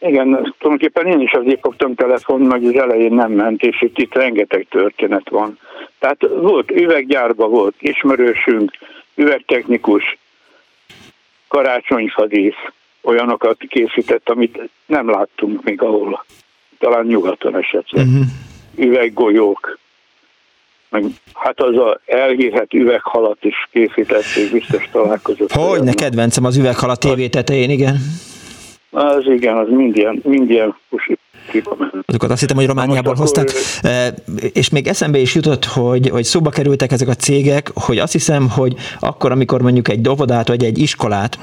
igen, 0.00 0.54
tulajdonképpen 0.58 1.06
én 1.06 1.20
is 1.20 1.32
azért 1.32 1.60
fogtam 1.60 1.94
telefon, 1.94 2.50
hogy 2.50 2.66
az 2.66 2.74
elején 2.74 3.12
nem 3.12 3.32
ment, 3.32 3.62
és 3.62 3.82
itt, 3.82 3.98
itt 3.98 4.14
rengeteg 4.14 4.66
történet 4.70 5.28
van. 5.28 5.58
Tehát 5.98 6.20
volt 6.20 6.70
üveggyárba 6.70 7.48
volt 7.48 7.74
ismerősünk, 7.78 8.70
üvegtechnikus, 9.14 10.18
karácsonyfadísz, 11.48 12.62
olyanokat 13.02 13.58
készített, 13.68 14.28
amit 14.28 14.68
nem 14.86 15.10
láttunk 15.10 15.64
még 15.64 15.82
ahol, 15.82 16.24
talán 16.78 17.06
nyugaton 17.06 17.56
esetleg. 17.56 18.06
Uh-huh. 18.06 18.24
Üveggolyók, 18.76 19.78
meg 20.90 21.04
hát 21.34 21.60
az 21.60 21.76
a 21.76 22.00
elhírhet 22.06 22.74
üveghalat 22.74 23.38
is 23.40 23.68
készítették, 23.72 24.52
biztos 24.52 24.88
találkozott. 24.92 25.52
Hogy 25.52 25.82
ne 25.82 25.92
kedvencem 25.92 26.44
az 26.44 26.56
üveghalat 26.56 27.00
tévé 27.00 27.28
tetején, 27.28 27.70
igen. 27.70 27.96
Az 28.90 29.24
igen, 29.26 29.56
az 29.56 29.68
mindien, 29.68 30.20
mindien 30.24 30.76
Azokat 32.04 32.30
azt 32.30 32.40
hittem, 32.40 32.56
hogy 32.56 32.66
Romániából 32.66 33.14
hozták. 33.14 33.48
Akkor... 33.48 34.50
És 34.52 34.68
még 34.68 34.86
eszembe 34.86 35.18
is 35.18 35.34
jutott, 35.34 35.64
hogy, 35.64 36.08
hogy 36.08 36.24
szóba 36.24 36.50
kerültek 36.50 36.92
ezek 36.92 37.08
a 37.08 37.14
cégek, 37.14 37.70
hogy 37.74 37.98
azt 37.98 38.12
hiszem, 38.12 38.50
hogy 38.50 38.74
akkor, 39.00 39.32
amikor 39.32 39.62
mondjuk 39.62 39.88
egy 39.88 40.00
dovodát 40.00 40.48
vagy 40.48 40.64
egy 40.64 40.78
iskolát 40.78 41.38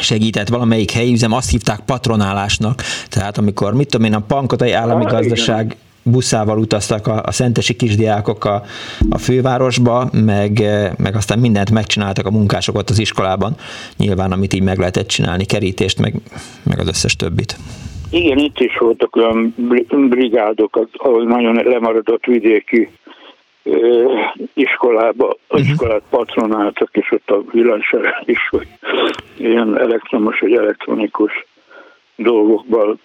segített 0.00 0.48
valamelyik 0.48 0.90
helyi 0.90 1.12
üzem, 1.12 1.32
azt 1.32 1.50
hívták 1.50 1.80
patronálásnak. 1.86 2.82
Tehát 3.08 3.38
amikor, 3.38 3.74
mit 3.74 3.88
tudom 3.90 4.06
én, 4.06 4.14
a 4.14 4.20
Pankotai 4.20 4.72
Állami 4.72 5.04
ah, 5.04 5.10
Gazdaság 5.10 5.64
igen 5.64 5.90
buszával 6.02 6.58
utaztak 6.58 7.06
a, 7.06 7.22
a 7.24 7.32
szentesi 7.32 7.76
kisdiákok 7.76 8.44
a, 8.44 8.62
a 9.10 9.18
fővárosba, 9.18 10.08
meg, 10.12 10.62
meg 10.98 11.14
aztán 11.14 11.38
mindent 11.38 11.70
megcsináltak 11.70 12.26
a 12.26 12.30
munkások 12.30 12.76
ott 12.76 12.90
az 12.90 12.98
iskolában, 12.98 13.54
nyilván 13.96 14.32
amit 14.32 14.54
így 14.54 14.62
meg 14.62 14.78
lehetett 14.78 15.06
csinálni, 15.06 15.44
kerítést, 15.44 16.00
meg, 16.00 16.14
meg 16.62 16.78
az 16.78 16.88
összes 16.88 17.16
többit. 17.16 17.56
Igen, 18.10 18.38
itt 18.38 18.60
is 18.60 18.78
voltak 18.78 19.16
olyan 19.16 19.54
brigádok, 20.08 20.88
ahol 20.92 21.24
nagyon 21.24 21.54
lemaradott 21.54 22.24
vidéki 22.24 22.88
iskolába, 24.54 25.36
uh-huh. 25.48 25.68
iskolát 25.68 26.02
patronáltak, 26.10 26.88
és 26.92 27.12
ott 27.12 27.30
a 27.30 27.42
villanysereg 27.52 28.22
is, 28.24 28.48
hogy 28.50 28.66
ilyen 29.36 29.78
elektromos 29.78 30.40
vagy 30.40 30.52
elektronikus 30.52 31.32
dolgokban 32.16 33.00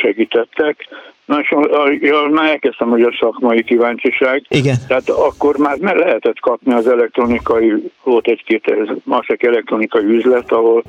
segítettek. 0.00 0.88
Na 1.24 1.40
és 1.40 1.54
ja, 2.00 2.28
már 2.30 2.50
elkezdtem, 2.50 2.88
hogy 2.88 3.02
a 3.02 3.16
szakmai 3.20 3.62
kíváncsiság. 3.62 4.44
Igen. 4.48 4.76
Tehát 4.88 5.08
akkor 5.08 5.56
már 5.56 5.78
meg 5.78 5.96
lehetett 5.96 6.40
kapni 6.40 6.72
az 6.72 6.88
elektronikai, 6.88 7.72
volt 8.02 8.26
egy-két 8.26 8.72
másik 9.04 9.42
elektronikai 9.42 10.04
üzlet, 10.04 10.52
ahol 10.52 10.82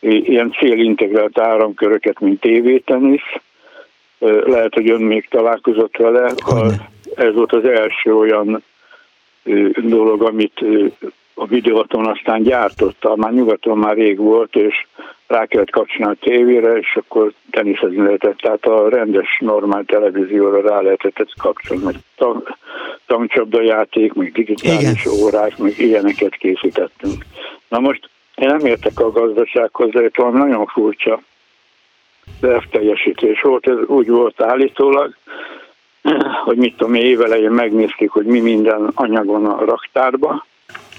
ilyen 0.00 0.52
célintegrált 0.58 1.38
áramköröket, 1.38 2.20
mint 2.20 2.40
tévétenisz. 2.40 3.32
Lehet, 4.44 4.74
hogy 4.74 4.90
ön 4.90 5.02
még 5.02 5.28
találkozott 5.28 5.96
vele. 5.96 6.32
Ez 7.14 7.34
volt 7.34 7.52
az 7.52 7.64
első 7.64 8.14
olyan 8.14 8.62
dolog, 9.76 10.22
amit 10.22 10.64
a 11.34 11.46
videóton 11.46 12.06
aztán 12.06 12.42
gyártotta, 12.42 13.16
már 13.16 13.32
nyugaton 13.32 13.78
már 13.78 13.96
rég 13.96 14.18
volt, 14.18 14.56
és 14.56 14.86
rá 15.28 15.46
kellett 15.46 15.70
kapcsolni 15.70 16.12
a 16.12 16.24
tévére, 16.28 16.72
és 16.72 16.96
akkor 16.96 17.32
teniszezni 17.50 18.02
lehetett. 18.02 18.36
Tehát 18.36 18.66
a 18.66 18.88
rendes, 18.88 19.38
normál 19.40 19.84
televízióra 19.84 20.60
rá 20.60 20.80
lehetett 20.80 21.18
ezt 21.18 21.38
kapcsolni. 21.40 21.84
Meg 21.84 21.94
tang, 22.16 22.56
tankcsapda 23.06 23.62
játék, 23.62 24.12
meg 24.12 24.32
digitális 24.32 25.04
Igen. 25.04 25.18
órák, 25.22 25.58
meg 25.58 25.78
ilyeneket 25.78 26.34
készítettünk. 26.34 27.24
Na 27.68 27.78
most 27.78 28.10
én 28.34 28.48
nem 28.48 28.66
értek 28.66 29.00
a 29.00 29.10
gazdasághoz, 29.10 29.90
de 29.90 30.04
itt 30.04 30.16
van 30.16 30.32
nagyon 30.32 30.66
furcsa 30.66 31.22
teljesítés 32.70 33.40
volt. 33.40 33.68
Ez 33.68 33.76
úgy 33.86 34.08
volt 34.08 34.42
állítólag, 34.42 35.14
hogy 36.44 36.56
mit 36.56 36.76
tudom, 36.76 36.94
évelején 36.94 37.50
megnéztük, 37.50 38.10
hogy 38.10 38.26
mi 38.26 38.40
minden 38.40 38.90
anyagon 38.94 39.46
a 39.46 39.64
raktárba, 39.64 40.46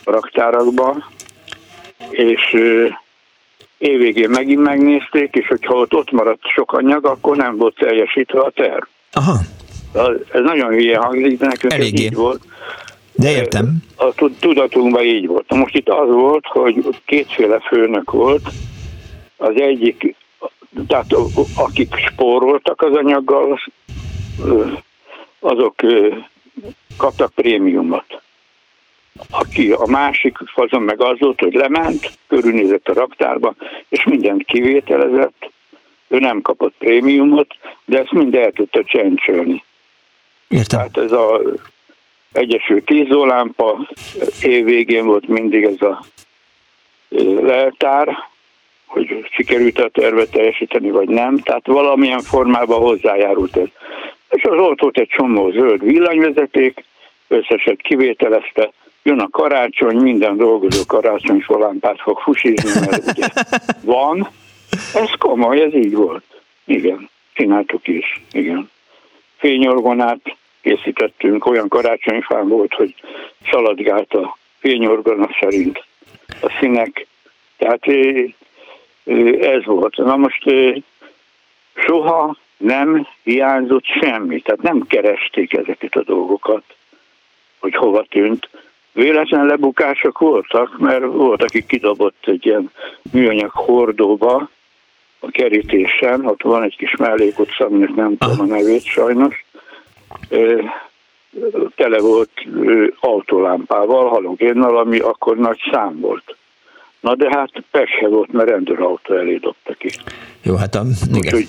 a 0.04 0.12
raktárakba, 0.12 0.96
és 2.10 2.58
évvégén 3.80 4.30
megint 4.30 4.62
megnézték, 4.62 5.36
és 5.36 5.48
hogyha 5.48 5.74
ott, 5.74 5.94
ott 5.94 6.12
maradt 6.12 6.46
sok 6.56 6.72
anyag, 6.72 7.06
akkor 7.06 7.38
nem 7.38 7.58
volt 7.58 7.76
teljesítve 7.76 8.40
a 8.40 8.50
terv. 8.50 8.84
Aha. 9.12 9.38
Ez 10.32 10.42
nagyon 10.44 10.70
hülye 10.70 10.98
hangzik, 10.98 11.40
de 11.40 11.46
nekünk 11.46 11.74
ez 11.74 11.86
így 11.86 12.14
volt. 12.14 12.42
De 13.14 13.32
értem. 13.32 13.78
A 13.98 14.30
tudatunkban 14.40 15.04
így 15.04 15.28
volt. 15.28 15.54
Most 15.54 15.76
itt 15.76 15.90
az 15.90 16.08
volt, 16.08 16.46
hogy 16.46 16.86
kétféle 17.06 17.60
főnök 17.60 18.12
volt. 18.12 18.50
Az 19.38 19.54
egyik, 19.56 20.16
tehát 20.88 21.14
akik 21.56 21.96
spóroltak 21.96 22.82
az 22.82 22.96
anyaggal, 22.96 23.60
azok 25.40 25.76
kaptak 26.98 27.32
prémiumot. 27.34 28.22
Aki 29.30 29.72
a 29.72 29.86
másik 29.86 30.38
fazon 30.46 30.82
meg 30.82 31.02
az 31.02 31.20
volt, 31.20 31.40
hogy 31.40 31.54
lement, 31.54 32.12
körülnézett 32.28 32.88
a 32.88 32.94
raktárba, 32.94 33.56
és 33.90 34.04
mindent 34.04 34.46
kivételezett, 34.46 35.52
ő 36.08 36.20
nem 36.20 36.42
kapott 36.42 36.74
prémiumot, 36.78 37.56
de 37.86 38.00
ezt 38.00 38.12
mind 38.12 38.36
el 38.36 38.52
tudta 38.52 38.84
csencsölni. 38.84 39.64
Értem. 40.48 40.80
Tehát 40.80 40.98
ez 40.98 41.12
a 41.12 41.42
Egyesült 42.32 42.86
Tízólámpa 42.86 43.88
év 44.42 44.64
végén 44.66 45.06
volt 45.06 45.28
mindig 45.28 45.64
ez 45.64 45.82
a 45.82 46.06
leltár, 47.42 48.18
hogy 48.86 49.28
sikerült 49.32 49.80
a 49.80 49.90
tervet 49.90 50.32
teljesíteni, 50.32 50.90
vagy 50.90 51.08
nem. 51.08 51.38
Tehát 51.38 51.68
valamilyen 51.68 52.22
formában 52.22 52.80
hozzájárult 52.80 53.58
ez. 53.58 53.68
És 54.30 54.44
az 54.44 54.60
ott 54.60 54.82
volt 54.82 54.98
egy 54.98 55.08
csomó 55.08 55.52
zöld 55.52 55.84
villanyvezeték, 55.84 56.84
összeset 57.28 57.82
kivételezte, 57.82 58.72
jön 59.04 59.20
a 59.20 59.30
karácsony, 59.30 59.96
minden 59.96 60.38
dolgozó 60.38 60.82
karácsony 60.88 61.46
lámpát 61.48 62.00
fog 62.00 62.20
fusizni, 62.20 62.80
mert 62.80 63.08
ugye 63.12 63.28
van. 63.84 64.30
Ez 64.94 65.10
komoly, 65.18 65.62
ez 65.62 65.74
így 65.74 65.96
volt. 65.96 66.24
Igen, 66.66 67.10
csináltuk 67.34 67.88
is, 67.88 68.22
igen. 68.32 68.70
Fényorgonát 69.38 70.38
készítettünk, 70.62 71.46
olyan 71.46 71.68
karácsonyfán 71.68 72.48
volt, 72.48 72.74
hogy 72.74 72.96
szaladgált 73.52 74.14
a 74.14 74.38
fényorgona 74.60 75.30
szerint 75.40 75.86
a 76.42 76.56
színek. 76.60 77.08
Tehát 77.58 77.88
ez 79.42 79.66
volt. 79.66 79.98
Na 79.98 80.16
most 80.16 80.44
soha 81.74 82.38
nem 82.58 83.08
hiányzott 83.24 83.86
semmi, 83.86 84.42
tehát 84.42 84.62
nem 84.62 84.88
keresték 84.88 85.54
ezeket 85.54 85.96
a 85.96 86.04
dolgokat, 86.04 86.64
hogy 87.60 87.76
hova 87.76 88.06
tűnt. 88.10 88.50
Véletlen 89.00 89.46
lebukások 89.46 90.18
voltak, 90.18 90.78
mert 90.78 91.06
volt, 91.06 91.44
aki 91.44 91.66
kidobott 91.66 92.18
egy 92.22 92.46
ilyen 92.46 92.72
műanyag 93.12 93.52
hordóba 93.52 94.50
a 95.20 95.32
kerítésen, 95.32 96.26
ott 96.26 96.42
van 96.42 96.64
egy 96.64 96.76
kis 96.78 96.96
mellékutca, 96.96 97.66
aminek 97.66 97.96
nem 97.96 98.18
tudom 98.18 98.40
a 98.40 98.56
nevét 98.56 98.84
sajnos, 98.84 99.46
tele 101.76 102.00
volt 102.00 102.32
autolámpával, 103.00 104.10
halogénnal, 104.10 104.78
ami 104.78 105.00
akkor 105.00 105.38
nagy 105.38 105.60
szám 105.72 106.00
volt. 106.00 106.36
Na 107.00 107.16
de 107.16 107.30
hát 107.32 107.52
persze 107.72 108.08
volt, 108.08 108.32
mert 108.32 108.50
rendőrautó 108.50 109.16
elé 109.16 109.36
dobta 109.36 109.74
ki. 109.74 109.90
Jó, 110.44 110.56
hát 110.56 110.76
a, 110.76 110.82
igen. 111.08 111.18
Úgyhogy 111.18 111.48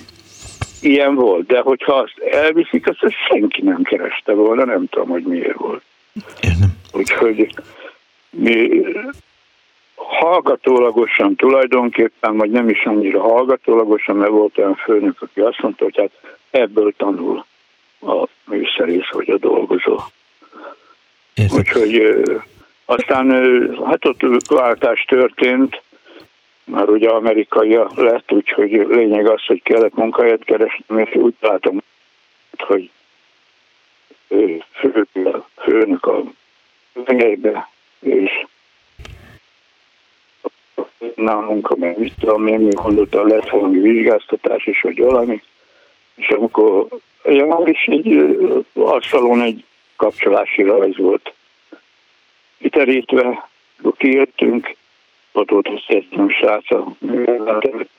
ilyen 0.81 1.15
volt, 1.15 1.45
de 1.45 1.59
hogyha 1.59 1.93
azt 1.93 2.17
elviszik, 2.31 2.87
azt, 2.87 3.13
senki 3.29 3.61
nem 3.61 3.81
kereste 3.83 4.33
volna, 4.33 4.65
nem 4.65 4.87
tudom, 4.89 5.09
hogy 5.09 5.23
miért 5.23 5.57
volt. 5.57 5.83
Értem. 6.41 6.79
Úgyhogy 6.91 7.49
mi 8.29 8.81
hallgatólagosan 9.95 11.35
tulajdonképpen, 11.35 12.37
vagy 12.37 12.49
nem 12.49 12.69
is 12.69 12.83
annyira 12.83 13.21
hallgatólagosan, 13.21 14.15
mert 14.15 14.31
volt 14.31 14.57
olyan 14.57 14.75
főnök, 14.75 15.21
aki 15.21 15.39
azt 15.39 15.61
mondta, 15.61 15.83
hogy 15.83 15.97
hát 15.97 16.37
ebből 16.49 16.93
tanul 16.97 17.45
a 18.01 18.27
műszerész 18.43 19.09
vagy 19.11 19.29
a 19.29 19.37
dolgozó. 19.37 19.99
Értem. 21.33 21.57
Úgyhogy 21.57 22.21
aztán 22.85 23.29
hát 23.85 24.05
ott 24.05 24.47
váltás 24.47 25.05
történt, 25.07 25.81
már 26.63 26.89
ugye 26.89 27.09
amerikai 27.09 27.77
lett, 27.95 28.31
úgyhogy 28.31 28.71
lényeg 28.71 29.27
az, 29.27 29.45
hogy 29.45 29.63
kellett 29.63 29.93
munkahelyet 29.95 30.43
keresni, 30.43 31.01
és 31.05 31.15
úgy 31.15 31.35
látom, 31.39 31.81
hogy 32.57 32.89
fő, 34.73 35.07
főnök 35.55 36.05
a 36.05 36.23
lényegbe, 36.93 37.69
és 37.99 38.45
nálunk, 41.15 41.77
mert 41.77 41.97
mit 41.97 42.13
tudom 42.19 42.47
én, 42.47 42.59
mi 42.59 42.73
gondolta, 42.73 43.23
lesz 43.23 43.49
valami 43.49 43.79
vizsgáztatás 43.79 44.65
is, 44.65 44.81
vagy 44.81 44.97
valami, 44.97 45.41
és 46.15 46.27
amikor 46.29 46.87
ja, 47.23 47.61
is 47.65 47.85
egy 47.85 48.33
asztalon 48.73 49.41
egy 49.41 49.65
kapcsolási 49.95 50.63
rajz 50.63 50.97
volt. 50.97 51.33
Kiterítve, 52.59 53.49
kijöttünk, 53.97 54.75
ott 55.31 55.49
volt 55.49 55.67
a 55.67 55.83
szépen 55.87 56.29
srác, 56.29 56.63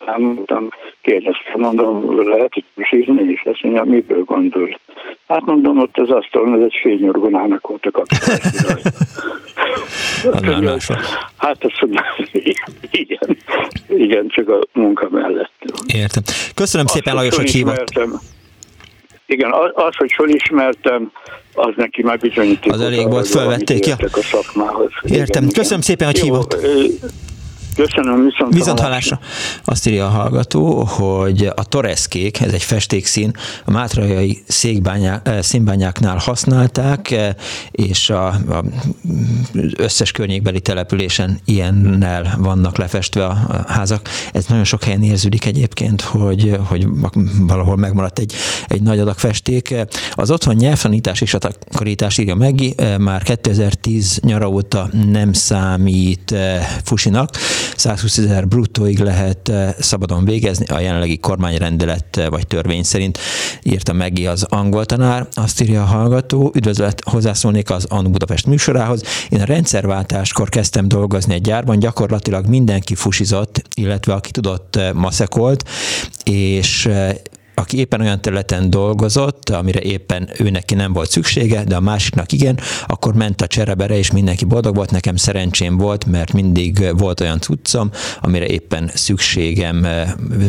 elmondtam, 0.07 0.69
kérdeztem, 1.01 1.61
mondom, 1.61 2.19
lehet 2.29 2.53
hogy 2.53 2.65
sírni, 2.87 3.33
és 3.33 3.43
azt 3.45 3.63
mondja, 3.63 3.85
miből 3.85 4.25
gondol? 4.25 4.79
Hát 5.29 5.45
mondom, 5.45 5.79
ott 5.79 5.99
az 5.99 6.11
asztalon, 6.11 6.55
ez 6.55 6.65
egy 6.65 6.79
fényorgonának 6.83 7.67
volt 7.67 7.87
a 7.87 7.91
kapcsolat. 7.91 8.41
hát 11.37 11.65
azt 11.65 11.81
mondja, 11.81 12.05
igen, 13.03 13.37
igen, 13.89 14.29
csak 14.29 14.49
a 14.49 14.59
munka 14.73 15.09
mellett. 15.11 15.53
Értem. 15.95 16.23
Köszönöm 16.55 16.87
azt, 16.87 16.95
szépen, 16.95 17.15
Lajos, 17.15 17.37
hogy 17.37 17.51
hívott. 17.51 18.01
Igen, 19.33 19.51
az, 19.75 19.97
hogy 19.97 20.13
felismertem, 20.17 21.13
az 21.55 21.73
neki 21.77 22.03
már 22.03 22.19
bizonyíték. 22.19 22.73
Az 22.73 22.81
elég 22.81 23.09
volt, 23.09 23.27
felvették, 23.27 23.87
ja. 23.87 23.97
A 23.99 24.21
szakmához. 24.23 24.91
Értem. 25.03 25.43
Igen, 25.43 25.55
Köszönöm 25.55 25.81
szépen, 25.81 26.07
hogy 26.07 26.19
Jó, 26.19 26.25
hívott. 26.25 26.57
Köszönöm, 27.75 28.25
viszont, 28.25 28.55
viszont 28.55 28.81
hallásra. 28.81 29.19
Azt 29.65 29.87
írja 29.87 30.07
a 30.07 30.09
hallgató, 30.09 30.85
hogy 30.85 31.51
a 31.55 31.65
toreszkék, 31.65 32.41
ez 32.41 32.53
egy 32.53 32.63
festékszín, 32.63 33.33
a 33.65 33.71
mátrajai 33.71 34.43
eh, 34.47 35.43
színbányáknál 35.43 36.17
használták, 36.17 37.11
eh, 37.11 37.35
és 37.71 38.11
a, 38.11 38.27
a 38.27 38.65
összes 39.77 40.11
környékbeli 40.13 40.61
településen 40.61 41.39
ilyennel 41.45 42.37
vannak 42.39 42.77
lefestve 42.77 43.27
a 43.27 43.65
házak. 43.67 44.09
Ez 44.33 44.47
nagyon 44.47 44.65
sok 44.65 44.85
helyen 44.85 45.03
érződik 45.03 45.45
egyébként, 45.45 46.01
hogy, 46.01 46.59
hogy 46.65 46.87
valahol 47.41 47.77
megmaradt 47.77 48.19
egy, 48.19 48.35
egy 48.67 48.83
nagy 48.83 48.99
adag 48.99 49.19
festék. 49.19 49.75
Az 50.13 50.31
otthon 50.31 50.55
nyelvtanítás 50.55 51.21
és 51.21 51.35
a 51.35 51.39
takarítás 51.39 52.19
írja 52.19 52.35
meg, 52.35 52.61
eh, 52.77 52.99
már 52.99 53.23
2010 53.23 54.19
nyara 54.23 54.49
óta 54.49 54.89
nem 55.11 55.33
számít 55.33 56.35
fusinak, 56.85 57.31
120 57.77 58.19
ezer 58.19 58.49
bruttóig 58.49 58.99
lehet 58.99 59.49
eh, 59.49 59.75
szabadon 59.79 60.25
végezni, 60.25 60.67
a 60.67 60.81
jelenlegi 60.81 61.19
kormányrendelet 61.19 62.17
eh, 62.17 62.29
vagy 62.29 62.47
törvény 62.47 62.83
szerint 62.83 63.19
írta 63.63 63.93
meg 63.93 64.21
az 64.27 64.43
angol 64.43 64.85
tanár. 64.85 65.27
Azt 65.35 65.61
írja 65.61 65.83
a 65.83 65.87
hallgató, 65.87 66.53
üdvözlet, 66.55 67.03
hozzászólnék 67.05 67.71
az 67.71 67.85
ANU 67.85 68.11
Budapest 68.11 68.47
műsorához. 68.47 69.03
Én 69.29 69.41
a 69.41 69.45
rendszerváltáskor 69.45 70.49
kezdtem 70.49 70.89
dolgozni 70.89 71.35
egy 71.35 71.41
gyárban, 71.41 71.79
gyakorlatilag 71.79 72.47
mindenki 72.47 72.95
fusizott, 72.95 73.63
illetve 73.75 74.13
aki 74.13 74.31
tudott 74.31 74.77
eh, 74.77 74.93
maszekolt, 74.93 75.69
és 76.25 76.89
aki 77.55 77.79
éppen 77.79 78.01
olyan 78.01 78.21
területen 78.21 78.71
dolgozott, 78.71 79.51
amire 79.51 79.81
éppen 79.81 80.29
ő 80.39 80.51
neki 80.51 80.75
nem 80.75 80.93
volt 80.93 81.11
szüksége, 81.11 81.65
de 81.65 81.77
a 81.77 81.81
másiknak 81.81 82.33
igen, 82.33 82.59
akkor 82.87 83.15
ment 83.15 83.41
a 83.41 83.47
cserebere, 83.47 83.97
és 83.97 84.11
mindenki 84.11 84.45
boldog 84.45 84.75
volt. 84.75 84.91
Nekem 84.91 85.17
szerencsém 85.17 85.77
volt, 85.77 86.05
mert 86.05 86.33
mindig 86.33 86.99
volt 86.99 87.21
olyan 87.21 87.41
cuccom, 87.41 87.91
amire 88.21 88.47
éppen 88.47 88.91
szükségem, 88.95 89.77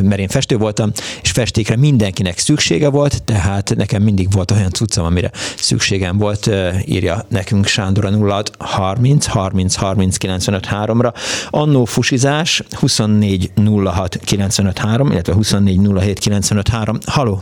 mert 0.03 0.19
én 0.19 0.27
festő 0.27 0.57
voltam, 0.57 0.91
és 1.21 1.31
festékre 1.31 1.75
mindenkinek 1.75 2.38
szüksége 2.38 2.89
volt, 2.89 3.23
tehát 3.23 3.75
nekem 3.75 4.01
mindig 4.01 4.31
volt 4.31 4.51
olyan 4.51 4.71
cuccom, 4.71 5.05
amire 5.05 5.31
szükségem 5.57 6.17
volt, 6.17 6.49
írja 6.85 7.25
nekünk 7.30 7.65
Sándor 7.65 8.05
a 8.05 8.09
0 8.09 8.43
30 8.57 9.25
30 9.25 9.75
30 9.75 10.17
95 10.17 10.67
3-ra. 10.71 11.13
Annó 11.49 11.85
fusizás 11.85 12.63
24 12.71 13.51
06 13.84 14.19
95 14.23 14.77
3, 14.77 15.11
illetve 15.11 15.34
24 15.34 15.80
07 15.99 16.19
95 16.19 16.67
3 16.67 16.93
3. 17.06 17.24
Haló! 17.24 17.40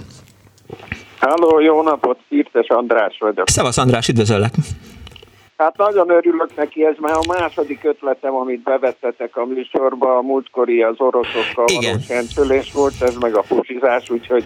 Halló, 1.19 1.59
jó 1.59 1.81
napot, 1.81 2.19
Szirtes 2.29 2.67
András 2.67 3.17
vagyok. 3.19 3.49
Szevasz 3.49 3.77
András, 3.77 4.07
üdvözöllek! 4.07 4.53
Hát 5.57 5.77
nagyon 5.77 6.09
örülök 6.09 6.55
neki, 6.55 6.85
ez 6.85 6.95
már 6.99 7.15
a 7.15 7.39
második 7.39 7.83
ötletem, 7.83 8.35
amit 8.35 8.63
bevettetek 8.63 9.37
a 9.37 9.45
műsorba, 9.45 10.17
a 10.17 10.21
múltkori 10.21 10.81
az 10.81 10.95
oroszokkal 10.97 11.65
Igen. 11.67 11.91
való 11.91 12.03
sentülés 12.03 12.71
volt, 12.73 12.93
ez 13.01 13.15
meg 13.15 13.35
a 13.35 13.43
fusizás, 13.43 14.09
úgyhogy 14.09 14.43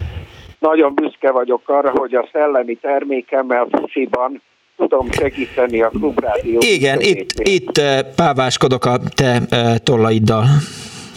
nagyon 0.59 0.93
büszke 0.93 1.31
vagyok 1.31 1.69
arra, 1.69 1.91
hogy 1.95 2.13
a 2.13 2.29
szellemi 2.31 2.75
termékemmel 2.75 3.67
fusiban 3.71 4.41
tudom 4.77 5.11
segíteni 5.11 5.81
a 5.81 5.89
klubrádió. 5.89 6.59
Igen, 6.61 6.99
itt, 7.01 7.31
itt 7.33 7.77
eh, 7.77 7.99
páváskodok 8.15 8.85
a 8.85 8.97
te 9.15 9.41
eh, 9.49 9.77
tollaiddal. 9.77 10.45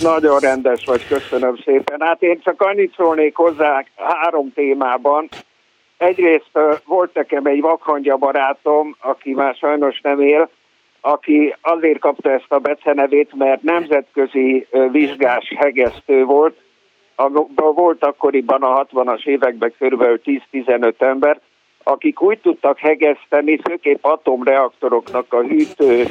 Nagyon 0.03 0.39
rendes 0.39 0.85
vagy, 0.85 1.07
köszönöm 1.07 1.57
szépen. 1.65 2.01
Hát 2.01 2.23
én 2.23 2.41
csak 2.41 2.63
annyit 2.63 2.95
szólnék 2.97 3.37
hozzá 3.37 3.85
három 3.97 4.53
témában. 4.53 5.29
Egyrészt 5.97 6.59
volt 6.85 7.15
nekem 7.15 7.47
egy 7.47 7.61
vakhangya 7.61 8.17
barátom, 8.17 8.97
aki 9.01 9.35
már 9.35 9.55
sajnos 9.55 10.01
nem 10.01 10.21
él, 10.21 10.49
aki 11.01 11.55
azért 11.61 11.99
kapta 11.99 12.31
ezt 12.31 12.53
a 12.53 12.59
becenevét, 12.59 13.35
mert 13.35 13.63
nemzetközi 13.63 14.67
vizsgás 14.91 15.53
hegesztő 15.57 16.25
volt. 16.25 16.57
Volt 17.55 18.05
akkoriban 18.05 18.63
a 18.63 18.85
60-as 18.85 19.27
években 19.27 19.75
kb. 19.79 20.03
10-15 20.53 21.01
ember, 21.01 21.41
akik 21.83 22.23
úgy 22.23 22.39
tudtak 22.39 22.79
hegeszteni, 22.79 23.61
főképp 23.65 24.05
atomreaktoroknak 24.05 25.33
a 25.33 25.43
hűtő 25.43 26.07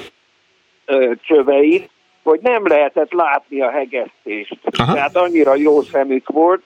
csöveit, 1.22 1.90
hogy 2.30 2.40
nem 2.42 2.68
lehetett 2.68 3.12
látni 3.12 3.62
a 3.62 3.70
hegesztést. 3.70 4.60
Aha. 4.78 4.94
Tehát 4.94 5.16
annyira 5.16 5.56
jó 5.56 5.82
szemük 5.82 6.30
volt, 6.30 6.64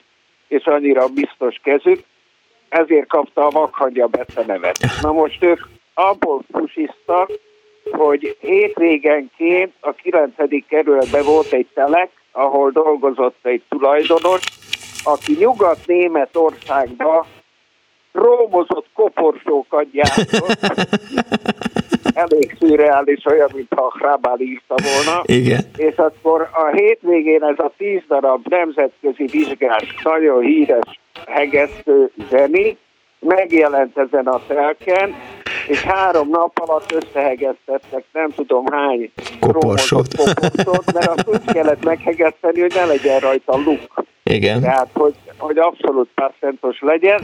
és 0.48 0.64
annyira 0.64 1.06
biztos 1.08 1.60
kezük, 1.62 2.00
ezért 2.68 3.06
kapta 3.06 3.46
a 3.46 3.50
vakhangya 3.50 4.06
becenevet. 4.06 4.78
Na 5.00 5.12
most 5.12 5.44
ők 5.44 5.60
abból 5.94 6.42
pusiztak, 6.52 7.30
hogy 7.90 8.36
hétvégenként 8.40 9.72
a 9.80 9.92
9. 9.92 10.32
kerületben 10.68 11.24
volt 11.24 11.52
egy 11.52 11.68
telek, 11.74 12.10
ahol 12.32 12.70
dolgozott 12.70 13.38
egy 13.42 13.62
tulajdonos, 13.68 14.42
aki 15.04 15.36
nyugat-németországba 15.38 17.26
rómozott 18.12 18.86
koporsókat 18.94 19.90
gyártott, 19.90 20.58
elég 22.24 22.56
szürreális, 22.58 23.24
olyan, 23.24 23.50
mintha 23.54 23.94
Hrabál 23.98 24.40
írta 24.40 24.74
volna. 24.74 25.22
Igen. 25.24 25.60
És 25.76 25.96
akkor 25.96 26.48
a 26.52 26.66
hétvégén 26.66 27.42
ez 27.42 27.58
a 27.58 27.72
tíz 27.76 28.02
darab 28.08 28.46
nemzetközi 28.48 29.24
vizsgás, 29.24 29.94
nagyon 30.02 30.40
híres 30.40 31.00
hegesztő 31.26 32.10
zseni 32.30 32.76
megjelent 33.18 33.98
ezen 33.98 34.26
a 34.26 34.40
telken, 34.46 35.14
és 35.66 35.82
három 35.82 36.28
nap 36.28 36.58
alatt 36.58 36.92
összehegesztettek 36.92 38.04
nem 38.12 38.30
tudom 38.30 38.64
hány 38.66 39.12
koporsót, 39.40 40.16
koporsót 40.16 40.92
mert 40.92 41.06
azt 41.06 41.28
úgy 41.28 41.52
kellett 41.52 41.84
meghegeszteni, 41.84 42.60
hogy 42.60 42.72
ne 42.74 42.84
legyen 42.84 43.20
rajta 43.20 43.56
luk. 43.56 44.04
Igen. 44.22 44.60
Tehát, 44.60 44.88
hogy, 44.92 45.14
hogy 45.38 45.58
abszolút 45.58 46.08
párcentos 46.14 46.80
legyen, 46.80 47.20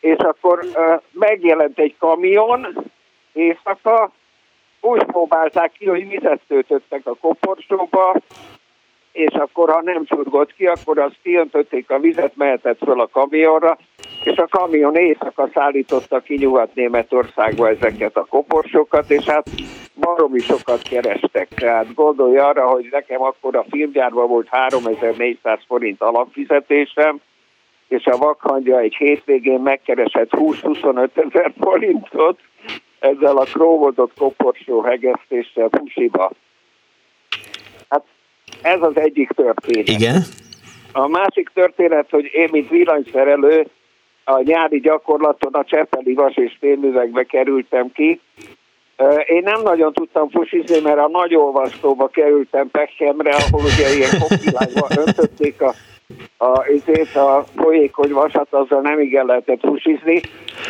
és 0.00 0.16
akkor 0.16 0.64
megjelent 1.12 1.78
egy 1.78 1.94
kamion 1.98 2.66
éjszaka, 3.32 4.12
úgy 4.80 5.04
próbálták 5.04 5.72
ki, 5.72 5.86
hogy 5.86 6.08
vizet 6.08 6.40
töltöttek 6.48 7.06
a 7.06 7.14
koporsóba, 7.14 8.14
és 9.12 9.32
akkor, 9.32 9.70
ha 9.70 9.82
nem 9.82 10.04
csurgott 10.04 10.54
ki, 10.54 10.66
akkor 10.66 10.98
azt 10.98 11.18
kiöntötték 11.22 11.90
a 11.90 11.98
vizet, 11.98 12.36
mehetett 12.36 12.78
föl 12.84 13.00
a 13.00 13.08
kamionra, 13.08 13.78
és 14.24 14.36
a 14.36 14.46
kamion 14.46 14.96
éjszaka 14.96 15.48
szállította 15.54 16.20
ki 16.20 16.34
Nyugat-Németországba 16.34 17.68
ezeket 17.68 18.16
a 18.16 18.24
koporsókat, 18.24 19.10
és 19.10 19.24
hát 19.24 19.48
baromi 19.94 20.38
sokat 20.38 20.82
kerestek. 20.82 21.48
Tehát 21.48 21.94
gondolj 21.94 22.38
arra, 22.38 22.68
hogy 22.68 22.88
nekem 22.90 23.22
akkor 23.22 23.56
a 23.56 23.64
filmgyárban 23.70 24.28
volt 24.28 24.48
3400 24.48 25.60
forint 25.66 26.00
alapfizetésem, 26.00 27.20
és 27.90 28.04
a 28.04 28.16
vakhangya 28.16 28.78
egy 28.78 28.94
hétvégén 28.94 29.60
megkeresett 29.60 30.30
20-25 30.30 31.08
ezer 31.14 31.52
forintot, 31.60 32.38
ezzel 32.98 33.36
a 33.36 33.44
króvodott 33.44 34.12
koporsó 34.18 34.80
hegesztéssel 34.82 35.68
Fusiba. 35.70 36.30
Hát 37.88 38.04
ez 38.62 38.82
az 38.82 38.96
egyik 38.96 39.30
történet. 39.30 39.88
Igen. 39.88 40.22
A 40.92 41.08
másik 41.08 41.50
történet, 41.54 42.10
hogy 42.10 42.30
én, 42.32 42.48
mint 42.52 42.68
villanyszerelő, 42.68 43.66
a 44.24 44.42
nyári 44.42 44.80
gyakorlaton 44.80 45.52
a 45.52 45.64
Cseppeli 45.64 46.14
vas 46.14 46.36
és 46.36 46.56
félművekbe 46.60 47.22
kerültem 47.22 47.92
ki. 47.92 48.20
Én 49.26 49.42
nem 49.42 49.62
nagyon 49.62 49.92
tudtam 49.92 50.28
fusizni, 50.28 50.80
mert 50.80 50.98
a 50.98 51.08
nagy 51.08 51.34
olvasztóba 51.34 52.08
kerültem 52.08 52.70
Pekemre, 52.70 53.30
ahol 53.30 53.64
ugye 53.64 53.94
ilyen 53.94 54.10
kopilányban 54.20 54.90
öntötték 55.06 55.62
a 55.62 55.74
a, 56.36 56.64
ezért 56.64 57.16
a 57.16 57.44
folyékony 57.56 58.12
vasat 58.12 58.52
azzal 58.52 58.80
nem 58.80 59.00
igen 59.00 59.26
lehetett 59.26 59.60
fusizni, 59.60 60.20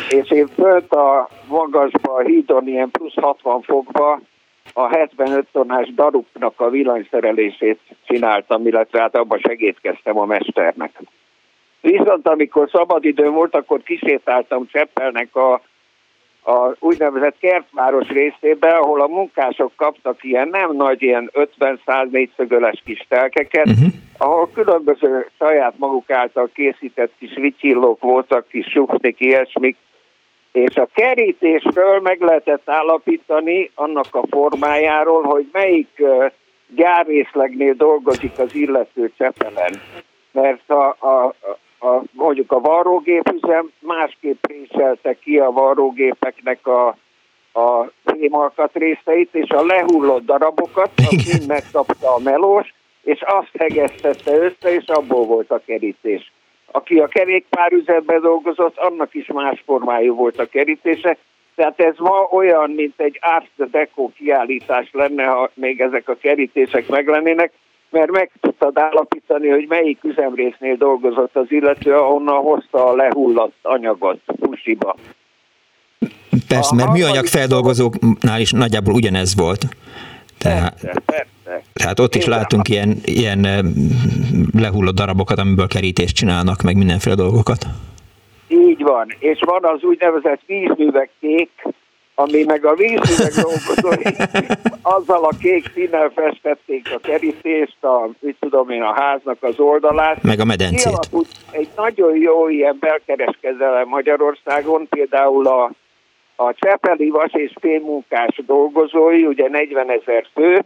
és 0.09 0.31
én 0.31 0.47
fönt 0.47 0.91
a 0.93 1.29
magasba, 1.47 2.13
a 2.13 2.23
hídon 2.23 2.67
ilyen 2.67 2.91
plusz 2.91 3.15
60 3.15 3.61
fokba 3.61 4.19
a 4.73 4.87
75 4.87 5.47
tonnás 5.51 5.93
daruknak 5.93 6.59
a 6.59 6.69
villanyszerelését 6.69 7.79
csináltam, 8.05 8.67
illetve 8.67 8.99
hát 8.99 9.15
abban 9.15 9.39
segítkeztem 9.39 10.17
a 10.17 10.25
mesternek. 10.25 10.91
Viszont 11.81 12.27
amikor 12.27 12.69
szabadidőm 12.71 13.33
volt, 13.33 13.55
akkor 13.55 13.83
kisétáltam 13.83 14.67
Cseppelnek 14.71 15.35
a 15.35 15.61
a 16.43 16.75
úgynevezett 16.79 17.37
kertváros 17.39 18.07
részében, 18.07 18.75
ahol 18.75 19.01
a 19.01 19.07
munkások 19.07 19.71
kaptak 19.75 20.23
ilyen 20.23 20.47
nem 20.47 20.75
nagy, 20.75 21.01
ilyen 21.01 21.31
50-100 21.33 22.09
négyszögöles 22.11 22.81
kis 22.85 23.05
telkeket, 23.09 23.67
uh-huh. 23.67 23.93
ahol 24.17 24.49
különböző 24.53 25.29
saját 25.39 25.73
maguk 25.77 26.09
által 26.09 26.49
készített 26.53 27.11
kis 27.19 27.33
vityillók 27.35 28.01
voltak, 28.01 28.47
kis 28.47 28.65
sufnik, 28.65 29.19
ilyesmik, 29.19 29.77
és 30.51 30.75
a 30.75 30.87
kerítésről 30.93 31.99
meg 31.99 32.21
lehetett 32.21 32.69
állapítani 32.69 33.71
annak 33.75 34.15
a 34.15 34.23
formájáról, 34.29 35.23
hogy 35.23 35.49
melyik 35.51 36.03
gyárrészlegnél 36.75 37.73
dolgozik 37.73 38.39
az 38.39 38.55
illető 38.55 39.11
Csepelen. 39.17 39.81
Mert 40.31 40.69
a, 40.69 40.87
a, 40.89 41.35
a, 41.81 42.01
mondjuk 42.11 42.51
a 42.51 42.59
varrógépüzem 42.59 43.71
másképp 43.79 44.45
réselte 44.47 45.13
ki 45.13 45.37
a 45.37 45.51
varrógépeknek 45.51 46.67
a, 46.67 46.87
a 47.53 47.91
fémalkat 48.05 48.71
részeit, 48.73 49.29
és 49.35 49.49
a 49.49 49.65
lehullott 49.65 50.25
darabokat, 50.25 50.91
azt 50.95 51.47
megkapta 51.47 52.13
a 52.13 52.19
melós, 52.19 52.73
és 53.03 53.21
azt 53.21 53.51
hegesztette 53.57 54.37
össze, 54.37 54.73
és 54.73 54.85
abból 54.85 55.25
volt 55.25 55.51
a 55.51 55.61
kerítés. 55.65 56.31
Aki 56.71 56.99
a 56.99 57.07
kerékpárüzemben 57.07 58.21
dolgozott, 58.21 58.77
annak 58.77 59.13
is 59.13 59.27
más 59.27 59.63
formájú 59.65 60.15
volt 60.15 60.39
a 60.39 60.45
kerítése, 60.45 61.17
tehát 61.55 61.79
ez 61.79 61.97
ma 61.97 62.27
olyan, 62.31 62.71
mint 62.71 62.99
egy 62.99 63.19
Art 63.21 63.71
Deco 63.71 64.09
kiállítás 64.17 64.89
lenne, 64.91 65.25
ha 65.25 65.49
még 65.53 65.81
ezek 65.81 66.09
a 66.09 66.15
kerítések 66.15 66.87
meglennének, 66.87 67.51
mert 67.91 68.11
meg 68.11 68.31
tudtad 68.41 68.77
állapítani, 68.77 69.49
hogy 69.49 69.65
melyik 69.67 70.03
üzemrésznél 70.03 70.75
dolgozott 70.75 71.35
az 71.35 71.45
illető, 71.49 71.95
ahonnan 71.95 72.41
hozta 72.41 72.87
a 72.87 72.95
lehullott 72.95 73.55
anyagot 73.61 74.19
pusiba. 74.39 74.95
Persze, 76.47 76.75
mert 76.75 76.91
műanyag 76.91 77.25
feldolgozóknál 77.25 78.39
is 78.39 78.51
nagyjából 78.51 78.93
ugyanez 78.93 79.35
volt. 79.35 79.65
Tehát, 80.37 80.81
persze, 80.81 81.01
persze. 81.45 81.63
tehát 81.73 81.99
ott 81.99 82.15
is 82.15 82.25
látunk 82.25 82.69
ilyen, 82.69 82.95
ilyen 83.03 83.47
lehullott 84.57 84.95
darabokat, 84.95 85.39
amiből 85.39 85.67
kerítést 85.67 86.15
csinálnak, 86.15 86.61
meg 86.61 86.77
mindenféle 86.77 87.15
dolgokat. 87.15 87.65
Így 88.47 88.81
van, 88.81 89.07
és 89.19 89.39
van 89.45 89.65
az 89.65 89.83
úgynevezett 89.83 90.41
vízművekkék, 90.45 91.49
ami 92.15 92.43
meg 92.43 92.65
a 92.65 92.73
vízüveg 92.73 93.31
dolgozói 93.31 94.13
azzal 94.97 95.23
a 95.23 95.33
kék 95.39 95.71
színnel 95.73 96.11
festették 96.15 96.93
a 96.93 96.99
kerítést, 96.99 97.83
a, 97.83 98.09
mit 98.19 98.35
tudom 98.39 98.69
én, 98.69 98.81
a 98.81 98.93
háznak 98.93 99.37
az 99.43 99.59
oldalát. 99.59 100.23
Meg 100.23 100.39
a 100.39 100.45
medencét. 100.45 100.83
Kialakult 100.83 101.27
egy 101.51 101.69
nagyon 101.75 102.17
jó 102.17 102.47
ilyen 102.47 102.77
belkereskedelem 102.79 103.87
Magyarországon, 103.87 104.87
például 104.89 105.47
a, 105.47 105.71
a 106.35 106.53
Csepeli 106.53 107.09
vas 107.09 107.31
és 107.33 107.53
fémmunkás 107.59 108.41
dolgozói, 108.45 109.25
ugye 109.25 109.49
40 109.49 109.89
ezer 109.91 110.25
fő, 110.33 110.65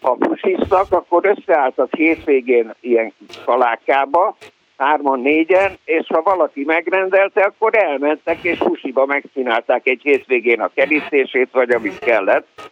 ha 0.00 0.12
pusisztak, 0.14 0.92
akkor 0.92 1.24
összeálltak 1.36 1.94
hétvégén 1.94 2.74
ilyen 2.80 3.12
kalákába, 3.44 4.36
hárman, 4.78 5.20
négyen, 5.20 5.78
és 5.84 6.06
ha 6.06 6.22
valaki 6.22 6.64
megrendelte, 6.64 7.40
akkor 7.40 7.76
elmentek, 7.76 8.38
és 8.42 8.58
pusiba 8.58 9.06
megcsinálták 9.06 9.86
egy 9.86 10.00
hétvégén 10.02 10.60
a 10.60 10.70
kerítését, 10.74 11.48
vagy 11.52 11.70
amit 11.70 11.98
kellett. 11.98 12.70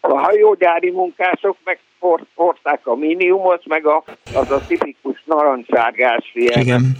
A 0.00 0.18
hajógyári 0.18 0.90
munkások 0.90 1.56
meg 1.64 1.78
hordták 2.34 2.86
a 2.86 2.94
miniumot, 2.94 3.66
meg 3.66 3.86
a, 3.86 4.02
az 4.34 4.50
a 4.50 4.60
tipikus 4.66 5.22
narancsárgás 5.24 6.30
ilyen. 6.34 6.60
Igen. 6.60 6.96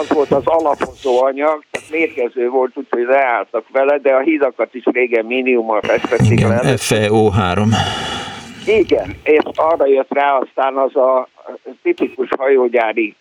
Az 0.00 0.08
volt 0.08 0.30
az 0.30 0.46
alapozó 0.46 1.22
anyag, 1.22 1.64
tehát 1.70 1.90
mérgező 1.90 2.48
volt, 2.48 2.72
úgyhogy 2.74 3.04
leálltak 3.06 3.64
vele, 3.72 3.98
de 3.98 4.14
a 4.14 4.20
hídakat 4.20 4.74
is 4.74 4.84
régen 4.84 5.24
miniummal 5.24 5.80
festették 5.80 6.40
le. 6.40 6.60
FEO3. 6.62 7.64
Igen, 8.66 9.16
és 9.24 9.42
arra 9.54 9.86
jött 9.86 10.12
rá 10.12 10.38
aztán 10.38 10.76
az 10.76 10.96
a 10.96 11.28
tipikus 11.82 12.28
hajógyári 12.38 13.16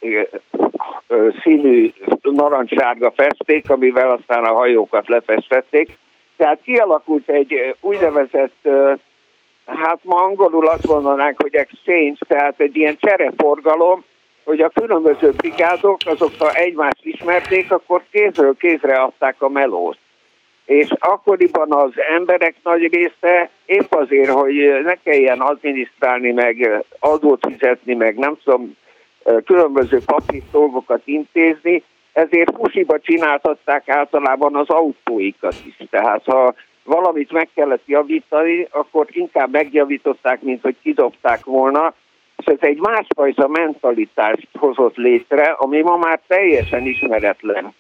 színű 1.44 1.92
narancssárga 2.22 3.12
festék, 3.12 3.70
amivel 3.70 4.10
aztán 4.10 4.44
a 4.44 4.54
hajókat 4.54 5.08
lefestették. 5.08 5.98
Tehát 6.38 6.62
kialakult 6.64 7.30
egy 7.30 7.76
úgynevezett, 7.82 8.70
hát 9.66 10.00
ma 10.04 10.16
angolul 10.16 10.68
azt 10.68 10.88
mondanánk, 10.88 11.42
hogy 11.42 11.56
exchange, 11.56 12.18
tehát 12.28 12.60
egy 12.60 12.76
ilyen 12.76 12.98
csereforgalom, 13.00 14.04
hogy 14.44 14.60
a 14.60 14.70
különböző 14.70 15.32
brigádok, 15.32 15.98
azok 16.06 16.32
ha 16.40 16.54
egymást 16.54 17.06
ismerték, 17.06 17.72
akkor 17.72 18.04
kézről 18.12 18.56
kézre 18.58 18.96
adták 18.96 19.42
a 19.42 19.50
melót 19.50 19.98
és 20.72 20.90
akkoriban 21.00 21.72
az 21.74 21.92
emberek 22.16 22.56
nagy 22.64 22.94
része 22.94 23.50
épp 23.66 23.94
azért, 23.94 24.30
hogy 24.30 24.82
ne 24.84 24.94
kelljen 24.94 25.40
adminisztrálni, 25.40 26.32
meg 26.32 26.84
adót 27.00 27.48
fizetni, 27.48 27.94
meg 27.94 28.18
nem 28.18 28.38
tudom, 28.44 28.78
különböző 29.46 30.00
papír 30.06 30.42
dolgokat 30.52 31.02
intézni, 31.06 31.84
ezért 32.14 32.56
fusiba 32.56 33.00
csináltatták 33.00 33.90
általában 33.90 34.56
az 34.56 34.70
autóikat 34.70 35.56
is. 35.66 35.88
Tehát 35.90 36.24
ha 36.26 36.54
valamit 36.84 37.32
meg 37.32 37.50
kellett 37.56 37.84
javítani, 37.86 38.68
akkor 38.72 39.06
inkább 39.10 39.52
megjavították, 39.52 40.42
mint 40.42 40.62
hogy 40.62 40.76
kidobták 40.82 41.46
volna, 41.46 41.94
és 42.38 42.46
ez 42.46 42.58
egy 42.60 42.80
másfajta 42.80 43.48
mentalitást 43.48 44.48
hozott 44.58 44.96
létre, 44.96 45.44
ami 45.44 45.82
ma 45.82 45.98
már 45.98 46.20
teljesen 46.28 46.86
ismeretlen. 46.86 47.74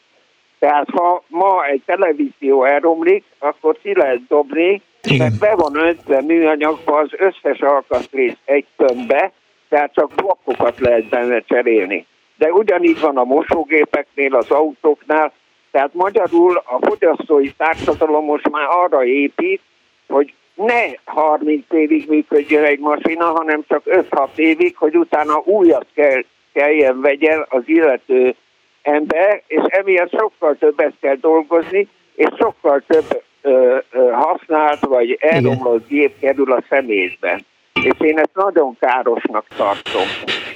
Tehát 0.62 0.90
ha 0.90 1.24
ma 1.28 1.66
egy 1.66 1.82
televízió 1.86 2.64
elromlik, 2.64 3.24
akkor 3.40 3.78
ki 3.82 3.96
lehet 3.96 4.28
dobni, 4.28 4.82
mert 5.18 5.40
be 5.40 5.56
van 5.56 5.76
öntve 5.76 6.22
műanyagba 6.22 6.98
az 6.98 7.10
összes 7.18 7.60
alkatrész 7.60 8.38
egy 8.46 8.66
tömbbe, 8.76 9.32
tehát 9.70 9.94
csak 9.94 10.12
blokkokat 10.16 10.80
lehet 10.80 11.10
benne 11.10 11.40
cserélni. 11.40 12.06
De 12.38 12.52
ugyanígy 12.52 13.00
van 13.00 13.18
a 13.18 13.24
mosógépeknél, 13.24 14.36
az 14.36 14.52
autóknál, 14.52 15.32
tehát 15.72 15.94
magyarul 15.94 16.56
a 16.66 16.88
fogyasztói 16.88 17.52
társadalom 17.52 18.26
most 18.26 18.50
már 18.50 18.68
arra 18.70 19.06
épít, 19.06 19.62
hogy 20.08 20.34
ne 20.54 20.84
30 21.06 21.66
évig 21.70 22.10
működjön 22.10 22.64
egy 22.64 22.80
masina, 22.80 23.26
hanem 23.26 23.64
csak 23.68 23.82
5-6 23.86 24.28
évig, 24.36 24.78
hogy 24.78 24.98
utána 24.98 25.42
újat 25.46 25.86
kell, 25.94 26.24
kelljen 26.54 27.02
vegyen 27.02 27.46
az 27.50 27.62
illető 27.66 28.36
ember, 28.82 29.44
és 29.48 29.62
emiatt 29.68 30.12
sokkal 30.12 30.56
többet 30.56 30.94
kell 31.02 31.16
dolgozni, 31.16 31.88
és 32.16 32.30
sokkal 32.38 32.84
több 32.88 33.24
ö, 33.42 33.78
ö, 33.92 34.12
használt 34.12 34.80
vagy 34.80 35.18
elromlott 35.20 35.88
gép 35.88 36.20
kerül 36.20 36.52
a 36.52 36.64
szemétben. 36.70 37.46
És 37.84 37.96
én 38.00 38.18
ezt 38.18 38.32
nagyon 38.34 38.78
károsnak 38.80 39.46
tartom. 39.58 40.02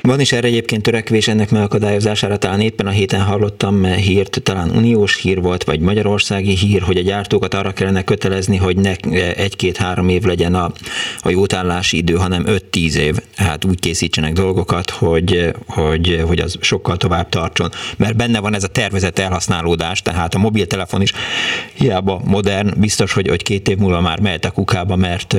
Van 0.02 0.20
is 0.20 0.32
erre 0.32 0.48
egyébként 0.48 0.82
törekvés 0.82 1.28
ennek 1.28 1.52
megakadályozására, 1.52 2.38
talán 2.38 2.60
éppen 2.60 2.88
a 2.88 2.90
héten 2.90 3.22
hallottam 3.22 3.84
hírt, 3.84 4.44
talán 4.44 4.70
uniós 4.70 5.22
hír 5.22 5.42
volt, 5.42 5.64
vagy 5.64 5.80
magyarországi 5.80 6.56
hír, 6.56 6.82
hogy 6.82 6.98
a 6.98 7.02
gyártókat 7.02 7.54
arra 7.54 7.72
kellene 7.72 8.04
kötelezni, 8.04 8.58
hogy 8.58 8.78
ne 8.78 8.94
egy-két-három 9.36 10.10
év 10.10 10.24
legyen 10.24 10.56
a, 10.56 10.72
a 11.20 11.30
jótállási 11.30 11.98
idő, 11.98 12.14
hanem 12.14 12.44
5-10 12.48 12.96
év. 12.96 13.18
Hát 13.36 13.66
úgy 13.66 13.80
készítsenek 13.80 14.34
dolgokat, 14.34 14.90
hogy, 14.90 15.54
hogy, 15.68 16.24
hogy 16.28 16.40
az 16.40 16.58
sokkal 16.62 16.98
tovább 16.98 17.30
tartson. 17.30 17.70
Mert 17.98 18.16
benne 18.16 18.40
van 18.40 18.56
ez 18.56 18.64
a 18.64 18.68
tervezett 18.68 19.20
elhasználódás, 19.20 20.02
tehát 20.02 20.34
a 20.34 20.40
mobiltelefon 20.40 21.02
is 21.02 21.14
hiába 21.74 22.22
modern, 22.26 22.80
biztos, 22.80 23.14
hogy, 23.14 23.28
hogy 23.28 23.44
két 23.44 23.68
év 23.68 23.78
múlva 23.78 24.02
már 24.02 24.20
mehet 24.20 24.46
a 24.46 24.52
kukába, 24.52 24.96
mert, 24.96 25.36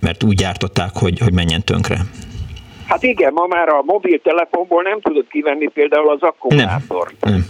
mert 0.00 0.22
úgy 0.22 0.34
gyártották, 0.34 0.90
hogy, 0.92 1.18
hogy 1.26 1.34
menjen 1.34 1.62
tönkre. 1.64 1.96
Hát 2.88 3.02
igen, 3.02 3.32
ma 3.32 3.46
már 3.46 3.68
a 3.68 3.82
mobiltelefonból 3.82 4.82
nem 4.82 5.00
tudod 5.00 5.26
kivenni 5.28 5.68
például 5.68 6.10
az 6.10 6.22
akkumulátort. 6.22 7.14
Nem. 7.20 7.32
nem. 7.32 7.44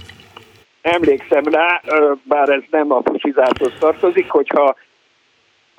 Emlékszem 0.82 1.44
rá, 1.44 1.80
bár 2.22 2.48
ez 2.48 2.62
nem 2.70 2.92
a 2.92 3.00
pusizáthoz 3.00 3.72
tartozik, 3.78 4.30
hogyha 4.30 4.76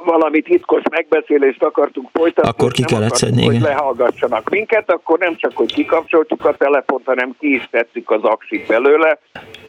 valami 0.06 0.42
titkos 0.42 0.82
megbeszélést 0.90 1.64
akartunk 1.64 2.10
folytatni, 2.14 2.50
akkor 2.50 2.72
ki 2.72 2.84
kellett 2.84 3.16
szedni, 3.16 3.46
hogy 3.46 3.60
lehallgassanak 3.60 4.50
minket, 4.50 4.92
akkor 4.92 5.20
nem 5.20 5.36
csak, 5.36 5.52
hogy 5.56 5.74
kikapcsoltuk 5.74 6.46
a 6.46 6.56
telefont, 6.58 7.06
hanem 7.06 7.36
ki 7.40 7.56
is 7.56 7.68
tettük 7.72 8.12
az 8.12 8.24
aksit 8.24 8.68
belőle, 8.68 9.20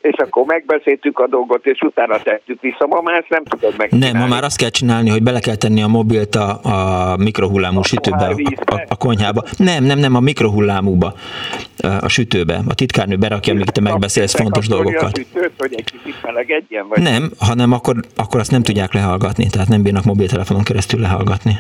és 0.01 0.15
akkor 0.17 0.45
megbeszéltük 0.45 1.19
a 1.19 1.27
dolgot, 1.27 1.67
és 1.67 1.81
utána 1.81 2.19
tettük 2.23 2.61
vissza. 2.61 2.87
Ma 2.87 3.01
már 3.01 3.19
ezt 3.19 3.29
nem 3.29 3.45
tudod 3.45 3.75
megcsinálni. 3.77 4.19
Nem, 4.19 4.23
ma 4.23 4.35
már 4.35 4.45
azt 4.45 4.57
kell 4.57 4.69
csinálni, 4.69 5.11
hogy 5.11 5.23
bele 5.23 5.41
kell 5.41 5.57
tenni 5.57 5.83
a 5.83 5.87
mobilt 5.87 6.35
a, 6.35 6.61
a 6.63 7.17
mikrohullámú 7.17 7.79
a 7.79 7.85
sütőbe, 7.85 8.27
a, 8.27 8.35
a, 8.75 8.85
a 8.89 8.97
konyhába. 8.97 9.43
Nem, 9.57 9.85
nem, 9.85 9.99
nem, 9.99 10.15
a 10.15 10.21
mikrohullámúba, 10.21 11.15
a 12.01 12.09
sütőbe. 12.09 12.61
A 12.69 12.75
titkárnő 12.75 13.17
berakja, 13.17 13.53
amíg 13.53 13.65
te 13.65 13.81
megbeszélsz 13.81 14.35
fontos 14.35 14.69
dolgokat. 14.69 15.03
A 15.03 15.11
sütőt, 15.17 15.53
hogy 15.59 15.75
egy 15.75 15.85
kicsit 15.85 16.23
melegedjen? 16.23 16.89
Vagy? 16.89 17.03
Nem, 17.03 17.31
hanem 17.39 17.73
akkor, 17.73 17.97
akkor 18.17 18.41
azt 18.41 18.51
nem 18.51 18.63
tudják 18.63 18.93
lehallgatni, 18.93 19.47
tehát 19.47 19.69
nem 19.69 19.83
bírnak 19.83 20.05
mobiltelefonon 20.19 20.63
keresztül 20.63 21.01
lehallgatni. 21.01 21.59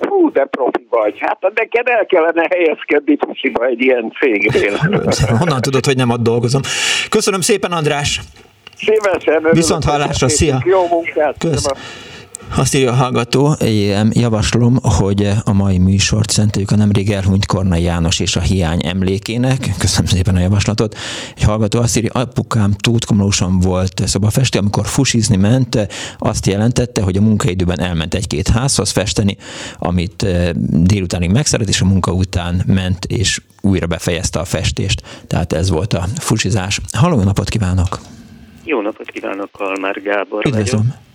Hú, 0.00 0.32
de 0.32 0.44
profi 0.44 0.86
vagy. 0.90 1.14
Hát 1.18 1.38
neked 1.54 1.88
el 1.88 2.06
kellene 2.06 2.46
helyezkedni 2.50 3.16
pusziba 3.16 3.66
egy 3.66 3.80
ilyen 3.80 4.12
cégnél. 4.20 4.76
Honnan 5.38 5.60
tudod, 5.60 5.84
hogy 5.84 5.96
nem 5.96 6.10
ott 6.10 6.22
dolgozom? 6.22 6.60
Köszönöm 7.08 7.40
szépen, 7.40 7.72
András! 7.72 8.20
Szívesen. 8.76 9.48
Viszont 9.52 9.84
hallásra, 9.84 10.28
szia! 10.28 10.62
Jó 10.64 10.86
munkát! 10.90 11.36
Kösz. 11.38 11.66
Azt 12.56 12.74
írja 12.74 12.90
a 12.90 12.94
hallgató, 12.94 13.54
javaslom, 14.10 14.76
hogy 14.82 15.30
a 15.44 15.52
mai 15.52 15.78
műsort 15.78 16.30
szenteljük 16.30 16.70
a 16.70 16.76
nemrég 16.76 17.10
elhunyt 17.10 17.46
Kornai 17.46 17.82
János 17.82 18.20
és 18.20 18.36
a 18.36 18.40
hiány 18.40 18.86
emlékének. 18.86 19.70
Köszönöm 19.78 20.06
szépen 20.06 20.36
a 20.36 20.40
javaslatot. 20.40 20.96
Egy 21.36 21.42
hallgató 21.42 21.80
azt 21.80 21.96
írja, 21.96 22.10
apukám 22.12 22.72
tútkomlósan 22.72 23.58
volt 23.58 24.02
szobafestő, 24.06 24.58
amikor 24.58 24.86
fusizni 24.86 25.36
ment, 25.36 25.88
azt 26.18 26.46
jelentette, 26.46 27.02
hogy 27.02 27.16
a 27.16 27.20
munkaidőben 27.20 27.80
elment 27.80 28.14
egy-két 28.14 28.48
házhoz 28.48 28.90
festeni, 28.90 29.36
amit 29.78 30.22
eh, 30.22 30.50
délutánig 30.70 31.30
megszeret, 31.30 31.68
és 31.68 31.80
a 31.80 31.84
munka 31.84 32.12
után 32.12 32.62
ment, 32.66 33.04
és 33.04 33.40
újra 33.60 33.86
befejezte 33.86 34.38
a 34.38 34.44
festést. 34.44 35.02
Tehát 35.26 35.52
ez 35.52 35.70
volt 35.70 35.92
a 35.92 36.04
fusizás. 36.18 36.80
Halló, 36.92 37.22
napot 37.22 37.48
kívánok! 37.48 37.98
Jó 38.64 38.80
napot 38.80 39.10
kívánok, 39.10 39.50
Kalmár 39.52 40.02
Gábor 40.02 40.46
Üdvözlöm. 40.46 40.80
vagyok. 40.80 41.06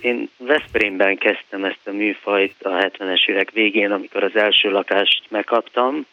Én 0.00 0.30
Veszprémben 0.36 1.16
kezdtem 1.18 1.64
ezt 1.64 1.86
a 1.86 1.90
műfajt 1.90 2.62
a 2.62 2.68
70-es 2.68 3.28
évek 3.28 3.50
végén, 3.50 3.90
amikor 3.90 4.22
az 4.22 4.36
első 4.36 4.70
lakást 4.70 5.22
megkaptam, 5.28 6.06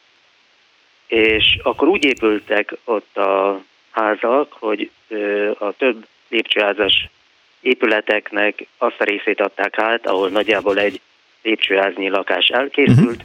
és 1.07 1.57
akkor 1.64 1.88
úgy 1.88 2.06
épültek 2.06 2.76
ott 2.84 3.18
a 3.18 3.64
házak, 3.91 4.53
hogy 4.53 4.90
a 5.57 5.72
több 5.72 6.06
lépcsőházas 6.28 7.10
épületeknek 7.61 8.68
azt 8.78 8.99
a 9.02 9.03
részét 9.03 9.41
adták 9.41 9.78
át, 9.78 10.07
ahol 10.07 10.30
nagyjából 10.30 10.80
egy 10.80 11.02
lépcsőháznyi 11.41 12.10
lakás 12.10 12.48
elkészült, 12.48 13.24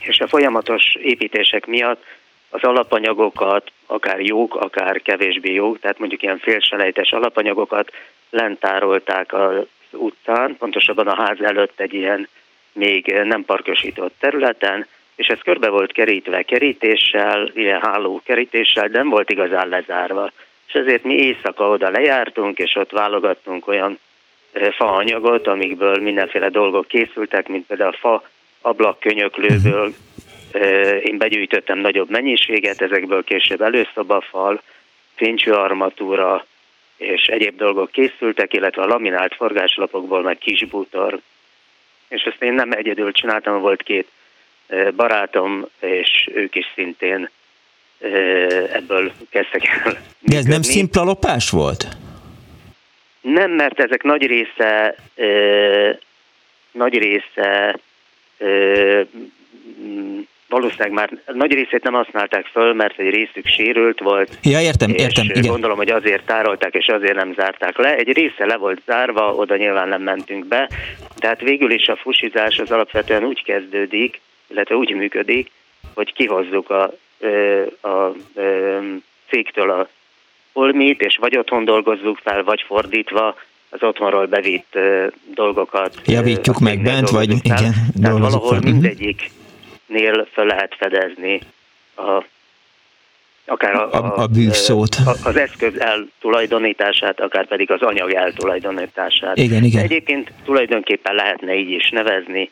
és 0.00 0.20
a 0.20 0.28
folyamatos 0.28 0.94
építések 0.94 1.66
miatt 1.66 2.04
az 2.52 2.62
alapanyagokat, 2.62 3.70
akár 3.86 4.20
jók, 4.20 4.54
akár 4.54 5.02
kevésbé 5.02 5.52
jók, 5.52 5.78
tehát 5.80 5.98
mondjuk 5.98 6.22
ilyen 6.22 6.38
félselejtes 6.38 7.12
alapanyagokat 7.12 7.92
lentárolták 8.30 9.32
az 9.32 9.66
utcán, 9.90 10.56
pontosabban 10.58 11.06
a 11.06 11.22
ház 11.22 11.40
előtt 11.40 11.80
egy 11.80 11.94
ilyen 11.94 12.28
még 12.72 13.06
nem 13.24 13.44
parkosított 13.44 14.14
területen, 14.18 14.86
és 15.14 15.26
ez 15.26 15.38
körbe 15.42 15.68
volt 15.68 15.92
kerítve 15.92 16.42
kerítéssel, 16.42 17.50
ilyen 17.54 17.80
háló 17.80 18.20
kerítéssel, 18.24 18.88
de 18.88 18.98
nem 18.98 19.08
volt 19.08 19.30
igazán 19.30 19.68
lezárva. 19.68 20.30
És 20.66 20.74
ezért 20.74 21.04
mi 21.04 21.14
éjszaka 21.14 21.68
oda 21.68 21.90
lejártunk, 21.90 22.58
és 22.58 22.74
ott 22.74 22.90
válogattunk 22.90 23.66
olyan 23.66 23.98
faanyagot, 24.70 25.46
amikből 25.46 26.02
mindenféle 26.02 26.48
dolgok 26.48 26.86
készültek, 26.86 27.48
mint 27.48 27.66
például 27.66 27.90
a 27.90 27.96
fa 27.98 28.22
ablakkönyöklőből 28.60 29.92
én 31.02 31.18
begyűjtöttem 31.18 31.78
nagyobb 31.78 32.10
mennyiséget, 32.10 32.82
ezekből 32.82 33.24
később 33.24 33.62
előszobafal, 33.62 34.62
armatúra, 35.44 36.46
és 36.96 37.26
egyéb 37.26 37.56
dolgok 37.56 37.90
készültek, 37.90 38.52
illetve 38.52 38.82
a 38.82 38.86
laminált 38.86 39.34
forgáslapokból 39.34 40.22
meg 40.22 40.38
kis 40.38 40.64
bútor. 40.64 41.20
És 42.08 42.22
ezt 42.22 42.42
én 42.42 42.52
nem 42.52 42.72
egyedül 42.72 43.12
csináltam, 43.12 43.60
volt 43.60 43.82
két 43.82 44.08
barátom, 44.96 45.66
és 45.80 46.28
ők 46.34 46.54
is 46.54 46.66
szintén 46.74 47.30
ebből 48.72 49.12
kezdtek 49.30 49.66
el. 49.66 49.96
De 50.20 50.36
ez 50.36 50.44
nem 50.44 50.62
szimpla 50.62 51.02
lopás 51.02 51.50
volt? 51.50 51.86
Nem, 53.20 53.50
mert 53.50 53.80
ezek 53.80 54.02
nagy 54.02 54.26
része 54.26 54.96
nagy 56.70 56.98
része 56.98 57.78
valószínűleg 60.52 60.92
már 60.92 61.10
nagy 61.34 61.52
részét 61.52 61.82
nem 61.82 61.92
használták 61.92 62.46
föl, 62.46 62.72
mert 62.72 62.98
egy 62.98 63.10
részük 63.10 63.46
sérült 63.46 64.00
volt. 64.00 64.38
Ja, 64.42 64.60
értem, 64.60 64.90
és 64.90 65.02
értem. 65.02 65.24
Igen. 65.24 65.50
gondolom, 65.50 65.76
hogy 65.76 65.90
azért 65.90 66.24
tárolták, 66.24 66.74
és 66.74 66.86
azért 66.86 67.14
nem 67.14 67.34
zárták 67.34 67.76
le. 67.78 67.96
Egy 67.96 68.12
része 68.12 68.46
le 68.46 68.56
volt 68.56 68.82
zárva, 68.86 69.34
oda 69.34 69.56
nyilván 69.56 69.88
nem 69.88 70.02
mentünk 70.02 70.46
be. 70.46 70.70
Tehát 71.16 71.40
végül 71.40 71.70
is 71.70 71.86
a 71.88 71.96
fusizás 71.96 72.58
az 72.58 72.70
alapvetően 72.70 73.24
úgy 73.24 73.42
kezdődik, 73.42 74.20
illetve 74.46 74.74
úgy 74.74 74.94
működik, 74.94 75.50
hogy 75.94 76.12
kihozzuk 76.12 76.70
a, 76.70 76.92
a, 77.80 77.88
a 77.88 78.14
cégtől 79.28 79.70
a 79.70 79.88
holmit, 80.52 81.00
és 81.00 81.16
vagy 81.20 81.36
otthon 81.36 81.64
dolgozzuk 81.64 82.18
fel, 82.18 82.44
vagy 82.44 82.64
fordítva 82.66 83.36
az 83.70 83.82
otthonról 83.82 84.26
bevitt 84.26 84.78
dolgokat. 85.34 85.94
Javítjuk 86.06 86.58
meg 86.58 86.82
bent, 86.82 87.10
vagy 87.10 87.28
fel. 87.28 87.38
igen, 87.42 87.74
Tehát 88.02 88.18
valahol 88.18 88.48
fel. 88.48 88.58
Mhm. 88.58 88.70
mindegyik 88.70 89.30
nél 89.92 90.28
fel 90.32 90.44
lehet 90.44 90.74
fedezni 90.78 91.40
a, 91.94 92.24
akár 93.44 93.74
a, 93.74 93.92
a, 93.92 94.16
a 94.16 94.26
bűvszót. 94.26 94.94
A, 95.06 95.28
az 95.28 95.36
eszköz 95.36 95.80
eltulajdonítását, 95.80 97.20
akár 97.20 97.46
pedig 97.46 97.70
az 97.70 97.82
anyag 97.82 98.12
eltulajdonítását. 98.12 99.36
Igen, 99.36 99.64
igen. 99.64 99.82
Egyébként 99.82 100.32
tulajdonképpen 100.44 101.14
lehetne 101.14 101.54
így 101.54 101.70
is 101.70 101.90
nevezni, 101.90 102.50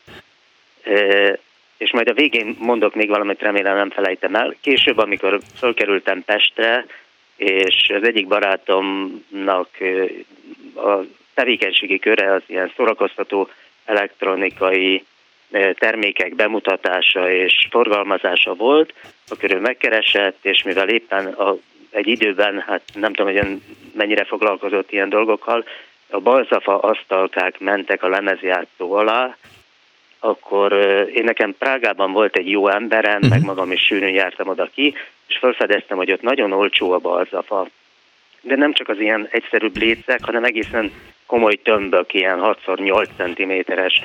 és 1.77 1.91
majd 1.91 2.07
a 2.07 2.13
végén 2.13 2.55
mondok 2.59 2.95
még 2.95 3.09
valamit, 3.09 3.41
remélem 3.41 3.75
nem 3.75 3.89
felejtem 3.89 4.35
el. 4.35 4.55
Később, 4.61 4.97
amikor 4.97 5.39
fölkerültem 5.57 6.23
Pestre, 6.23 6.85
és 7.35 7.91
az 7.95 8.07
egyik 8.07 8.27
barátomnak 8.27 9.69
a 10.75 10.97
tevékenységi 11.33 11.99
köre 11.99 12.33
az 12.33 12.41
ilyen 12.45 12.71
szórakoztató 12.75 13.49
elektronikai 13.85 15.05
termékek 15.73 16.35
bemutatása 16.35 17.31
és 17.31 17.67
forgalmazása 17.69 18.53
volt, 18.53 18.93
akkor 19.27 19.53
ő 19.53 19.59
megkeresett, 19.59 20.37
és 20.41 20.63
mivel 20.63 20.89
éppen 20.89 21.25
a, 21.25 21.55
egy 21.89 22.07
időben, 22.07 22.63
hát 22.67 22.81
nem 22.93 23.13
tudom, 23.13 23.33
hogy 23.33 23.61
mennyire 23.93 24.23
foglalkozott 24.23 24.91
ilyen 24.91 25.09
dolgokkal, 25.09 25.65
a 26.09 26.19
balzafa 26.19 26.79
asztalkák 26.79 27.59
mentek 27.59 28.03
a 28.03 28.09
lemezjátszó 28.09 28.93
alá, 28.93 29.35
akkor 30.19 30.73
én 31.13 31.23
nekem 31.23 31.55
Prágában 31.57 32.11
volt 32.11 32.35
egy 32.35 32.49
jó 32.49 32.67
emberem, 32.67 33.15
uh-huh. 33.15 33.29
meg 33.29 33.43
magam 33.43 33.71
is 33.71 33.81
sűrűn 33.81 34.13
jártam 34.13 34.47
oda 34.47 34.69
ki, 34.73 34.93
és 35.27 35.37
felfedeztem, 35.37 35.97
hogy 35.97 36.11
ott 36.11 36.21
nagyon 36.21 36.51
olcsó 36.51 36.91
a 36.91 36.97
balzafa. 36.97 37.67
De 38.41 38.55
nem 38.55 38.73
csak 38.73 38.89
az 38.89 38.99
ilyen 38.99 39.27
egyszerű 39.31 39.69
lécek, 39.73 40.25
hanem 40.25 40.43
egészen 40.43 40.91
komoly 41.25 41.55
tömbök, 41.55 42.13
ilyen 42.13 42.39
6x8 42.41 43.07
cm-es 43.17 44.01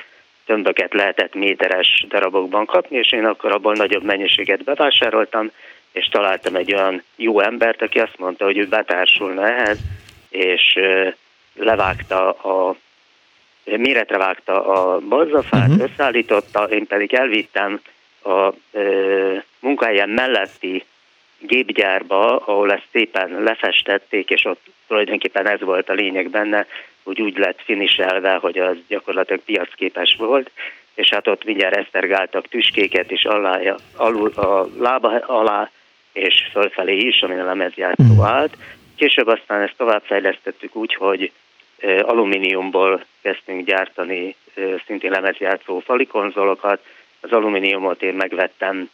tömböket 0.47 0.93
lehetett 0.93 1.33
méteres 1.33 2.05
darabokban 2.09 2.65
kapni, 2.65 2.97
és 2.97 3.11
én 3.11 3.25
akkor 3.25 3.51
abból 3.51 3.73
nagyobb 3.73 4.03
mennyiséget 4.03 4.63
bevásároltam, 4.63 5.51
és 5.91 6.05
találtam 6.05 6.55
egy 6.55 6.73
olyan 6.73 7.03
jó 7.15 7.39
embert, 7.39 7.81
aki 7.81 7.99
azt 7.99 8.17
mondta, 8.17 8.45
hogy 8.45 8.57
ő 8.57 8.67
betársulna 8.67 9.47
ehhez, 9.47 9.77
és 10.29 10.79
levágta 11.53 12.29
a 12.31 12.75
méretre 13.63 14.17
vágta 14.17 14.65
a 14.65 14.99
balzafát, 14.99 15.67
uh-huh. 15.67 15.83
összeállította, 15.83 16.63
én 16.63 16.87
pedig 16.87 17.13
elvittem 17.13 17.81
a 18.23 18.53
ö, 18.71 19.35
munkahelyen 19.59 20.09
melletti 20.09 20.85
gépgyárba, 21.39 22.37
ahol 22.37 22.71
ezt 22.71 22.87
szépen 22.91 23.43
lefestették, 23.43 24.29
és 24.29 24.45
ott 24.45 24.61
tulajdonképpen 24.87 25.47
ez 25.47 25.59
volt 25.59 25.89
a 25.89 25.93
lényeg 25.93 26.29
benne, 26.29 26.67
hogy 27.07 27.21
úgy 27.21 27.37
lett 27.37 27.61
finiselve, 27.61 28.35
hogy 28.35 28.57
az 28.57 28.77
gyakorlatilag 28.87 29.41
piacképes 29.41 30.15
volt, 30.17 30.51
és 30.93 31.09
hát 31.09 31.27
ott 31.27 31.43
mindjárt 31.43 31.75
esztergáltak 31.75 32.47
tüskéket 32.47 33.11
is 33.11 33.23
alá, 33.23 33.75
alul, 33.95 34.31
a 34.35 34.67
lába 34.79 35.19
alá, 35.19 35.69
és 36.13 36.47
fölfelé 36.51 36.95
is, 36.95 37.21
amin 37.21 37.39
a 37.39 37.45
lemezjátszó 37.45 38.03
mhm. 38.03 38.21
állt. 38.21 38.57
Később 38.95 39.27
aztán 39.27 39.61
ezt 39.61 39.77
továbbfejlesztettük 39.77 40.75
úgy, 40.75 40.93
hogy 40.93 41.31
alumíniumból 42.01 43.05
kezdtünk 43.21 43.65
gyártani 43.65 44.35
szintén 44.85 45.11
lemezjátszó 45.11 45.79
falikonzolokat. 45.79 46.79
Az 47.21 47.31
alumíniumot 47.31 48.01
én 48.01 48.13
megvettem 48.13 48.89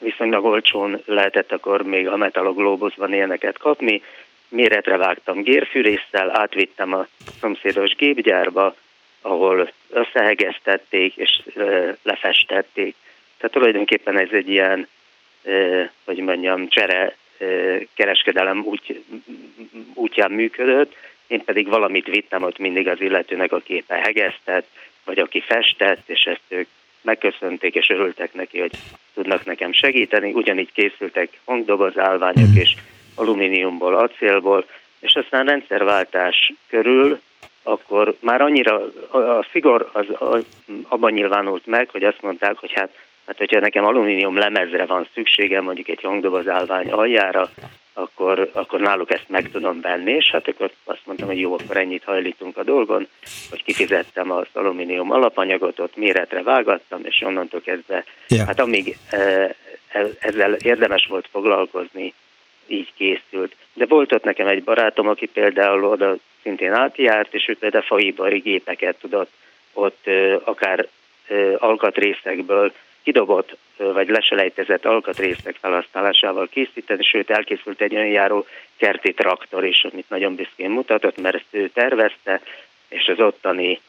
viszonylag 0.00 0.44
olcsón 0.44 1.02
lehetett 1.06 1.52
akkor 1.52 1.82
még 1.82 2.08
a 2.08 2.16
metaloglobusban 2.16 3.12
ilyeneket 3.12 3.58
kapni. 3.58 4.02
Méretre 4.50 4.96
vágtam 4.96 5.42
gérfűrészsel, 5.42 6.38
átvittem 6.40 6.92
a 6.92 7.06
szomszédos 7.40 7.94
gépgyárba, 7.94 8.76
ahol 9.20 9.72
összehegeztették 9.90 11.16
és 11.16 11.42
lefestették. 12.02 12.94
Tehát 13.36 13.54
tulajdonképpen 13.54 14.18
ez 14.18 14.28
egy 14.32 14.48
ilyen, 14.48 14.88
hogy 16.04 16.18
mondjam, 16.18 16.68
csere 16.68 17.16
kereskedelem 17.94 18.62
úgy, 18.64 19.04
útján 19.94 20.30
működött, 20.30 20.94
én 21.26 21.44
pedig 21.44 21.68
valamit 21.68 22.06
vittem 22.06 22.42
ott 22.42 22.58
mindig 22.58 22.88
az 22.88 23.00
illetőnek, 23.00 23.52
aki 23.52 23.74
éppen 23.74 24.00
hegesztett, 24.00 24.68
vagy 25.04 25.18
aki 25.18 25.40
festett, 25.40 26.08
és 26.08 26.24
ezt 26.24 26.42
ők 26.48 26.68
megköszönték, 27.00 27.74
és 27.74 27.88
örültek 27.88 28.34
neki, 28.34 28.60
hogy 28.60 28.72
tudnak 29.14 29.44
nekem 29.44 29.72
segíteni. 29.72 30.32
Ugyanígy 30.32 30.72
készültek 30.72 31.28
hangdoboz 31.44 31.98
állványok, 31.98 32.54
és 32.54 32.74
alumíniumból, 33.14 33.94
acélból, 33.94 34.64
és 35.00 35.14
aztán 35.14 35.46
rendszerváltás 35.46 36.52
körül, 36.68 37.20
akkor 37.62 38.14
már 38.20 38.40
annyira 38.40 38.74
a 39.10 39.46
szigor 39.52 39.90
az, 39.92 40.06
abban 40.88 41.12
nyilvánult 41.12 41.66
meg, 41.66 41.90
hogy 41.90 42.04
azt 42.04 42.22
mondták, 42.22 42.56
hogy 42.56 42.72
hát 42.72 42.90
Hát, 43.30 43.38
hogyha 43.38 43.60
nekem 43.60 43.84
alumínium 43.84 44.38
lemezre 44.38 44.86
van 44.86 45.08
szükségem, 45.14 45.64
mondjuk 45.64 45.88
egy 45.88 46.00
hangdoboz 46.02 46.48
állvány 46.48 46.90
aljára, 46.90 47.50
akkor, 47.92 48.50
akkor 48.52 48.80
náluk 48.80 49.12
ezt 49.12 49.28
meg 49.28 49.50
tudom 49.50 49.80
venni, 49.80 50.12
és 50.12 50.30
hát 50.30 50.48
akkor 50.48 50.70
azt 50.84 51.00
mondtam, 51.04 51.28
hogy 51.28 51.40
jó, 51.40 51.52
akkor 51.52 51.76
ennyit 51.76 52.04
hajlítunk 52.04 52.56
a 52.56 52.62
dolgon, 52.62 53.08
hogy 53.50 53.64
kifizettem 53.64 54.30
az 54.30 54.46
alumínium 54.52 55.10
alapanyagot, 55.10 55.78
ott 55.78 55.96
méretre 55.96 56.42
vágattam, 56.42 57.00
és 57.04 57.22
onnantól 57.22 57.60
kezdve, 57.60 58.04
yeah. 58.28 58.46
hát 58.46 58.60
amíg 58.60 58.96
e, 59.10 59.54
ezzel 60.18 60.52
érdemes 60.52 61.06
volt 61.06 61.28
foglalkozni, 61.30 62.14
így 62.70 62.92
készült. 62.96 63.56
De 63.72 63.86
volt 63.86 64.12
ott 64.12 64.24
nekem 64.24 64.46
egy 64.46 64.62
barátom, 64.62 65.08
aki 65.08 65.26
például 65.26 65.84
oda 65.84 66.16
szintén 66.42 66.72
átjárt, 66.72 67.34
és 67.34 67.48
ő 67.48 67.56
például 67.56 67.84
faibari 67.84 68.38
gépeket 68.38 68.96
tudott 69.00 69.30
ott 69.72 70.06
akár 70.44 70.88
alkatrészekből 71.58 72.72
kidobott 73.02 73.56
vagy 73.76 74.08
leselejtezett 74.08 74.84
alkatrészek 74.84 75.56
felhasználásával 75.60 76.48
készíteni, 76.48 77.02
sőt 77.02 77.30
elkészült 77.30 77.80
egy 77.80 77.94
olyan 77.94 78.06
járó 78.06 78.46
kerti 78.76 79.14
traktor 79.14 79.64
is, 79.64 79.86
amit 79.92 80.08
nagyon 80.08 80.34
büszkén 80.34 80.70
mutatott, 80.70 81.20
mert 81.20 81.34
ezt 81.34 81.44
ő 81.50 81.68
tervezte, 81.68 82.40
és 82.88 83.06
az 83.06 83.20
ottani, 83.20 83.80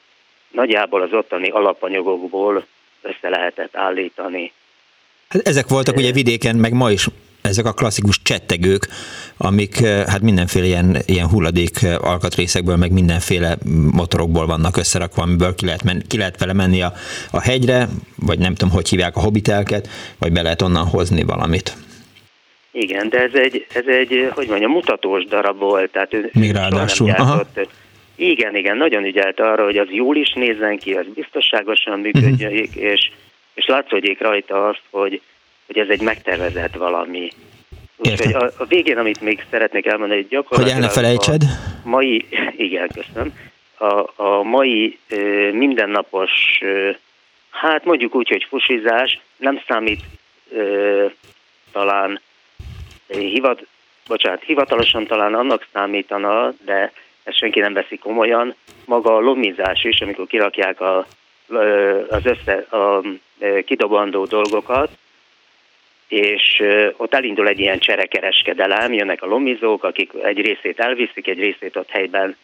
nagyjából 0.52 1.02
az 1.02 1.14
ottani 1.14 1.50
alapanyagokból 1.50 2.66
össze 3.02 3.30
lehetett 3.30 3.76
állítani. 3.76 4.52
Hát 5.30 5.48
ezek 5.48 5.68
voltak 5.68 5.96
ugye 5.96 6.12
vidéken, 6.12 6.56
meg 6.56 6.74
ma 6.74 6.92
is 6.92 7.08
ezek 7.52 7.66
a 7.66 7.74
klasszikus 7.74 8.22
csettegők, 8.22 8.88
amik 9.38 9.82
eh, 9.82 10.06
hát 10.06 10.22
mindenféle 10.22 10.66
ilyen, 10.66 10.98
ilyen 11.06 11.30
hulladék 11.30 11.82
eh, 11.82 12.10
alkatrészekből, 12.12 12.76
meg 12.76 12.92
mindenféle 12.92 13.58
motorokból 13.92 14.46
vannak 14.46 14.78
összerakva, 14.78 15.22
amiből 15.22 15.56
ki 15.56 15.66
lehet, 15.66 15.84
men, 15.84 16.04
ki 16.08 16.18
lehet 16.18 16.40
vele 16.40 16.54
menni 16.54 16.82
a, 16.82 16.94
a 17.32 17.42
hegyre, 17.42 17.88
vagy 18.16 18.40
nem 18.40 18.56
tudom, 18.56 18.74
hogy 18.74 18.90
hívják 18.90 19.16
a 19.16 19.20
hobitelket, 19.20 19.90
vagy 20.20 20.32
be 20.32 20.42
lehet 20.42 20.62
onnan 20.62 20.86
hozni 20.86 21.24
valamit. 21.24 21.74
Igen, 22.72 23.10
de 23.10 23.20
ez 23.20 23.34
egy, 23.34 23.66
ez 23.74 23.86
egy 23.88 24.30
hogy 24.34 24.48
mondjam, 24.48 24.72
mutatós 24.72 25.26
darab 25.26 25.60
volt. 25.60 25.92
Tehát 25.92 26.14
ő 26.14 26.30
Még 26.34 26.52
ráadásul. 26.52 27.10
Aha. 27.10 27.46
Igen, 28.16 28.56
igen, 28.56 28.78
nagyon 28.78 29.04
ügyelt 29.04 29.40
arra, 29.40 29.64
hogy 29.64 29.78
az 29.78 29.88
jól 29.90 30.16
is 30.16 30.34
nézzen 30.34 30.78
ki, 30.78 30.94
az 30.94 31.06
biztonságosan 31.16 32.00
működjék, 32.00 32.70
uh-huh. 32.70 32.84
és, 32.84 33.12
és 33.54 33.66
látszódjék 33.66 34.20
rajta 34.20 34.68
azt, 34.68 34.82
hogy, 34.90 35.22
hogy 35.72 35.82
ez 35.82 35.90
egy 35.90 36.02
megtervezett 36.02 36.76
valami. 36.76 37.32
Úgyhogy 37.98 38.34
a, 38.34 38.52
a 38.58 38.66
végén, 38.66 38.98
amit 38.98 39.22
még 39.22 39.46
szeretnék 39.50 39.86
elmondani, 39.86 40.22
hogy 40.22 40.30
gyakorlatilag... 40.30 40.74
Hogy 40.74 40.84
el 40.84 40.88
ne 40.88 40.94
felejtsed? 40.94 41.44
A 41.84 41.90
mai, 41.90 42.26
igen, 42.68 42.90
köszönöm. 42.94 43.34
A, 43.78 44.24
a 44.24 44.44
mai 44.44 44.98
ö, 45.10 45.52
mindennapos, 45.52 46.32
ö, 46.62 46.90
hát 47.50 47.86
mondjuk 47.86 48.16
úgy, 48.16 48.30
hogy 48.30 48.46
fusizás 48.50 49.20
nem 49.38 49.62
számít 49.68 50.02
ö, 50.52 51.06
talán 51.72 52.22
hivat, 53.08 53.66
bocsánat, 54.08 54.44
hivatalosan 54.44 55.06
talán 55.06 55.34
annak 55.34 55.68
számítana, 55.74 56.54
de 56.66 56.92
ezt 57.24 57.38
senki 57.38 57.60
nem 57.60 57.74
veszi 57.74 57.98
komolyan. 57.98 58.56
Maga 58.86 59.16
a 59.16 59.20
lomizás 59.20 59.84
is, 59.84 60.02
amikor 60.02 60.28
kirakják 60.28 60.82
a, 60.82 61.06
az 62.10 62.26
össze, 62.26 62.54
a 62.54 63.02
kidobandó 63.66 64.26
dolgokat, 64.26 64.90
és 66.12 66.64
ott 66.98 67.14
elindul 67.14 67.48
egy 67.48 67.60
ilyen 67.60 67.80
cserekereskedelem, 67.80 68.94
jönnek 68.94 69.22
a 69.22 69.26
lomizók, 69.26 69.84
akik 69.84 70.12
egy 70.24 70.38
részét 70.38 70.80
elviszik, 70.80 71.28
egy 71.28 71.40
részét 71.40 71.76
ott 71.76 71.90
helyben 71.90 72.36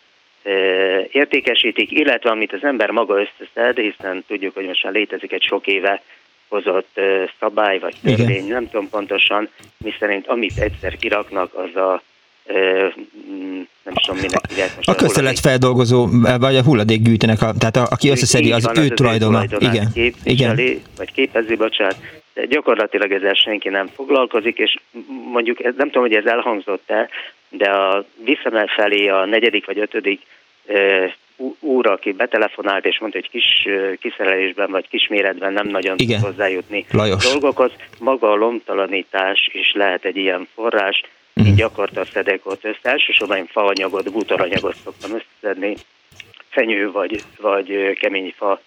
értékesítik, 1.11 1.91
illetve 1.91 2.29
amit 2.29 2.53
az 2.53 2.63
ember 2.63 2.89
maga 2.89 3.19
összeszed, 3.19 3.77
hiszen 3.77 4.23
tudjuk, 4.27 4.53
hogy 4.53 4.65
most 4.65 4.83
már 4.83 4.93
létezik 4.93 5.31
egy 5.31 5.43
sok 5.43 5.67
éve 5.67 6.01
hozott 6.47 6.99
szabály 7.39 7.79
vagy 7.79 7.95
törvény, 8.03 8.29
Igen. 8.29 8.47
nem 8.47 8.69
tudom 8.69 8.89
pontosan, 8.89 9.49
miszerint 9.77 10.27
amit 10.27 10.57
egyszer 10.57 10.97
kiraknak, 10.97 11.53
az 11.53 11.75
a 11.75 12.01
nem 13.83 13.93
is 13.95 14.05
tudom, 14.05 14.21
minek 14.21 14.49
hívják 14.49 14.75
most. 14.75 14.89
A 14.89 14.95
köztelet 14.95 15.39
feldolgozó, 15.39 16.07
vagy 16.39 16.55
a 16.55 16.63
hulladékgyűjtőnek, 16.63 17.41
a, 17.41 17.53
tehát 17.59 17.75
a, 17.75 17.87
aki 17.89 18.09
összeszedi, 18.09 18.51
az, 18.51 18.65
az 18.65 18.77
ő 18.77 18.87
tulajdona. 18.87 19.43
Igen. 19.57 19.87
Igen. 20.23 20.55
Vagy 20.97 21.11
képezi, 21.11 21.55
bocsánat. 21.55 21.95
De 22.37 22.45
gyakorlatilag 22.45 23.11
ezzel 23.11 23.33
senki 23.33 23.69
nem 23.69 23.87
foglalkozik, 23.87 24.57
és 24.57 24.77
mondjuk 25.31 25.63
nem 25.63 25.89
tudom, 25.89 26.01
hogy 26.01 26.13
ez 26.15 26.25
elhangzott-e, 26.25 27.09
de 27.49 27.69
a 27.69 28.05
visszafelé 28.23 29.07
a 29.07 29.25
negyedik 29.25 29.65
vagy 29.65 29.79
ötödik 29.79 30.21
úr, 31.59 31.87
aki 31.87 32.11
betelefonált 32.11 32.85
és 32.85 32.99
mondta, 32.99 33.19
hogy 33.19 33.29
kis 33.29 33.67
kiszerelésben 33.99 34.71
vagy 34.71 34.87
kisméretben 34.87 35.53
nem 35.53 35.67
nagyon 35.67 35.95
Igen. 35.97 36.19
tud 36.19 36.29
hozzájutni 36.29 36.85
Lajos. 36.91 37.31
dolgokhoz. 37.31 37.71
Maga 37.99 38.31
a 38.31 38.35
lomtalanítás 38.35 39.49
is 39.53 39.73
lehet 39.73 40.05
egy 40.05 40.17
ilyen 40.17 40.47
forrás, 40.53 41.03
így 41.33 41.55
gyakorta 41.55 42.05
szedek 42.05 42.45
ott 42.45 42.65
össze. 42.65 42.79
Elsősorban 42.81 43.37
én 43.37 43.45
faanyagot, 43.45 44.11
bútoranyagot 44.11 44.75
szoktam 44.83 45.11
összeszedni, 45.11 45.75
fenyő 46.49 46.91
vagy, 46.91 47.23
vagy 47.41 47.97
kemény 47.99 48.33
fa 48.37 48.61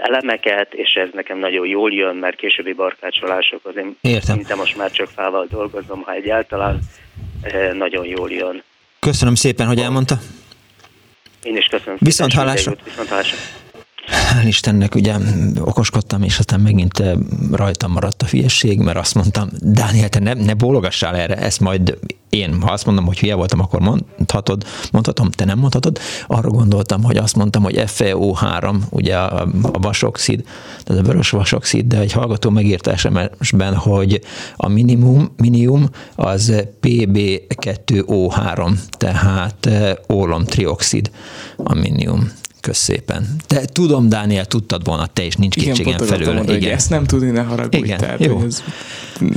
elemeket, 0.00 0.74
és 0.74 0.92
ez 0.94 1.08
nekem 1.12 1.38
nagyon 1.38 1.66
jól 1.66 1.92
jön, 1.92 2.16
mert 2.16 2.36
későbbi 2.36 2.72
barkácsolásokhoz 2.72 3.76
én 3.76 3.96
Értem. 4.00 4.36
szinte 4.36 4.54
most 4.54 4.76
már 4.76 4.90
csak 4.90 5.08
fával 5.08 5.46
dolgozom, 5.50 6.02
ha 6.02 6.12
egyáltalán 6.12 6.78
nagyon 7.72 8.06
jól 8.06 8.30
jön. 8.30 8.62
Köszönöm 8.98 9.34
szépen, 9.34 9.66
hogy 9.66 9.78
elmondta. 9.78 10.16
Én 11.42 11.56
is 11.56 11.66
köszönöm. 11.66 11.96
Viszont 11.98 12.32
hallásra. 12.32 12.74
Viszont 12.84 13.08
hallásra. 13.08 13.36
Hál' 14.08 14.46
Istennek 14.46 14.94
ugye 14.94 15.16
okoskodtam, 15.60 16.22
és 16.22 16.38
aztán 16.38 16.60
megint 16.60 16.98
eh, 16.98 17.12
rajtam 17.52 17.92
maradt 17.92 18.22
a 18.22 18.26
hülyeség, 18.26 18.78
mert 18.78 18.98
azt 18.98 19.14
mondtam, 19.14 19.48
Dániel, 19.60 20.08
te 20.08 20.18
ne, 20.18 20.34
ne 20.34 20.54
bólogassál 20.54 21.16
erre, 21.16 21.36
ezt 21.36 21.60
majd 21.60 21.98
én, 22.28 22.60
ha 22.60 22.72
azt 22.72 22.86
mondom, 22.86 23.06
hogy 23.06 23.18
hülye 23.18 23.34
voltam, 23.34 23.60
akkor 23.60 23.80
mondhatod, 23.80 24.64
mondhatom, 24.92 25.30
te 25.30 25.44
nem 25.44 25.58
mondhatod. 25.58 25.98
Arra 26.26 26.48
gondoltam, 26.48 27.02
hogy 27.02 27.16
azt 27.16 27.36
mondtam, 27.36 27.62
hogy 27.62 27.82
FeO3, 27.86 28.76
ugye 28.90 29.16
a, 29.16 29.48
vasoxid, 29.62 30.44
tehát 30.84 31.02
a 31.02 31.06
vörös 31.06 31.30
vasoxid, 31.30 31.86
de 31.86 31.98
egy 31.98 32.12
hallgató 32.12 32.50
megírta 32.50 32.96
SMS-ben, 32.96 33.74
hogy 33.74 34.20
a 34.56 34.68
minimum, 34.68 35.32
minimum 35.36 35.88
az 36.14 36.64
PB2O3, 36.82 38.78
tehát 38.90 39.66
eh, 39.66 39.92
ólomtrioxid 40.12 41.10
a 41.56 41.74
minimum. 41.74 42.30
Kösz 42.60 42.78
szépen. 42.78 43.26
De 43.46 43.64
tudom, 43.64 44.08
Dániel, 44.08 44.46
tudtad 44.46 44.84
volna 44.84 45.06
te 45.06 45.22
is, 45.22 45.34
nincs 45.34 45.54
kétségem 45.54 45.98
felőle. 45.98 46.32
Mondani, 46.32 46.58
Igen, 46.58 46.74
ezt 46.74 46.90
nem 46.90 47.04
tudni, 47.04 47.30
ne 47.30 47.42
haragudj. 47.42 47.76
Igen, 47.76 47.98
tehát, 47.98 48.24
jó. 48.24 48.36
Hogy, 48.36 48.46
ez, 48.46 48.62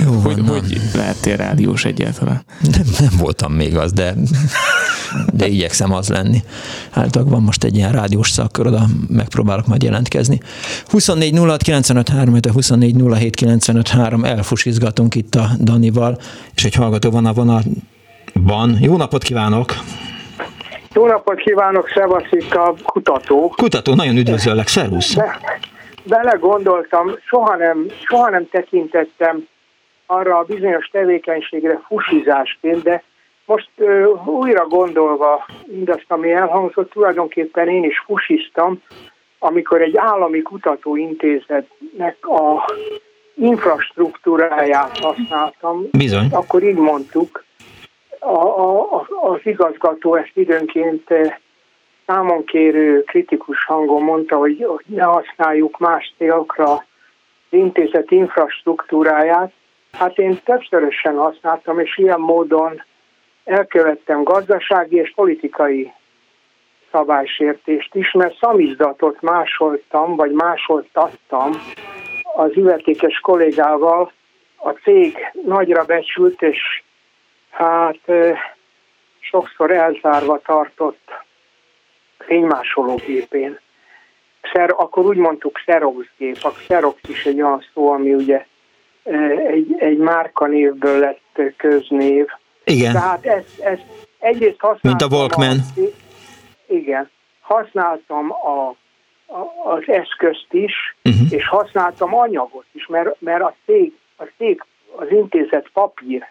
jó 0.03 0.11
hogy, 0.11 0.45
van, 0.45 0.60
hogy 0.60 0.81
lehettél 0.93 1.35
rádiós 1.35 1.85
egyáltalán? 1.85 2.43
Nem, 2.72 2.85
nem 2.99 3.14
voltam 3.18 3.53
még 3.53 3.77
az, 3.77 3.91
de, 3.91 4.15
de 5.34 5.48
igyekszem 5.48 5.93
az 5.93 6.10
lenni. 6.10 6.43
Hát 6.89 7.15
van 7.15 7.41
most 7.41 7.64
egy 7.64 7.76
ilyen 7.76 7.91
rádiós 7.91 8.30
szakkör, 8.31 8.68
oda 8.68 8.89
megpróbálok 9.07 9.68
majd 9.68 9.84
jelentkezni. 9.84 10.39
24 10.85 11.38
06 11.38 11.61
95 11.61 12.10
3, 12.10 12.38
24 12.53 12.95
07 13.14 13.35
95 13.35 13.88
3, 13.88 14.23
elfusizgatunk 14.23 15.15
itt 15.15 15.35
a 15.35 15.52
Danival, 15.60 16.19
és 16.56 16.65
egy 16.65 16.76
hallgató 16.76 17.10
van 17.11 17.26
a 17.26 17.34
vonalban. 17.34 18.77
Jó 18.80 18.98
napot 18.98 19.23
kívánok! 19.23 19.76
Jó 20.93 21.05
napot 21.05 21.35
kívánok, 21.35 21.89
Szevaszik 21.89 22.55
a 22.55 22.73
kutató. 22.84 23.53
Kutató, 23.55 23.93
nagyon 23.93 24.18
üdvözöllek, 24.18 24.68
szervusz. 24.68 25.15
Be, 25.15 25.39
belegondoltam, 26.03 27.11
soha 27.26 27.55
nem, 27.55 27.85
soha 28.03 28.30
nem 28.30 28.49
tekintettem 28.49 29.47
arra 30.05 30.38
a 30.38 30.43
bizonyos 30.43 30.88
tevékenységre 30.91 31.81
fusizásként, 31.88 32.84
de 32.84 33.03
most 33.45 33.69
ö, 33.77 34.03
újra 34.26 34.68
gondolva 34.68 35.45
mindazt, 35.65 36.05
ami 36.07 36.31
elhangzott, 36.31 36.91
tulajdonképpen 36.91 37.68
én 37.68 37.84
is 37.84 38.03
fusiztam, 38.05 38.81
amikor 39.39 39.81
egy 39.81 39.97
állami 39.97 40.41
kutatóintézetnek 40.41 42.18
a 42.27 42.65
infrastruktúráját 43.35 44.97
használtam. 44.99 45.88
Bizony. 45.91 46.27
Akkor 46.31 46.63
így 46.63 46.76
mondtuk, 46.76 47.43
a, 48.23 48.95
a, 48.95 49.07
az 49.22 49.39
igazgató 49.43 50.15
ezt 50.15 50.31
időnként 50.34 51.11
eh, 51.11 51.35
számon 52.06 52.45
kérő 52.45 53.03
kritikus 53.03 53.65
hangon 53.65 54.03
mondta, 54.03 54.35
hogy, 54.38 54.65
hogy 54.68 54.85
ne 54.85 55.03
használjuk 55.03 55.77
más 55.77 56.14
célokra 56.18 56.72
az 56.73 56.84
intézet 57.49 58.11
infrastruktúráját. 58.11 59.52
Hát 59.91 60.18
én 60.18 60.39
többszörösen 60.43 61.18
használtam, 61.18 61.80
és 61.80 61.98
ilyen 61.98 62.19
módon 62.19 62.84
elkövettem 63.43 64.23
gazdasági 64.23 64.95
és 64.95 65.11
politikai 65.15 65.91
szabálysértést 66.91 67.95
is, 67.95 68.11
mert 68.11 68.38
szamizdatot 68.38 69.22
másoltam, 69.22 70.15
vagy 70.15 70.31
másoltattam 70.31 71.52
az 72.35 72.52
illetékes 72.53 73.19
kollégával. 73.19 74.11
A 74.56 74.69
cég 74.69 75.18
nagyra 75.45 75.84
becsült, 75.84 76.41
és 76.41 76.84
hát 77.52 77.99
sokszor 79.19 79.72
elzárva 79.72 80.40
tartott 80.45 81.11
fénymásológépén 82.18 83.60
szer, 84.53 84.73
akkor 84.78 85.06
úgy 85.06 85.18
mondtuk 85.18 85.53
Xerox 85.53 86.06
gép. 86.18 86.38
A 86.41 86.52
Xerox 86.52 86.99
is 87.07 87.26
egy 87.26 87.41
olyan 87.41 87.65
szó, 87.73 87.91
ami 87.91 88.14
ugye 88.14 88.45
egy, 89.48 89.76
egy 89.78 89.98
márkanévből 89.98 90.99
lett 90.99 91.56
köznév. 91.57 92.26
Igen. 92.64 92.94
Tehát 92.94 93.26
ezt, 93.26 93.60
ezt 93.60 93.86
egyrészt 94.19 94.60
használtam... 94.60 94.90
Mint 94.90 95.02
a 95.02 95.15
Walkman. 95.15 95.57
A, 95.76 95.80
igen. 96.68 97.10
Használtam 97.41 98.32
a, 98.32 98.76
a, 99.34 99.40
az 99.64 99.84
eszközt 99.86 100.48
is, 100.52 100.73
uh-huh. 101.03 101.32
és 101.32 101.48
használtam 101.48 102.15
anyagot 102.15 102.65
is, 102.72 102.88
mert, 102.88 103.22
mert 103.22 103.41
a 103.41 103.56
cég, 103.65 103.94
a 104.18 104.23
cég, 104.38 104.64
az 104.95 105.07
intézet 105.11 105.69
papír 105.73 106.30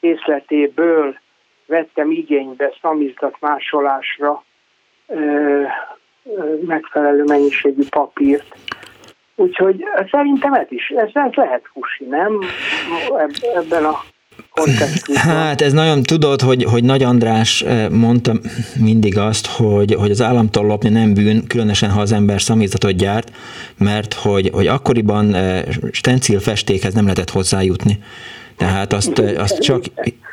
készletéből 0.00 1.18
vettem 1.66 2.10
igénybe 2.10 2.72
szamizdat 2.80 3.36
másolásra 3.40 4.44
ö, 5.06 5.62
ö, 6.24 6.54
megfelelő 6.66 7.24
mennyiségű 7.24 7.82
papírt. 7.90 8.56
Úgyhogy 9.34 9.84
szerintem 10.10 10.52
ez 10.54 10.66
is, 10.68 10.88
ez 10.88 11.10
lehet 11.34 11.62
fusi, 11.72 12.04
nem? 12.04 12.40
Ebben 13.54 13.84
a 13.84 13.94
Hát 15.14 15.60
ez 15.60 15.72
nagyon, 15.72 16.02
tudod, 16.02 16.40
hogy, 16.40 16.64
hogy 16.64 16.84
Nagy 16.84 17.02
András 17.02 17.64
mondta 17.90 18.32
mindig 18.80 19.18
azt, 19.18 19.46
hogy, 19.46 19.94
hogy 19.94 20.10
az 20.10 20.22
államtól 20.22 20.66
lopni 20.66 20.88
nem 20.88 21.14
bűn, 21.14 21.46
különösen 21.46 21.90
ha 21.90 22.00
az 22.00 22.12
ember 22.12 22.40
szamizdatot 22.40 22.96
gyárt, 22.96 23.32
mert 23.78 24.14
hogy, 24.14 24.50
hogy 24.52 24.66
akkoriban 24.66 25.36
stencil 25.90 26.40
festékhez 26.40 26.94
nem 26.94 27.02
lehetett 27.02 27.30
hozzájutni. 27.30 27.98
Tehát 28.58 28.92
azt, 28.92 29.18
azt 29.18 29.60
csak 29.60 29.82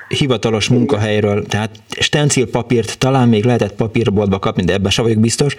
hivatalos 0.08 0.70
munkahelyről, 0.70 1.44
tehát 1.44 1.70
stencil 2.00 2.50
papírt 2.50 3.00
talán 3.00 3.30
még 3.30 3.44
lehetett 3.44 3.76
papírboltba 3.76 4.40
kapni, 4.40 4.64
de 4.64 4.74
ebben 4.74 4.92
sem 4.92 5.04
vagyok 5.04 5.20
biztos, 5.20 5.56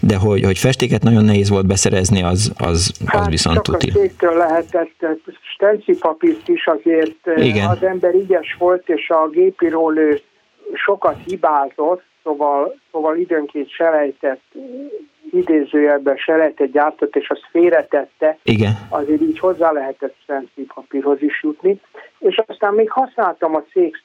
de 0.00 0.16
hogy, 0.16 0.44
hogy 0.44 0.58
festéket 0.58 1.02
nagyon 1.02 1.24
nehéz 1.24 1.48
volt 1.48 1.66
beszerezni, 1.66 2.22
az, 2.22 2.52
az, 2.58 2.92
az 3.00 3.06
hát 3.06 3.28
viszont 3.28 3.62
tuti. 3.62 3.90
cégtől 3.90 4.36
lehetett 4.36 5.06
stencil 5.54 5.98
papírt 5.98 6.48
is 6.48 6.66
azért 6.66 7.26
Igen. 7.36 7.68
az 7.68 7.82
ember 7.82 8.14
ügyes 8.14 8.56
volt, 8.58 8.88
és 8.88 9.10
a 9.10 9.28
gépírólő 9.28 10.20
sokat 10.72 11.16
hibázott, 11.26 12.02
szóval, 12.22 12.74
szóval 12.92 13.16
időnként 13.16 13.70
selejtett 13.70 14.42
idézőjelben 15.30 16.16
selejtet 16.16 16.70
gyártott, 16.70 17.16
és 17.16 17.30
azt 17.30 17.46
félretette, 17.50 18.38
Igen. 18.42 18.72
azért 18.88 19.20
így 19.20 19.38
hozzá 19.38 19.72
lehetett 19.72 20.16
papírhoz 20.74 21.22
is 21.22 21.42
jutni. 21.42 21.80
És 22.18 22.42
aztán 22.46 22.74
még 22.74 22.90
használtam 22.90 23.54
a 23.54 23.64
cég 23.72 23.96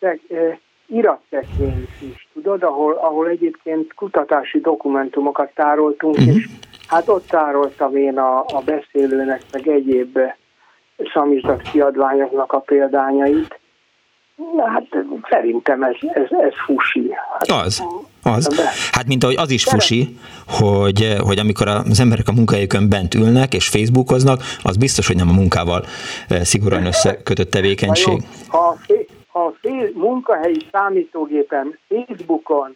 iratszekvényt 0.85 1.89
is, 2.13 2.27
tudod, 2.33 2.63
ahol, 2.63 2.93
ahol 2.93 3.27
egyébként 3.27 3.93
kutatási 3.93 4.59
dokumentumokat 4.59 5.51
tároltunk, 5.55 6.17
uh-huh. 6.17 6.35
és 6.35 6.47
hát 6.87 7.07
ott 7.07 7.27
tároltam 7.27 7.95
én 7.95 8.17
a, 8.17 8.39
a 8.39 8.61
beszélőnek, 8.65 9.41
meg 9.51 9.67
egyéb 9.67 10.19
szamizdat 11.13 11.61
kiadványoknak 11.61 12.53
a 12.53 12.59
példányait. 12.59 13.59
Na, 14.35 14.67
hát 14.69 14.87
szerintem 15.29 15.83
ez, 15.83 15.95
ez, 16.01 16.31
ez 16.31 16.53
fusi. 16.65 17.11
Hát, 17.31 17.65
az, 17.65 17.83
az. 18.23 18.71
Hát 18.91 19.07
mint 19.07 19.23
ahogy 19.23 19.35
az 19.37 19.51
is 19.51 19.63
fusi, 19.63 20.17
hogy, 20.47 21.15
hogy 21.19 21.39
amikor 21.39 21.67
az 21.67 21.99
emberek 21.99 22.27
a 22.27 22.31
munkahelyükön 22.31 22.89
bent 22.89 23.15
ülnek 23.15 23.53
és 23.53 23.67
Facebookoznak, 23.67 24.41
az 24.63 24.77
biztos, 24.77 25.07
hogy 25.07 25.15
nem 25.15 25.29
a 25.29 25.33
munkával 25.33 25.85
eh, 26.27 26.41
szigorúan 26.43 26.85
összekötött 26.85 27.51
tevékenység. 27.51 28.23
Ha, 28.47 28.57
ha, 28.57 28.77
ha 29.27 29.45
a 29.45 29.69
munkahelyi 29.93 30.61
számítógépen 30.71 31.79
Facebookon 31.87 32.75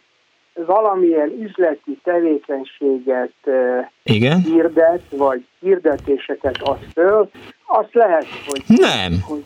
valamilyen 0.66 1.32
üzleti 1.40 1.98
tevékenységet 2.04 3.32
eh, 3.44 3.88
Igen? 4.02 4.40
hirdet, 4.42 5.02
vagy 5.10 5.46
hirdetéseket 5.60 6.56
ad 6.62 6.78
föl, 6.92 7.30
azt 7.66 7.94
lehet, 7.94 8.26
hogy... 8.46 8.62
Nem. 8.66 9.12
Hogy 9.28 9.44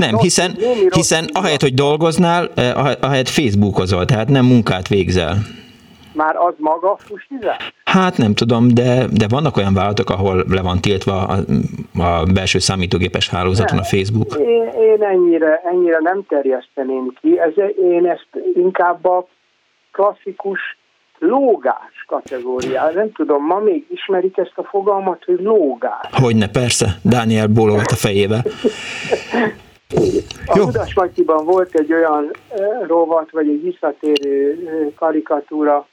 nem, 0.00 0.18
hiszen, 0.18 0.56
hiszen 0.94 1.24
ahelyett, 1.32 1.60
hogy 1.60 1.74
dolgoznál, 1.74 2.50
eh, 2.54 3.04
ahelyett 3.04 3.28
Facebookozol, 3.28 4.04
tehát 4.04 4.28
nem 4.28 4.44
munkát 4.44 4.88
végzel. 4.88 5.36
Már 6.12 6.36
az 6.36 6.54
maga 6.56 6.96
fusizás? 6.98 7.72
Hát 7.84 8.16
nem 8.16 8.34
tudom, 8.34 8.68
de, 8.74 9.06
de 9.12 9.26
vannak 9.28 9.56
olyan 9.56 9.74
vállalatok, 9.74 10.10
ahol 10.10 10.44
le 10.48 10.62
van 10.62 10.80
tiltva 10.80 11.26
a, 11.26 11.36
a 12.02 12.24
belső 12.34 12.58
számítógépes 12.58 13.28
hálózaton 13.28 13.76
nem. 13.76 13.84
a 13.84 13.96
Facebook. 13.96 14.34
Én, 14.38 14.82
én 14.82 15.02
ennyire, 15.02 15.60
ennyire 15.72 15.98
nem 16.00 16.22
terjeszteném 16.28 17.12
ki, 17.20 17.38
Ez, 17.38 17.52
én 17.92 18.06
ezt 18.06 18.28
inkább 18.54 19.04
a 19.04 19.26
klasszikus 19.92 20.60
lógás 21.18 22.04
kategóriá. 22.06 22.90
Nem 22.94 23.12
tudom, 23.12 23.46
ma 23.46 23.58
még 23.58 23.86
ismerik 23.90 24.36
ezt 24.36 24.52
a 24.54 24.62
fogalmat, 24.62 25.24
hogy 25.24 25.40
lógás. 25.40 26.08
Hogyne, 26.12 26.48
persze. 26.48 26.86
Dániel 27.02 27.46
bólogat 27.46 27.90
a 27.90 27.96
fejébe. 27.96 28.42
A 30.46 30.58
Udas 30.58 30.94
Matyiban 30.94 31.44
volt 31.44 31.74
egy 31.74 31.92
olyan 31.92 32.30
rovat, 32.86 33.30
vagy 33.30 33.48
egy 33.48 33.62
visszatérő 33.62 34.92
karikatúra, 34.96 35.86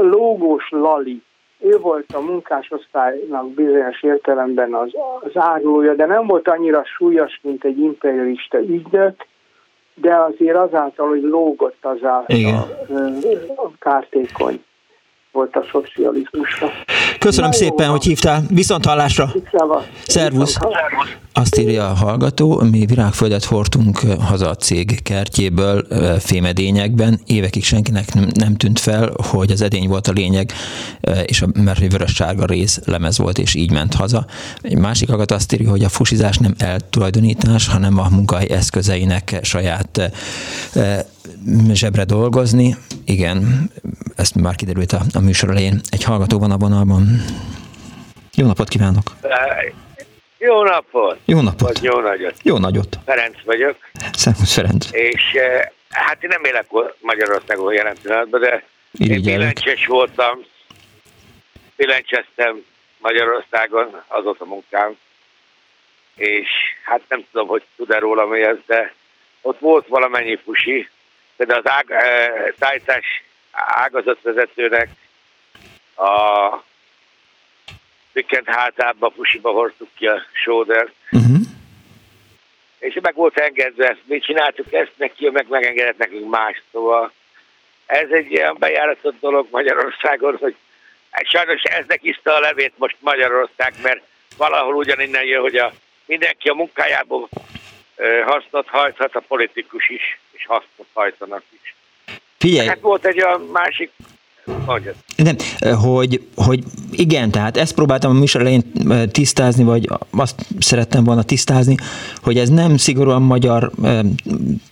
Lógós 0.00 0.70
Lali. 0.70 1.22
Ő 1.58 1.78
volt 1.78 2.12
a 2.12 2.20
munkásosztálynak 2.20 3.50
bizonyos 3.50 4.02
értelemben 4.02 4.74
az, 4.74 4.90
az 5.20 5.30
árulója, 5.34 5.94
de 5.94 6.06
nem 6.06 6.26
volt 6.26 6.48
annyira 6.48 6.84
súlyos, 6.84 7.40
mint 7.42 7.64
egy 7.64 7.78
imperialista 7.78 8.58
ügynök, 8.58 9.26
de 9.94 10.14
azért 10.14 10.56
azáltal, 10.56 11.08
hogy 11.08 11.22
lógott 11.22 11.84
azáltal 11.84 12.36
Igen. 12.36 12.54
a 13.56 13.70
kártékony 13.78 14.64
volt 15.34 15.56
a 15.56 15.64
szocializmusra. 15.72 16.68
Köszönöm 17.18 17.50
Na, 17.50 17.56
szépen, 17.56 17.86
jó, 17.86 17.90
hogy 17.90 18.04
hívtál. 18.04 18.42
Viszont 18.48 18.84
hallásra. 18.84 19.32
Szervusz. 20.06 20.58
Azt 21.32 21.58
írja 21.58 21.88
a 21.88 21.94
hallgató, 21.94 22.62
mi 22.70 22.86
virágföldet 22.86 23.44
hordtunk 23.44 23.98
haza 23.98 24.48
a 24.48 24.54
cég 24.54 25.02
kertjéből 25.02 25.86
fémedényekben. 26.20 27.20
Évekig 27.26 27.64
senkinek 27.64 28.34
nem, 28.34 28.56
tűnt 28.56 28.78
fel, 28.78 29.12
hogy 29.30 29.50
az 29.50 29.60
edény 29.60 29.88
volt 29.88 30.06
a 30.06 30.12
lényeg, 30.12 30.52
és 31.24 31.42
a, 31.42 31.46
mert 31.64 31.80
egy 31.80 31.90
vörös-sárga 31.90 32.44
rész 32.44 32.80
lemez 32.84 33.18
volt, 33.18 33.38
és 33.38 33.54
így 33.54 33.72
ment 33.72 33.94
haza. 33.94 34.26
Egy 34.60 34.78
másik 34.78 35.08
hallgat 35.08 35.30
azt 35.30 35.52
írja, 35.52 35.70
hogy 35.70 35.84
a 35.84 35.88
fusizás 35.88 36.38
nem 36.38 36.54
eltulajdonítás, 36.58 37.68
hanem 37.68 37.98
a 37.98 38.08
munkahely 38.10 38.50
eszközeinek 38.50 39.38
saját 39.42 40.12
zsebre 41.72 42.04
dolgozni. 42.04 42.76
Igen, 43.04 43.70
ezt 44.16 44.34
már 44.34 44.54
kiderült 44.54 44.92
a, 44.92 45.00
a 45.14 45.20
műsor 45.20 45.50
elején. 45.50 45.80
Egy 45.90 46.04
hallgató 46.04 46.38
van 46.38 46.50
a 46.50 46.56
vonalban. 46.56 47.06
Jó 48.34 48.46
napot 48.46 48.68
kívánok! 48.68 49.02
Jó 50.38 50.62
napot! 50.62 51.18
Jó 51.24 51.40
napot! 51.40 51.60
Vagy 51.60 51.82
jó 51.82 52.00
nagyot! 52.00 52.34
Jó 52.42 52.58
nagyot! 52.58 52.98
Ferenc 53.04 53.36
vagyok. 53.44 53.76
Szervusz 54.12 54.54
Ferenc! 54.54 54.88
És 54.92 55.22
hát 55.90 56.22
én 56.22 56.28
nem 56.32 56.44
élek 56.44 56.66
Magyarországon 57.00 57.74
jelen 57.74 57.96
pillanatban, 58.02 58.40
de 58.40 58.64
én 58.98 59.22
bilencses 59.22 59.86
voltam, 59.86 60.38
bilencseztem 61.76 62.64
Magyarországon, 62.98 64.02
az 64.08 64.24
ott 64.24 64.40
a 64.40 64.44
munkám, 64.44 64.96
és 66.14 66.48
hát 66.84 67.00
nem 67.08 67.24
tudom, 67.32 67.48
hogy 67.48 67.62
tud-e 67.76 67.98
róla 67.98 68.26
mi 68.26 68.42
ez, 68.42 68.56
de 68.66 68.94
ott 69.42 69.58
volt 69.58 69.86
valamennyi 69.86 70.38
fusi, 70.44 70.88
de 71.36 71.56
az 71.56 71.68
ág, 71.68 71.86
tájtás 72.58 73.22
ágazatvezetőnek 73.52 74.88
a 75.96 76.62
Vikent 78.12 78.48
hátába, 78.48 79.08
pusiba 79.08 79.50
hordtuk 79.50 79.88
ki 79.94 80.06
a 80.06 80.22
sódert. 80.32 80.92
Uh-huh. 81.10 81.36
És 82.78 82.98
meg 83.02 83.14
volt 83.14 83.38
engedve, 83.38 83.96
mi 84.04 84.18
csináltuk 84.18 84.72
ezt, 84.72 84.92
neki 84.96 85.30
meg 85.30 85.46
megengedett 85.48 85.98
nekünk 85.98 86.30
más. 86.30 86.62
Szóval 86.72 87.12
ez 87.86 88.10
egy 88.10 88.30
ilyen 88.30 88.56
bejáratott 88.58 89.20
dolog 89.20 89.46
Magyarországon, 89.50 90.36
hogy 90.40 90.56
hát 91.10 91.28
sajnos 91.28 91.62
eznek 91.62 91.98
iszta 92.02 92.34
a 92.34 92.40
levét 92.40 92.72
most 92.76 92.96
Magyarország, 93.00 93.74
mert 93.82 94.02
valahol 94.36 94.74
ugyaninnen 94.74 95.24
jön, 95.24 95.40
hogy 95.40 95.56
a, 95.56 95.72
mindenki 96.06 96.48
a 96.48 96.54
munkájából 96.54 97.28
hasznot 98.26 98.68
hajthat, 98.68 99.14
a 99.14 99.20
politikus 99.20 99.88
is, 99.88 100.18
és 100.32 100.46
hasznot 100.46 100.86
hajtanak 100.92 101.42
is. 101.62 101.74
Figyelj! 102.38 102.66
Hát 102.66 102.80
volt 102.80 103.04
egy 103.04 103.20
a 103.20 103.38
másik 103.38 103.90
Nem, 105.16 105.36
hogy, 105.80 106.20
hogy 106.34 106.62
igen, 106.90 107.30
tehát 107.30 107.56
ezt 107.56 107.74
próbáltam 107.74 108.16
a 108.16 108.18
műsor 108.18 108.40
elején 108.40 108.62
tisztázni, 109.10 109.64
vagy 109.64 109.88
azt 110.10 110.46
szerettem 110.58 111.04
volna 111.04 111.22
tisztázni, 111.22 111.74
hogy 112.22 112.38
ez 112.38 112.48
nem 112.48 112.76
szigorúan 112.76 113.22
magyar 113.22 113.70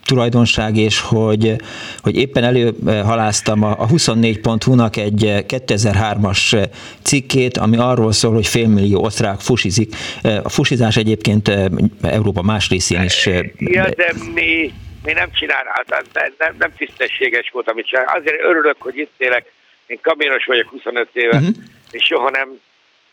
tulajdonság, 0.05 0.77
és 0.77 1.01
hogy, 1.01 1.57
hogy 2.03 2.17
éppen 2.17 2.45
előhaláztam 2.45 3.63
a, 3.63 3.71
a 3.71 3.87
24.hu-nak 3.87 4.97
egy 4.97 5.45
2003-as 5.49 6.69
cikkét, 7.03 7.57
ami 7.57 7.77
arról 7.77 8.13
szól, 8.13 8.33
hogy 8.33 8.47
félmillió 8.47 9.03
osztrák 9.03 9.41
fusizik. 9.41 9.95
A 10.43 10.49
fusizás 10.49 10.97
egyébként 10.97 11.51
Európa 12.03 12.43
más 12.43 12.69
részén 12.69 13.03
is... 13.03 13.27
Ja, 13.57 13.89
de 13.97 14.13
mi, 14.35 14.73
mi 15.05 15.13
nem 15.13 15.31
csinálunk, 15.33 15.69
hát 15.75 15.89
nem, 15.89 16.33
nem, 16.39 16.55
nem 16.59 16.73
tisztességes 16.77 17.51
volt, 17.53 17.71
amit 17.71 17.87
csinál. 17.87 18.05
Azért 18.19 18.43
örülök, 18.43 18.77
hogy 18.79 18.99
itt 18.99 19.13
élek, 19.17 19.53
én 19.93 19.99
kamionos 20.03 20.45
vagyok 20.45 20.69
25 20.69 21.09
éve, 21.13 21.37
uh-huh. 21.37 21.55
és 21.91 22.05
soha 22.05 22.31
nem, 22.31 22.61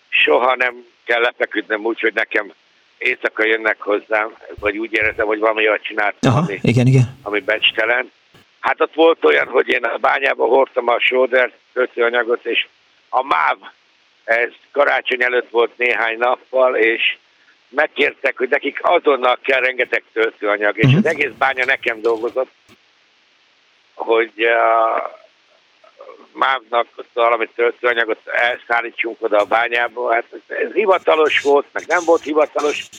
soha 0.10 0.56
nem 0.56 0.86
kell 1.04 1.22
lefeküdnem 1.22 1.86
úgy, 1.86 2.00
hogy 2.00 2.14
nekem 2.14 2.54
éjszaka 2.98 3.46
jönnek 3.46 3.82
hozzám, 3.82 4.36
vagy 4.60 4.78
úgy 4.78 4.94
érzem, 4.94 5.26
hogy 5.26 5.40
valami 5.40 5.68
olyat 5.68 5.84
csináltam, 5.84 6.32
Aha, 6.32 6.40
ami, 6.40 6.60
igen, 6.62 6.88
igen. 6.88 7.18
ami 7.24 7.40
becstelen. 7.40 8.12
Hát 8.60 8.82
ott 8.82 8.94
volt 8.94 9.26
olyan, 9.26 9.48
hogy 9.48 9.68
én 9.68 9.84
a 9.84 9.98
bányába 9.98 10.46
hordtam 10.46 10.88
a 10.88 11.00
sódert, 11.00 11.54
kötőanyagot, 11.74 12.46
és 12.46 12.68
a 13.10 13.24
MÁV, 13.24 13.58
ez 14.24 14.50
karácsony 14.72 15.24
előtt 15.24 15.50
volt 15.50 15.78
néhány 15.78 16.18
nappal, 16.18 16.76
és 16.76 17.18
megkértek, 17.70 18.38
hogy 18.38 18.50
nekik 18.50 18.80
azonnal 18.82 19.40
kell 19.42 19.60
rengeteg 19.60 20.04
töltőanyag, 20.14 20.78
és 20.78 20.94
az 20.96 21.06
egész 21.06 21.32
bánya 21.38 21.66
nekem 21.66 22.02
dolgozott, 22.02 22.52
hogy 23.94 24.44
a 24.44 25.19
mávnak 26.40 26.88
ott 26.96 27.10
valami 27.14 27.48
töltőanyagot 27.56 28.28
elszállítsunk 28.28 29.22
oda 29.22 29.38
a 29.38 29.46
bányába. 29.46 30.14
Hát 30.14 30.26
ez 30.48 30.72
hivatalos 30.74 31.42
volt, 31.42 31.66
meg 31.72 31.84
nem 31.88 32.04
volt 32.06 32.22
hivatalos, 32.22 32.90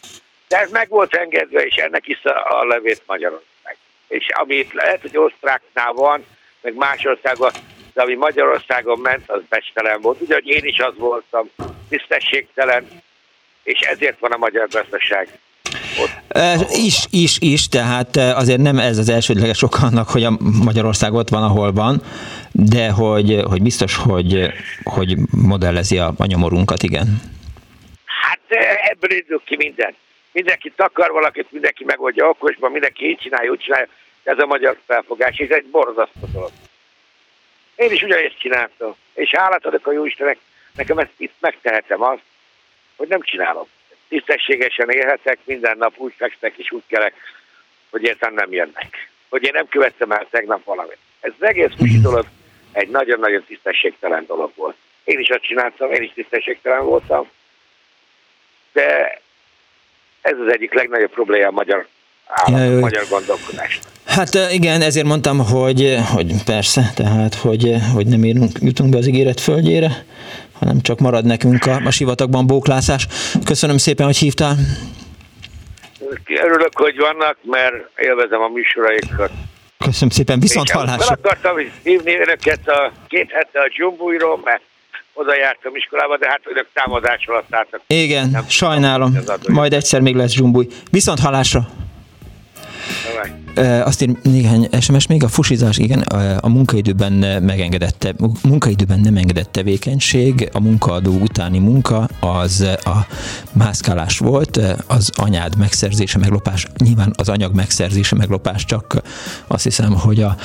de 0.49 0.59
ez 0.59 0.71
meg 0.71 0.89
volt 0.89 1.15
engedve, 1.15 1.65
és 1.65 1.75
ennek 1.75 2.07
is 2.07 2.25
a, 2.25 2.65
levét 2.65 3.03
Magyarország. 3.07 3.77
És 4.09 4.27
amit 4.29 4.73
lehet, 4.73 5.01
hogy 5.01 5.17
osztráknál 5.17 5.93
van, 5.93 6.27
meg 6.61 6.75
más 6.75 7.05
országban, 7.05 7.53
de 7.95 8.03
ami 8.03 8.15
Magyarországon 8.15 8.99
ment, 8.99 9.31
az 9.31 9.41
bestelen 9.49 10.01
volt. 10.01 10.21
Ugye, 10.21 10.35
hogy 10.35 10.47
én 10.47 10.65
is 10.65 10.79
az 10.79 10.95
voltam, 10.97 11.51
tisztességtelen, 11.89 12.89
és 13.63 13.81
ezért 13.81 14.19
van 14.19 14.33
a 14.33 14.37
magyar 14.37 14.69
gazdaság. 14.69 15.39
E, 16.29 16.67
is, 16.71 17.07
is, 17.11 17.39
is, 17.41 17.69
tehát 17.69 18.17
azért 18.17 18.61
nem 18.61 18.79
ez 18.79 18.99
az 18.99 19.09
elsődleges 19.09 19.63
ok 19.63 19.83
annak, 19.83 20.09
hogy 20.09 20.25
a 20.25 20.37
Magyarország 20.65 21.13
ott 21.13 21.29
van, 21.29 21.43
ahol 21.43 21.73
van, 21.73 22.03
de 22.69 22.91
hogy, 22.91 23.41
hogy 23.45 23.63
biztos, 23.63 23.97
hogy, 23.97 24.53
hogy 24.85 25.17
modellezi 25.31 25.99
a, 25.99 26.13
a 26.19 26.27
nyomorunkat, 26.27 26.83
igen. 26.83 27.07
Hát 28.05 28.41
e, 28.49 28.81
ebből 28.83 29.19
indul 29.19 29.43
ki 29.45 29.57
minden. 29.57 29.95
Mindenki 30.33 30.73
takar 30.77 31.11
valakit, 31.11 31.53
mindenki 31.53 31.85
megoldja 31.85 32.29
okosban, 32.29 32.71
mindenki 32.71 33.09
így 33.09 33.19
csinálja, 33.19 33.51
úgy 33.51 33.59
csinálja. 33.59 33.89
Ez 34.23 34.39
a 34.39 34.47
magyar 34.47 34.79
felfogás, 34.87 35.39
és 35.39 35.49
egy 35.49 35.65
borzasztó 35.65 36.27
dolog. 36.33 36.51
Én 37.77 37.91
is 37.91 38.03
ugyanezt 38.03 38.39
csináltam. 38.39 38.95
És 39.15 39.35
hálát 39.37 39.67
adok 39.67 39.87
a 39.87 39.93
Jóistenek, 39.93 40.39
nekem 40.75 40.99
ezt 40.99 41.15
itt 41.17 41.35
megtehetem 41.41 42.03
azt, 42.03 42.23
hogy 42.97 43.09
nem 43.09 43.23
csinálom. 43.23 43.67
Tisztességesen 44.09 44.91
élhetek, 44.91 45.39
minden 45.45 45.79
nap 45.79 45.95
úgy 45.97 46.13
fekszek 46.17 46.57
és 46.57 46.71
úgy 46.71 46.83
kelek, 46.87 47.15
hogy 47.91 48.03
értem 48.03 48.35
nem 48.35 48.53
jönnek. 48.53 49.11
Hogy 49.29 49.43
én 49.43 49.53
nem 49.55 49.69
követtem 49.69 50.11
el 50.11 50.27
tegnap 50.31 50.65
valamit. 50.65 50.99
Ez 51.21 51.33
az 51.39 51.47
egész 51.47 51.71
fusi 51.77 52.01
dolog 52.01 52.27
egy 52.73 52.89
nagyon-nagyon 52.89 53.45
tisztességtelen 53.47 54.25
dolog 54.27 54.51
volt. 54.57 54.77
Én 55.05 55.19
is 55.19 55.29
azt 55.29 55.43
csináltam, 55.43 55.93
én 55.93 56.03
is 56.03 56.13
tisztességtelen 56.15 56.85
voltam, 56.85 57.31
de 58.73 59.21
ez 60.21 60.37
az 60.47 60.53
egyik 60.53 60.75
legnagyobb 60.75 61.11
probléma 61.11 61.47
a 61.47 61.51
magyar 61.51 61.87
állam, 62.27 62.77
a 62.77 62.81
magyar 62.81 63.07
gondolkodásnak. 63.09 63.93
Hát 64.07 64.35
e, 64.35 64.53
igen, 64.53 64.81
ezért 64.81 65.07
mondtam, 65.07 65.39
hogy, 65.39 65.97
hogy 66.15 66.33
persze, 66.45 66.83
tehát, 66.95 67.35
hogy, 67.35 67.75
hogy 67.95 68.07
nem 68.07 68.25
érünk, 68.25 68.51
jutunk 68.61 68.91
be 68.91 68.99
az 68.99 69.07
ígéret 69.07 69.41
földjére, 69.41 70.05
hanem 70.59 70.81
csak 70.81 70.99
marad 70.99 71.25
nekünk 71.25 71.67
a, 71.67 71.81
a 71.85 71.91
sivatagban 71.91 72.47
bóklászás. 72.47 73.07
Köszönöm 73.45 73.77
szépen, 73.77 74.07
hogy 74.07 74.17
hívtál. 74.17 74.55
Örülök, 76.43 76.79
hogy 76.79 76.97
vannak, 76.97 77.37
mert 77.43 77.75
élvezem 77.97 78.41
a 78.41 78.49
műsoraikat. 78.49 79.31
Köszönöm 79.85 80.11
szépen, 80.11 80.41
viszont 80.41 80.71
hallásra. 80.71 81.05
Fel 81.05 81.19
akartam 81.23 81.57
hívni 81.83 82.15
önöket 82.21 82.69
a 82.69 82.93
két 83.09 83.31
hete 83.31 83.61
a 83.61 83.69
Dzsumbújról, 83.69 84.41
mert 84.45 84.63
oda 85.13 85.37
jártam 85.37 85.77
iskolába, 85.77 86.17
de 86.19 86.29
hát 86.29 86.41
önök 86.45 86.67
támadás 86.73 87.27
alatt 87.27 87.55
álltak. 87.55 87.81
Igen, 87.87 88.29
nem 88.29 88.49
sajnálom. 88.49 89.19
Majd 89.49 89.73
egyszer 89.73 90.01
még 90.01 90.15
lesz 90.15 90.31
Dzsumbúj. 90.31 90.67
Viszont 90.91 91.19
hallásra. 91.19 91.69
Azt 93.85 94.03
ír 94.03 94.17
néhány 94.23 94.69
SMS 94.81 95.07
még, 95.07 95.25
a 95.25 95.29
fusizás, 95.29 95.79
igen, 95.79 96.01
a 96.41 96.49
munkaidőben 96.49 97.13
megengedett, 97.43 98.15
munkaidőben 98.43 99.01
nem 99.01 99.17
engedett 99.17 99.53
tevékenység, 99.53 100.49
a 100.53 100.61
munkaadó 100.61 101.13
utáni 101.13 101.59
munka 101.59 102.09
az 102.21 102.61
a 102.85 103.07
mászkálás 103.53 104.19
volt, 104.19 104.61
az 104.87 105.11
anyád 105.15 105.57
megszerzése, 105.57 106.19
meglopás, 106.19 106.67
nyilván 106.79 107.13
az 107.17 107.29
anyag 107.29 107.55
megszerzése, 107.55 108.17
meglopás, 108.17 108.65
csak 108.65 109.03
azt 109.47 109.65
hiszem, 109.65 109.93
hogy 109.93 110.23
a, 110.23 110.37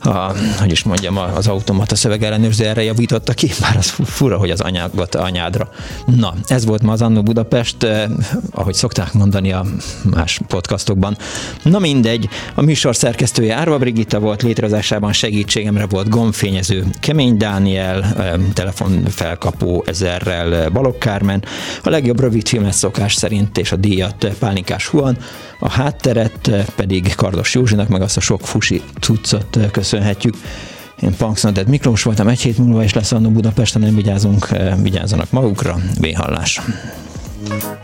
a 0.00 0.32
hogy 0.58 0.70
is 0.70 0.82
mondjam, 0.82 1.16
az 1.16 1.46
automata 1.46 1.94
szövegellenőrző 1.94 2.66
erre 2.66 2.82
javította 2.82 3.32
ki, 3.32 3.50
bár 3.60 3.76
az 3.76 3.94
fura, 4.04 4.38
hogy 4.38 4.50
az 4.50 4.60
anyagot 4.60 5.14
anyádra. 5.14 5.68
Na, 6.06 6.34
ez 6.46 6.64
volt 6.64 6.82
ma 6.82 6.92
az 6.92 7.02
Annó 7.02 7.22
Budapest, 7.22 7.86
ahogy 8.50 8.74
szokták 8.74 9.12
mondani 9.12 9.52
a 9.52 9.64
más 10.02 10.40
podcastokban. 10.46 11.16
Na 11.62 11.78
mindegy, 11.78 12.28
a 12.54 12.62
műsor 12.62 12.96
szerkesztője 12.96 13.54
Árva 13.54 13.78
Brigitta 13.78 14.20
volt, 14.20 14.42
létrehozásában 14.42 15.12
segítségemre 15.12 15.86
volt 15.86 16.08
gomfényező 16.08 16.84
Kemény 17.00 17.36
Dániel, 17.36 18.16
telefonfelkapó 18.52 19.84
ezerrel 19.86 20.70
Balogh 20.70 20.98
Kármen, 20.98 21.44
a 21.82 21.90
legjobb 21.90 22.20
rövid 22.20 22.48
filmet 22.48 22.72
szokás 22.72 23.14
szerint 23.14 23.58
és 23.58 23.72
a 23.72 23.76
díjat 23.76 24.26
Pálinkás 24.38 24.86
Huan, 24.86 25.16
a 25.58 25.70
hátteret 25.70 26.50
pedig 26.76 27.14
Kardos 27.14 27.54
Józsinak, 27.54 27.88
meg 27.88 28.02
azt 28.02 28.16
a 28.16 28.20
sok 28.20 28.40
fusi 28.40 28.82
cuccot 29.00 29.58
köszönhetjük. 29.72 30.34
Én 31.02 31.16
Punksnodet 31.16 31.66
Miklós 31.66 32.02
voltam, 32.02 32.28
egy 32.28 32.40
hét 32.40 32.58
múlva 32.58 32.82
és 32.82 32.92
lesz 32.92 33.12
annó 33.12 33.30
Budapesten, 33.30 33.82
nem 33.82 33.94
vigyázunk, 33.94 34.48
vigyázzanak 34.82 35.30
magukra, 35.30 35.78
véhallás. 36.00 36.60
Igen, 37.44 37.83